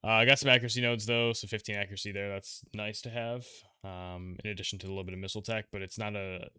Uh, 0.03 0.07
I 0.09 0.25
got 0.25 0.39
some 0.39 0.49
accuracy 0.49 0.81
nodes 0.81 1.05
though, 1.05 1.31
so 1.31 1.47
15 1.47 1.75
accuracy 1.77 2.11
there. 2.11 2.29
That's 2.29 2.63
nice 2.73 2.99
to 3.03 3.09
have. 3.09 3.45
Um, 3.85 4.35
in 4.43 4.51
addition 4.51 4.77
to 4.79 4.87
a 4.87 4.89
little 4.89 5.05
bit 5.05 5.13
of 5.13 5.19
missile 5.21 5.39
attack, 5.41 5.67
but 5.71 5.81
it's 5.81 5.97
not 5.97 6.17
a. 6.17 6.49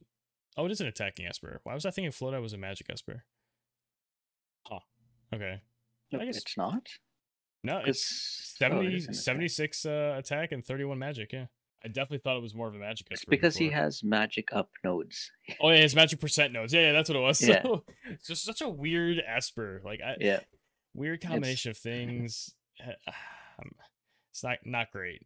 Oh, 0.57 0.64
it 0.64 0.72
is 0.72 0.80
an 0.80 0.87
attacking 0.87 1.26
Esper. 1.26 1.61
Why 1.64 1.74
was 1.74 1.84
I 1.84 1.91
thinking 1.91 2.12
Flodai 2.12 2.41
was 2.41 2.55
a 2.55 2.59
magic 2.59 2.87
Esper? 2.91 3.24
Huh. 4.66 4.78
Okay. 5.34 5.61
Nope, 6.12 6.22
guess- 6.24 6.39
it's 6.39 6.57
not. 6.57 6.89
No, 7.66 7.80
'Cause- 7.80 7.88
it's 7.88 8.56
oh, 8.62 8.66
it 8.66 8.70
70, 8.70 8.96
attack. 8.96 9.14
76 9.14 9.86
uh, 9.86 10.14
attack 10.18 10.52
and 10.52 10.64
31 10.64 10.98
magic. 10.98 11.32
Yeah. 11.32 11.46
I 11.84 11.88
definitely 11.88 12.18
thought 12.18 12.36
it 12.36 12.42
was 12.42 12.54
more 12.54 12.66
of 12.68 12.74
a 12.74 12.78
magic 12.78 13.06
It's 13.10 13.20
Esper 13.20 13.30
because 13.30 13.56
he 13.58 13.68
has 13.68 14.02
magic 14.02 14.48
up 14.52 14.70
nodes. 14.82 15.30
Oh, 15.60 15.68
yeah, 15.70 15.82
his 15.82 15.94
magic 15.94 16.20
percent 16.20 16.52
nodes. 16.52 16.72
Yeah, 16.72 16.80
yeah, 16.80 16.92
that's 16.92 17.08
what 17.08 17.16
it 17.16 17.20
was. 17.20 17.40
Yeah. 17.46 17.62
So 17.62 17.84
it's 18.10 18.26
just 18.26 18.44
such 18.44 18.60
a 18.62 18.68
weird 18.68 19.22
Esper. 19.24 19.82
Like, 19.84 20.00
I, 20.00 20.16
Yeah. 20.18 20.40
weird 20.94 21.20
combination 21.20 21.70
of 21.70 21.76
things. 21.90 22.54
Um, 23.58 23.70
it's 24.32 24.42
not 24.44 24.58
not 24.66 24.90
great. 24.92 25.22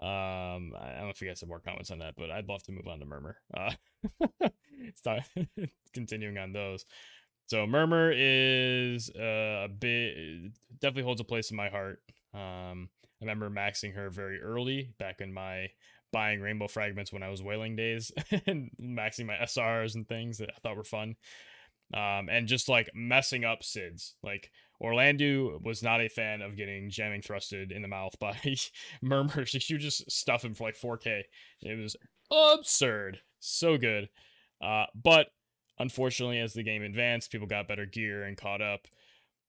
Um, 0.00 0.72
I 0.78 0.92
don't 0.94 1.04
know 1.04 1.08
if 1.08 1.20
you 1.20 1.26
guys 1.26 1.40
have 1.40 1.48
more 1.48 1.58
comments 1.58 1.90
on 1.90 1.98
that, 1.98 2.14
but 2.16 2.30
I'd 2.30 2.48
love 2.48 2.62
to 2.64 2.72
move 2.72 2.86
on 2.86 3.00
to 3.00 3.04
Murmur. 3.04 3.38
Uh, 3.56 3.72
start 4.94 5.22
continuing 5.92 6.38
on 6.38 6.52
those. 6.52 6.84
So 7.48 7.66
Murmur 7.66 8.12
is 8.14 9.10
uh, 9.18 9.64
a 9.64 9.68
bit 9.68 10.52
definitely 10.80 11.04
holds 11.04 11.22
a 11.22 11.24
place 11.24 11.50
in 11.50 11.56
my 11.56 11.70
heart. 11.70 12.02
Um, 12.34 12.90
I 13.20 13.24
remember 13.24 13.48
maxing 13.48 13.94
her 13.94 14.10
very 14.10 14.40
early 14.42 14.92
back 14.98 15.22
in 15.22 15.32
my 15.32 15.70
buying 16.12 16.42
rainbow 16.42 16.68
fragments 16.68 17.10
when 17.10 17.22
I 17.22 17.30
was 17.30 17.42
whaling 17.42 17.74
days 17.74 18.12
and 18.46 18.70
maxing 18.78 19.24
my 19.24 19.34
SRs 19.36 19.94
and 19.94 20.06
things 20.06 20.36
that 20.38 20.50
I 20.54 20.58
thought 20.60 20.76
were 20.76 20.84
fun. 20.84 21.16
Um, 21.94 22.28
and 22.28 22.46
just 22.46 22.68
like 22.68 22.90
messing 22.94 23.46
up 23.46 23.62
SIDS. 23.62 24.12
Like 24.22 24.50
Orlando 24.78 25.58
was 25.64 25.82
not 25.82 26.02
a 26.02 26.08
fan 26.08 26.42
of 26.42 26.54
getting 26.54 26.90
jamming 26.90 27.22
thrusted 27.22 27.72
in 27.72 27.80
the 27.80 27.88
mouth 27.88 28.18
by 28.20 28.36
Murmur. 29.00 29.46
She 29.46 29.72
would 29.72 29.80
just 29.80 30.10
stuff 30.10 30.44
him 30.44 30.52
for 30.52 30.64
like 30.64 30.78
4k. 30.78 31.22
It 31.62 31.78
was 31.78 31.96
absurd. 32.30 33.20
So 33.40 33.78
good. 33.78 34.10
Uh, 34.60 34.84
but 34.94 35.28
unfortunately, 35.78 36.40
as 36.40 36.52
the 36.54 36.62
game 36.62 36.82
advanced, 36.82 37.30
people 37.30 37.46
got 37.46 37.68
better 37.68 37.86
gear 37.86 38.24
and 38.24 38.36
caught 38.36 38.60
up. 38.62 38.86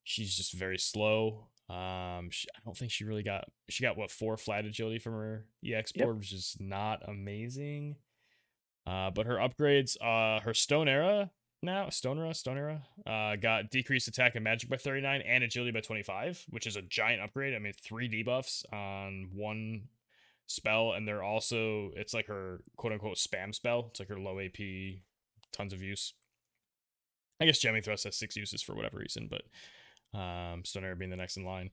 She's 0.03 0.35
just 0.35 0.53
very 0.53 0.77
slow. 0.77 1.47
Um, 1.69 2.29
she, 2.31 2.47
I 2.55 2.59
don't 2.65 2.75
think 2.75 2.91
she 2.91 3.03
really 3.03 3.23
got. 3.23 3.45
She 3.69 3.83
got 3.83 3.97
what 3.97 4.11
four 4.11 4.37
flat 4.37 4.65
agility 4.65 4.99
from 4.99 5.13
her 5.13 5.45
EX 5.63 5.91
Yep. 5.95 6.05
board, 6.05 6.17
which 6.17 6.33
is 6.33 6.55
not 6.59 7.07
amazing. 7.07 7.95
Uh, 8.87 9.11
but 9.11 9.27
her 9.27 9.35
upgrades, 9.35 9.95
uh, 10.01 10.39
her 10.41 10.53
Stonera 10.53 11.29
now, 11.61 11.87
Stonera, 11.87 12.33
Stone 12.35 12.57
Era, 12.57 12.81
uh, 13.05 13.35
got 13.35 13.69
decreased 13.69 14.07
attack 14.07 14.35
and 14.35 14.43
magic 14.43 14.69
by 14.69 14.77
39 14.77 15.21
and 15.21 15.43
agility 15.43 15.71
by 15.71 15.81
25, 15.81 16.45
which 16.49 16.65
is 16.65 16.77
a 16.77 16.81
giant 16.81 17.21
upgrade. 17.21 17.53
I 17.53 17.59
mean, 17.59 17.73
three 17.73 18.09
debuffs 18.09 18.63
on 18.73 19.29
one 19.33 19.89
spell, 20.47 20.93
and 20.93 21.07
they're 21.07 21.21
also 21.21 21.91
it's 21.95 22.13
like 22.13 22.27
her 22.27 22.61
quote 22.77 22.93
unquote 22.93 23.17
spam 23.17 23.53
spell. 23.53 23.87
It's 23.91 23.99
like 23.99 24.09
her 24.09 24.19
low 24.19 24.39
AP, 24.39 24.57
tons 25.51 25.73
of 25.73 25.81
use. 25.83 26.13
I 27.39 27.45
guess 27.45 27.59
jamming 27.59 27.83
thrust 27.83 28.03
has 28.03 28.15
six 28.15 28.35
uses 28.35 28.61
for 28.61 28.75
whatever 28.75 28.97
reason, 28.97 29.29
but 29.29 29.43
um, 30.17 30.63
Stonera 30.63 30.97
being 30.97 31.11
the 31.11 31.17
next 31.17 31.37
in 31.37 31.45
line. 31.45 31.71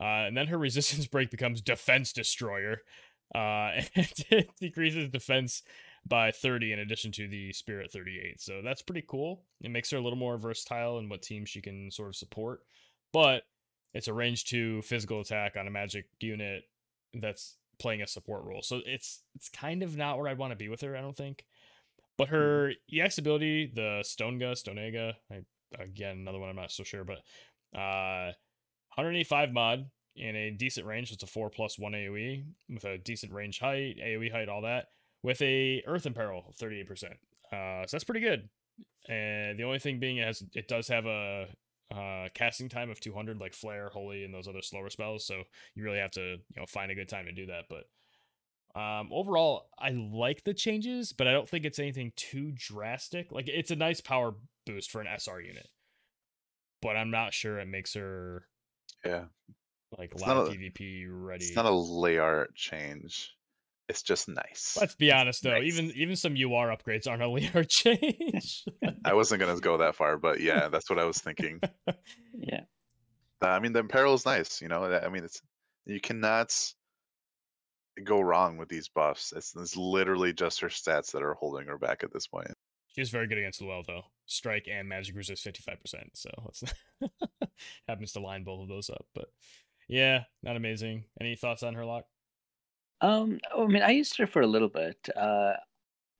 Uh, 0.00 0.26
and 0.26 0.36
then 0.36 0.46
her 0.48 0.58
resistance 0.66 1.06
break 1.06 1.30
becomes 1.30 1.60
defense 1.60 2.12
destroyer. 2.12 2.82
Uh, 3.34 3.72
and 3.94 4.24
it 4.30 4.50
decreases 4.60 5.08
defense 5.08 5.62
by 6.06 6.30
30 6.30 6.72
in 6.72 6.78
addition 6.78 7.10
to 7.12 7.28
the 7.28 7.52
spirit 7.52 7.90
38. 7.90 8.40
So 8.40 8.60
that's 8.62 8.82
pretty 8.82 9.04
cool. 9.06 9.42
It 9.60 9.70
makes 9.70 9.90
her 9.90 9.98
a 9.98 10.00
little 10.00 10.18
more 10.18 10.38
versatile 10.38 10.98
in 10.98 11.08
what 11.08 11.22
team 11.22 11.44
she 11.44 11.60
can 11.60 11.90
sort 11.90 12.08
of 12.08 12.16
support. 12.16 12.60
But 13.12 13.42
it's 13.94 14.08
a 14.08 14.12
range 14.12 14.44
two 14.44 14.82
physical 14.82 15.20
attack 15.20 15.56
on 15.56 15.66
a 15.66 15.70
magic 15.70 16.06
unit 16.20 16.64
that's 17.14 17.56
playing 17.78 18.02
a 18.02 18.06
support 18.06 18.44
role. 18.44 18.62
So 18.62 18.80
it's 18.84 19.22
it's 19.34 19.48
kind 19.48 19.82
of 19.82 19.96
not 19.96 20.18
where 20.18 20.28
I'd 20.28 20.38
want 20.38 20.52
to 20.52 20.56
be 20.56 20.68
with 20.68 20.82
her, 20.82 20.96
I 20.96 21.00
don't 21.00 21.16
think. 21.16 21.44
But 22.18 22.28
her 22.28 22.72
EX 22.92 23.18
ability, 23.18 23.72
the 23.74 24.02
Stonega, 24.02 24.52
Stonega, 24.52 25.14
I, 25.30 25.42
again, 25.82 26.18
another 26.18 26.38
one 26.38 26.48
I'm 26.48 26.56
not 26.56 26.72
so 26.72 26.82
sure, 26.82 27.04
but 27.04 27.18
uh 27.78 28.32
185 28.96 29.52
mod 29.52 29.90
in 30.16 30.34
a 30.34 30.50
decent 30.50 30.86
range. 30.86 31.12
It's 31.12 31.22
a 31.22 31.26
4 31.26 31.50
plus 31.50 31.78
1 31.78 31.92
AoE 31.92 32.44
with 32.70 32.84
a 32.84 32.98
decent 32.98 33.32
range 33.32 33.58
height, 33.60 33.96
AoE 34.02 34.32
height, 34.32 34.48
all 34.48 34.62
that, 34.62 34.86
with 35.22 35.40
a 35.42 35.82
Earth 35.86 36.06
Imperil 36.06 36.44
of 36.48 36.56
38%. 36.56 37.04
Uh, 37.52 37.86
so 37.86 37.96
that's 37.96 38.04
pretty 38.04 38.20
good. 38.20 38.48
And 39.08 39.58
the 39.58 39.64
only 39.64 39.78
thing 39.78 40.00
being 40.00 40.16
it 40.16 40.26
has 40.26 40.42
it 40.54 40.66
does 40.66 40.88
have 40.88 41.06
a 41.06 41.46
uh, 41.94 42.28
casting 42.34 42.68
time 42.68 42.90
of 42.90 42.98
200 42.98 43.38
like 43.40 43.54
flare 43.54 43.88
holy 43.92 44.24
and 44.24 44.34
those 44.34 44.48
other 44.48 44.60
slower 44.60 44.90
spells 44.90 45.24
so 45.24 45.44
you 45.76 45.84
really 45.84 45.98
have 45.98 46.10
to 46.10 46.20
you 46.20 46.56
know 46.56 46.66
find 46.66 46.90
a 46.90 46.96
good 46.96 47.08
time 47.08 47.26
to 47.26 47.32
do 47.32 47.46
that 47.46 47.66
but 47.70 47.84
um 48.76 49.08
overall 49.12 49.68
i 49.78 49.90
like 49.90 50.44
the 50.44 50.52
changes 50.54 51.12
but 51.12 51.26
i 51.26 51.32
don't 51.32 51.48
think 51.48 51.64
it's 51.64 51.78
anything 51.78 52.12
too 52.16 52.52
drastic 52.54 53.32
like 53.32 53.48
it's 53.48 53.70
a 53.70 53.76
nice 53.76 54.00
power 54.00 54.34
boost 54.66 54.90
for 54.90 55.00
an 55.00 55.06
sr 55.18 55.40
unit 55.40 55.66
but 56.82 56.96
i'm 56.96 57.10
not 57.10 57.32
sure 57.32 57.58
it 57.58 57.66
makes 57.68 57.94
her 57.94 58.46
Yeah. 59.04 59.24
like 59.98 60.12
It's 60.12 60.22
live 60.22 60.36
not 60.36 60.48
a- 60.48 60.50
pvp 60.58 61.06
ready 61.08 61.44
It's 61.44 61.56
not 61.56 61.64
a 61.66 61.70
layout 61.74 62.54
change. 62.54 63.32
It's 63.88 64.02
just 64.02 64.28
nice. 64.28 64.76
let's 64.80 64.96
be 64.96 65.12
honest 65.12 65.44
though 65.44 65.52
nice. 65.60 65.62
even 65.72 65.92
even 65.94 66.16
some 66.16 66.32
ur 66.34 66.74
upgrades 66.76 67.06
aren't 67.08 67.22
a 67.22 67.28
layer 67.28 67.62
change 67.68 68.64
I 69.04 69.14
wasn't 69.14 69.40
gonna 69.40 69.60
go 69.60 69.76
that 69.78 69.94
far, 69.94 70.16
but 70.18 70.40
yeah, 70.40 70.66
that's 70.68 70.90
what 70.90 70.98
I 70.98 71.04
was 71.04 71.18
thinking. 71.18 71.60
Yeah. 72.36 72.62
Uh, 73.40 73.46
I 73.48 73.60
mean, 73.60 73.72
the 73.72 73.78
imperil 73.80 74.14
is 74.14 74.26
nice. 74.26 74.60
You 74.60 74.66
know, 74.68 74.82
I 74.84 75.08
mean, 75.08 75.22
it's 75.24 75.40
you 75.86 76.00
cannot 76.00 76.52
go 78.04 78.20
wrong 78.20 78.56
with 78.56 78.68
these 78.68 78.88
buffs. 78.88 79.32
It's, 79.34 79.54
it's 79.56 79.76
literally 79.76 80.32
just 80.32 80.60
her 80.60 80.68
stats 80.68 81.12
that 81.12 81.22
are 81.22 81.34
holding 81.34 81.66
her 81.66 81.78
back 81.78 82.02
at 82.02 82.12
this 82.12 82.26
point. 82.26 82.52
She's 82.94 83.10
very 83.10 83.26
good 83.26 83.38
against 83.38 83.60
Luell 83.60 83.84
though. 83.86 84.04
Strike 84.26 84.68
and 84.70 84.88
magic 84.88 85.14
resist 85.16 85.42
fifty 85.42 85.62
five 85.62 85.80
percent. 85.80 86.10
So 86.14 86.30
let's 86.44 86.64
happens 87.88 88.12
to 88.12 88.20
line 88.20 88.42
both 88.42 88.62
of 88.62 88.68
those 88.68 88.88
up. 88.88 89.06
But 89.14 89.26
yeah, 89.88 90.24
not 90.42 90.56
amazing. 90.56 91.04
Any 91.20 91.36
thoughts 91.36 91.62
on 91.62 91.74
her 91.74 91.84
lock? 91.84 92.04
Um, 93.02 93.38
I 93.54 93.66
mean, 93.66 93.82
I 93.82 93.90
used 93.90 94.16
her 94.16 94.26
for 94.26 94.40
a 94.40 94.46
little 94.46 94.70
bit. 94.70 94.96
Uh, 95.14 95.52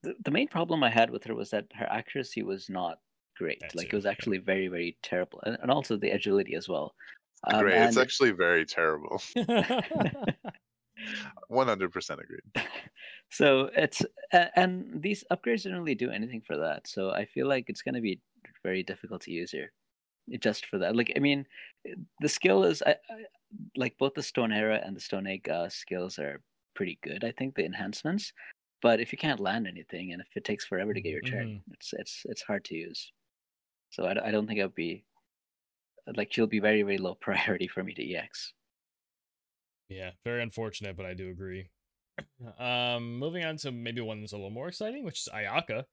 the, 0.02 0.14
the 0.24 0.30
main 0.30 0.48
problem 0.48 0.84
I 0.84 0.90
had 0.90 1.10
with 1.10 1.24
her 1.24 1.34
was 1.34 1.50
that 1.50 1.66
her 1.74 1.90
accuracy 1.90 2.42
was 2.42 2.68
not 2.68 2.98
great. 3.38 3.60
That 3.60 3.74
like 3.74 3.88
too, 3.88 3.96
it 3.96 3.98
was 3.98 4.04
yeah. 4.04 4.10
actually 4.10 4.38
very, 4.38 4.68
very 4.68 4.98
terrible, 5.02 5.40
and, 5.44 5.56
and 5.62 5.70
also 5.70 5.96
the 5.96 6.10
agility 6.10 6.54
as 6.54 6.68
well. 6.68 6.94
Um, 7.44 7.62
Great. 7.62 7.80
It's 7.82 7.96
actually 7.96 8.32
very 8.32 8.64
terrible. 8.64 9.20
One 11.48 11.68
hundred 11.68 11.92
percent 11.92 12.20
agreed. 12.20 12.42
so 13.30 13.70
it's 13.76 14.02
and 14.32 15.02
these 15.02 15.24
upgrades 15.30 15.62
didn't 15.62 15.78
really 15.78 15.94
do 15.94 16.10
anything 16.10 16.42
for 16.46 16.56
that. 16.56 16.86
So 16.88 17.10
I 17.10 17.24
feel 17.24 17.48
like 17.48 17.66
it's 17.68 17.82
going 17.82 17.94
to 17.94 18.00
be 18.00 18.20
very 18.62 18.82
difficult 18.82 19.22
to 19.22 19.30
use 19.30 19.50
here, 19.50 19.72
just 20.40 20.66
for 20.66 20.78
that. 20.78 20.96
Like 20.96 21.12
I 21.16 21.18
mean, 21.18 21.46
the 22.20 22.28
skill 22.28 22.64
is 22.64 22.82
I, 22.82 22.92
I 23.10 23.24
like 23.76 23.96
both 23.98 24.14
the 24.14 24.20
Stonera 24.22 24.86
and 24.86 24.96
the 24.96 25.00
Stonega 25.00 25.48
uh, 25.48 25.68
skills 25.68 26.18
are 26.18 26.40
pretty 26.74 26.98
good. 27.02 27.24
I 27.24 27.32
think 27.32 27.54
the 27.54 27.64
enhancements, 27.64 28.32
but 28.82 29.00
if 29.00 29.12
you 29.12 29.18
can't 29.18 29.40
land 29.40 29.66
anything 29.66 30.12
and 30.12 30.20
if 30.20 30.28
it 30.36 30.44
takes 30.44 30.64
forever 30.64 30.92
to 30.94 31.00
get 31.00 31.12
your 31.12 31.22
turn, 31.22 31.62
it's 31.72 31.92
it's 31.92 32.22
it's 32.26 32.42
hard 32.42 32.64
to 32.66 32.74
use. 32.74 33.12
So 33.90 34.04
I, 34.04 34.28
I 34.28 34.30
don't 34.30 34.46
think 34.46 34.60
I'll 34.60 34.68
be 34.68 35.04
like 36.16 36.32
she'll 36.32 36.46
be 36.46 36.60
very 36.60 36.82
very 36.82 36.98
low 36.98 37.14
priority 37.20 37.68
for 37.68 37.82
me 37.82 37.94
to 37.94 38.14
ex. 38.14 38.52
Yeah, 39.88 40.10
very 40.24 40.42
unfortunate, 40.42 40.96
but 40.96 41.06
I 41.06 41.14
do 41.14 41.30
agree. 41.30 41.68
Um, 42.58 43.18
moving 43.18 43.44
on 43.44 43.56
to 43.58 43.72
maybe 43.72 44.00
one 44.00 44.20
that's 44.20 44.32
a 44.32 44.36
little 44.36 44.50
more 44.50 44.68
exciting, 44.68 45.04
which 45.04 45.20
is 45.20 45.28
Ayaka. 45.34 45.84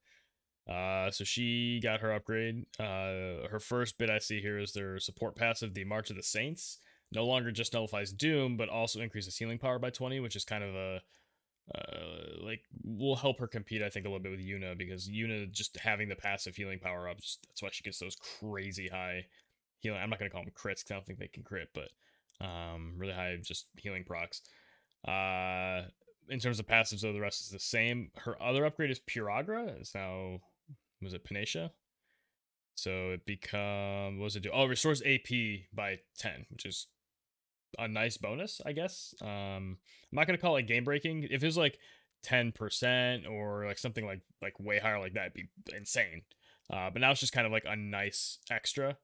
Uh, 0.68 1.10
so 1.10 1.24
she 1.24 1.80
got 1.82 2.00
her 2.00 2.12
upgrade. 2.12 2.64
Uh, 2.78 3.46
her 3.50 3.60
first 3.60 3.98
bit 3.98 4.10
I 4.10 4.18
see 4.18 4.40
here 4.40 4.58
is 4.58 4.72
their 4.72 4.98
support 4.98 5.36
passive, 5.36 5.74
the 5.74 5.84
March 5.84 6.10
of 6.10 6.16
the 6.16 6.22
Saints. 6.22 6.78
No 7.12 7.26
longer 7.26 7.52
just 7.52 7.74
nullifies 7.74 8.12
Doom, 8.12 8.56
but 8.56 8.68
also 8.70 9.00
increases 9.00 9.36
healing 9.36 9.58
power 9.58 9.78
by 9.78 9.90
20, 9.90 10.20
which 10.20 10.36
is 10.36 10.44
kind 10.44 10.64
of 10.64 10.74
a 10.74 11.00
uh 11.74 12.42
like 12.42 12.60
will 12.84 13.16
help 13.16 13.38
her 13.40 13.46
compete 13.46 13.82
I 13.82 13.88
think 13.88 14.04
a 14.04 14.08
little 14.10 14.22
bit 14.22 14.32
with 14.32 14.46
Yuna 14.46 14.76
because 14.76 15.08
Yuna 15.08 15.50
just 15.50 15.78
having 15.78 16.08
the 16.10 16.16
passive 16.16 16.56
healing 16.56 16.78
power 16.78 17.08
up 17.08 17.20
just, 17.20 17.46
that's 17.48 17.62
why 17.62 17.70
she 17.72 17.82
gets 17.82 17.98
those 17.98 18.16
crazy 18.16 18.88
high 18.88 19.24
healing 19.80 20.00
I'm 20.02 20.10
not 20.10 20.18
to 20.20 20.28
call 20.28 20.42
them 20.44 20.52
crits 20.54 20.84
'cause 20.84 20.90
I 20.90 20.94
don't 20.94 21.06
think 21.06 21.18
they 21.18 21.28
can 21.28 21.42
crit 21.42 21.68
but 21.74 21.88
um 22.40 22.94
really 22.96 23.12
high 23.12 23.36
just 23.42 23.66
healing 23.76 24.04
procs 24.04 24.40
uh 25.06 25.82
in 26.28 26.38
terms 26.38 26.58
of 26.58 26.66
passives 26.66 27.00
though 27.02 27.12
the 27.12 27.20
rest 27.20 27.42
is 27.42 27.50
the 27.50 27.58
same 27.58 28.10
her 28.16 28.40
other 28.42 28.64
upgrade 28.64 28.90
is 28.90 29.00
Puragra 29.00 29.68
it's 29.80 29.94
now 29.94 30.40
was 31.02 31.14
it 31.14 31.24
Panacea 31.24 31.70
so 32.76 33.10
it 33.10 33.24
become 33.26 34.18
what 34.18 34.26
does 34.26 34.36
it 34.36 34.42
do 34.42 34.50
oh 34.52 34.66
restores 34.66 35.02
AP 35.02 35.28
by 35.72 35.98
10 36.18 36.46
which 36.50 36.64
is 36.64 36.86
a 37.78 37.88
nice 37.88 38.16
bonus, 38.16 38.60
I 38.64 38.72
guess. 38.72 39.14
Um, 39.20 39.28
I'm 39.28 39.78
not 40.12 40.26
gonna 40.26 40.38
call 40.38 40.56
it 40.56 40.66
game 40.66 40.84
breaking. 40.84 41.24
If 41.30 41.42
it 41.42 41.46
was 41.46 41.56
like 41.56 41.78
ten 42.22 42.52
percent 42.52 43.26
or 43.26 43.66
like 43.66 43.78
something 43.78 44.06
like 44.06 44.20
like 44.42 44.58
way 44.58 44.78
higher 44.78 44.98
like 44.98 45.14
that, 45.14 45.32
it'd 45.34 45.34
be 45.34 45.76
insane. 45.76 46.22
Uh, 46.72 46.90
but 46.90 47.00
now 47.00 47.10
it's 47.10 47.20
just 47.20 47.32
kind 47.32 47.46
of 47.46 47.52
like 47.52 47.64
a 47.66 47.76
nice 47.76 48.38
extra. 48.50 48.96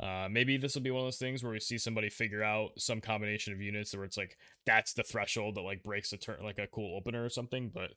Uh, 0.00 0.28
maybe 0.30 0.58
this 0.58 0.74
will 0.74 0.82
be 0.82 0.90
one 0.90 1.00
of 1.00 1.06
those 1.06 1.16
things 1.16 1.42
where 1.42 1.52
we 1.52 1.60
see 1.60 1.78
somebody 1.78 2.10
figure 2.10 2.42
out 2.42 2.70
some 2.76 3.00
combination 3.00 3.52
of 3.52 3.62
units 3.62 3.94
where 3.94 4.04
it's 4.04 4.18
like 4.18 4.36
that's 4.66 4.92
the 4.92 5.02
threshold 5.02 5.54
that 5.54 5.62
like 5.62 5.82
breaks 5.82 6.12
a 6.12 6.18
turn 6.18 6.36
like 6.42 6.58
a 6.58 6.66
cool 6.66 6.96
opener 6.96 7.24
or 7.24 7.30
something. 7.30 7.70
But 7.72 7.92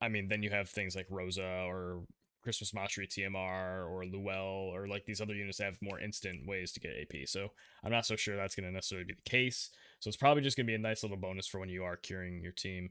I 0.00 0.08
mean, 0.08 0.28
then 0.28 0.42
you 0.42 0.50
have 0.50 0.68
things 0.68 0.94
like 0.94 1.06
Rosa 1.10 1.64
or 1.66 2.04
Christmas 2.44 2.74
Mastery 2.74 3.08
TMR 3.08 3.90
or 3.90 4.04
Luell 4.04 4.72
or 4.72 4.86
like 4.86 5.06
these 5.06 5.20
other 5.20 5.34
units 5.34 5.58
have 5.58 5.78
more 5.82 5.98
instant 5.98 6.46
ways 6.46 6.72
to 6.72 6.80
get 6.80 6.92
AP. 7.00 7.26
So 7.26 7.48
I'm 7.82 7.90
not 7.90 8.06
so 8.06 8.14
sure 8.14 8.36
that's 8.36 8.54
going 8.54 8.68
to 8.68 8.72
necessarily 8.72 9.06
be 9.06 9.14
the 9.14 9.28
case. 9.30 9.70
So 9.98 10.08
it's 10.08 10.16
probably 10.16 10.42
just 10.42 10.56
going 10.56 10.66
to 10.66 10.70
be 10.70 10.76
a 10.76 10.78
nice 10.78 11.02
little 11.02 11.16
bonus 11.16 11.48
for 11.48 11.58
when 11.58 11.70
you 11.70 11.82
are 11.84 11.96
curing 11.96 12.42
your 12.42 12.52
team. 12.52 12.90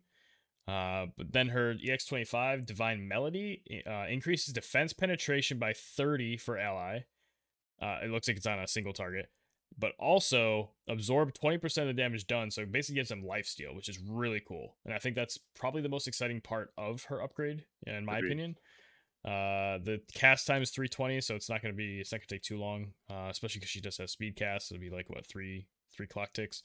Uh, 0.68 1.08
but 1.18 1.32
then 1.32 1.50
her 1.50 1.76
EX25 1.76 2.66
Divine 2.66 3.08
Melody 3.08 3.84
uh, 3.86 4.06
increases 4.10 4.54
defense 4.54 4.92
penetration 4.92 5.60
by 5.60 5.74
30 5.74 6.38
for 6.38 6.58
ally. 6.58 7.02
Uh, 7.84 7.98
it 8.06 8.12
looks 8.12 8.28
like 8.28 8.38
it's 8.38 8.48
on 8.48 8.60
a 8.60 8.68
single 8.68 8.94
target, 8.94 9.30
but 9.78 9.92
also 10.00 10.70
absorb 10.88 11.34
20% 11.34 11.78
of 11.80 11.88
the 11.88 11.94
damage 11.94 12.28
done. 12.28 12.50
So 12.50 12.62
it 12.62 12.72
basically 12.72 12.96
gives 12.96 13.10
them 13.10 13.26
life 13.26 13.46
steal, 13.46 13.76
which 13.76 13.90
is 13.90 14.00
really 14.00 14.42
cool. 14.48 14.76
And 14.86 14.94
I 14.94 15.00
think 15.00 15.16
that's 15.16 15.38
probably 15.56 15.82
the 15.82 15.90
most 15.90 16.08
exciting 16.08 16.40
part 16.40 16.72
of 16.78 17.04
her 17.06 17.22
upgrade, 17.22 17.66
in 17.86 18.06
my 18.06 18.20
Agreed. 18.20 18.30
opinion. 18.30 18.56
Uh, 19.26 19.80
the 19.84 20.02
cast 20.14 20.48
time 20.48 20.62
is 20.62 20.70
320, 20.70 21.22
so 21.22 21.36
it's 21.36 21.50
not 21.50 21.62
going 21.62 21.74
to 21.74 21.78
be 21.78 22.00
it's 22.00 22.12
not 22.12 22.20
going 22.20 22.28
to 22.28 22.36
take 22.36 22.44
too 22.44 22.58
long. 22.58 22.94
Uh, 23.10 23.28
especially 23.30 23.60
because 23.60 23.70
she 23.70 23.82
just 23.82 23.98
has 23.98 24.12
speed 24.12 24.36
cast. 24.36 24.72
It'll 24.72 24.82
be 24.82 24.90
like 24.90 25.10
what 25.10 25.26
three 25.26 25.68
three 25.96 26.08
clock 26.08 26.34
ticks. 26.34 26.62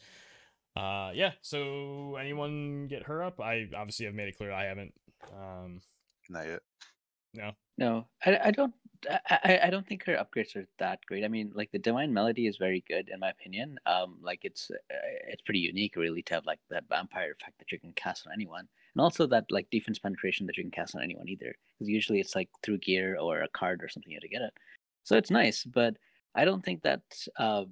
Uh, 0.77 1.11
yeah. 1.15 1.33
So 1.43 2.17
anyone 2.17 2.87
get 2.89 3.05
her 3.05 3.23
up? 3.23 3.41
I 3.41 3.69
obviously 3.77 4.07
have 4.07 4.15
made 4.15 4.29
it 4.29 4.37
clear 4.37 4.53
I 4.53 4.65
haven't. 4.65 4.93
Um, 5.37 5.81
Not 6.29 6.47
yet. 6.47 6.61
No, 7.39 7.53
No, 7.79 8.07
I, 8.27 8.39
I 8.47 8.51
don't. 8.51 8.75
I, 9.09 9.61
I- 9.63 9.71
don't 9.71 9.87
think 9.87 10.05
her 10.07 10.17
upgrades 10.17 10.57
are 10.57 10.67
that 10.81 10.99
great. 11.07 11.25
I 11.25 11.29
mean, 11.29 11.53
like 11.55 11.71
the 11.71 11.79
Divine 11.79 12.13
Melody 12.13 12.49
is 12.49 12.57
very 12.57 12.83
good 12.89 13.09
in 13.09 13.21
my 13.21 13.31
opinion. 13.31 13.79
Um, 13.87 14.17
like 14.21 14.41
it's 14.43 14.73
uh, 14.73 14.77
it's 15.29 15.43
pretty 15.43 15.61
unique, 15.61 15.95
really, 15.95 16.23
to 16.23 16.35
have 16.35 16.47
like 16.47 16.59
that 16.71 16.89
vampire 16.89 17.31
effect 17.31 17.59
that 17.61 17.71
you 17.71 17.79
can 17.79 17.93
cast 17.93 18.27
on 18.27 18.33
anyone, 18.33 18.67
and 18.95 19.01
also 19.01 19.25
that 19.29 19.45
like 19.51 19.71
defense 19.71 20.01
penetration 20.01 20.47
that 20.47 20.57
you 20.57 20.65
can 20.65 20.73
cast 20.73 20.97
on 20.97 21.03
anyone 21.03 21.29
either. 21.29 21.55
Because 21.75 21.89
usually 21.89 22.19
it's 22.19 22.35
like 22.35 22.49
through 22.65 22.79
gear 22.79 23.17
or 23.21 23.43
a 23.43 23.49
card 23.49 23.85
or 23.85 23.89
something 23.89 24.11
you 24.11 24.17
have 24.17 24.23
to 24.23 24.29
get 24.29 24.43
it. 24.43 24.55
So 25.05 25.17
it's 25.17 25.31
nice, 25.31 25.63
but 25.65 25.97
I 26.35 26.45
don't 26.45 26.65
think 26.65 26.83
that 26.83 27.03
uh, 27.39 27.67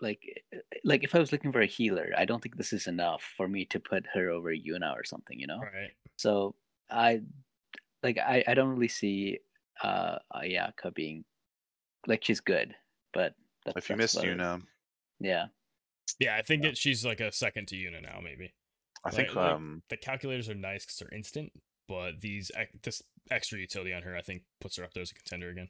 like 0.00 0.42
like 0.82 1.04
if 1.04 1.14
I 1.14 1.18
was 1.18 1.30
looking 1.30 1.52
for 1.52 1.60
a 1.60 1.66
healer, 1.66 2.10
I 2.16 2.24
don't 2.24 2.42
think 2.42 2.56
this 2.56 2.72
is 2.72 2.86
enough 2.86 3.22
for 3.36 3.48
me 3.48 3.66
to 3.66 3.80
put 3.80 4.06
her 4.14 4.30
over 4.30 4.50
Yuna 4.50 4.94
or 4.94 5.04
something. 5.04 5.38
You 5.38 5.46
know. 5.46 5.60
right. 5.60 5.92
So 6.16 6.54
I 6.90 7.20
like 8.02 8.18
I, 8.18 8.42
I 8.46 8.54
don't 8.54 8.70
really 8.70 8.88
see 8.88 9.38
uh 9.82 10.18
Ayaka 10.34 10.94
being 10.94 11.24
like 12.06 12.24
she's 12.24 12.40
good, 12.40 12.74
but 13.12 13.34
that's, 13.64 13.76
If 13.78 13.90
you 13.90 13.96
that's 13.96 14.14
missed 14.14 14.24
about. 14.24 14.38
Yuna, 14.38 14.62
yeah, 15.20 15.46
Yeah, 16.18 16.36
I 16.36 16.42
think 16.42 16.62
that 16.62 16.76
she's 16.76 17.04
like 17.04 17.20
a 17.20 17.30
second 17.32 17.68
to 17.68 17.76
Yuna 17.76 18.02
now, 18.02 18.20
maybe. 18.22 18.52
I 19.04 19.10
think 19.10 19.28
Like- 19.28 19.36
like, 19.36 19.52
um 19.54 19.82
the 19.90 19.96
calculators 19.96 20.48
are 20.48 20.54
nice 20.54 20.84
because 20.84 20.98
they're 20.98 21.16
instant, 21.18 21.52
but 21.88 22.20
these 22.20 22.50
ex- 22.54 22.72
this 22.82 23.02
extra 23.30 23.58
utility 23.58 23.92
on 23.92 24.02
her, 24.02 24.16
I 24.16 24.22
think, 24.22 24.42
puts 24.60 24.76
her 24.76 24.84
up 24.84 24.92
there 24.94 25.02
as 25.02 25.10
a 25.10 25.14
contender 25.14 25.50
again. 25.50 25.68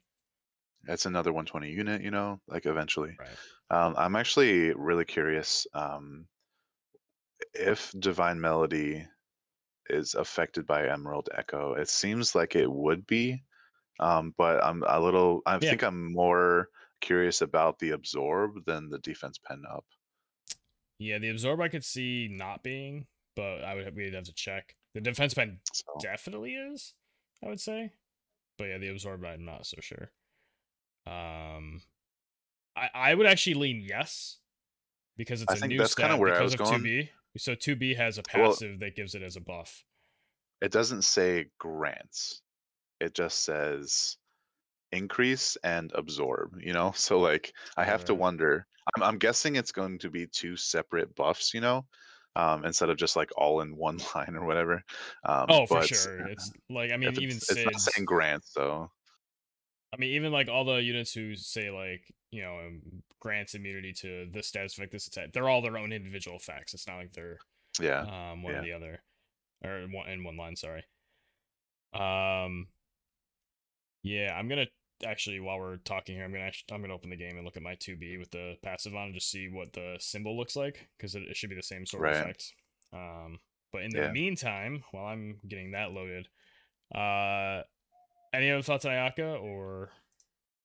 it's 0.88 1.04
another 1.06 1.30
120 1.32 1.70
unit. 1.70 2.00
You 2.02 2.10
know, 2.10 2.40
like 2.48 2.66
eventually. 2.66 3.16
Right. 3.18 3.28
Um, 3.70 3.94
I'm 3.98 4.16
actually 4.16 4.72
really 4.74 5.04
curious 5.04 5.66
um, 5.74 6.26
if 7.54 7.92
Divine 7.98 8.40
Melody 8.40 9.06
is 9.90 10.14
affected 10.14 10.66
by 10.66 10.88
Emerald 10.88 11.28
Echo. 11.34 11.74
It 11.74 11.88
seems 11.88 12.34
like 12.34 12.56
it 12.56 12.70
would 12.70 13.06
be, 13.06 13.44
um, 14.00 14.34
but 14.38 14.62
I'm 14.64 14.84
a 14.86 15.00
little. 15.00 15.42
I 15.46 15.58
Yeah. 15.60 15.76
think 15.76 15.82
I'm 15.84 16.12
more 16.12 16.70
curious 17.00 17.42
about 17.42 17.78
the 17.80 17.90
absorb 17.90 18.64
than 18.66 18.90
the 18.90 19.00
defense 19.00 19.38
pen 19.38 19.64
up. 19.70 19.86
Yeah, 20.98 21.18
the 21.18 21.30
absorb 21.30 21.60
I 21.60 21.68
could 21.68 21.84
see 21.84 22.28
not 22.28 22.62
being, 22.62 23.06
but 23.34 23.64
I 23.64 23.74
would 23.74 23.94
we'd 23.96 24.14
have 24.14 24.24
to 24.24 24.32
check. 24.34 24.76
The 24.94 25.00
defense 25.00 25.34
pen 25.34 25.60
So 25.72 25.84
definitely 25.98 26.54
is, 26.54 26.94
I 27.42 27.48
would 27.48 27.60
say. 27.60 27.94
But 28.58 28.66
yeah, 28.66 28.78
the 28.78 28.88
absorb 28.90 29.24
I'm 29.24 29.44
not 29.44 29.66
so 29.66 29.78
sure. 29.80 30.12
Um 31.06 31.82
I 32.76 32.90
I 32.94 33.14
would 33.14 33.26
actually 33.26 33.54
lean 33.54 33.80
yes 33.82 34.40
because 35.16 35.42
it's 35.42 35.54
I 35.54 35.56
a 35.56 35.62
new 35.62 35.82
that's 35.82 35.94
stat 35.94 35.94
kinda 35.94 36.16
where 36.16 36.34
I 36.38 36.42
because 36.42 36.42
was 36.42 36.54
of 36.54 36.62
going. 36.64 36.90
2B. 37.02 37.10
So 37.36 37.54
2B 37.54 37.96
has 37.96 38.18
a 38.18 38.22
Well- 38.34 38.50
passive 38.52 38.80
that 38.80 38.96
gives 38.96 39.14
it 39.14 39.22
as 39.22 39.36
a 39.36 39.40
buff. 39.40 39.84
it 40.62 40.72
doesn't 40.72 41.02
say 41.02 41.46
grants. 41.58 42.42
It 43.00 43.14
just 43.14 43.44
says 43.44 44.16
increase 44.92 45.56
and 45.62 45.90
absorb, 45.94 46.58
you 46.60 46.72
know? 46.72 46.92
So 46.96 47.18
like 47.18 47.52
I 47.76 47.84
have 47.84 48.04
to 48.06 48.14
wonder. 48.14 48.66
I'm 48.96 49.02
I'm 49.02 49.18
guessing 49.18 49.56
it's 49.56 49.72
going 49.72 49.98
to 50.00 50.10
be 50.10 50.26
two 50.26 50.56
separate 50.56 51.14
buffs, 51.14 51.54
you 51.54 51.60
know? 51.60 51.86
Um, 52.36 52.64
instead 52.64 52.90
of 52.90 52.96
just 52.96 53.16
like 53.16 53.30
all 53.36 53.60
in 53.60 53.74
one 53.76 53.98
line 54.14 54.36
or 54.36 54.44
whatever. 54.44 54.82
Um, 55.24 55.46
Oh, 55.48 55.66
for 55.66 55.82
sure. 55.82 56.26
It's 56.28 56.50
like 56.68 56.92
I 56.92 56.96
mean 56.96 57.12
even 57.20 57.36
it's, 57.36 57.50
it's 57.50 57.64
not 57.64 57.80
saying 57.80 58.04
grants, 58.04 58.52
so 58.52 58.90
I 59.92 59.96
mean, 59.96 60.10
even 60.10 60.32
like 60.32 60.48
all 60.48 60.64
the 60.64 60.76
units 60.82 61.12
who 61.12 61.34
say 61.34 61.70
like 61.70 62.02
you 62.30 62.42
know 62.42 62.58
um, 62.58 62.80
grants 63.20 63.54
immunity 63.54 63.92
to 63.94 64.28
this 64.32 64.46
status 64.46 64.74
effect, 64.76 64.92
this 64.92 65.06
attack, 65.08 65.32
they're 65.32 65.48
all 65.48 65.62
their 65.62 65.78
own 65.78 65.92
individual 65.92 66.36
effects. 66.36 66.74
It's 66.74 66.86
not 66.86 66.96
like 66.98 67.12
they're 67.12 67.38
yeah. 67.80 68.00
um 68.02 68.42
one 68.42 68.52
yeah. 68.54 68.60
or 68.60 68.62
the 68.62 68.72
other, 68.72 69.02
or 69.64 69.78
in 69.78 69.92
one 69.92 70.08
in 70.08 70.24
one 70.24 70.36
line. 70.36 70.56
Sorry. 70.56 70.84
Um. 71.92 72.68
Yeah, 74.02 74.34
I'm 74.36 74.48
gonna 74.48 74.66
actually 75.04 75.40
while 75.40 75.58
we're 75.58 75.76
talking 75.78 76.14
here, 76.14 76.24
I'm 76.24 76.32
gonna 76.32 76.44
actually, 76.44 76.74
I'm 76.74 76.80
gonna 76.80 76.94
open 76.94 77.10
the 77.10 77.16
game 77.16 77.36
and 77.36 77.44
look 77.44 77.56
at 77.56 77.62
my 77.62 77.74
two 77.74 77.96
B 77.96 78.16
with 78.16 78.30
the 78.30 78.56
passive 78.62 78.94
on 78.94 79.06
and 79.06 79.14
just 79.14 79.30
see 79.30 79.48
what 79.48 79.72
the 79.72 79.96
symbol 79.98 80.36
looks 80.36 80.56
like 80.56 80.88
because 80.96 81.14
it, 81.14 81.22
it 81.28 81.36
should 81.36 81.50
be 81.50 81.56
the 81.56 81.62
same 81.62 81.84
sort 81.84 82.04
Right. 82.04 82.14
of 82.14 82.20
effect. 82.22 82.52
Um. 82.92 83.40
But 83.72 83.82
in 83.82 83.90
the 83.90 83.98
Yeah. 83.98 84.10
meantime, 84.12 84.82
while 84.90 85.06
I'm 85.06 85.38
getting 85.46 85.72
that 85.72 85.92
loaded, 85.92 86.26
uh, 86.92 87.62
any 88.32 88.50
other 88.50 88.62
thoughts 88.62 88.84
on 88.84 88.92
Ayaka 88.92 89.42
or? 89.42 89.90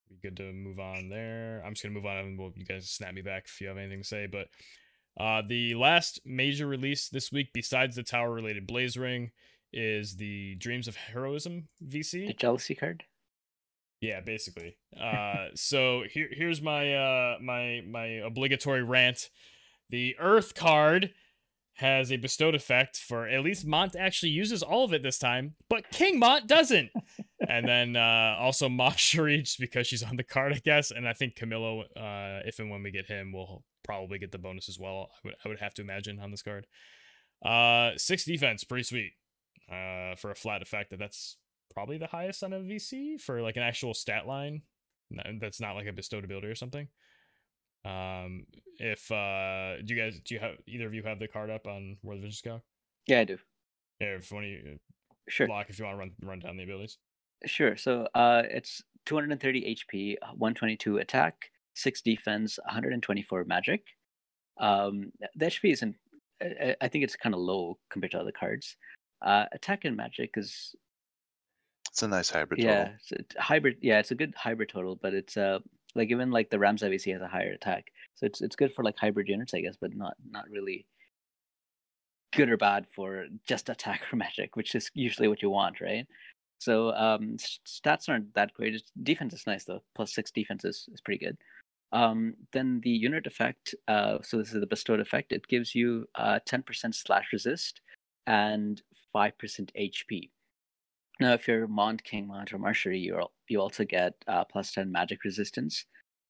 be 0.09 0.29
good 0.29 0.37
to 0.37 0.51
move 0.51 0.79
on 0.79 1.09
there. 1.09 1.61
I'm 1.65 1.73
just 1.73 1.83
gonna 1.83 1.95
move 1.95 2.05
on 2.05 2.17
and 2.17 2.39
we'll, 2.39 2.53
you 2.55 2.65
guys 2.65 2.89
snap 2.89 3.13
me 3.13 3.21
back 3.21 3.45
if 3.45 3.59
you 3.61 3.67
have 3.67 3.77
anything 3.77 4.01
to 4.01 4.07
say. 4.07 4.27
But 4.27 4.47
uh, 5.19 5.41
the 5.47 5.75
last 5.75 6.19
major 6.25 6.67
release 6.67 7.09
this 7.09 7.31
week, 7.31 7.49
besides 7.53 7.95
the 7.95 8.03
tower 8.03 8.31
related 8.31 8.67
Blaze 8.67 8.97
Ring, 8.97 9.31
is 9.71 10.17
the 10.17 10.55
Dreams 10.55 10.87
of 10.87 10.95
Heroism 10.95 11.67
VC. 11.85 12.27
The 12.27 12.33
jealousy 12.33 12.75
card. 12.75 13.03
Yeah, 14.01 14.21
basically. 14.21 14.77
Uh, 14.95 15.49
so 15.55 16.03
here 16.09 16.29
here's 16.31 16.61
my 16.61 16.95
uh 16.95 17.35
my 17.41 17.81
my 17.85 18.05
obligatory 18.05 18.81
rant. 18.81 19.29
The 19.89 20.15
Earth 20.17 20.55
card 20.55 21.11
has 21.73 22.13
a 22.13 22.17
bestowed 22.17 22.55
effect 22.55 22.95
for 22.95 23.27
at 23.27 23.43
least 23.43 23.67
Mont 23.67 23.93
actually 23.93 24.29
uses 24.29 24.63
all 24.63 24.85
of 24.85 24.93
it 24.93 25.03
this 25.03 25.19
time, 25.19 25.55
but 25.69 25.91
King 25.91 26.17
Mont 26.17 26.47
doesn't. 26.47 26.91
and 27.49 27.67
then 27.67 27.95
uh 27.95 28.35
also 28.39 28.69
Macherie 28.69 29.41
just 29.41 29.59
because 29.59 29.87
she's 29.87 30.03
on 30.03 30.15
the 30.15 30.23
card, 30.23 30.53
I 30.53 30.59
guess. 30.63 30.91
And 30.91 31.07
I 31.07 31.13
think 31.13 31.35
Camillo, 31.35 31.81
uh, 31.95 32.41
if 32.45 32.59
and 32.59 32.69
when 32.69 32.83
we 32.83 32.91
get 32.91 33.07
him, 33.07 33.31
will 33.31 33.63
probably 33.83 34.17
get 34.19 34.31
the 34.31 34.37
bonus 34.37 34.67
as 34.69 34.79
well. 34.79 35.09
I 35.13 35.19
would 35.23 35.35
I 35.45 35.49
would 35.49 35.59
have 35.59 35.73
to 35.75 35.81
imagine 35.81 36.19
on 36.19 36.31
this 36.31 36.41
card. 36.41 36.67
Uh 37.45 37.91
six 37.97 38.25
defense, 38.25 38.63
pretty 38.63 38.83
sweet. 38.83 39.13
Uh 39.71 40.15
for 40.15 40.31
a 40.31 40.35
flat 40.35 40.61
effect 40.61 40.89
that 40.91 40.99
that's 40.99 41.37
probably 41.73 41.97
the 41.97 42.07
highest 42.07 42.43
on 42.43 42.53
a 42.53 42.59
VC 42.59 43.19
for 43.19 43.41
like 43.41 43.57
an 43.57 43.63
actual 43.63 43.93
stat 43.93 44.25
line. 44.27 44.61
That's 45.39 45.61
not 45.61 45.75
like 45.75 45.87
a 45.87 45.93
bestowed 45.93 46.23
ability 46.23 46.47
or 46.47 46.55
something. 46.55 46.87
Um, 47.85 48.45
if 48.79 49.11
uh, 49.11 49.75
do 49.85 49.93
you 49.93 50.01
guys 50.01 50.19
do 50.25 50.33
you 50.33 50.39
have 50.39 50.55
either 50.67 50.87
of 50.87 50.93
you 50.95 51.03
have 51.03 51.19
the 51.19 51.27
card 51.27 51.51
up 51.51 51.67
on 51.67 51.97
World 52.01 52.17
of 52.17 52.23
Vision 52.23 52.35
Scout? 52.35 52.61
Yeah, 53.07 53.19
I 53.19 53.23
do. 53.25 53.37
Yeah, 54.01 54.15
if 54.15 54.31
one 54.31 54.43
of 54.43 54.49
you 54.49 54.77
Sure. 55.29 55.47
block 55.47 55.67
if 55.69 55.77
you 55.77 55.85
want 55.85 55.95
to 55.95 55.99
run 55.99 56.11
run 56.23 56.39
down 56.39 56.57
the 56.57 56.63
abilities. 56.63 56.97
Sure. 57.45 57.75
So 57.77 58.07
uh, 58.15 58.43
it's 58.49 58.81
230 59.05 59.75
HP, 59.91 60.15
122 60.21 60.97
attack, 60.97 61.51
6 61.75 62.01
defense, 62.01 62.57
124 62.65 63.43
magic. 63.45 63.83
Um, 64.59 65.11
the 65.35 65.45
HP 65.47 65.73
isn't, 65.73 65.95
I- 66.41 66.87
think 66.87 67.03
it's 67.03 67.15
kind 67.15 67.35
of 67.35 67.41
low 67.41 67.77
compared 67.89 68.11
to 68.11 68.19
other 68.19 68.31
cards. 68.31 68.77
Uh, 69.21 69.45
attack 69.53 69.85
and 69.85 69.95
magic 69.95 70.31
is, 70.37 70.75
It's 71.89 72.03
a 72.03 72.07
nice 72.07 72.29
hybrid 72.29 72.61
yeah, 72.61 72.85
total. 72.85 72.95
it's 73.19 73.35
a 73.35 73.41
hybrid. 73.41 73.77
Yeah, 73.81 73.99
it's 73.99 74.11
a 74.11 74.15
good 74.15 74.33
hybrid 74.37 74.69
total, 74.69 74.95
but 75.01 75.13
it's 75.13 75.37
uh, 75.37 75.59
like 75.95 76.09
even 76.11 76.31
like 76.31 76.49
the 76.49 76.59
Rams 76.59 76.81
IVC 76.83 77.11
has 77.13 77.21
a 77.21 77.27
higher 77.27 77.51
attack. 77.53 77.85
So 78.15 78.25
it's 78.25 78.41
it's 78.41 78.55
good 78.55 78.73
for 78.73 78.83
like 78.83 78.97
hybrid 78.97 79.27
units, 79.29 79.53
I 79.53 79.61
guess, 79.61 79.75
but 79.79 79.95
not 79.95 80.15
not 80.29 80.49
really 80.49 80.85
good 82.33 82.49
or 82.49 82.57
bad 82.57 82.85
for 82.93 83.27
just 83.47 83.69
attack 83.69 84.01
or 84.11 84.17
magic, 84.17 84.55
which 84.57 84.75
is 84.75 84.91
usually 84.93 85.27
what 85.29 85.41
you 85.41 85.49
want, 85.49 85.79
right? 85.79 86.05
So 86.59 86.91
um, 86.93 87.37
stats 87.67 88.09
aren't 88.09 88.33
that 88.33 88.53
great. 88.53 88.81
Defense 89.03 89.33
is 89.33 89.47
nice 89.47 89.65
though. 89.65 89.83
Plus 89.95 90.13
six 90.13 90.31
defense 90.31 90.65
is, 90.65 90.87
is 90.93 91.01
pretty 91.01 91.23
good. 91.23 91.37
Um, 91.91 92.33
then 92.51 92.81
the 92.83 92.89
unit 92.89 93.27
effect. 93.27 93.75
Uh, 93.87 94.17
so 94.21 94.37
this 94.37 94.53
is 94.53 94.59
the 94.59 94.67
bestowed 94.67 94.99
effect. 94.99 95.31
It 95.31 95.47
gives 95.47 95.75
you 95.75 96.05
uh, 96.15 96.39
10% 96.47 96.93
slash 96.93 97.27
resist 97.31 97.81
and 98.27 98.81
5% 99.15 99.31
HP. 99.79 100.29
Now, 101.19 101.33
if 101.33 101.47
you're 101.47 101.67
Mont, 101.67 102.03
King 102.03 102.27
Mont, 102.27 102.53
or 102.53 102.57
Macherie, 102.57 102.99
you 102.99 103.17
you 103.47 103.61
also 103.61 103.85
get 103.85 104.13
uh, 104.27 104.43
plus 104.43 104.73
10 104.73 104.91
magic 104.91 105.23
resistance 105.23 105.85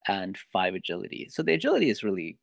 and 0.07 0.37
5 0.53 0.75
agility. 0.75 1.27
So 1.31 1.41
the 1.41 1.53
agility 1.53 1.89
is 1.89 2.03
really 2.03 2.37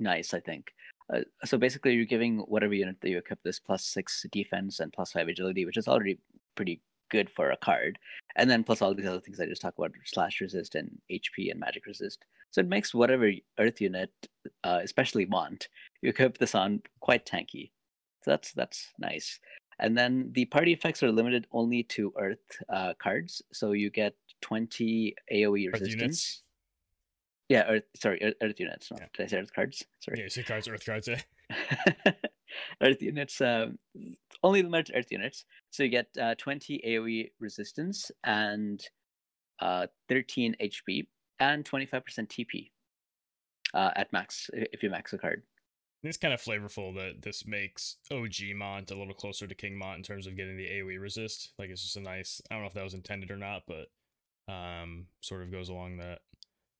nice, 0.00 0.34
I 0.34 0.40
think. 0.40 0.72
Uh, 1.12 1.20
so 1.44 1.56
basically, 1.56 1.92
you're 1.94 2.04
giving 2.04 2.38
whatever 2.38 2.74
unit 2.74 2.96
that 3.00 3.10
you 3.10 3.18
equip 3.18 3.42
this 3.44 3.60
plus 3.60 3.84
6 3.84 4.26
defense 4.32 4.80
and 4.80 4.92
plus 4.92 5.12
5 5.12 5.28
agility, 5.28 5.64
which 5.64 5.76
is 5.76 5.86
already 5.86 6.18
pretty 6.56 6.80
good 7.16 7.30
for 7.30 7.50
a 7.50 7.56
card. 7.56 7.98
And 8.36 8.50
then 8.50 8.64
plus 8.64 8.82
all 8.82 8.94
these 8.94 9.06
other 9.06 9.20
things 9.20 9.38
I 9.40 9.46
just 9.46 9.62
talked 9.62 9.78
about 9.78 9.92
slash 10.04 10.40
resist 10.40 10.74
and 10.74 10.88
HP 11.10 11.50
and 11.50 11.60
magic 11.60 11.86
resist. 11.86 12.24
So 12.50 12.60
it 12.60 12.68
makes 12.68 12.92
whatever 12.94 13.30
Earth 13.58 13.80
unit, 13.80 14.10
uh, 14.64 14.80
especially 14.82 15.26
Mont, 15.26 15.68
you 16.02 16.08
equip 16.10 16.38
this 16.38 16.54
on 16.54 16.82
quite 17.00 17.24
tanky. 17.26 17.70
So 18.22 18.30
that's 18.32 18.52
that's 18.52 18.80
nice. 18.98 19.38
And 19.78 19.96
then 19.98 20.30
the 20.32 20.44
party 20.46 20.72
effects 20.72 21.02
are 21.02 21.12
limited 21.12 21.46
only 21.50 21.82
to 21.94 22.12
Earth 22.18 22.46
uh, 22.68 22.92
cards. 23.04 23.42
So 23.52 23.72
you 23.72 23.90
get 23.90 24.14
20 24.42 25.14
AoE 25.32 25.68
Earth 25.68 25.80
resistance. 25.80 26.00
units. 26.00 26.42
Yeah, 27.48 27.64
Earth. 27.68 27.84
Sorry, 27.96 28.18
Earth, 28.22 28.34
Earth 28.42 28.60
units. 28.60 28.90
Not, 28.90 29.00
Yeah. 29.00 29.06
Did 29.16 29.22
I 29.24 29.26
say 29.28 29.36
Earth 29.38 29.52
cards? 29.54 29.84
Sorry. 30.00 30.20
Yeah, 30.20 30.28
six 30.28 30.48
cards, 30.48 30.68
Earth 30.68 30.86
cards. 30.86 31.08
Yeah. 31.08 31.20
Earth 32.80 33.02
units. 33.02 33.40
Um, 33.40 33.78
only 34.44 34.62
limited 34.62 34.86
to 34.86 34.98
Earth 34.98 35.10
units. 35.10 35.44
So 35.70 35.82
you 35.82 35.88
get 35.88 36.06
uh, 36.20 36.34
20 36.36 36.80
AoE 36.86 37.30
resistance 37.40 38.12
and 38.22 38.80
uh, 39.60 39.86
13 40.08 40.54
HP 40.62 41.06
and 41.40 41.64
25% 41.64 42.02
TP 42.28 42.70
uh, 43.72 43.90
at 43.96 44.12
max 44.12 44.50
if 44.52 44.82
you 44.82 44.90
max 44.90 45.12
a 45.12 45.18
card. 45.18 45.42
It's 46.04 46.18
kind 46.18 46.34
of 46.34 46.42
flavorful 46.42 46.94
that 46.96 47.22
this 47.22 47.46
makes 47.46 47.96
OG 48.12 48.54
Mont 48.54 48.90
a 48.90 48.94
little 48.94 49.14
closer 49.14 49.46
to 49.46 49.54
King 49.54 49.78
Mont 49.78 49.96
in 49.96 50.02
terms 50.02 50.26
of 50.26 50.36
getting 50.36 50.58
the 50.58 50.66
AoE 50.66 51.00
resist. 51.00 51.52
Like 51.58 51.70
it's 51.70 51.82
just 51.82 51.96
a 51.96 52.00
nice. 52.00 52.42
I 52.50 52.54
don't 52.54 52.62
know 52.62 52.68
if 52.68 52.74
that 52.74 52.84
was 52.84 52.92
intended 52.92 53.30
or 53.30 53.38
not, 53.38 53.62
but 53.66 53.86
um, 54.46 55.06
sort 55.22 55.42
of 55.42 55.50
goes 55.50 55.70
along 55.70 55.96
that 55.96 56.18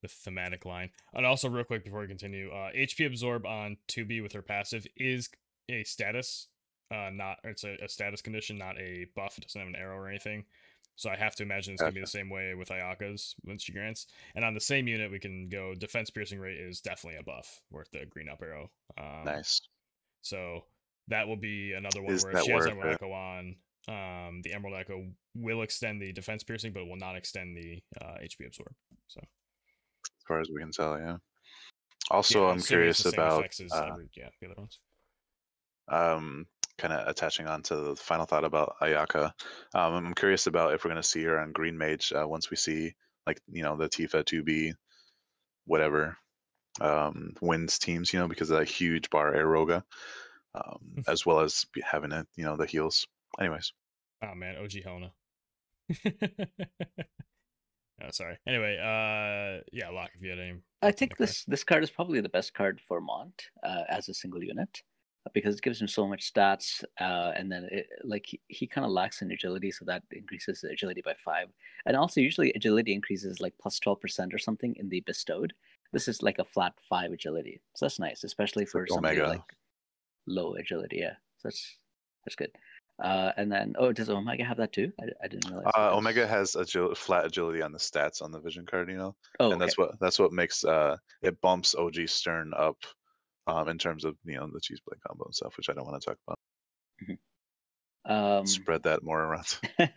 the 0.03 0.09
thematic 0.09 0.67
line. 0.67 0.91
And 1.15 1.25
also, 1.25 1.49
real 1.49 1.65
quick 1.65 1.85
before 1.85 2.01
we 2.01 2.07
continue, 2.07 2.51
uh, 2.51 2.71
HP 2.77 3.07
absorb 3.07 3.47
on 3.47 3.79
2B 3.89 4.23
with 4.23 4.35
her 4.35 4.43
passive 4.43 4.87
is 4.95 5.31
a 5.71 5.83
status, 5.85 6.49
uh, 6.91 7.11
not 7.13 7.39
it's 7.45 7.65
a, 7.65 7.77
a 7.83 7.89
status 7.89 8.21
condition, 8.23 8.59
not 8.59 8.79
a 8.79 9.07
buff. 9.17 9.39
It 9.39 9.45
doesn't 9.45 9.61
have 9.61 9.69
an 9.69 9.77
arrow 9.77 9.97
or 9.97 10.09
anything. 10.09 10.45
So 10.97 11.11
I 11.11 11.17
have 11.17 11.35
to 11.37 11.43
imagine 11.43 11.73
it's 11.75 11.83
gonna 11.83 11.93
be 11.93 12.01
the 12.01 12.07
same 12.07 12.31
way 12.31 12.55
with 12.55 12.69
Ayaka's 12.71 13.35
when 13.43 13.59
she 13.59 13.73
grants. 13.73 14.07
And 14.37 14.45
on 14.45 14.55
the 14.55 14.61
same 14.61 14.87
unit, 14.87 15.11
we 15.11 15.19
can 15.19 15.49
go 15.49 15.75
defense 15.75 16.09
piercing 16.11 16.39
rate 16.39 16.59
is 16.61 16.81
definitely 16.81 17.19
a 17.19 17.25
buff 17.25 17.61
worth 17.71 17.91
the 17.93 18.07
green 18.07 18.29
up 18.29 18.41
arrow. 18.43 18.71
Um, 18.97 19.25
Nice. 19.25 19.61
so 20.23 20.65
that 21.09 21.27
will 21.27 21.37
be 21.37 21.73
another 21.73 22.01
one 22.01 22.15
Is 22.15 22.23
where 22.25 22.33
if 22.33 22.45
she 22.45 22.53
has 22.53 22.67
Emerald? 22.67 22.95
Echo 22.95 23.11
on, 23.13 23.57
um, 23.89 24.41
the 24.43 24.55
Emerald 24.55 24.77
Echo 24.79 25.05
will 25.35 25.63
extend 25.63 26.01
the 26.01 26.13
defense 26.13 26.45
piercing, 26.45 26.73
but 26.73 26.83
it 26.83 26.89
will 26.89 26.97
not 26.97 27.17
extend 27.17 27.57
the 27.57 27.83
uh, 28.01 28.15
HP 28.23 28.47
absorb. 28.47 28.73
So 29.09 29.21
As 29.21 30.25
far 30.29 30.41
as 30.41 30.49
we 30.49 30.61
can 30.61 30.71
tell, 30.71 30.97
yeah. 30.99 31.17
Also, 32.11 32.47
yeah, 32.47 32.53
I'm 32.53 32.61
curious 32.61 33.05
about 33.05 33.45
uh, 33.73 33.87
every- 33.91 34.09
yeah 34.17 34.29
the 34.41 34.47
other 34.47 34.55
ones. 34.59 34.79
um, 35.89 36.47
kind 36.79 36.93
of 36.93 37.07
attaching 37.09 37.47
on 37.47 37.63
to 37.63 37.77
the 37.77 37.97
final 37.97 38.27
thought 38.27 38.45
about 38.45 38.77
Ayaka. 38.81 39.33
Um, 39.75 39.95
I'm 39.95 40.15
curious 40.15 40.47
about 40.47 40.75
if 40.75 40.85
we're 40.85 40.91
going 40.91 41.03
to 41.03 41.09
see 41.09 41.23
her 41.25 41.39
on 41.39 41.53
Green 41.53 41.77
Mage 41.77 42.13
uh, 42.13 42.27
once 42.27 42.51
we 42.51 42.57
see, 42.57 42.95
like, 43.27 43.41
you 43.51 43.63
know, 43.63 43.77
the 43.77 43.89
Tifa 43.89 44.25
2B, 44.25 44.73
whatever, 45.67 46.17
um, 46.81 47.33
wins 47.41 47.79
teams, 47.79 48.13
you 48.13 48.19
know, 48.19 48.29
because 48.29 48.51
of 48.51 48.59
that 48.59 48.69
huge 48.69 49.09
bar 49.11 49.33
Aeroga, 49.35 49.83
um, 50.55 51.03
as 51.09 51.25
well 51.25 51.41
as 51.41 51.65
having 51.83 52.13
it, 52.13 52.27
you 52.37 52.45
know, 52.45 52.57
the 52.57 52.67
heals. 52.67 53.07
Anyways, 53.41 53.73
Oh 54.23 54.35
man, 54.35 54.57
OG 54.57 54.73
Helena. 54.85 55.13
Oh, 58.03 58.09
sorry. 58.11 58.37
Anyway, 58.47 58.77
uh, 58.77 59.63
yeah, 59.73 59.89
Locke, 59.91 60.11
if 60.15 60.23
you 60.23 60.31
had 60.31 60.41
any. 60.41 60.59
I 60.83 60.91
think 60.91 61.17
this 61.17 61.45
this 61.45 61.63
card 61.63 61.85
is 61.85 61.91
probably 61.91 62.21
the 62.21 62.29
best 62.29 62.53
card 62.53 62.81
for 62.87 63.01
Mont 63.01 63.45
uh, 63.63 63.83
as 63.89 64.09
a 64.09 64.15
single 64.15 64.43
unit 64.43 64.83
because 65.33 65.57
it 65.57 65.63
gives 65.63 65.81
him 65.81 65.89
so 65.89 66.07
much 66.07 66.33
stats, 66.33 66.85
uh, 67.01 67.33
and 67.35 67.51
then 67.51 67.69
it, 67.71 67.89
like 68.05 68.27
he, 68.27 68.41
he 68.49 68.67
kind 68.67 68.85
of 68.85 68.91
lacks 68.91 69.23
in 69.23 69.31
agility, 69.31 69.71
so 69.71 69.85
that 69.85 70.03
increases 70.11 70.61
the 70.61 70.69
agility 70.69 71.03
by 71.03 71.15
five, 71.25 71.49
and 71.87 71.97
also 71.97 72.21
usually 72.21 72.53
agility 72.53 72.93
increases 72.93 73.41
like 73.41 73.55
plus 73.61 73.79
twelve 73.79 74.01
percent 74.01 74.35
or 74.35 74.39
something 74.39 74.75
in 74.77 74.89
the 74.89 75.01
bestowed. 75.01 75.55
This 75.93 76.09
is 76.09 76.23
like 76.23 76.39
a 76.39 76.45
flat 76.45 76.75
five 76.89 77.13
agility, 77.13 77.61
so 77.75 77.87
that's 77.87 77.99
nice, 77.99 78.25
especially 78.25 78.67
for 78.67 78.83
like 78.83 78.91
somebody 78.91 79.21
like 79.23 79.41
low 80.27 80.55
agility. 80.55 80.99
Yeah, 80.99 81.15
so 81.39 81.49
that's 81.49 81.77
that's 82.25 82.37
good. 82.37 82.51
Uh, 83.03 83.33
and 83.37 83.51
then 83.51 83.75
oh, 83.79 83.93
does 83.93 84.09
Omega 84.09 84.45
have 84.45 84.57
that 84.59 84.73
too? 84.73 84.93
I, 85.01 85.07
I 85.25 85.29
didn't 85.29 85.51
realize. 85.51 85.73
Uh. 85.77 85.97
Omega 85.97 86.27
has 86.27 86.53
agil- 86.53 86.97
flat 86.97 87.27
agility 87.27 87.61
on 87.61 87.73
the 87.73 87.79
stats 87.79 88.23
on 88.23 88.31
the 88.31 88.39
vision 88.39 88.65
card, 88.67 88.89
you 88.89 88.97
know, 88.97 89.17
Oh, 89.41 89.51
and 89.51 89.61
that's 89.61 89.77
what 89.77 89.99
that's 90.01 90.19
what 90.19 90.33
makes 90.33 90.65
uh 90.65 90.97
it 91.23 91.41
bumps 91.41 91.75
OG 91.75 92.07
Stern 92.07 92.53
up, 92.57 92.77
um, 93.47 93.69
in 93.69 93.79
terms 93.79 94.05
of 94.05 94.17
you 94.25 94.37
know 94.37 94.49
the 94.53 94.61
cheese 94.61 94.81
blade 94.87 95.01
combo 95.07 95.25
and 95.25 95.35
stuff, 95.35 95.57
which 95.57 95.69
I 95.69 95.73
don't 95.73 95.87
want 95.87 96.01
to 96.01 96.07
talk 96.07 96.19
about. 96.27 96.39
Um, 98.07 98.47
Spread 98.47 98.83
that 98.83 99.03
more 99.03 99.23
around. 99.23 99.59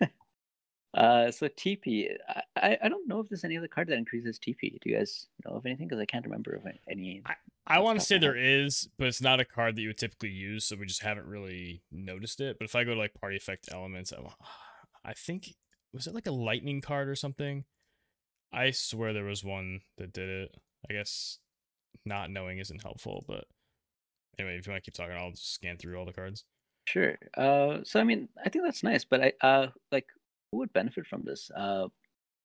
uh, 0.93 1.31
so 1.31 1.47
TP, 1.47 2.07
I, 2.27 2.41
I 2.55 2.77
I 2.83 2.89
don't 2.89 3.07
know 3.07 3.19
if 3.19 3.29
there's 3.29 3.43
any 3.43 3.57
other 3.57 3.67
card 3.67 3.89
that 3.89 3.97
increases 3.97 4.39
TP. 4.39 4.79
Do 4.79 4.89
you 4.89 4.97
guys 4.97 5.27
know 5.45 5.55
of 5.55 5.65
anything? 5.65 5.87
Because 5.87 6.01
I 6.01 6.05
can't 6.05 6.25
remember 6.25 6.55
of 6.55 6.65
any. 6.89 7.21
I 7.25 7.77
off 7.77 7.83
want 7.83 7.99
to 7.99 8.05
say 8.05 8.17
there 8.17 8.37
is, 8.37 8.87
but 8.97 9.07
it's 9.07 9.21
not 9.21 9.41
a 9.41 9.45
card 9.45 9.75
that 9.75 9.81
you 9.81 9.89
would 9.89 9.97
typically 9.97 10.29
use, 10.29 10.65
so 10.65 10.77
we 10.77 10.85
just 10.85 11.03
haven't 11.03 11.27
really 11.27 11.83
noticed 11.91 12.39
it. 12.39 12.57
But 12.57 12.65
if 12.65 12.75
I 12.75 12.83
go 12.85 12.93
to 12.93 12.99
like 12.99 13.13
party 13.13 13.35
effect 13.35 13.67
elements, 13.71 14.13
I, 14.13 14.19
I 15.09 15.13
think 15.13 15.55
was 15.93 16.07
it 16.07 16.15
like 16.15 16.27
a 16.27 16.31
lightning 16.31 16.81
card 16.81 17.09
or 17.09 17.15
something? 17.15 17.65
I 18.53 18.71
swear 18.71 19.11
there 19.11 19.25
was 19.25 19.43
one 19.43 19.81
that 19.97 20.13
did 20.13 20.29
it. 20.29 20.55
I 20.89 20.93
guess 20.93 21.39
not 22.05 22.29
knowing 22.31 22.59
isn't 22.59 22.81
helpful, 22.81 23.25
but 23.27 23.45
anyway, 24.39 24.57
if 24.57 24.65
you 24.65 24.71
want 24.71 24.83
to 24.83 24.89
keep 24.89 24.95
talking, 24.95 25.15
I'll 25.15 25.31
just 25.31 25.53
scan 25.53 25.77
through 25.77 25.97
all 25.97 26.05
the 26.05 26.13
cards. 26.13 26.45
Sure. 26.85 27.17
Uh, 27.35 27.79
so 27.83 27.99
I 27.99 28.03
mean, 28.03 28.29
I 28.43 28.49
think 28.49 28.63
that's 28.65 28.83
nice, 28.83 29.03
but 29.03 29.21
I 29.21 29.33
uh 29.41 29.67
like 29.91 30.07
who 30.51 30.59
would 30.59 30.73
benefit 30.73 31.05
from 31.07 31.23
this? 31.23 31.51
Uh, 31.55 31.87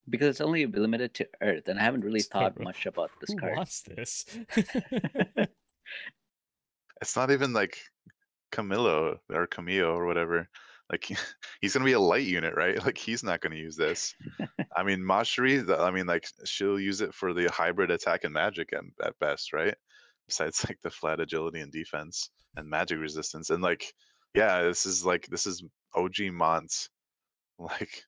because 0.09 0.29
it's 0.29 0.41
only 0.41 0.67
limited 0.67 1.15
to 1.15 1.29
Earth, 1.41 1.69
and 1.69 1.79
I 1.79 1.83
haven't 1.85 2.05
really 2.05 2.23
thought 2.23 2.59
much 2.59 2.87
about 2.87 3.13
this 3.21 3.31
Who 3.31 3.39
card. 3.39 3.57
wants 3.57 3.83
this? 3.83 4.25
It's 7.01 7.17
not 7.17 7.33
even 7.33 7.53
like 7.53 7.79
Camilo 8.53 9.19
or 9.29 9.47
Camillo 9.49 9.93
or 9.93 10.07
whatever. 10.07 10.49
Like 10.93 11.11
he's 11.61 11.73
gonna 11.73 11.87
be 11.87 11.93
a 11.93 12.01
light 12.01 12.27
unit, 12.27 12.55
right? 12.55 12.79
Like 12.85 12.99
he's 12.99 13.25
not 13.25 13.41
gonna 13.41 13.57
use 13.57 13.77
this. 13.77 14.15
I 14.77 14.83
mean, 14.83 15.05
Macherie. 15.05 15.65
I 15.69 15.91
mean, 15.91 16.07
like 16.07 16.27
she'll 16.45 16.79
use 16.79 17.01
it 17.01 17.15
for 17.15 17.33
the 17.33 17.51
hybrid 17.51 17.91
attack 17.91 18.25
and 18.25 18.33
magic 18.33 18.73
at, 18.73 18.85
at 19.05 19.19
best, 19.19 19.53
right? 19.53 19.75
Besides 20.29 20.65
like 20.69 20.79
the 20.83 20.91
flat 20.91 21.21
agility 21.21 21.61
and 21.61 21.73
defense 21.73 22.31
and 22.57 22.69
magic 22.69 22.99
resistance, 22.99 23.51
and 23.51 23.63
like, 23.63 23.93
yeah, 24.35 24.63
this 24.63 24.87
is 24.87 25.05
like 25.05 25.27
this 25.27 25.47
is 25.47 25.65
OG 25.95 26.33
Mont. 26.33 26.89
Like 27.59 28.05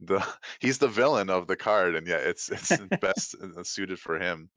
the 0.00 0.26
he's 0.60 0.78
the 0.78 0.88
villain 0.88 1.30
of 1.30 1.46
the 1.46 1.56
card, 1.56 1.94
and 1.94 2.06
yet 2.06 2.22
it's 2.22 2.50
it's 2.50 2.76
best 3.00 3.34
uh, 3.42 3.62
suited 3.62 3.98
for 3.98 4.18
him. 4.18 4.50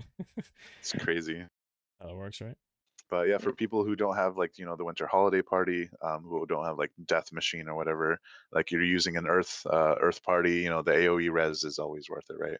It's 0.79 0.93
crazy. 0.93 1.43
How 2.01 2.07
that 2.07 2.15
works, 2.15 2.41
right? 2.41 2.55
But 3.13 3.27
yeah, 3.27 3.37
for 3.37 3.53
people 3.53 3.85
who 3.85 3.95
don't 3.95 4.15
have 4.15 4.37
like 4.37 4.57
you 4.57 4.65
know 4.65 4.75
the 4.75 4.83
winter 4.83 5.05
holiday 5.05 5.43
party, 5.43 5.87
um, 6.01 6.23
who 6.23 6.47
don't 6.47 6.65
have 6.65 6.79
like 6.79 6.89
death 7.05 7.31
machine 7.31 7.67
or 7.67 7.75
whatever, 7.75 8.19
like 8.51 8.71
you're 8.71 8.83
using 8.83 9.17
an 9.17 9.27
earth 9.27 9.61
uh, 9.69 9.93
earth 10.01 10.23
party, 10.23 10.61
you 10.61 10.69
know 10.71 10.81
the 10.81 10.93
AOE 10.93 11.31
res 11.31 11.63
is 11.63 11.77
always 11.77 12.09
worth 12.09 12.25
it, 12.31 12.39
right? 12.39 12.57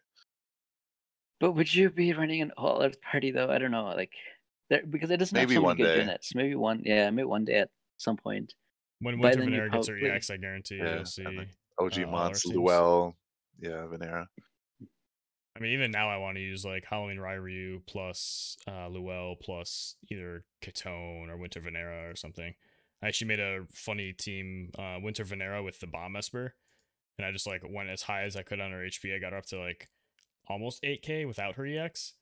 But 1.40 1.54
would 1.56 1.74
you 1.74 1.90
be 1.90 2.12
running 2.12 2.40
an 2.40 2.52
all 2.56 2.84
Earth 2.84 3.02
party 3.02 3.32
though? 3.32 3.50
I 3.50 3.58
don't 3.58 3.72
know, 3.72 3.86
like 3.86 4.12
there 4.70 4.86
because 4.86 5.10
it 5.10 5.16
doesn't 5.16 5.34
Maybe 5.34 5.54
have 5.54 5.62
so 5.62 5.66
one 5.66 5.76
many 5.76 5.88
good 5.88 5.94
day. 5.96 6.00
units. 6.02 6.36
Maybe 6.36 6.54
one, 6.54 6.82
yeah, 6.84 7.10
maybe 7.10 7.26
one 7.26 7.44
day 7.44 7.58
at 7.66 7.70
some 7.96 8.16
point. 8.16 8.54
When 9.00 9.18
By 9.18 9.34
Winter 9.34 9.40
then 9.40 9.52
you 9.54 9.60
Vinera 9.60 9.72
gets 9.72 9.88
her 9.88 9.98
EX, 9.98 10.30
I 10.30 10.36
guarantee 10.36 10.76
Yeah, 10.76 10.94
you'll 10.94 11.04
see. 11.04 11.24
and 11.24 11.38
then 11.38 11.48
OG 11.80 11.98
Uh, 11.98 12.04
all 12.04 12.12
Mons, 12.12 12.44
Luel, 12.44 13.14
yeah, 13.58 13.90
Vinera. 13.90 14.28
I 15.56 15.60
mean, 15.60 15.72
even 15.72 15.92
now 15.92 16.10
I 16.10 16.16
want 16.16 16.36
to 16.36 16.42
use 16.42 16.64
like 16.64 16.84
Halloween 16.84 17.18
Ryu 17.18 17.80
plus 17.86 18.56
uh, 18.66 18.88
Luel 18.88 19.38
plus 19.40 19.94
either 20.10 20.44
Catone 20.60 21.28
or 21.28 21.36
Winter 21.36 21.60
Vinera 21.60 22.10
or 22.10 22.16
something. 22.16 22.54
I 23.02 23.06
actually 23.06 23.28
made 23.28 23.40
a 23.40 23.64
funny 23.72 24.12
team, 24.12 24.70
uh, 24.78 24.96
Winter 25.00 25.24
Vinera 25.24 25.62
with 25.64 25.78
the 25.78 25.86
Bomb 25.86 26.16
Esper, 26.16 26.54
and 27.18 27.26
I 27.26 27.30
just 27.30 27.46
like 27.46 27.62
went 27.68 27.90
as 27.90 28.02
high 28.02 28.24
as 28.24 28.34
I 28.34 28.42
could 28.42 28.60
on 28.60 28.72
her 28.72 28.78
HP. 28.78 29.14
I 29.14 29.18
got 29.20 29.32
her 29.32 29.38
up 29.38 29.46
to 29.46 29.60
like 29.60 29.88
almost 30.48 30.82
8k 30.82 31.26
without 31.26 31.54
her 31.54 31.66
EX, 31.66 32.14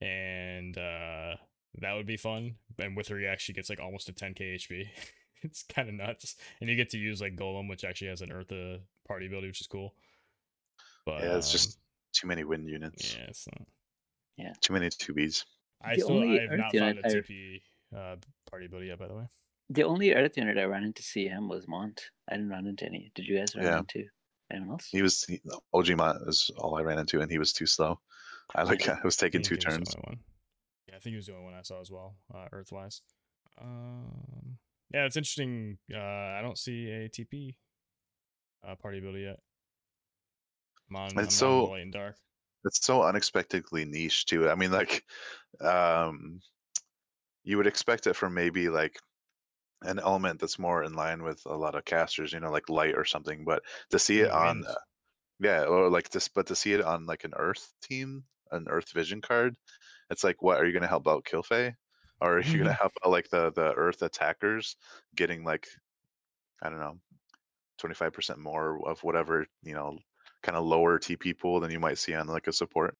and 0.00 0.76
uh, 0.78 1.36
that 1.80 1.94
would 1.94 2.06
be 2.06 2.16
fun. 2.16 2.56
And 2.78 2.96
with 2.96 3.08
her 3.08 3.18
EX, 3.18 3.42
she 3.42 3.52
gets 3.52 3.70
like 3.70 3.80
almost 3.80 4.08
a 4.08 4.12
10k 4.12 4.56
HP. 4.56 4.88
it's 5.42 5.64
kind 5.64 5.88
of 5.88 5.94
nuts, 5.94 6.36
and 6.60 6.70
you 6.70 6.76
get 6.76 6.90
to 6.90 6.98
use 6.98 7.20
like 7.20 7.36
Golem, 7.36 7.68
which 7.68 7.84
actually 7.84 8.08
has 8.08 8.20
an 8.20 8.30
Eartha 8.30 8.80
party 9.08 9.26
ability, 9.26 9.48
which 9.48 9.60
is 9.60 9.66
cool. 9.66 9.94
But 11.04 11.22
Yeah, 11.22 11.36
it's 11.36 11.48
um, 11.48 11.52
just 11.52 11.78
too 12.14 12.26
many 12.26 12.44
wind 12.44 12.68
units, 12.68 13.16
yeah, 13.16 13.24
it's 13.28 13.46
not. 14.38 14.60
too 14.62 14.72
many 14.72 14.88
two 14.90 15.12
Bs. 15.14 15.44
I 15.82 15.96
The 15.96 16.00
still 16.02 16.16
only 16.16 16.38
I 16.38 16.42
have 16.42 16.50
Earth 16.52 16.58
not 16.60 16.76
found 16.76 16.98
a 16.98 17.06
a 17.06 17.10
I- 17.10 17.14
TP 17.14 17.62
uh, 17.94 18.16
party 18.50 18.66
ability 18.66 18.86
yet, 18.88 18.98
by 18.98 19.08
the 19.08 19.14
way. 19.14 19.28
The 19.70 19.82
only 19.84 20.12
Earth 20.14 20.36
unit 20.36 20.58
I 20.58 20.64
ran 20.64 20.84
into 20.84 21.02
CM 21.02 21.48
was 21.48 21.66
Mont. 21.68 22.10
I 22.30 22.34
didn't 22.36 22.50
run 22.50 22.66
into 22.66 22.84
any. 22.86 23.10
Did 23.14 23.26
you 23.26 23.38
guys 23.38 23.54
run 23.56 23.64
Yeah. 23.64 23.78
into 23.78 24.04
anyone 24.52 24.72
else? 24.72 24.88
He 24.90 25.02
was 25.02 25.24
he, 25.24 25.40
OG 25.72 25.96
Mont 25.96 26.18
is 26.28 26.50
all 26.58 26.76
I 26.76 26.82
ran 26.82 26.98
into, 26.98 27.20
and 27.20 27.30
he 27.30 27.38
was 27.38 27.52
too 27.52 27.66
slow. 27.66 27.98
I 28.54 28.62
like 28.62 28.86
I 28.88 28.98
was 29.04 29.16
taking 29.16 29.42
think 29.42 29.60
two 29.60 29.70
he 29.70 29.76
was 29.78 29.88
the 29.88 29.92
turns. 29.94 30.18
Yeah, 30.88 30.96
I 30.96 30.98
think 31.00 31.12
he 31.12 31.16
was 31.16 31.26
the 31.26 31.32
only 31.32 31.44
one 31.44 31.54
I 31.54 31.62
saw 31.62 31.80
as 31.80 31.90
well, 31.90 32.16
uh, 32.34 32.46
Earthwise. 32.52 33.00
Um, 33.60 34.58
yeah, 34.92 35.04
it's 35.06 35.16
interesting. 35.16 35.78
Uh, 35.92 35.98
I 35.98 36.40
don't 36.42 36.58
see 36.58 36.90
a 36.90 37.08
TP 37.08 37.56
uh, 38.66 38.74
party 38.76 38.98
ability 38.98 39.22
yet. 39.22 39.38
On, 40.92 41.28
so- 41.30 41.74
dark. 41.90 42.16
it's 42.64 42.84
so 42.84 43.02
unexpectedly 43.02 43.84
niche 43.84 44.26
too. 44.26 44.48
I 44.48 44.54
mean, 44.54 44.70
like, 44.72 45.04
um, 45.60 46.40
you 47.42 47.56
would 47.56 47.66
expect 47.66 48.06
it 48.06 48.14
from 48.16 48.34
maybe 48.34 48.68
like 48.68 48.98
an 49.82 49.98
element 49.98 50.40
that's 50.40 50.58
more 50.58 50.82
in 50.84 50.94
line 50.94 51.22
with 51.22 51.42
a 51.46 51.56
lot 51.56 51.74
of 51.74 51.84
casters, 51.84 52.32
you 52.32 52.40
know, 52.40 52.50
like 52.50 52.68
light 52.68 52.96
or 52.96 53.04
something. 53.04 53.44
But 53.44 53.62
to 53.90 53.98
see 53.98 54.20
it 54.20 54.30
Ooh, 54.30 54.30
on, 54.30 54.64
uh, 54.66 54.74
yeah, 55.40 55.64
or 55.64 55.90
like 55.90 56.10
this, 56.10 56.28
but 56.28 56.46
to 56.48 56.56
see 56.56 56.72
it 56.74 56.82
on 56.82 57.06
like 57.06 57.24
an 57.24 57.34
Earth 57.36 57.72
team, 57.82 58.24
an 58.52 58.66
Earth 58.68 58.92
Vision 58.92 59.20
card, 59.20 59.56
it's 60.10 60.24
like, 60.24 60.42
what 60.42 60.58
are 60.60 60.66
you 60.66 60.72
going 60.72 60.82
to 60.82 60.88
help 60.88 61.08
out 61.08 61.24
Kilphe, 61.24 61.74
or 62.20 62.38
are 62.38 62.40
you 62.42 62.58
going 62.58 62.64
to 62.70 62.74
help 62.74 62.92
out 63.04 63.10
like 63.12 63.28
the 63.30 63.52
the 63.52 63.72
Earth 63.74 64.02
attackers 64.02 64.76
getting 65.16 65.44
like, 65.44 65.66
I 66.62 66.70
don't 66.70 66.80
know, 66.80 66.98
twenty 67.78 67.94
five 67.94 68.12
percent 68.12 68.38
more 68.38 68.86
of 68.88 69.02
whatever 69.02 69.46
you 69.62 69.74
know 69.74 69.98
kind 70.44 70.56
of 70.56 70.64
lower 70.64 70.98
TP 71.00 71.36
pool 71.36 71.58
than 71.58 71.72
you 71.72 71.80
might 71.80 71.98
see 71.98 72.14
on 72.14 72.28
like 72.28 72.46
a 72.46 72.52
support. 72.52 72.96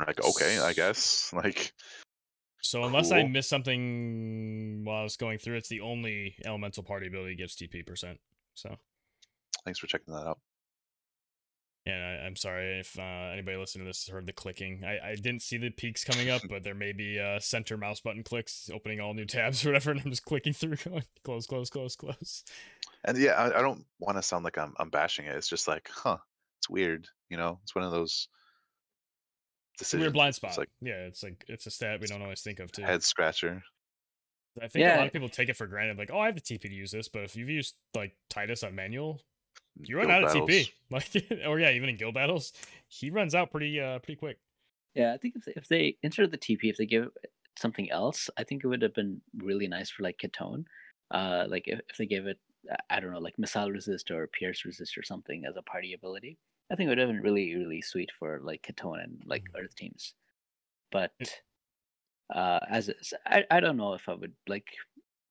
Like, 0.00 0.22
okay, 0.22 0.58
I 0.58 0.72
guess. 0.74 1.32
Like, 1.34 1.72
So 2.60 2.84
unless 2.84 3.12
I 3.12 3.20
Cool. 3.20 3.28
missed 3.28 3.48
something 3.48 4.82
while 4.84 5.00
I 5.00 5.02
was 5.02 5.16
going 5.16 5.38
through, 5.38 5.56
it's 5.56 5.68
the 5.68 5.80
only 5.80 6.36
elemental 6.44 6.82
party 6.82 7.06
ability 7.06 7.36
gives 7.36 7.56
TP 7.56 7.86
percent. 7.86 8.18
So 8.54 8.76
thanks 9.64 9.78
for 9.78 9.86
checking 9.86 10.12
that 10.14 10.26
out. 10.26 10.40
Yeah, 11.86 11.98
I, 12.22 12.24
I'm 12.26 12.34
sorry 12.34 12.80
if 12.80 12.98
uh, 12.98 13.02
anybody 13.32 13.58
listening 13.58 13.84
to 13.84 13.90
this 13.90 14.08
heard 14.08 14.26
the 14.26 14.32
clicking. 14.32 14.82
I, 14.84 15.10
I 15.10 15.14
didn't 15.16 15.42
see 15.42 15.58
the 15.58 15.68
peaks 15.68 16.02
coming 16.02 16.30
up, 16.30 16.40
but 16.48 16.62
there 16.64 16.74
may 16.74 16.92
be 16.92 17.20
uh, 17.20 17.38
center 17.40 17.76
mouse 17.76 18.00
button 18.00 18.22
clicks 18.22 18.70
opening 18.72 19.00
all 19.00 19.12
new 19.12 19.26
tabs 19.26 19.64
or 19.64 19.68
whatever, 19.68 19.90
and 19.90 20.00
I'm 20.00 20.10
just 20.10 20.24
clicking 20.24 20.54
through, 20.54 20.76
going 20.76 21.04
close, 21.24 21.46
close, 21.46 21.68
close, 21.68 21.94
close. 21.94 22.42
And 23.04 23.18
yeah, 23.18 23.32
I, 23.32 23.58
I 23.58 23.62
don't 23.62 23.84
want 24.00 24.16
to 24.16 24.22
sound 24.22 24.44
like 24.44 24.56
I'm 24.56 24.72
I'm 24.78 24.88
bashing 24.88 25.26
it. 25.26 25.36
It's 25.36 25.48
just 25.48 25.68
like, 25.68 25.90
huh, 25.92 26.16
it's 26.64 26.70
weird. 26.70 27.06
You 27.28 27.36
know, 27.36 27.58
it's 27.62 27.74
one 27.74 27.84
of 27.84 27.90
those 27.90 28.28
decisions. 29.78 30.00
weird 30.00 30.12
blind 30.14 30.38
It's 30.42 30.58
like 30.58 30.70
yeah, 30.80 31.06
it's 31.06 31.22
like 31.22 31.44
it's 31.46 31.66
a 31.66 31.70
stat 31.70 32.00
we 32.00 32.06
don't 32.06 32.22
always 32.22 32.40
think 32.40 32.58
of 32.60 32.72
too. 32.72 32.82
head 32.82 33.02
scratcher. 33.02 33.62
I 34.62 34.68
think 34.68 34.86
a 34.86 34.96
lot 34.96 35.06
of 35.06 35.12
people 35.12 35.28
take 35.28 35.48
it 35.48 35.56
for 35.56 35.66
granted, 35.66 35.98
like, 35.98 36.10
oh, 36.12 36.18
I 36.20 36.26
have 36.26 36.36
the 36.36 36.40
TP 36.40 36.60
to 36.60 36.72
use 36.72 36.92
this, 36.92 37.08
but 37.08 37.24
if 37.24 37.34
you've 37.34 37.48
used 37.48 37.74
like 37.96 38.14
Titus 38.30 38.62
on 38.62 38.72
manual, 38.72 39.20
you 39.82 39.96
run 39.96 40.06
guild 40.06 40.24
out 40.24 40.24
of 40.24 40.32
battles. 40.32 40.50
TP. 40.50 40.70
Like, 40.90 41.08
or 41.46 41.58
yeah, 41.58 41.72
even 41.72 41.88
in 41.88 41.96
guild 41.96 42.14
battles, 42.14 42.52
he 42.86 43.10
runs 43.10 43.34
out 43.34 43.50
pretty 43.50 43.80
uh 43.80 43.98
pretty 43.98 44.16
quick. 44.16 44.38
Yeah, 44.94 45.12
I 45.12 45.16
think 45.18 45.34
if 45.36 45.44
they, 45.44 45.52
if 45.56 45.68
they 45.68 45.96
insert 46.02 46.30
the 46.30 46.38
TP, 46.38 46.70
if 46.70 46.76
they 46.76 46.86
give 46.86 47.10
it 47.24 47.32
something 47.58 47.90
else, 47.90 48.30
I 48.38 48.44
think 48.44 48.62
it 48.62 48.68
would 48.68 48.82
have 48.82 48.94
been 48.94 49.20
really 49.38 49.66
nice 49.66 49.90
for 49.90 50.04
like 50.04 50.18
Ketone. 50.18 50.64
Uh, 51.10 51.46
like 51.48 51.64
if, 51.66 51.80
if 51.90 51.96
they 51.96 52.06
gave 52.06 52.26
it, 52.26 52.38
uh, 52.70 52.76
I 52.90 53.00
don't 53.00 53.12
know, 53.12 53.18
like 53.18 53.38
missile 53.38 53.72
resist 53.72 54.12
or 54.12 54.28
pierce 54.28 54.64
resist 54.64 54.96
or 54.96 55.02
something 55.02 55.44
as 55.44 55.56
a 55.56 55.62
party 55.62 55.94
ability, 55.94 56.38
I 56.70 56.76
think 56.76 56.86
it 56.86 56.90
would 56.90 56.98
have 56.98 57.08
been 57.08 57.20
really 57.20 57.54
really 57.54 57.82
sweet 57.82 58.10
for 58.18 58.40
like 58.42 58.62
Ketone 58.62 59.02
and 59.02 59.22
like 59.26 59.44
Earth 59.56 59.74
teams. 59.76 60.14
But 60.90 61.12
uh, 62.32 62.60
as 62.68 62.88
is, 62.88 63.12
I 63.26 63.44
I 63.50 63.60
don't 63.60 63.76
know 63.76 63.94
if 63.94 64.08
I 64.08 64.14
would 64.14 64.34
like. 64.48 64.66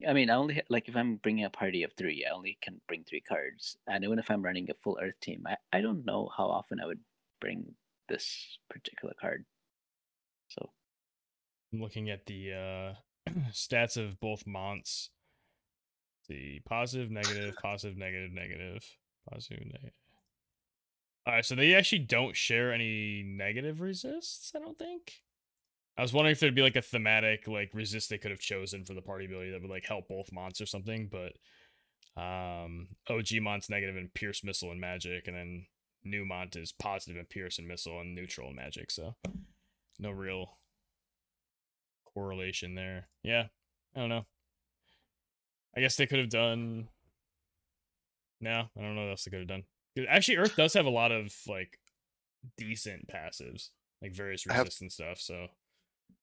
I 0.07 0.13
mean, 0.13 0.29
I 0.29 0.35
only 0.35 0.61
like 0.69 0.89
if 0.89 0.95
I'm 0.95 1.15
bringing 1.17 1.45
a 1.45 1.49
party 1.49 1.83
of 1.83 1.93
three, 1.97 2.25
I 2.29 2.33
only 2.35 2.57
can 2.61 2.81
bring 2.87 3.03
three 3.03 3.21
cards, 3.21 3.77
and 3.87 4.03
even 4.03 4.19
if 4.19 4.29
I'm 4.29 4.41
running 4.41 4.69
a 4.69 4.73
full 4.83 4.99
Earth 5.01 5.19
team, 5.21 5.43
I, 5.47 5.55
I 5.71 5.81
don't 5.81 6.05
know 6.05 6.29
how 6.35 6.45
often 6.45 6.79
I 6.81 6.85
would 6.85 6.99
bring 7.39 7.73
this 8.09 8.59
particular 8.69 9.13
card. 9.19 9.45
So 10.49 10.69
I'm 11.71 11.81
looking 11.81 12.09
at 12.09 12.25
the 12.25 12.53
uh, 12.53 13.31
stats 13.51 13.97
of 13.97 14.19
both 14.19 14.45
monts. 14.45 15.09
The 16.29 16.61
positive, 16.65 17.11
negative, 17.11 17.55
positive, 17.63 17.97
negative, 17.97 18.31
negative, 18.31 18.83
positive, 19.29 19.65
negative. 19.65 19.93
All 21.25 21.33
right, 21.33 21.45
so 21.45 21.55
they 21.55 21.73
actually 21.73 21.99
don't 21.99 22.35
share 22.35 22.73
any 22.73 23.23
negative 23.25 23.79
resists. 23.79 24.51
I 24.55 24.59
don't 24.59 24.77
think. 24.77 25.21
I 25.97 26.01
was 26.01 26.11
wondering 26.11 26.33
if 26.33 26.39
there'd 26.39 26.55
be 26.55 26.61
like 26.61 26.75
a 26.75 26.81
thematic 26.81 27.47
like 27.47 27.69
resist 27.73 28.09
they 28.09 28.17
could 28.17 28.31
have 28.31 28.39
chosen 28.39 28.83
for 28.83 28.93
the 28.93 29.01
party 29.01 29.25
ability 29.25 29.51
that 29.51 29.61
would 29.61 29.69
like 29.69 29.85
help 29.85 30.07
both 30.07 30.31
monts 30.31 30.59
or 30.59 30.65
something, 30.65 31.09
but 31.11 31.33
um 32.21 32.89
OG 33.09 33.41
mont's 33.41 33.69
negative 33.69 33.95
and 33.95 34.13
pierce 34.13 34.43
missile 34.43 34.71
and 34.71 34.81
magic, 34.81 35.27
and 35.27 35.37
then 35.37 35.65
new 36.03 36.25
mont 36.25 36.55
is 36.55 36.73
positive 36.73 37.17
and 37.17 37.29
pierce 37.29 37.59
and 37.59 37.67
missile 37.67 38.01
and 38.01 38.15
neutral 38.15 38.47
and 38.47 38.55
magic, 38.55 38.91
so 38.91 39.15
no 39.99 40.11
real 40.11 40.57
correlation 42.13 42.75
there. 42.75 43.07
Yeah, 43.23 43.45
I 43.95 43.99
don't 43.99 44.09
know. 44.09 44.25
I 45.75 45.79
guess 45.79 45.95
they 45.95 46.07
could 46.07 46.19
have 46.19 46.29
done. 46.29 46.89
No, 48.41 48.65
I 48.77 48.81
don't 48.81 48.95
know 48.95 49.03
what 49.03 49.11
else 49.11 49.23
they 49.23 49.31
could 49.31 49.39
have 49.39 49.47
done. 49.47 49.63
'Cause 49.95 50.05
Actually, 50.09 50.37
Earth 50.37 50.55
does 50.55 50.73
have 50.73 50.85
a 50.85 50.89
lot 50.89 51.11
of 51.11 51.33
like 51.47 51.79
decent 52.57 53.07
passives, 53.07 53.69
like 54.01 54.13
various 54.13 54.45
I 54.47 54.53
have- 54.53 54.65
resistance 54.65 54.95
stuff. 54.95 55.19
So 55.19 55.47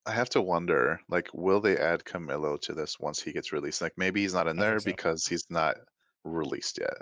I 0.06 0.12
have 0.12 0.30
to 0.30 0.40
wonder, 0.42 1.00
like, 1.08 1.28
will 1.34 1.60
they 1.60 1.76
add 1.76 2.04
Camillo 2.04 2.56
to 2.58 2.72
this 2.74 2.98
once 2.98 3.22
he 3.22 3.32
gets 3.32 3.52
released? 3.52 3.82
Like, 3.82 3.96
maybe 3.98 4.22
he's 4.22 4.32
not 4.34 4.48
in 4.48 4.56
there 4.56 4.78
so. 4.78 4.84
because 4.86 5.26
he's 5.26 5.48
not 5.50 5.76
released 6.24 6.78
yet. 6.78 6.94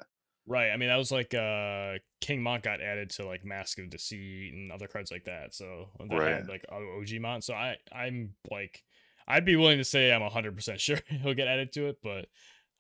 right, 0.47 0.71
I 0.71 0.77
mean 0.79 0.89
that 0.89 0.97
was 0.97 1.13
like 1.13 1.35
uh 1.35 1.99
King 2.23 2.43
Mont 2.43 2.63
got 2.63 2.81
added 2.81 3.11
to 3.11 3.27
like 3.27 3.45
Mask 3.45 3.79
of 3.79 3.91
Deceit 3.91 4.53
and 4.55 4.73
other 4.73 4.89
cards 4.89 5.11
like 5.11 5.25
that. 5.25 5.55
So 5.55 5.91
that 5.99 6.09
Right. 6.11 6.33
had 6.37 6.49
like 6.49 6.65
O- 6.71 7.01
OG 7.01 7.19
Mont. 7.21 7.45
So 7.45 7.53
I 7.55 7.77
I'm 7.93 8.35
like 8.51 8.83
I'd 9.27 9.45
be 9.45 9.57
willing 9.57 9.77
to 9.79 9.85
say 9.85 10.11
I'm 10.13 10.23
hundred 10.23 10.55
percent 10.57 10.81
sure 10.87 10.99
he'll 11.09 11.35
get 11.35 11.49
added 11.49 11.73
to 11.75 11.89
it, 11.89 11.99
but 12.03 12.29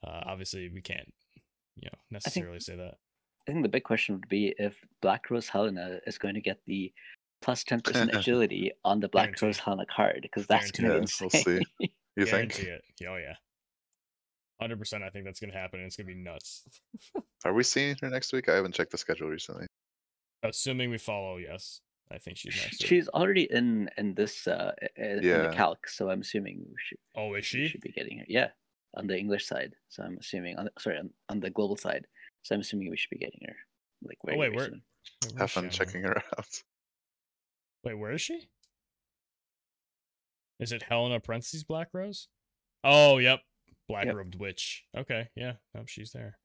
uh, 0.06 0.22
obviously 0.26 0.68
we 0.70 0.80
can't 0.80 1.12
you 1.76 1.90
know 1.92 1.98
necessarily 2.10 2.60
say 2.60 2.76
that. 2.76 2.94
I 3.48 3.52
think 3.52 3.62
the 3.62 3.68
big 3.70 3.84
question 3.84 4.14
would 4.16 4.28
be 4.28 4.54
if 4.58 4.78
Black 5.00 5.30
Rose 5.30 5.48
Helena 5.48 6.00
is 6.06 6.18
going 6.18 6.34
to 6.34 6.40
get 6.40 6.58
the 6.66 6.92
plus 7.40 7.64
ten 7.64 7.80
percent 7.84 8.14
agility 8.14 8.72
on 8.84 9.00
the 9.00 9.08
Black 9.08 9.26
Guarantee. 9.28 9.46
Rose 9.46 9.58
Helena 9.58 9.86
card 9.86 10.18
because 10.22 10.46
that's 10.46 10.70
going 10.70 10.90
to 10.90 11.00
be 11.00 11.06
Yeah, 11.06 11.16
we'll 11.20 11.30
insane. 11.32 11.62
see. 11.80 11.90
You 12.16 12.26
think? 12.26 12.58
It. 12.58 12.82
Oh 13.08 13.14
yeah. 13.14 13.34
Hundred 14.60 14.80
percent. 14.80 15.04
I 15.04 15.08
think 15.08 15.24
that's 15.24 15.38
gonna 15.38 15.52
happen. 15.52 15.78
and 15.78 15.86
It's 15.86 15.96
gonna 15.96 16.08
be 16.08 16.16
nuts. 16.16 16.64
Are 17.44 17.52
we 17.52 17.62
seeing 17.62 17.94
her 18.02 18.10
next 18.10 18.32
week? 18.32 18.48
I 18.48 18.56
haven't 18.56 18.74
checked 18.74 18.90
the 18.90 18.98
schedule 18.98 19.28
recently. 19.28 19.68
Assuming 20.42 20.90
we 20.90 20.98
follow, 20.98 21.36
yes. 21.36 21.78
I 22.10 22.18
think 22.18 22.36
she's 22.36 22.56
next. 22.56 22.82
week. 22.82 22.88
She's 22.88 23.06
already 23.10 23.46
in 23.52 23.88
in 23.96 24.14
this 24.14 24.48
uh 24.48 24.72
i- 24.82 24.86
i- 25.00 25.02
in 25.04 25.16
the 25.22 25.28
Yeah. 25.28 25.52
calc, 25.54 25.86
so 25.86 26.10
I'm 26.10 26.22
assuming 26.22 26.56
we 26.58 26.74
should 26.78 26.98
Oh, 27.14 27.28
is 27.34 27.36
we 27.36 27.42
she? 27.42 27.68
should 27.68 27.82
be 27.82 27.92
getting 27.92 28.18
her. 28.18 28.24
Yeah, 28.26 28.48
on 28.94 29.06
the 29.06 29.16
English 29.16 29.46
side. 29.46 29.74
So 29.88 30.02
I'm 30.02 30.18
assuming 30.18 30.56
on 30.58 30.68
sorry 30.80 30.98
on, 30.98 31.10
on 31.28 31.38
the 31.38 31.50
global 31.50 31.76
side. 31.76 32.08
So 32.42 32.54
I'm 32.54 32.60
assuming 32.62 32.90
we 32.90 32.96
should 32.96 33.10
be 33.10 33.18
getting 33.18 33.40
her 33.46 33.56
like 34.02 34.18
oh, 34.24 34.26
very, 34.26 34.36
Oh, 34.36 34.40
wait, 34.40 34.54
where- 34.54 34.64
soon. 34.66 34.82
Wait, 35.24 35.32
where 35.32 35.38
Have 35.40 35.46
is 35.48 35.50
she 35.52 35.60
fun 35.60 35.70
checking 35.70 36.02
her 36.02 36.16
out. 36.38 36.62
Wait, 37.84 37.94
where 37.94 38.12
is 38.12 38.20
she? 38.20 38.48
Is 40.60 40.72
it 40.72 40.82
Helena 40.82 41.20
parentheses 41.20 41.64
Black 41.64 41.88
Rose? 41.92 42.28
Oh, 42.84 43.18
yep. 43.18 43.40
Black 43.88 44.06
Yep. 44.06 44.14
robed 44.16 44.34
witch. 44.38 44.84
Okay, 44.96 45.28
yeah. 45.34 45.54
Nope, 45.74 45.88
she's 45.88 46.10
there. 46.12 46.38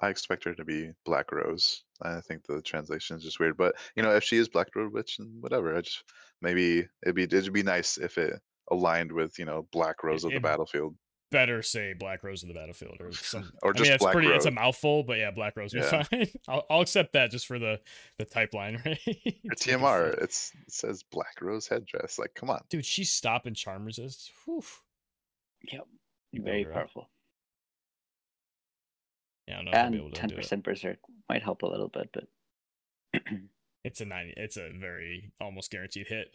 I 0.00 0.08
expect 0.08 0.44
her 0.44 0.54
to 0.54 0.64
be 0.64 0.90
Black 1.04 1.30
Rose. 1.30 1.84
I 2.02 2.20
think 2.20 2.44
the 2.46 2.60
translation 2.62 3.16
is 3.16 3.22
just 3.22 3.38
weird, 3.38 3.56
but 3.56 3.76
you 3.96 4.02
know, 4.02 4.14
if 4.14 4.24
she 4.24 4.36
is 4.36 4.48
Black 4.48 4.74
Rose 4.74 4.92
Witch 4.92 5.18
and 5.20 5.40
whatever, 5.40 5.76
I 5.76 5.82
just 5.82 6.02
maybe 6.42 6.86
it'd 7.04 7.14
be 7.14 7.22
it'd 7.22 7.52
be 7.52 7.62
nice 7.62 7.96
if 7.96 8.18
it 8.18 8.34
aligned 8.70 9.12
with 9.12 9.38
you 9.38 9.44
know 9.44 9.68
Black 9.72 10.02
Rose 10.02 10.24
of 10.24 10.30
the 10.32 10.38
it- 10.38 10.42
battlefield. 10.42 10.96
Better 11.34 11.62
say 11.62 11.92
Black 11.98 12.22
Rose 12.24 12.42
of 12.42 12.48
the 12.48 12.54
Battlefield 12.54 12.96
or 13.00 13.12
some. 13.12 13.52
Or 13.62 13.70
I 13.70 13.72
just 13.74 13.82
mean, 13.82 13.92
it's 13.94 14.02
Black 14.04 14.12
pretty. 14.14 14.28
It's 14.28 14.46
a 14.46 14.50
mouthful, 14.50 15.02
but 15.02 15.18
yeah, 15.18 15.30
Black 15.32 15.56
Rose 15.56 15.74
would 15.74 15.82
Yeah. 15.82 16.02
fine. 16.04 16.28
I'll, 16.48 16.64
I'll 16.70 16.80
accept 16.80 17.12
that 17.14 17.30
just 17.30 17.46
for 17.46 17.58
the 17.58 17.80
the 18.18 18.24
type 18.24 18.54
line, 18.54 18.80
right? 18.86 18.98
Or 18.98 19.04
To 19.04 19.12
make 19.24 19.44
it 19.44 19.58
TMR, 19.58 20.22
it's 20.22 20.52
it 20.66 20.72
says 20.72 21.02
Black 21.02 21.40
Rose 21.42 21.66
headdress. 21.66 22.18
Like, 22.18 22.34
come 22.34 22.48
on. 22.50 22.62
Dude, 22.70 22.84
she's 22.86 23.10
stopping 23.10 23.50
and 23.50 23.56
charm 23.56 23.84
resist. 23.84 24.30
Whew. 24.44 24.62
Yep, 25.72 25.86
You 26.32 26.42
very 26.42 26.62
build 26.64 26.76
up. 26.76 26.80
powerful. 26.82 27.10
Yeah, 29.48 29.54
I 29.54 29.56
don't 29.56 29.64
know 29.66 29.70
if 29.72 29.76
I'll 29.78 29.90
be 29.90 29.96
able 29.96 30.06
And 30.06 30.14
to 30.14 30.20
ten 30.20 30.28
do 30.30 30.34
it. 30.34 30.38
percent 30.38 30.64
berserk 30.64 30.98
might 31.28 31.42
help 31.42 31.62
a 31.62 31.66
little 31.66 31.88
bit, 31.88 32.08
but 32.12 32.24
It's 33.84 34.00
a 34.00 34.04
ninety. 34.04 34.32
It's 34.36 34.56
a 34.56 34.70
very 34.78 35.30
almost 35.40 35.70
guaranteed 35.70 36.06
hit 36.06 36.34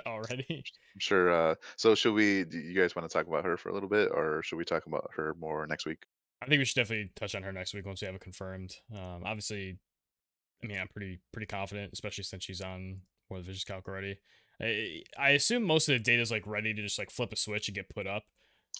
already. 0.06 0.46
I'm 0.48 1.00
sure. 1.00 1.30
Uh, 1.30 1.54
so, 1.76 1.94
should 1.94 2.14
we? 2.14 2.44
Do 2.44 2.58
you 2.58 2.74
guys 2.74 2.96
want 2.96 3.08
to 3.08 3.12
talk 3.12 3.26
about 3.26 3.44
her 3.44 3.56
for 3.56 3.68
a 3.68 3.74
little 3.74 3.88
bit, 3.88 4.08
or 4.10 4.42
should 4.42 4.56
we 4.56 4.64
talk 4.64 4.86
about 4.86 5.10
her 5.14 5.34
more 5.38 5.66
next 5.66 5.84
week? 5.84 6.04
I 6.40 6.46
think 6.46 6.60
we 6.60 6.64
should 6.64 6.76
definitely 6.76 7.10
touch 7.14 7.34
on 7.34 7.42
her 7.42 7.52
next 7.52 7.74
week 7.74 7.84
once 7.84 8.00
we 8.00 8.06
have 8.06 8.14
it 8.14 8.20
confirmed. 8.20 8.74
Um, 8.94 9.22
obviously, 9.24 9.78
I 10.62 10.66
mean, 10.66 10.78
I'm 10.78 10.88
pretty 10.88 11.18
pretty 11.32 11.46
confident, 11.46 11.92
especially 11.92 12.24
since 12.24 12.44
she's 12.44 12.62
on 12.62 13.02
War 13.28 13.38
of 13.38 13.44
the 13.44 13.48
Visions 13.48 13.64
Calc 13.64 13.86
already. 13.86 14.18
I, 14.60 15.02
I 15.18 15.30
assume 15.30 15.64
most 15.64 15.88
of 15.88 15.92
the 15.92 15.98
data 15.98 16.22
is 16.22 16.30
like 16.30 16.46
ready 16.46 16.72
to 16.74 16.82
just 16.82 16.98
like 16.98 17.10
flip 17.10 17.32
a 17.32 17.36
switch 17.36 17.68
and 17.68 17.74
get 17.74 17.88
put 17.88 18.06
up. 18.06 18.24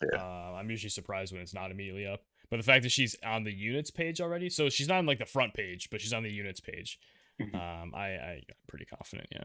Yeah. 0.02 0.20
Uh, 0.20 0.56
I'm 0.58 0.70
usually 0.70 0.90
surprised 0.90 1.32
when 1.32 1.42
it's 1.42 1.54
not 1.54 1.70
immediately 1.70 2.06
up. 2.06 2.22
But 2.50 2.56
the 2.56 2.62
fact 2.62 2.82
that 2.84 2.92
she's 2.92 3.14
on 3.24 3.44
the 3.44 3.52
units 3.52 3.90
page 3.90 4.20
already, 4.20 4.48
so 4.48 4.70
she's 4.70 4.88
not 4.88 4.98
on 4.98 5.06
like 5.06 5.18
the 5.18 5.26
front 5.26 5.54
page, 5.54 5.88
but 5.90 6.00
she's 6.00 6.12
on 6.12 6.22
the 6.22 6.32
units 6.32 6.60
page. 6.60 6.98
Mhm. 7.40 7.54
Um, 7.54 7.94
I, 7.94 8.08
I 8.16 8.32
I'm 8.48 8.56
pretty 8.68 8.84
confident, 8.86 9.28
yeah. 9.32 9.44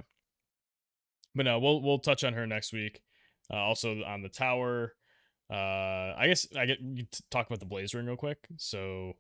But 1.36 1.46
no, 1.46 1.60
we'll 1.60 1.82
we'll 1.82 2.00
touch 2.00 2.24
on 2.24 2.34
her 2.34 2.46
next 2.48 2.74
week. 2.74 3.02
Uh, 3.52 3.58
also 3.58 4.04
on 4.04 4.22
the 4.22 4.30
tower. 4.30 4.94
Uh, 5.52 6.14
I 6.18 6.26
guess 6.28 6.48
I 6.58 6.66
get 6.66 6.80
you 6.82 7.06
talk 7.30 7.48
about 7.48 7.60
the 7.60 7.66
blaze 7.66 7.94
ring 7.94 8.06
real 8.06 8.16
quick. 8.16 8.40
So 8.58 9.14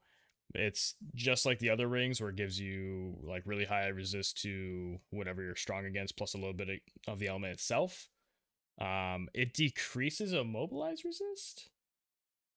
it's 0.55 0.95
just 1.15 1.45
like 1.45 1.59
the 1.59 1.69
other 1.71 1.87
rings, 1.87 2.19
where 2.21 2.29
it 2.29 2.35
gives 2.35 2.59
you 2.59 3.17
like 3.23 3.43
really 3.45 3.65
high 3.65 3.87
resist 3.87 4.41
to 4.43 4.97
whatever 5.09 5.41
you're 5.43 5.55
strong 5.55 5.85
against, 5.85 6.15
plus 6.17 6.33
a 6.33 6.37
little 6.37 6.53
bit 6.53 6.69
of- 6.69 7.13
of 7.13 7.19
the 7.19 7.27
element 7.27 7.53
itself. 7.53 8.07
Um, 8.79 9.29
it 9.33 9.53
decreases 9.53 10.33
a 10.33 10.39
immobilize 10.39 11.03
resist. 11.03 11.69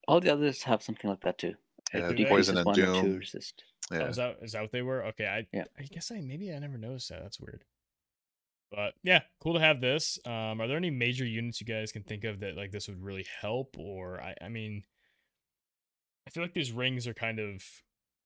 all 0.09 0.21
the 0.21 0.33
others 0.33 0.63
have 0.63 0.83
something 0.83 1.11
like 1.11 1.21
that 1.23 1.37
too. 1.39 1.55
Yeah, 1.93 2.13
poison 2.29 2.57
and 2.59 2.65
one 2.67 2.75
two 2.77 2.87
doom. 2.87 3.17
resist. 3.17 3.65
Oh, 3.93 3.97
Yeah. 3.97 4.09
is 4.09 4.17
that 4.17 4.39
is 4.43 4.53
that 4.53 4.63
what 4.63 4.73
they 4.73 4.83
were? 4.83 5.05
Okay, 5.07 5.27
I 5.27 5.47
Yeah. 5.53 5.65
I 5.79 5.83
guess 5.85 6.11
I 6.11 6.21
maybe 6.21 6.53
I 6.53 6.59
never 6.59 6.79
noticed 6.79 7.09
that. 7.11 7.23
That's 7.23 7.41
weird. 7.41 7.65
But 8.73 8.95
yeah, 9.05 9.23
cool 9.41 9.55
to 9.55 9.61
have 9.61 9.81
this. 9.81 10.19
Um, 10.27 10.61
are 10.61 10.67
there 10.67 10.77
any 10.77 10.91
major 10.91 11.25
units 11.25 11.61
you 11.61 11.67
guys 11.67 11.93
can 11.93 12.03
think 12.03 12.25
of 12.25 12.41
that 12.41 12.57
like 12.57 12.73
this 12.73 12.89
would 12.89 13.01
really 13.03 13.27
help? 13.41 13.77
Or 13.79 14.21
I 14.21 14.35
I 14.43 14.49
mean, 14.49 14.83
I 16.27 16.31
feel 16.31 16.43
like 16.43 16.55
these 16.55 16.73
rings 16.73 17.07
are 17.07 17.15
kind 17.15 17.39
of 17.39 17.63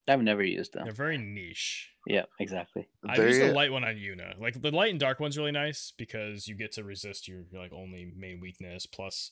I've 0.09 0.23
never 0.23 0.43
used 0.43 0.73
them. 0.73 0.85
they're 0.85 0.93
very 0.93 1.19
niche. 1.19 1.91
Yeah, 2.07 2.25
exactly. 2.41 2.89
I 3.07 3.17
use 3.17 3.39
the 3.39 3.53
light 3.53 3.71
one 3.71 3.85
on 3.85 3.95
Yuna. 3.95 4.41
Like 4.41 4.61
the 4.61 4.73
light 4.73 4.91
and 4.91 4.99
dark 4.99 5.21
one's 5.21 5.39
really 5.39 5.53
nice 5.53 5.93
because 5.97 6.49
you 6.49 6.57
get 6.57 6.73
to 6.73 6.85
resist 6.85 7.29
your, 7.29 7.45
your 7.53 7.61
like 7.63 7.73
only 7.73 8.13
main 8.17 8.41
weakness. 8.41 8.87
Plus, 8.87 9.31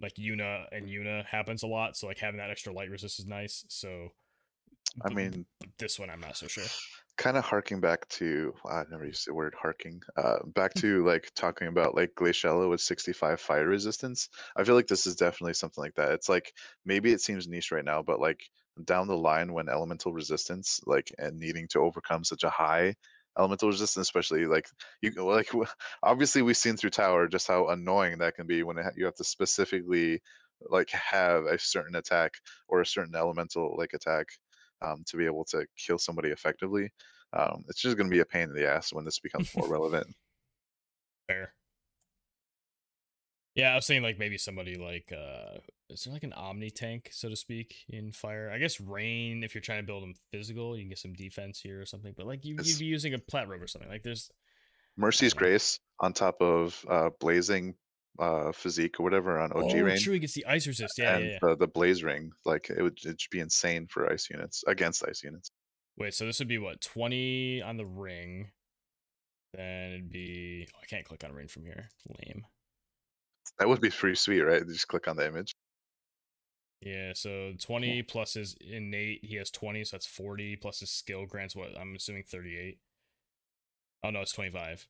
like 0.00 0.14
Yuna 0.14 0.66
and 0.70 0.86
Yuna 0.86 1.24
happens 1.24 1.62
a 1.64 1.66
lot, 1.66 1.96
so 1.96 2.06
like 2.06 2.18
having 2.18 2.38
that 2.38 2.50
extra 2.50 2.72
light 2.72 2.90
resist 2.90 3.18
is 3.18 3.26
nice. 3.26 3.64
So, 3.68 4.10
I 5.04 5.10
mean, 5.14 5.46
this 5.78 5.98
one 5.98 6.10
I'm 6.10 6.20
not 6.20 6.36
so 6.36 6.46
sure. 6.46 6.64
kind 7.16 7.36
of 7.36 7.44
harking 7.44 7.80
back 7.80 8.08
to 8.08 8.54
I 8.68 8.84
never 8.90 9.06
used 9.06 9.26
the 9.26 9.34
word 9.34 9.54
harking. 9.60 10.00
Uh, 10.16 10.38
back 10.46 10.74
to 10.74 11.04
like 11.06 11.30
talking 11.34 11.68
about 11.68 11.94
like 11.94 12.14
Glaciela 12.14 12.68
with 12.68 12.80
65 12.80 13.40
fire 13.40 13.68
resistance. 13.68 14.28
I 14.56 14.64
feel 14.64 14.74
like 14.74 14.86
this 14.86 15.06
is 15.06 15.16
definitely 15.16 15.54
something 15.54 15.82
like 15.82 15.94
that. 15.94 16.12
It's 16.12 16.28
like 16.28 16.52
maybe 16.84 17.12
it 17.12 17.20
seems 17.20 17.48
niche 17.48 17.72
right 17.72 17.84
now, 17.84 18.02
but 18.02 18.20
like 18.20 18.42
down 18.84 19.06
the 19.06 19.16
line 19.16 19.52
when 19.52 19.68
elemental 19.68 20.12
resistance 20.12 20.80
like 20.86 21.12
and 21.18 21.38
needing 21.38 21.68
to 21.68 21.80
overcome 21.80 22.24
such 22.24 22.44
a 22.44 22.50
high 22.50 22.94
elemental 23.38 23.68
resistance, 23.68 24.06
especially 24.06 24.46
like 24.46 24.66
you 25.02 25.10
like 25.12 25.50
obviously 26.02 26.42
we've 26.42 26.56
seen 26.56 26.76
through 26.76 26.90
Tower 26.90 27.28
just 27.28 27.46
how 27.46 27.68
annoying 27.68 28.18
that 28.18 28.34
can 28.34 28.46
be 28.46 28.62
when 28.62 28.78
it, 28.78 28.86
you 28.96 29.04
have 29.04 29.14
to 29.16 29.24
specifically 29.24 30.20
like 30.70 30.90
have 30.90 31.44
a 31.44 31.58
certain 31.58 31.96
attack 31.96 32.32
or 32.68 32.80
a 32.80 32.86
certain 32.86 33.14
elemental 33.14 33.74
like 33.76 33.92
attack 33.94 34.26
um, 34.82 35.04
to 35.06 35.16
be 35.16 35.26
able 35.26 35.44
to 35.46 35.66
kill 35.76 35.98
somebody 35.98 36.30
effectively. 36.30 36.90
Um, 37.32 37.64
it's 37.68 37.80
just 37.80 37.96
going 37.96 38.08
to 38.08 38.14
be 38.14 38.20
a 38.20 38.26
pain 38.26 38.44
in 38.44 38.54
the 38.54 38.68
ass 38.68 38.92
when 38.92 39.04
this 39.04 39.18
becomes 39.18 39.54
more 39.56 39.68
relevant. 39.70 40.06
Fair. 41.28 41.54
Yeah, 43.54 43.72
I 43.72 43.74
was 43.74 43.86
saying 43.86 44.02
like 44.02 44.18
maybe 44.18 44.38
somebody 44.38 44.76
like 44.76 45.12
uh 45.12 45.58
is 45.90 46.04
there 46.04 46.14
like 46.14 46.22
an 46.22 46.32
omni 46.32 46.70
tank, 46.70 47.10
so 47.12 47.28
to 47.28 47.36
speak, 47.36 47.76
in 47.90 48.12
fire? 48.12 48.50
I 48.50 48.58
guess 48.58 48.80
rain, 48.80 49.44
if 49.44 49.54
you're 49.54 49.60
trying 49.60 49.80
to 49.80 49.86
build 49.86 50.02
them 50.02 50.14
physical, 50.30 50.74
you 50.74 50.84
can 50.84 50.88
get 50.88 50.98
some 50.98 51.12
defense 51.12 51.60
here 51.60 51.80
or 51.80 51.84
something. 51.84 52.14
But 52.16 52.26
like 52.26 52.46
you, 52.46 52.56
you'd 52.62 52.78
be 52.78 52.86
using 52.86 53.12
a 53.12 53.18
plat 53.18 53.48
robe 53.48 53.62
or 53.62 53.66
something. 53.66 53.90
Like 53.90 54.02
there's 54.02 54.30
Mercy's. 54.96 55.34
Grace 55.34 55.80
on 56.00 56.14
top 56.14 56.40
of 56.40 56.84
uh, 56.88 57.10
Blazing 57.20 57.74
uh, 58.18 58.52
Physique 58.52 59.00
or 59.00 59.04
whatever 59.04 59.40
on 59.40 59.52
OG 59.52 59.72
oh, 59.74 59.80
Rain. 59.80 59.98
true, 59.98 60.14
he 60.14 60.18
gets 60.18 60.34
the 60.34 60.46
ice 60.46 60.66
resist. 60.66 60.94
Yeah, 60.98 61.16
and 61.16 61.24
yeah, 61.24 61.30
yeah. 61.32 61.38
The, 61.40 61.56
the 61.56 61.66
Blaze 61.66 62.02
Ring, 62.02 62.32
like 62.44 62.70
it 62.70 62.82
would 62.82 62.98
it'd 63.04 63.20
be 63.30 63.40
insane 63.40 63.86
for 63.86 64.10
ice 64.10 64.28
units 64.30 64.64
against 64.66 65.04
ice 65.08 65.22
units. 65.22 65.50
Wait, 65.96 66.14
so 66.14 66.24
this 66.24 66.38
would 66.38 66.48
be 66.48 66.58
what, 66.58 66.80
twenty 66.80 67.62
on 67.62 67.76
the 67.76 67.86
ring? 67.86 68.50
Then 69.54 69.92
it'd 69.92 70.10
be. 70.10 70.66
Oh, 70.74 70.78
I 70.82 70.86
can't 70.86 71.04
click 71.04 71.24
on 71.24 71.32
ring 71.32 71.48
from 71.48 71.64
here. 71.64 71.88
Lame. 72.08 72.44
That 73.58 73.68
would 73.68 73.80
be 73.80 73.90
pretty 73.90 74.16
sweet, 74.16 74.40
right? 74.40 74.66
Just 74.66 74.88
click 74.88 75.08
on 75.08 75.16
the 75.16 75.26
image. 75.26 75.52
Yeah, 76.80 77.12
so 77.14 77.52
20 77.60 78.02
plus 78.02 78.34
his 78.34 78.56
innate, 78.60 79.24
he 79.24 79.36
has 79.36 79.52
20, 79.52 79.84
so 79.84 79.94
that's 79.94 80.06
40, 80.06 80.56
plus 80.56 80.80
his 80.80 80.90
skill 80.90 81.26
grants 81.26 81.54
what? 81.54 81.78
I'm 81.78 81.94
assuming 81.94 82.24
38. 82.24 82.78
Oh 84.02 84.10
no, 84.10 84.20
it's 84.22 84.32
25. 84.32 84.88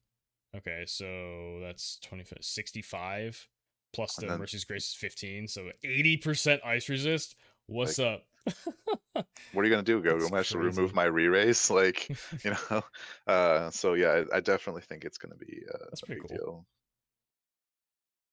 Okay, 0.57 0.85
so 0.87 1.61
that's 1.63 1.99
25, 2.03 2.39
65, 2.43 3.49
plus 3.95 4.17
the 4.17 4.27
then- 4.27 4.39
Mercy's 4.39 4.65
Grace 4.65 4.89
is 4.89 4.95
15, 4.95 5.49
so 5.49 5.71
80% 5.85 6.65
ice 6.65 6.89
resist. 6.89 7.37
What's 7.67 7.99
up? 7.99 8.25
What 9.53 9.63
are 9.63 9.65
you 9.65 9.71
gonna 9.71 9.83
do? 9.83 10.01
Go, 10.01 10.19
That's 10.19 10.31
go 10.31 10.43
to 10.43 10.59
remove 10.59 10.95
my 10.95 11.05
re-raise? 11.05 11.71
Like, 11.71 12.09
you 12.45 12.55
know. 12.71 12.83
Uh, 13.27 13.71
so 13.71 13.93
yeah, 13.95 14.25
I, 14.33 14.39
I 14.39 14.41
definitely 14.41 14.83
think 14.83 15.05
it's 15.05 15.19
gonna 15.19 15.37
be 15.37 15.63
uh, 15.73 15.79
That's 15.91 16.03
a 16.03 16.07
pretty 16.07 16.23
big 16.23 16.31
cool. 16.31 16.37
deal. 16.39 16.67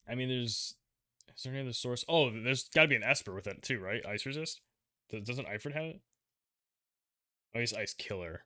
I 0.07 0.15
mean, 0.15 0.29
there's. 0.29 0.75
Is 1.35 1.43
there 1.43 1.53
any 1.53 1.61
other 1.61 1.73
source? 1.73 2.03
Oh, 2.09 2.31
there's 2.31 2.69
got 2.69 2.83
to 2.83 2.87
be 2.87 2.95
an 2.95 3.03
Esper 3.03 3.33
with 3.35 3.47
it 3.47 3.61
too, 3.61 3.79
right? 3.79 4.05
Ice 4.05 4.25
resist. 4.25 4.61
Does, 5.09 5.23
doesn't 5.23 5.47
Ifrit 5.47 5.73
have 5.73 5.83
it? 5.83 6.01
Oh, 7.55 7.59
he's 7.59 7.73
ice 7.73 7.93
killer. 7.93 8.45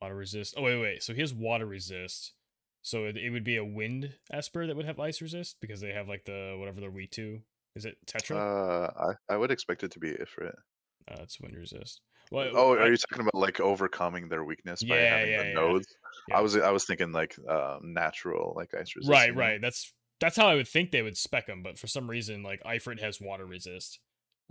Water 0.00 0.14
resist. 0.14 0.54
Oh 0.56 0.62
wait, 0.62 0.80
wait. 0.80 1.02
So 1.02 1.12
he 1.14 1.20
has 1.20 1.34
water 1.34 1.66
resist. 1.66 2.32
So 2.82 3.04
it, 3.04 3.16
it 3.16 3.30
would 3.30 3.44
be 3.44 3.56
a 3.56 3.64
wind 3.64 4.14
Esper 4.32 4.66
that 4.66 4.76
would 4.76 4.86
have 4.86 4.98
ice 5.00 5.20
resist 5.20 5.56
because 5.60 5.80
they 5.80 5.92
have 5.92 6.08
like 6.08 6.24
the 6.24 6.56
whatever 6.58 6.80
they're 6.80 6.90
weak 6.90 7.10
to. 7.12 7.40
Is 7.76 7.84
it 7.84 7.96
Tetra? 8.06 8.36
Uh, 8.36 8.90
I, 9.28 9.34
I 9.34 9.36
would 9.36 9.50
expect 9.50 9.82
it 9.84 9.92
to 9.92 9.98
be 10.00 10.12
Ifrit. 10.12 10.54
Uh, 11.10 11.16
it's 11.22 11.40
wind 11.40 11.56
resist. 11.56 12.00
Well, 12.32 12.50
Oh, 12.54 12.74
I- 12.74 12.82
are 12.82 12.90
you 12.90 12.96
talking 12.96 13.20
about 13.20 13.34
like 13.34 13.60
overcoming 13.60 14.28
their 14.28 14.44
weakness 14.44 14.82
by 14.82 14.96
having 14.96 15.30
yeah, 15.32 15.42
the 15.42 15.48
yeah. 15.48 15.54
nodes? 15.54 15.86
Yeah. 16.28 16.38
I 16.38 16.40
was 16.40 16.56
I 16.56 16.70
was 16.70 16.84
thinking 16.84 17.12
like 17.12 17.36
um, 17.48 17.92
natural 17.92 18.54
like 18.56 18.72
ice 18.74 18.94
resist. 18.96 19.10
right, 19.10 19.34
right. 19.34 19.60
That's 19.60 19.92
that's 20.20 20.36
how 20.36 20.46
I 20.48 20.54
would 20.54 20.68
think 20.68 20.90
they 20.90 21.02
would 21.02 21.16
spec 21.16 21.46
them, 21.46 21.62
but 21.62 21.78
for 21.78 21.86
some 21.86 22.08
reason, 22.08 22.42
like 22.42 22.62
Ifrit 22.64 23.00
has 23.00 23.20
water 23.20 23.46
resist. 23.46 23.98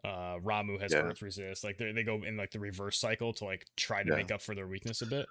Uh, 0.03 0.37
Ramuh 0.43 0.79
has 0.81 0.93
Yeah. 0.93 0.99
earth 0.99 1.21
resist. 1.21 1.63
Like 1.63 1.77
they 1.77 1.91
they 1.91 2.03
go 2.03 2.23
in 2.23 2.37
like 2.37 2.51
the 2.51 2.59
reverse 2.59 2.97
cycle 2.99 3.33
to 3.33 3.45
like 3.45 3.65
try 3.75 4.03
to 4.03 4.09
Yeah. 4.09 4.15
make 4.17 4.31
up 4.31 4.41
for 4.41 4.55
their 4.55 4.67
weakness 4.67 5.01
a 5.01 5.05
bit. 5.07 5.25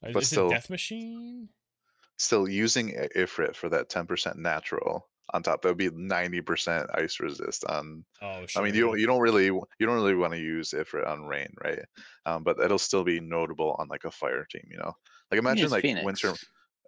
But 0.00 0.16
is 0.22 0.28
still- 0.28 0.46
it 0.48 0.54
Death 0.54 0.70
Machine? 0.70 1.48
Still 2.22 2.48
using 2.48 2.94
Ifrit 3.16 3.56
for 3.56 3.68
that 3.70 3.88
ten 3.88 4.06
percent 4.06 4.36
natural 4.38 5.08
on 5.34 5.42
top. 5.42 5.60
That 5.62 5.70
would 5.70 5.76
be 5.76 5.90
ninety 5.90 6.40
percent 6.40 6.88
ice 6.94 7.18
resist 7.18 7.64
on. 7.64 8.04
Oh, 8.22 8.46
sure. 8.46 8.62
I 8.62 8.64
mean, 8.64 8.74
you 8.76 8.82
don't 8.82 9.00
you 9.00 9.06
don't 9.08 9.20
really 9.20 9.46
you 9.46 9.66
don't 9.80 9.96
really 9.96 10.14
want 10.14 10.32
to 10.32 10.38
use 10.38 10.70
Ifrit 10.70 11.04
on 11.04 11.24
rain, 11.24 11.52
right? 11.64 11.80
Um, 12.24 12.44
but 12.44 12.60
it'll 12.60 12.78
still 12.78 13.02
be 13.02 13.18
notable 13.18 13.74
on 13.80 13.88
like 13.88 14.04
a 14.04 14.10
fire 14.12 14.46
team. 14.48 14.62
You 14.70 14.78
know, 14.78 14.92
like 15.32 15.38
imagine 15.40 15.68
like 15.70 15.82
Phoenix. 15.82 16.04
winter. 16.04 16.32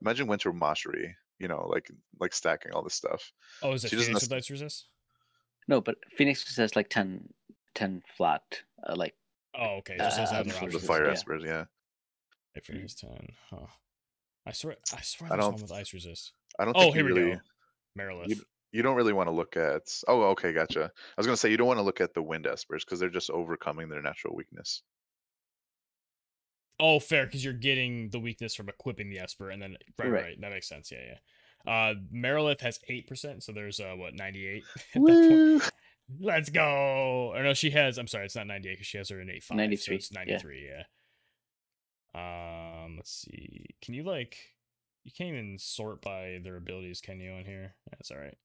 Imagine 0.02 0.28
winter 0.28 0.52
Macherie. 0.52 1.16
You 1.40 1.48
know, 1.48 1.66
like 1.68 1.90
like 2.20 2.32
stacking 2.32 2.70
all 2.72 2.84
this 2.84 2.94
stuff. 2.94 3.32
Oh, 3.60 3.72
is 3.72 3.84
it 3.84 3.90
she 3.90 3.96
Phoenix 3.96 4.20
with 4.22 4.32
ice 4.32 4.50
resist? 4.50 4.86
No, 5.66 5.80
but 5.80 5.96
Phoenix 6.16 6.44
just 6.44 6.58
has 6.58 6.76
like 6.76 6.90
10, 6.90 7.26
10 7.74 8.02
flat. 8.16 8.42
Uh, 8.86 8.94
like 8.94 9.14
Oh, 9.58 9.76
okay. 9.78 9.96
Just 9.96 10.16
doesn't 10.18 10.34
Uh, 10.34 10.38
have 10.38 10.46
the 10.46 10.52
their 10.52 10.80
The 10.80 10.86
fire 10.86 11.06
yeah. 11.06 11.12
espers, 11.14 11.44
yeah. 11.44 11.64
Ifrit 12.56 12.84
is 12.84 12.94
ten. 12.94 13.32
Huh. 13.50 13.66
I 14.46 14.52
swear, 14.52 14.76
I 14.92 15.00
swear, 15.02 15.32
I 15.32 15.36
there's 15.36 15.44
don't 15.46 15.52
one 15.54 15.62
with 15.62 15.72
ice 15.72 15.92
resist. 15.94 16.32
I 16.58 16.64
don't 16.64 16.76
Oh, 16.76 16.80
think 16.82 16.94
here 16.96 17.08
you 17.08 17.14
we 17.14 17.20
go. 17.32 17.40
Marilith. 17.98 18.40
you 18.72 18.82
don't 18.82 18.96
really 18.96 19.12
want 19.12 19.28
to 19.28 19.32
look 19.34 19.56
at. 19.56 19.82
Oh, 20.08 20.22
okay, 20.30 20.52
gotcha. 20.52 20.84
I 20.84 20.90
was 21.20 21.26
gonna 21.26 21.36
say 21.36 21.50
you 21.50 21.56
don't 21.56 21.66
want 21.66 21.78
to 21.78 21.82
look 21.84 22.00
at 22.00 22.12
the 22.14 22.22
wind 22.22 22.44
espers 22.44 22.80
because 22.84 23.00
they're 23.00 23.08
just 23.10 23.30
overcoming 23.30 23.88
their 23.88 24.02
natural 24.02 24.34
weakness. 24.34 24.82
Oh, 26.80 26.98
fair, 26.98 27.24
because 27.26 27.44
you're 27.44 27.52
getting 27.54 28.10
the 28.10 28.18
weakness 28.18 28.54
from 28.54 28.68
equipping 28.68 29.08
the 29.08 29.20
Esper, 29.20 29.50
and 29.50 29.62
then 29.62 29.76
right, 29.98 30.10
right, 30.10 30.22
Right. 30.24 30.40
that 30.40 30.50
makes 30.50 30.68
sense. 30.68 30.90
Yeah, 30.90 30.98
yeah. 31.66 31.72
Uh, 31.72 31.94
Marilith 32.12 32.60
has 32.60 32.78
eight 32.88 33.06
percent, 33.06 33.42
so 33.42 33.52
there's 33.52 33.80
uh 33.80 33.94
what 33.96 34.14
ninety 34.14 34.46
eight. 34.46 34.64
Let's 36.20 36.50
go. 36.50 37.32
Or 37.34 37.42
no, 37.42 37.54
she 37.54 37.70
has. 37.70 37.96
I'm 37.96 38.06
sorry, 38.08 38.26
it's 38.26 38.36
not 38.36 38.46
ninety 38.46 38.68
eight 38.68 38.74
because 38.74 38.86
she 38.88 38.98
has 38.98 39.08
her 39.08 39.20
innate 39.20 39.42
five. 39.44 39.56
93. 39.56 39.78
So 39.78 39.92
93, 39.92 39.96
it's 39.96 40.10
yeah. 40.12 40.18
ninety 40.18 40.38
three. 40.38 40.66
Yeah. 40.68 40.82
Um, 42.14 42.96
let's 42.96 43.10
see. 43.10 43.66
Can 43.82 43.94
you 43.94 44.04
like? 44.04 44.36
You 45.04 45.12
can't 45.16 45.30
even 45.30 45.58
sort 45.58 46.00
by 46.00 46.40
their 46.42 46.56
abilities, 46.56 47.00
can 47.00 47.20
you? 47.20 47.32
On 47.32 47.44
here, 47.44 47.74
that's 47.90 48.10
all 48.10 48.18
right. 48.18 48.36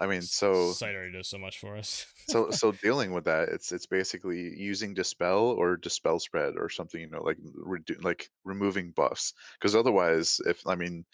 I 0.00 0.06
mean, 0.06 0.22
so 0.22 0.70
site 0.72 0.94
already 0.94 1.12
does 1.12 1.28
so 1.28 1.38
much 1.38 1.58
for 1.58 1.76
us. 1.76 2.06
so 2.28 2.50
so 2.52 2.72
dealing 2.72 3.12
with 3.12 3.24
that, 3.24 3.48
it's 3.48 3.72
it's 3.72 3.86
basically 3.86 4.56
using 4.56 4.94
dispel 4.94 5.48
or 5.50 5.76
dispel 5.76 6.20
spread 6.20 6.54
or 6.56 6.68
something, 6.68 7.00
you 7.00 7.10
know, 7.10 7.22
like 7.22 7.38
redu- 7.66 8.02
like 8.02 8.30
removing 8.44 8.92
buffs. 8.92 9.34
Because 9.58 9.74
otherwise, 9.74 10.40
if 10.46 10.66
I 10.66 10.74
mean, 10.76 11.04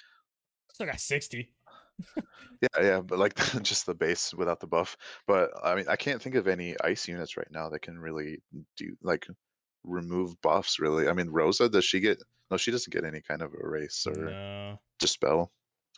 Still 0.72 0.86
got 0.86 1.00
sixty. 1.00 1.50
yeah, 2.60 2.68
yeah, 2.82 3.00
but 3.00 3.18
like 3.18 3.34
just 3.62 3.86
the 3.86 3.94
base 3.94 4.34
without 4.34 4.60
the 4.60 4.66
buff. 4.66 4.96
But 5.26 5.50
I 5.64 5.74
mean, 5.74 5.86
I 5.88 5.96
can't 5.96 6.20
think 6.20 6.34
of 6.34 6.46
any 6.46 6.76
ice 6.82 7.08
units 7.08 7.36
right 7.36 7.50
now 7.50 7.70
that 7.70 7.82
can 7.82 7.98
really 7.98 8.42
do 8.76 8.96
like 9.02 9.26
remove 9.85 10.40
buffs. 10.43 10.78
Really, 10.78 11.09
I 11.09 11.12
mean, 11.12 11.31
Rosa 11.31 11.69
does 11.69 11.85
she 11.85 12.01
get? 12.01 12.23
No, 12.51 12.56
she 12.56 12.70
doesn't 12.70 12.93
get 12.93 13.05
any 13.05 13.20
kind 13.20 13.43
of 13.43 13.52
erase 13.55 14.06
or 14.06 14.15
No. 14.16 14.81
dispel. 14.98 15.52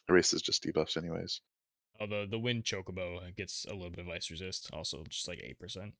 Erase 0.09 0.33
is 0.33 0.43
just 0.43 0.63
debuffs, 0.65 0.97
anyways. 0.97 1.41
Although 1.99 2.25
the 2.25 2.31
the 2.33 2.39
wind 2.39 2.65
chocobo 2.65 3.19
uh, 3.19 3.31
gets 3.37 3.65
a 3.69 3.73
little 3.73 3.91
bit 3.91 4.01
of 4.01 4.09
ice 4.09 4.31
resist, 4.31 4.71
also 4.73 5.03
just 5.09 5.27
like 5.29 5.41
eight 5.43 5.59
percent. 5.59 5.95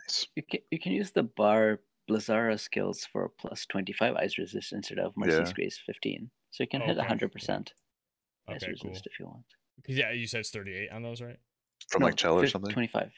Nice. 0.00 0.26
you 0.36 0.42
can 0.42 0.60
you 0.70 0.78
can 0.78 0.92
use 0.92 1.12
the 1.12 1.22
bar 1.22 1.80
Blizzara 2.10 2.58
skills 2.60 3.06
for 3.10 3.30
plus 3.38 3.64
twenty 3.66 3.92
five 3.92 4.14
ice 4.16 4.38
resist 4.38 4.72
instead 4.72 4.98
of 4.98 5.16
Mercy's 5.16 5.48
Yeah. 5.48 5.52
Grace 5.54 5.80
fifteen. 5.84 6.30
So 6.50 6.64
you 6.64 6.68
can 6.68 6.82
oh, 6.82 6.86
hit 6.86 6.98
Okay. 6.98 7.06
hundred 7.06 7.32
percent 7.32 7.72
ice 8.48 8.62
Okay, 8.62 8.72
resist 8.72 8.82
cool. 8.82 9.02
if 9.12 9.18
you 9.20 9.26
want. 9.26 9.44
Because 9.76 9.96
yeah, 9.96 10.10
you 10.12 10.26
said 10.26 10.40
it's 10.40 10.50
thirty 10.50 10.74
eight 10.74 10.90
on 10.90 11.02
those, 11.02 11.22
right? 11.22 11.38
From 11.88 12.02
like 12.02 12.16
Chell 12.16 12.38
or 12.38 12.46
something. 12.46 12.72
Twenty 12.72 12.88
five. 12.88 13.12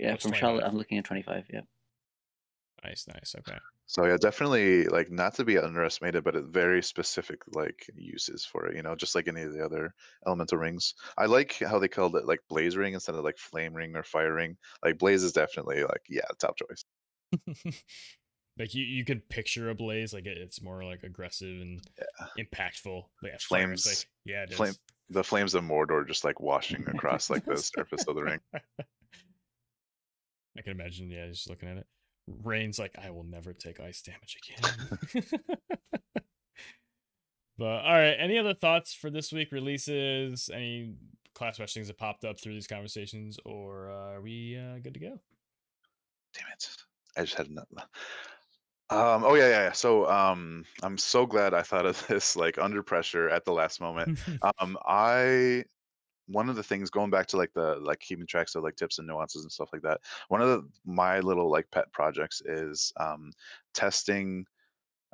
Yeah, 0.00 0.10
oh, 0.10 0.14
it's 0.14 0.22
from 0.24 0.32
Charlotte, 0.32 0.60
25. 0.62 0.72
I'm 0.72 0.78
looking 0.78 0.98
at 0.98 1.04
twenty 1.04 1.22
five. 1.22 1.44
Yeah. 1.52 1.60
Nice, 2.84 3.06
nice. 3.08 3.34
Okay. 3.38 3.58
So 3.86 4.04
yeah, 4.04 4.16
definitely 4.16 4.86
like 4.86 5.10
not 5.10 5.34
to 5.34 5.44
be 5.44 5.58
underestimated, 5.58 6.24
but 6.24 6.34
it 6.34 6.44
very 6.46 6.82
specific 6.82 7.40
like 7.52 7.86
uses 7.94 8.44
for 8.44 8.66
it. 8.66 8.76
You 8.76 8.82
know, 8.82 8.94
just 8.96 9.14
like 9.14 9.28
any 9.28 9.42
of 9.42 9.52
the 9.52 9.64
other 9.64 9.94
elemental 10.26 10.58
rings. 10.58 10.94
I 11.16 11.26
like 11.26 11.58
how 11.60 11.78
they 11.78 11.88
called 11.88 12.16
it 12.16 12.26
like 12.26 12.40
blaze 12.48 12.76
ring 12.76 12.94
instead 12.94 13.14
of 13.14 13.24
like 13.24 13.38
flame 13.38 13.74
ring 13.74 13.96
or 13.96 14.02
fire 14.02 14.34
ring. 14.34 14.56
Like 14.84 14.98
blaze 14.98 15.22
is 15.22 15.32
definitely 15.32 15.82
like 15.82 16.02
yeah, 16.08 16.22
top 16.38 16.56
choice. 16.56 16.84
like 18.58 18.74
you, 18.74 18.84
you 18.84 19.04
can 19.04 19.20
picture 19.28 19.70
a 19.70 19.74
blaze 19.74 20.12
like 20.12 20.26
it, 20.26 20.38
it's 20.38 20.62
more 20.62 20.84
like 20.84 21.02
aggressive 21.04 21.60
and 21.60 21.80
impactful. 22.38 23.04
But 23.22 23.30
yeah, 23.30 23.36
Flames- 23.40 23.86
like 23.86 24.08
yeah, 24.24 24.42
it 24.44 24.54
flame- 24.54 24.74
The 25.10 25.24
flames 25.24 25.54
of 25.54 25.62
Mordor 25.62 26.06
just 26.06 26.24
like 26.24 26.40
washing 26.40 26.84
across 26.94 27.30
like 27.30 27.44
the 27.44 27.56
surface 27.56 28.04
of 28.08 28.16
the 28.16 28.22
ring. 28.22 28.40
I 30.58 30.62
can 30.62 30.72
imagine. 30.72 31.10
Yeah, 31.10 31.28
just 31.28 31.48
looking 31.48 31.68
at 31.68 31.76
it. 31.76 31.86
Rain's 32.42 32.78
like, 32.78 32.94
I 33.02 33.10
will 33.10 33.24
never 33.24 33.52
take 33.52 33.80
ice 33.80 34.02
damage 34.02 34.38
again. 34.42 35.24
but 37.58 37.64
all 37.64 37.92
right, 37.92 38.16
any 38.18 38.38
other 38.38 38.54
thoughts 38.54 38.94
for 38.94 39.10
this 39.10 39.32
week? 39.32 39.52
Releases? 39.52 40.50
Any 40.52 40.94
class 41.34 41.60
rush 41.60 41.74
things 41.74 41.88
that 41.88 41.98
popped 41.98 42.24
up 42.24 42.40
through 42.40 42.54
these 42.54 42.66
conversations, 42.66 43.38
or 43.44 43.90
uh, 43.90 44.14
are 44.14 44.20
we 44.20 44.58
uh, 44.58 44.78
good 44.78 44.94
to 44.94 45.00
go? 45.00 45.20
Damn 46.34 46.48
it. 46.52 46.68
I 47.16 47.22
just 47.22 47.34
had 47.34 47.46
enough. 47.46 47.68
Um, 48.88 49.24
oh 49.24 49.34
yeah, 49.34 49.48
yeah, 49.48 49.62
yeah. 49.64 49.72
So 49.72 50.08
um 50.08 50.64
I'm 50.82 50.96
so 50.96 51.26
glad 51.26 51.54
I 51.54 51.62
thought 51.62 51.86
of 51.86 52.06
this 52.08 52.36
like 52.36 52.58
under 52.58 52.82
pressure 52.82 53.28
at 53.28 53.44
the 53.44 53.52
last 53.52 53.80
moment. 53.80 54.18
um 54.60 54.78
I 54.86 55.64
one 56.28 56.48
of 56.48 56.56
the 56.56 56.62
things 56.62 56.90
going 56.90 57.10
back 57.10 57.26
to 57.28 57.36
like 57.36 57.52
the 57.52 57.76
like 57.80 58.00
keeping 58.00 58.26
tracks 58.26 58.54
of 58.54 58.64
like 58.64 58.76
tips 58.76 58.98
and 58.98 59.06
nuances 59.06 59.42
and 59.42 59.52
stuff 59.52 59.70
like 59.72 59.82
that. 59.82 60.00
One 60.28 60.42
of 60.42 60.48
the 60.48 60.68
my 60.84 61.20
little 61.20 61.50
like 61.50 61.70
pet 61.70 61.90
projects 61.92 62.42
is 62.44 62.92
um 62.98 63.32
testing 63.74 64.46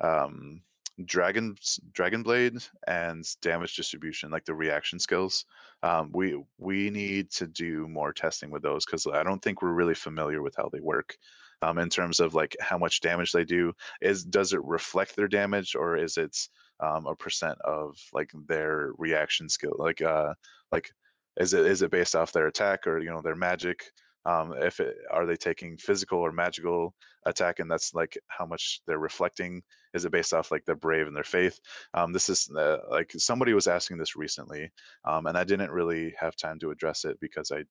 um 0.00 0.62
dragon 1.06 1.56
dragon 1.92 2.22
blade 2.22 2.58
and 2.86 3.24
damage 3.40 3.76
distribution 3.76 4.30
like 4.30 4.44
the 4.44 4.54
reaction 4.54 4.98
skills 4.98 5.46
um 5.82 6.10
we 6.12 6.40
we 6.58 6.90
need 6.90 7.30
to 7.30 7.46
do 7.46 7.88
more 7.88 8.12
testing 8.12 8.50
with 8.50 8.62
those 8.62 8.84
because 8.84 9.06
i 9.06 9.22
don't 9.22 9.40
think 9.42 9.62
we're 9.62 9.72
really 9.72 9.94
familiar 9.94 10.42
with 10.42 10.54
how 10.54 10.68
they 10.70 10.80
work 10.80 11.16
um 11.62 11.78
in 11.78 11.88
terms 11.88 12.20
of 12.20 12.34
like 12.34 12.54
how 12.60 12.76
much 12.76 13.00
damage 13.00 13.32
they 13.32 13.44
do 13.44 13.72
is 14.02 14.22
does 14.22 14.52
it 14.52 14.62
reflect 14.64 15.16
their 15.16 15.28
damage 15.28 15.74
or 15.74 15.96
is 15.96 16.18
it 16.18 16.36
um 16.80 17.06
a 17.06 17.16
percent 17.16 17.58
of 17.62 17.96
like 18.12 18.30
their 18.46 18.90
reaction 18.98 19.48
skill 19.48 19.74
like 19.78 20.02
uh 20.02 20.34
like 20.72 20.90
is 21.38 21.54
it 21.54 21.66
is 21.66 21.82
it 21.82 21.90
based 21.90 22.14
off 22.14 22.32
their 22.32 22.46
attack 22.46 22.86
or 22.86 22.98
you 22.98 23.10
know 23.10 23.22
their 23.22 23.36
magic? 23.36 23.84
Um 24.26 24.54
if 24.58 24.80
it 24.80 24.96
are 25.10 25.26
they 25.26 25.36
taking 25.36 25.76
physical 25.76 26.18
or 26.20 26.32
magical 26.32 26.94
attack 27.26 27.58
and 27.58 27.70
that's 27.70 27.94
like 27.94 28.18
how 28.28 28.46
much 28.46 28.80
they're 28.86 28.98
reflecting? 28.98 29.62
Is 29.94 30.04
it 30.04 30.12
based 30.12 30.32
off 30.34 30.50
like 30.50 30.64
their 30.64 30.76
brave 30.76 31.06
and 31.06 31.16
their 31.16 31.24
faith? 31.24 31.58
Um 31.94 32.12
this 32.12 32.28
is 32.28 32.50
uh, 32.56 32.78
like 32.90 33.12
somebody 33.16 33.54
was 33.54 33.66
asking 33.66 33.98
this 33.98 34.16
recently 34.16 34.70
um 35.04 35.26
and 35.26 35.36
i 35.36 35.44
didn't 35.44 35.70
really 35.70 36.14
have 36.18 36.36
time 36.36 36.58
to 36.60 36.70
address 36.70 37.04
it 37.04 37.18
because 37.20 37.50
i 37.50 37.62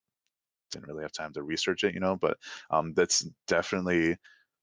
didn't 0.71 0.88
really 0.88 1.03
have 1.03 1.11
time 1.11 1.33
to 1.33 1.43
research 1.43 1.83
it 1.83 1.93
you 1.93 1.99
know 1.99 2.15
but 2.15 2.38
um 2.71 2.93
that's 2.93 3.27
definitely 3.47 4.15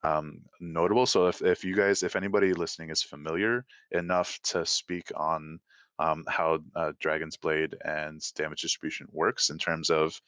um, 0.02 0.40
notable. 0.60 1.06
So 1.06 1.28
if, 1.28 1.42
if 1.42 1.64
you 1.64 1.74
guys, 1.74 2.02
if 2.02 2.16
anybody 2.16 2.52
listening 2.52 2.90
is 2.90 3.02
familiar 3.02 3.64
enough 3.92 4.38
to 4.44 4.64
speak 4.64 5.10
on 5.16 5.58
um, 5.98 6.24
how 6.28 6.58
uh, 6.74 6.92
Dragon's 7.00 7.36
Blade 7.36 7.76
and 7.84 8.20
damage 8.34 8.62
distribution 8.62 9.06
works 9.12 9.50
in 9.50 9.58
terms 9.58 9.90
of, 9.90 10.20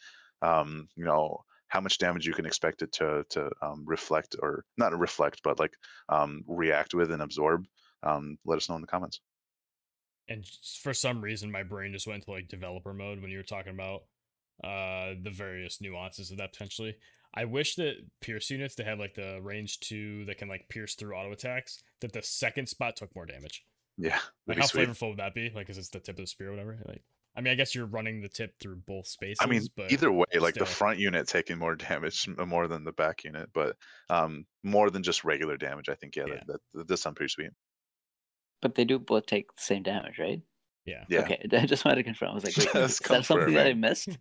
um, 0.43 0.89
you 0.97 1.05
know, 1.05 1.45
how 1.69 1.81
much 1.81 1.99
damage 1.99 2.27
you 2.27 2.35
can 2.35 2.47
expect 2.47 2.83
it 2.83 2.93
to 2.93 3.25
to 3.31 3.51
um, 3.63 3.85
reflect 3.87 4.37
or 4.43 4.65
not 4.77 4.99
reflect, 4.99 5.41
but 5.45 5.59
like 5.59 5.75
um, 6.09 6.43
react 6.47 6.95
with 6.95 7.13
and 7.13 7.23
absorb. 7.23 7.65
Um, 8.03 8.39
let 8.45 8.57
us 8.57 8.69
know 8.69 8.75
in 8.77 8.81
the 8.81 8.87
comments. 8.87 9.21
And 10.29 10.45
for 10.83 10.95
some 10.95 11.21
reason, 11.21 11.51
my 11.51 11.63
brain 11.63 11.93
just 11.93 12.07
went 12.07 12.25
to 12.25 12.31
like 12.31 12.49
developer 12.49 12.93
mode 12.93 13.21
when 13.21 13.31
you 13.31 13.39
were 13.39 13.43
talking 13.45 13.73
about 13.73 14.03
uh 14.63 15.15
the 15.23 15.31
various 15.31 15.81
nuances 15.81 16.31
of 16.31 16.39
that 16.39 16.53
potentially. 16.53 16.97
I 17.35 17.45
wish 17.45 17.77
that 17.77 17.95
pierce 18.21 18.51
units 18.51 18.75
that 18.75 18.87
have 18.87 18.99
like 18.99 19.15
the 19.15 19.39
range 19.41 19.79
two 19.81 20.25
that 20.25 20.39
can 20.39 20.49
like 20.49 20.69
pierce 20.69 20.97
through 20.97 21.15
auto 21.15 21.33
attacks, 21.33 21.83
that 22.01 22.13
the 22.13 22.23
second 22.23 22.69
spot 22.69 22.97
took 22.97 23.15
more 23.15 23.27
damage. 23.27 23.65
Yeah, 23.99 24.19
Like 24.47 24.59
how 24.59 24.67
sweet. 24.67 24.89
flavorful 24.89 25.11
would 25.11 25.19
that 25.19 25.35
be? 25.35 25.51
Like, 25.55 25.69
is 25.69 25.79
it's 25.79 25.91
the 25.91 26.01
tip 26.01 26.17
of 26.19 26.23
the 26.23 26.27
spear 26.27 26.49
or 26.49 26.53
whatever? 26.53 26.79
Like, 26.87 27.03
I 27.37 27.41
mean, 27.43 27.53
I 27.53 27.55
guess 27.55 27.75
you're 27.75 27.87
running 27.87 28.23
the 28.23 28.29
tip 28.29 28.59
through 28.59 28.77
both 28.87 29.07
spaces. 29.07 29.39
I 29.41 29.47
mean, 29.47 29.63
but 29.77 29.93
either 29.93 30.11
way, 30.11 30.25
like 30.41 30.55
the 30.55 30.67
front 30.67 30.99
unit 30.99 31.29
taking 31.29 31.59
more 31.59 31.77
damage 31.77 32.27
more 32.29 32.67
than 32.67 32.85
the 32.85 32.93
back 32.93 33.25
unit, 33.25 33.51
but 33.53 33.77
um, 34.09 34.47
more 34.65 34.91
than 34.91 35.03
just 35.03 35.25
regular 35.25 35.57
damage. 35.57 35.89
I 35.89 35.95
think 35.95 36.17
yeah, 36.17 36.25
Yeah. 36.27 36.35
That, 36.35 36.47
that, 36.47 36.61
that 36.75 36.87
does 36.89 37.03
sound 37.03 37.17
pretty 37.17 37.31
sweet. 37.31 37.51
But 38.63 38.75
they 38.75 38.85
do 38.85 38.99
both 38.99 39.27
take 39.27 39.55
the 39.55 39.63
same 39.63 39.83
damage, 39.83 40.19
right? 40.19 40.41
yeah. 40.87 41.05
Yeah, 41.09 41.21
Okay, 41.21 41.47
I 41.53 41.67
just 41.67 41.85
wanted 41.85 41.97
to 41.97 42.03
confirm. 42.03 42.31
I 42.31 42.35
was 42.35 42.45
like, 42.45 42.57
wait, 42.59 42.73
Just 42.73 43.03
is 43.03 43.09
that 43.09 43.25
something 43.25 43.55
that 43.55 43.67
I 43.67 43.75
missed? 43.75 44.19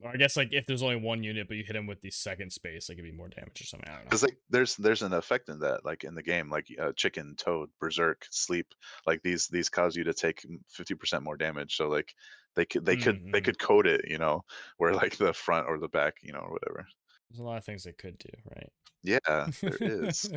Or 0.00 0.10
I 0.10 0.16
guess 0.16 0.36
like 0.36 0.52
if 0.52 0.66
there's 0.66 0.82
only 0.82 0.96
one 0.96 1.22
unit, 1.24 1.48
but 1.48 1.56
you 1.56 1.64
hit 1.64 1.76
him 1.76 1.86
with 1.86 2.00
the 2.00 2.10
second 2.10 2.52
space, 2.52 2.88
like 2.88 2.98
it'd 2.98 3.10
be 3.10 3.16
more 3.16 3.28
damage 3.28 3.60
or 3.60 3.64
something. 3.64 3.88
I 3.88 3.96
don't 3.96 4.04
know. 4.04 4.04
because 4.10 4.22
like 4.22 4.38
there's 4.48 4.76
there's 4.76 5.02
an 5.02 5.12
effect 5.12 5.48
in 5.48 5.58
that, 5.60 5.84
like 5.84 6.04
in 6.04 6.14
the 6.14 6.22
game, 6.22 6.50
like 6.50 6.68
uh, 6.78 6.92
chicken, 6.96 7.34
toad, 7.36 7.70
berserk, 7.80 8.26
sleep, 8.30 8.74
like 9.06 9.22
these 9.22 9.48
these 9.48 9.68
cause 9.68 9.96
you 9.96 10.04
to 10.04 10.14
take 10.14 10.46
fifty 10.68 10.94
percent 10.94 11.24
more 11.24 11.36
damage. 11.36 11.76
So 11.76 11.88
like 11.88 12.14
they 12.54 12.64
could 12.64 12.84
they 12.84 12.96
could 12.96 13.20
they 13.32 13.40
Mhm. 13.40 13.44
could 13.44 13.58
code 13.58 13.86
it, 13.86 14.08
you 14.08 14.18
know, 14.18 14.44
where 14.78 14.94
like 14.94 15.16
the 15.16 15.32
front 15.32 15.66
or 15.66 15.78
the 15.78 15.88
back, 15.88 16.14
you 16.22 16.32
know, 16.32 16.40
or 16.40 16.52
whatever. 16.52 16.86
There's 17.30 17.40
a 17.40 17.44
lot 17.44 17.58
of 17.58 17.64
things 17.64 17.84
they 17.84 17.92
could 17.92 18.18
do, 18.18 18.30
right? 18.54 18.72
Yeah, 19.02 19.48
there 19.64 19.78
is. 19.80 20.30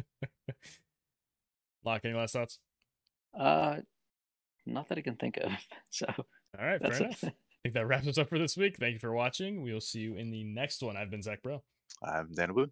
Lock, 1.83 2.01
any 2.05 2.13
last 2.13 2.33
thoughts? 2.33 2.59
Uh, 3.33 3.81
not 4.65 4.89
that 4.89 4.97
I 4.97 5.01
can 5.01 5.17
think 5.17 5.37
of. 5.37 5.51
So 5.91 6.07
All 6.57 6.65
right, 6.65 6.81
that's 6.81 6.99
fair 6.99 7.07
it. 7.07 7.17
enough. 7.23 7.35
I 7.63 7.69
think 7.69 7.75
that 7.75 7.85
wraps 7.87 8.07
us 8.07 8.17
up 8.17 8.29
for 8.29 8.39
this 8.39 8.57
week. 8.57 8.77
Thank 8.79 8.93
you 8.93 8.99
for 8.99 9.13
watching. 9.13 9.61
We 9.61 9.71
will 9.71 9.81
see 9.81 9.99
you 9.99 10.15
in 10.15 10.31
the 10.31 10.43
next 10.43 10.81
one. 10.81 10.97
I've 10.97 11.11
been 11.11 11.21
Zach 11.21 11.43
Bro, 11.43 11.61
I'm 12.03 12.31
Dan 12.33 12.49
Abud. 12.49 12.71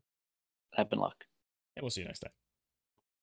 I've 0.76 0.90
been 0.90 1.00
luck. 1.00 1.26
and 1.76 1.84
we'll 1.84 1.92
see 1.92 2.02
you 2.02 2.08
next 2.08 2.20
time. 2.20 2.32